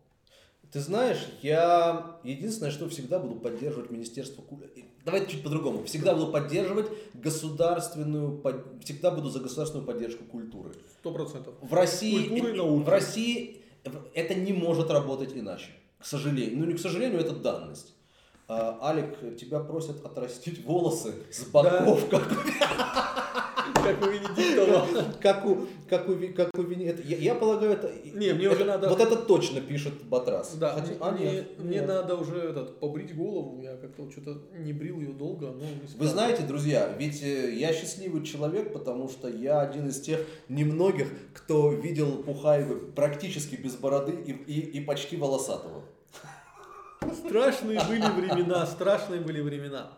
Ты 0.71 0.81
знаешь, 0.81 1.27
я 1.43 2.21
единственное, 2.25 2.71
что 2.71 2.89
всегда 2.89 3.19
буду 3.19 3.41
поддерживать 3.41 3.91
Министерство 3.91 4.43
культуры. 4.43 4.92
Давайте 5.05 5.33
чуть 5.33 5.43
по-другому. 5.43 5.85
Всегда 5.85 6.15
буду 6.15 6.31
поддерживать 6.31 6.87
государственную, 7.15 8.41
всегда 8.85 9.11
буду 9.11 9.31
за 9.31 9.41
государственную 9.41 9.87
поддержку 9.87 10.25
культуры. 10.25 10.71
Сто 11.01 11.13
процентов. 11.13 11.55
В 11.61 11.75
России, 11.75 12.29
Культуры 12.29 12.53
и 12.53 12.57
науки. 12.57 12.85
в 12.85 12.89
России 12.89 13.63
это 14.15 14.35
не 14.35 14.53
может 14.53 14.91
работать 14.91 15.33
иначе. 15.35 15.71
К 15.99 16.05
сожалению. 16.07 16.59
Ну 16.59 16.67
не 16.67 16.75
к 16.75 16.81
сожалению, 16.81 17.21
это 17.21 17.35
данность. 17.35 17.95
А, 18.49 18.79
Алик, 18.83 19.37
тебя 19.37 19.61
просят 19.61 20.05
отрастить 20.05 20.65
волосы 20.65 21.15
с 21.31 21.45
боков, 21.45 22.09
да. 22.11 22.19
как 22.19 23.52
как 23.75 24.03
у 24.03 24.11
Венедиктова. 24.11 24.87
Как 25.21 25.47
у, 25.47 25.67
как 25.89 26.09
у, 26.09 26.15
как 26.35 26.51
у 26.59 26.63
Венедиктова. 26.63 27.07
Я, 27.07 27.17
я 27.17 27.35
полагаю, 27.35 27.73
это... 27.73 27.93
Не, 28.15 28.33
мне 28.33 28.49
уже 28.49 28.65
надо... 28.65 28.89
Вот 28.89 29.01
это 29.01 29.17
точно 29.17 29.61
пишет 29.61 30.03
Батрас. 30.05 30.55
Да, 30.57 30.75
Хотя, 30.75 30.95
а, 31.01 31.13
мне, 31.13 31.33
нет, 31.33 31.59
мне 31.59 31.77
нет. 31.77 31.87
надо 31.87 32.17
уже 32.17 32.37
этот, 32.37 32.81
побрить 32.81 33.15
голову. 33.17 33.61
Я 33.63 33.77
как-то 33.77 34.11
что-то 34.11 34.43
не 34.59 34.73
брил 34.73 35.01
ее 35.01 35.13
долго. 35.13 35.49
Но 35.49 35.65
Вы 35.97 36.07
знаете, 36.07 36.43
друзья, 36.43 36.95
ведь 36.99 37.23
э, 37.23 37.55
я 37.55 37.73
счастливый 37.73 38.25
человек, 38.25 38.73
потому 38.73 39.09
что 39.09 39.29
я 39.29 39.61
один 39.61 39.89
из 39.89 40.01
тех 40.01 40.21
немногих, 40.49 41.09
кто 41.35 41.73
видел 41.73 42.23
Пухаева 42.23 42.79
практически 42.95 43.57
без 43.57 43.77
бороды 43.77 44.13
и, 44.13 44.33
и, 44.33 44.61
и 44.79 44.81
почти 44.81 45.17
волосатого. 45.17 45.83
Страшные 47.27 47.81
были 47.89 48.07
времена, 48.21 48.67
страшные 48.67 49.21
были 49.21 49.41
времена. 49.41 49.91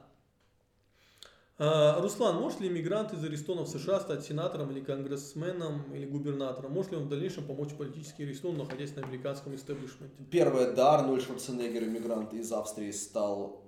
А, 1.57 2.01
Руслан, 2.01 2.41
может 2.41 2.61
ли 2.61 2.69
иммигрант 2.69 3.13
из 3.13 3.23
Аристона 3.23 3.63
в 3.63 3.69
США 3.69 4.01
стать 4.01 4.25
сенатором 4.25 4.73
или 4.73 4.81
конгрессменом 4.81 5.83
или 5.95 6.05
губернатором? 6.05 6.73
Может 6.73 6.91
ли 6.91 6.97
он 6.97 7.05
в 7.05 7.09
дальнейшем 7.09 7.45
помочь 7.45 7.71
политически 7.75 8.23
Аристону, 8.23 8.59
находясь 8.59 8.97
на 8.97 9.03
американском 9.03 9.55
истеблишменте? 9.55 10.17
Первое, 10.31 10.73
да, 10.75 10.95
Арнольд 10.95 11.23
Шварценеггер, 11.23 11.85
иммигрант 11.85 12.35
из 12.35 12.51
Австрии, 12.53 12.91
стал 12.91 13.63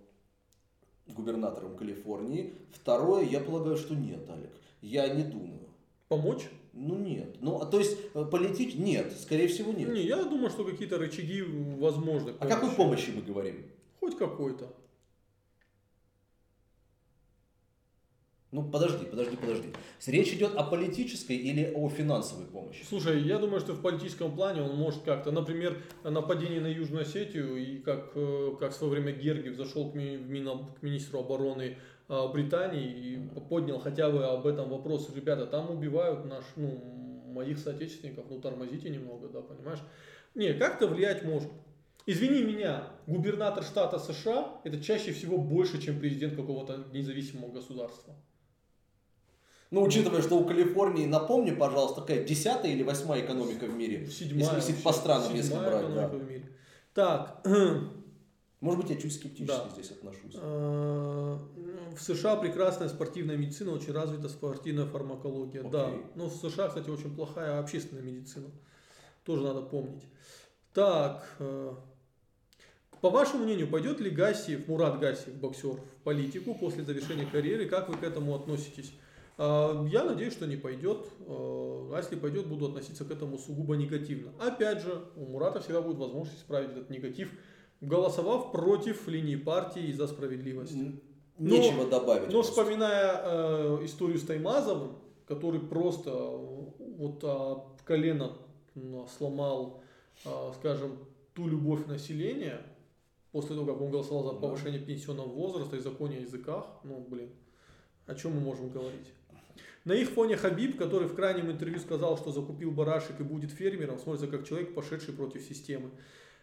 губернатором 1.06 1.76
Калифорнии. 1.76 2.54
Второе, 2.72 3.24
я 3.24 3.38
полагаю, 3.38 3.76
что 3.76 3.94
нет, 3.94 4.28
Олег. 4.28 4.50
Я 4.80 5.08
не 5.08 5.22
думаю. 5.22 5.60
Помочь? 6.08 6.48
Ну 6.72 6.96
нет. 6.96 7.36
Ну, 7.40 7.60
а 7.60 7.66
то 7.66 7.78
есть 7.78 7.96
э, 8.14 8.24
политич... 8.24 8.74
Нет, 8.74 9.12
скорее 9.18 9.46
всего 9.46 9.72
нет. 9.72 9.92
Не, 9.92 10.02
я 10.02 10.24
думаю, 10.24 10.50
что 10.50 10.64
какие-то 10.64 10.98
рычаги 10.98 11.42
возможны. 11.78 12.32
О 12.38 12.46
какой 12.46 12.70
помощи 12.70 13.10
мы 13.10 13.22
говорим? 13.22 13.64
Хоть 14.00 14.18
какой-то. 14.18 14.74
Ну 18.52 18.62
подожди, 18.62 19.04
подожди, 19.04 19.36
подожди. 19.36 19.68
Речь 20.06 20.32
идет 20.32 20.54
о 20.54 20.62
политической 20.62 21.36
или 21.36 21.72
о 21.74 21.88
финансовой 21.88 22.46
помощи? 22.46 22.84
Слушай, 22.88 23.22
я 23.22 23.38
думаю, 23.38 23.60
что 23.60 23.72
в 23.72 23.82
политическом 23.82 24.34
плане 24.34 24.62
он 24.62 24.76
может 24.76 25.02
как-то, 25.02 25.32
например, 25.32 25.82
нападение 26.04 26.60
на 26.60 26.68
Южную 26.68 27.02
Осетию 27.02 27.56
и 27.56 27.78
как, 27.78 28.12
э, 28.14 28.52
как 28.60 28.72
в 28.72 28.76
свое 28.76 28.92
время 28.92 29.12
Гергиев 29.12 29.56
зашел 29.56 29.90
к, 29.90 29.94
ми, 29.94 30.16
к 30.16 30.82
министру 30.82 31.18
обороны 31.18 31.76
э, 32.08 32.28
Британии 32.32 32.86
и 32.86 33.40
поднял 33.48 33.80
хотя 33.80 34.10
бы 34.10 34.24
об 34.24 34.46
этом 34.46 34.70
вопрос. 34.70 35.10
Ребята, 35.14 35.46
там 35.46 35.70
убивают 35.70 36.24
наш, 36.24 36.44
ну, 36.54 36.80
моих 37.26 37.58
соотечественников, 37.58 38.26
ну 38.30 38.40
тормозите 38.40 38.88
немного, 38.90 39.28
да, 39.28 39.42
понимаешь? 39.42 39.80
Не, 40.36 40.54
как-то 40.54 40.86
влиять 40.86 41.24
может. 41.24 41.50
Извини 42.06 42.44
меня, 42.44 42.88
губернатор 43.08 43.64
штата 43.64 43.98
США 43.98 44.60
это 44.62 44.80
чаще 44.80 45.12
всего 45.12 45.36
больше, 45.36 45.82
чем 45.82 45.98
президент 45.98 46.36
какого-то 46.36 46.86
независимого 46.92 47.50
государства. 47.50 48.14
Ну, 49.70 49.82
учитывая, 49.82 50.22
что 50.22 50.38
у 50.38 50.44
Калифорнии, 50.44 51.06
напомни, 51.06 51.50
пожалуйста, 51.50 52.00
какая 52.00 52.24
десятая 52.24 52.70
или 52.70 52.82
восьмая 52.82 53.24
экономика 53.24 53.66
в 53.66 53.74
мире? 53.74 54.06
Седьмая. 54.06 54.56
Если, 54.56 54.72
если 54.72 54.82
по 54.82 54.92
странам, 54.92 55.34
если 55.34 55.54
брать. 55.54 55.94
Да. 55.94 56.08
в 56.08 56.30
мире. 56.30 56.50
Так. 56.94 57.44
Может 58.60 58.80
быть, 58.80 58.90
я 58.90 58.96
чуть 58.96 59.14
скептически 59.14 59.46
да. 59.46 59.70
здесь 59.74 59.90
отношусь. 59.90 60.34
А, 60.36 61.38
в 61.94 62.00
США 62.00 62.36
прекрасная 62.36 62.88
спортивная 62.88 63.36
медицина, 63.36 63.72
очень 63.72 63.92
развита 63.92 64.28
спортивная 64.28 64.86
фармакология. 64.86 65.62
Okay. 65.62 65.70
Да. 65.70 65.90
Но 66.14 66.28
в 66.28 66.34
США, 66.34 66.68
кстати, 66.68 66.88
очень 66.88 67.14
плохая 67.14 67.58
общественная 67.58 68.02
медицина. 68.02 68.50
Тоже 69.24 69.42
надо 69.42 69.62
помнить. 69.62 70.04
Так. 70.72 71.28
Э, 71.38 71.74
по 73.00 73.10
вашему 73.10 73.44
мнению, 73.44 73.68
пойдет 73.68 74.00
ли 74.00 74.10
Гассиев, 74.10 74.66
Мурат 74.68 75.00
Гассиев, 75.00 75.34
боксер, 75.34 75.74
в 75.74 76.02
политику 76.02 76.54
после 76.54 76.84
завершения 76.84 77.26
карьеры? 77.26 77.66
Как 77.66 77.88
вы 77.88 77.96
к 77.96 78.02
этому 78.02 78.34
относитесь? 78.34 78.92
А, 79.38 79.86
я 79.90 80.04
надеюсь, 80.04 80.32
что 80.32 80.46
не 80.46 80.56
пойдет. 80.56 81.06
А, 81.26 81.90
а 81.92 81.98
если 81.98 82.16
пойдет, 82.16 82.46
буду 82.46 82.66
относиться 82.66 83.04
к 83.04 83.10
этому 83.10 83.38
сугубо 83.38 83.76
негативно. 83.76 84.32
Опять 84.40 84.82
же, 84.82 85.04
у 85.16 85.26
Мурата 85.26 85.60
всегда 85.60 85.82
будет 85.82 85.98
возможность 85.98 86.38
исправить 86.38 86.70
этот 86.70 86.90
негатив, 86.90 87.30
голосовав 87.80 88.52
против 88.52 89.06
линии 89.08 89.36
партии 89.36 89.84
и 89.84 89.92
за 89.92 90.06
справедливость. 90.06 90.76
Нечего 91.38 91.84
но, 91.84 91.90
добавить. 91.90 92.26
Но 92.26 92.32
просто. 92.32 92.52
вспоминая 92.52 93.20
э, 93.22 93.84
историю 93.84 94.18
с 94.18 94.22
Таймазовым, 94.22 94.98
который 95.26 95.60
просто 95.60 96.10
вот 96.12 97.22
э, 97.22 97.56
колено 97.84 98.32
сломал, 99.18 99.82
э, 100.24 100.30
скажем, 100.58 100.98
ту 101.34 101.46
любовь 101.46 101.86
населения, 101.86 102.62
после 103.32 103.54
того, 103.54 103.70
как 103.70 103.82
он 103.82 103.90
голосовал 103.90 104.24
за 104.24 104.32
повышение 104.32 104.80
пенсионного 104.80 105.28
возраста 105.28 105.76
и 105.76 105.80
законе 105.80 106.16
о 106.16 106.20
языках, 106.20 106.64
ну, 106.84 107.04
блин, 107.06 107.28
о 108.06 108.14
чем 108.14 108.32
мы 108.32 108.40
можем 108.40 108.70
говорить? 108.70 109.12
На 109.86 109.92
их 109.92 110.10
фоне 110.10 110.36
Хабиб, 110.36 110.76
который 110.76 111.06
в 111.06 111.14
крайнем 111.14 111.48
интервью 111.48 111.78
сказал, 111.78 112.18
что 112.18 112.32
закупил 112.32 112.72
барашек 112.72 113.20
и 113.20 113.22
будет 113.22 113.52
фермером, 113.52 114.00
смотрится 114.00 114.26
как 114.26 114.44
человек, 114.44 114.74
пошедший 114.74 115.14
против 115.14 115.42
системы. 115.42 115.90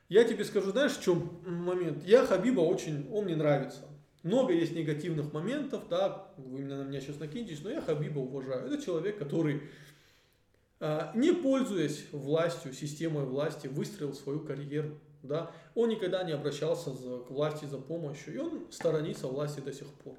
Я 0.08 0.24
тебе 0.24 0.46
скажу, 0.46 0.72
знаешь, 0.72 0.94
в 0.94 1.04
чем 1.04 1.42
момент? 1.46 2.06
Я 2.06 2.26
Хабиба 2.26 2.62
очень, 2.62 3.06
он 3.12 3.26
мне 3.26 3.36
нравится. 3.36 3.82
Много 4.24 4.54
есть 4.54 4.74
негативных 4.74 5.34
моментов, 5.34 5.90
да, 5.90 6.32
вы 6.38 6.62
именно 6.62 6.86
на 6.86 6.88
меня 6.88 7.02
сейчас 7.02 7.20
накинетесь, 7.20 7.62
но 7.62 7.70
я 7.70 7.82
Хабиба 7.82 8.20
уважаю. 8.20 8.66
Это 8.66 8.82
человек, 8.82 9.20
который, 9.20 9.64
а, 10.80 11.12
не 11.14 11.34
пользуясь 11.34 12.06
властью, 12.14 12.72
системой 12.72 13.26
власти, 13.26 13.68
выстроил 13.68 14.14
свою 14.14 14.40
карьеру. 14.40 14.98
Да? 15.22 15.52
Он 15.76 15.90
никогда 15.90 16.24
не 16.24 16.32
обращался 16.32 16.92
к 16.92 17.30
власти 17.30 17.66
за 17.66 17.78
помощью, 17.78 18.36
и 18.36 18.38
он 18.38 18.68
сторонится 18.72 19.28
власти 19.28 19.60
до 19.60 19.74
сих 19.74 19.88
пор. 19.88 20.16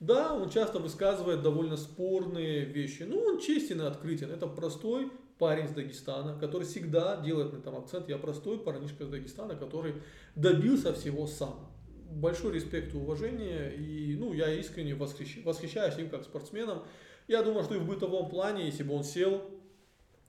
Да, 0.00 0.32
он 0.32 0.48
часто 0.48 0.78
высказывает 0.78 1.42
довольно 1.42 1.76
спорные 1.76 2.64
вещи, 2.64 3.02
но 3.02 3.18
он 3.18 3.40
честен 3.40 3.80
и 3.80 3.84
открытен. 3.84 4.30
Это 4.30 4.46
простой 4.46 5.10
парень 5.38 5.66
из 5.66 5.72
Дагестана, 5.72 6.38
который 6.38 6.66
всегда 6.66 7.16
делает 7.16 7.52
на 7.52 7.58
этом 7.58 7.76
акцент. 7.76 8.08
Я 8.08 8.18
простой 8.18 8.58
парнишка 8.58 9.04
из 9.04 9.08
Дагестана, 9.08 9.56
который 9.56 9.94
добился 10.36 10.92
всего 10.92 11.26
сам. 11.26 11.72
Большой 12.10 12.54
респект 12.54 12.94
и 12.94 12.96
уважение, 12.96 13.74
и 13.74 14.16
ну, 14.16 14.32
я 14.32 14.52
искренне 14.52 14.94
восхищаюсь, 14.94 15.44
восхищаюсь 15.44 15.98
им 15.98 16.08
как 16.10 16.22
спортсменом. 16.22 16.84
Я 17.26 17.42
думаю, 17.42 17.64
что 17.64 17.74
и 17.74 17.78
в 17.78 17.86
бытовом 17.86 18.30
плане, 18.30 18.66
если 18.66 18.84
бы 18.84 18.94
он 18.94 19.04
сел, 19.04 19.42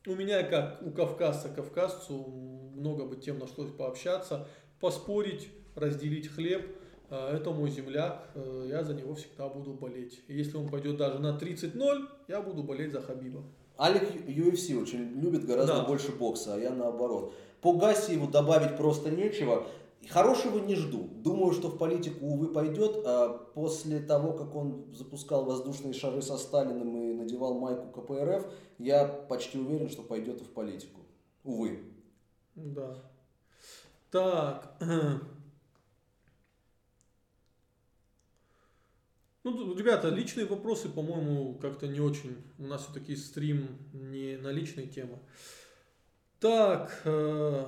у 0.05 0.15
меня, 0.15 0.43
как 0.43 0.81
у 0.81 0.91
кавказца, 0.91 1.47
кавказцу, 1.49 2.73
много 2.75 3.05
бы 3.05 3.15
тем 3.17 3.37
нашлось 3.37 3.71
пообщаться, 3.71 4.47
поспорить, 4.79 5.47
разделить 5.75 6.27
хлеб– 6.27 6.65
а, 7.09 7.35
это 7.35 7.51
мой 7.51 7.69
земляк, 7.71 8.29
э, 8.35 8.67
я 8.69 8.83
за 8.83 8.93
него 8.93 9.15
всегда 9.15 9.49
буду 9.49 9.73
болеть. 9.73 10.21
если 10.27 10.57
он 10.57 10.69
пойдет 10.69 10.97
даже 10.97 11.19
на 11.19 11.37
30-0, 11.37 12.07
я 12.27 12.41
буду 12.41 12.63
болеть 12.63 12.91
за 12.91 13.01
Хабиба. 13.01 13.43
Алик 13.79 14.03
UFC 14.27 14.79
очень 14.79 15.19
любит 15.19 15.45
гораздо 15.45 15.77
да. 15.77 15.85
больше 15.85 16.11
бокса, 16.11 16.55
а 16.55 16.59
я 16.59 16.71
наоборот. 16.71 17.33
По 17.61 17.73
Гассиеву 17.73 18.27
добавить 18.27 18.77
просто 18.77 19.09
нечего. 19.09 19.65
Хорошего 20.09 20.59
не 20.59 20.75
жду. 20.75 21.09
Думаю, 21.23 21.53
что 21.53 21.69
в 21.69 21.77
политику, 21.77 22.25
увы, 22.25 22.47
пойдет. 22.47 23.03
А 23.05 23.29
после 23.53 23.99
того, 23.99 24.33
как 24.33 24.55
он 24.55 24.85
запускал 24.93 25.45
воздушные 25.45 25.93
шары 25.93 26.21
со 26.21 26.37
Сталиным 26.37 26.97
и 26.97 27.13
надевал 27.13 27.57
майку 27.57 27.87
КПРФ, 28.01 28.45
я 28.77 29.05
почти 29.05 29.57
уверен, 29.57 29.89
что 29.89 30.03
пойдет 30.03 30.41
и 30.41 30.43
в 30.43 30.49
политику. 30.49 31.01
Увы. 31.43 31.79
Да. 32.55 32.95
Так. 34.11 34.77
Ну, 39.43 39.75
ребята, 39.75 40.09
личные 40.09 40.45
вопросы, 40.45 40.89
по-моему, 40.89 41.55
как-то 41.55 41.87
не 41.87 42.01
очень. 42.01 42.37
У 42.57 42.63
нас 42.63 42.83
все-таки 42.83 43.15
стрим 43.15 43.67
не 43.93 44.37
на 44.37 44.51
личные 44.51 44.87
темы. 44.87 45.19
Так, 46.39 47.01
э, 47.05 47.65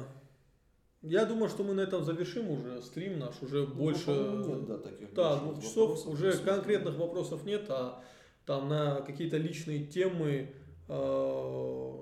я 1.01 1.25
думаю, 1.25 1.49
что 1.49 1.63
мы 1.63 1.73
на 1.73 1.81
этом 1.81 2.03
завершим 2.03 2.49
уже 2.49 2.81
стрим 2.81 3.19
наш, 3.19 3.41
уже 3.41 3.65
ну, 3.67 3.73
больше... 3.73 4.11
Нет, 4.11 4.65
да, 4.65 4.77
таких 4.77 5.13
да, 5.13 5.37
двух 5.37 5.61
часов, 5.61 6.07
уже 6.07 6.37
конкретных 6.37 6.97
вопросов 6.97 7.45
нет, 7.45 7.65
а 7.69 8.03
там 8.45 8.67
на 8.67 9.01
какие-то 9.01 9.37
личные 9.37 9.85
темы 9.85 10.53
э, 10.89 11.93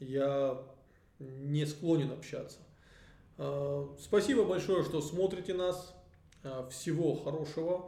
я 0.00 0.62
не 1.18 1.66
склонен 1.66 2.12
общаться. 2.12 2.60
Э, 3.36 3.88
спасибо 4.00 4.44
большое, 4.44 4.84
что 4.84 5.02
смотрите 5.02 5.52
нас. 5.52 5.94
Э, 6.44 6.68
всего 6.70 7.14
хорошего. 7.14 7.80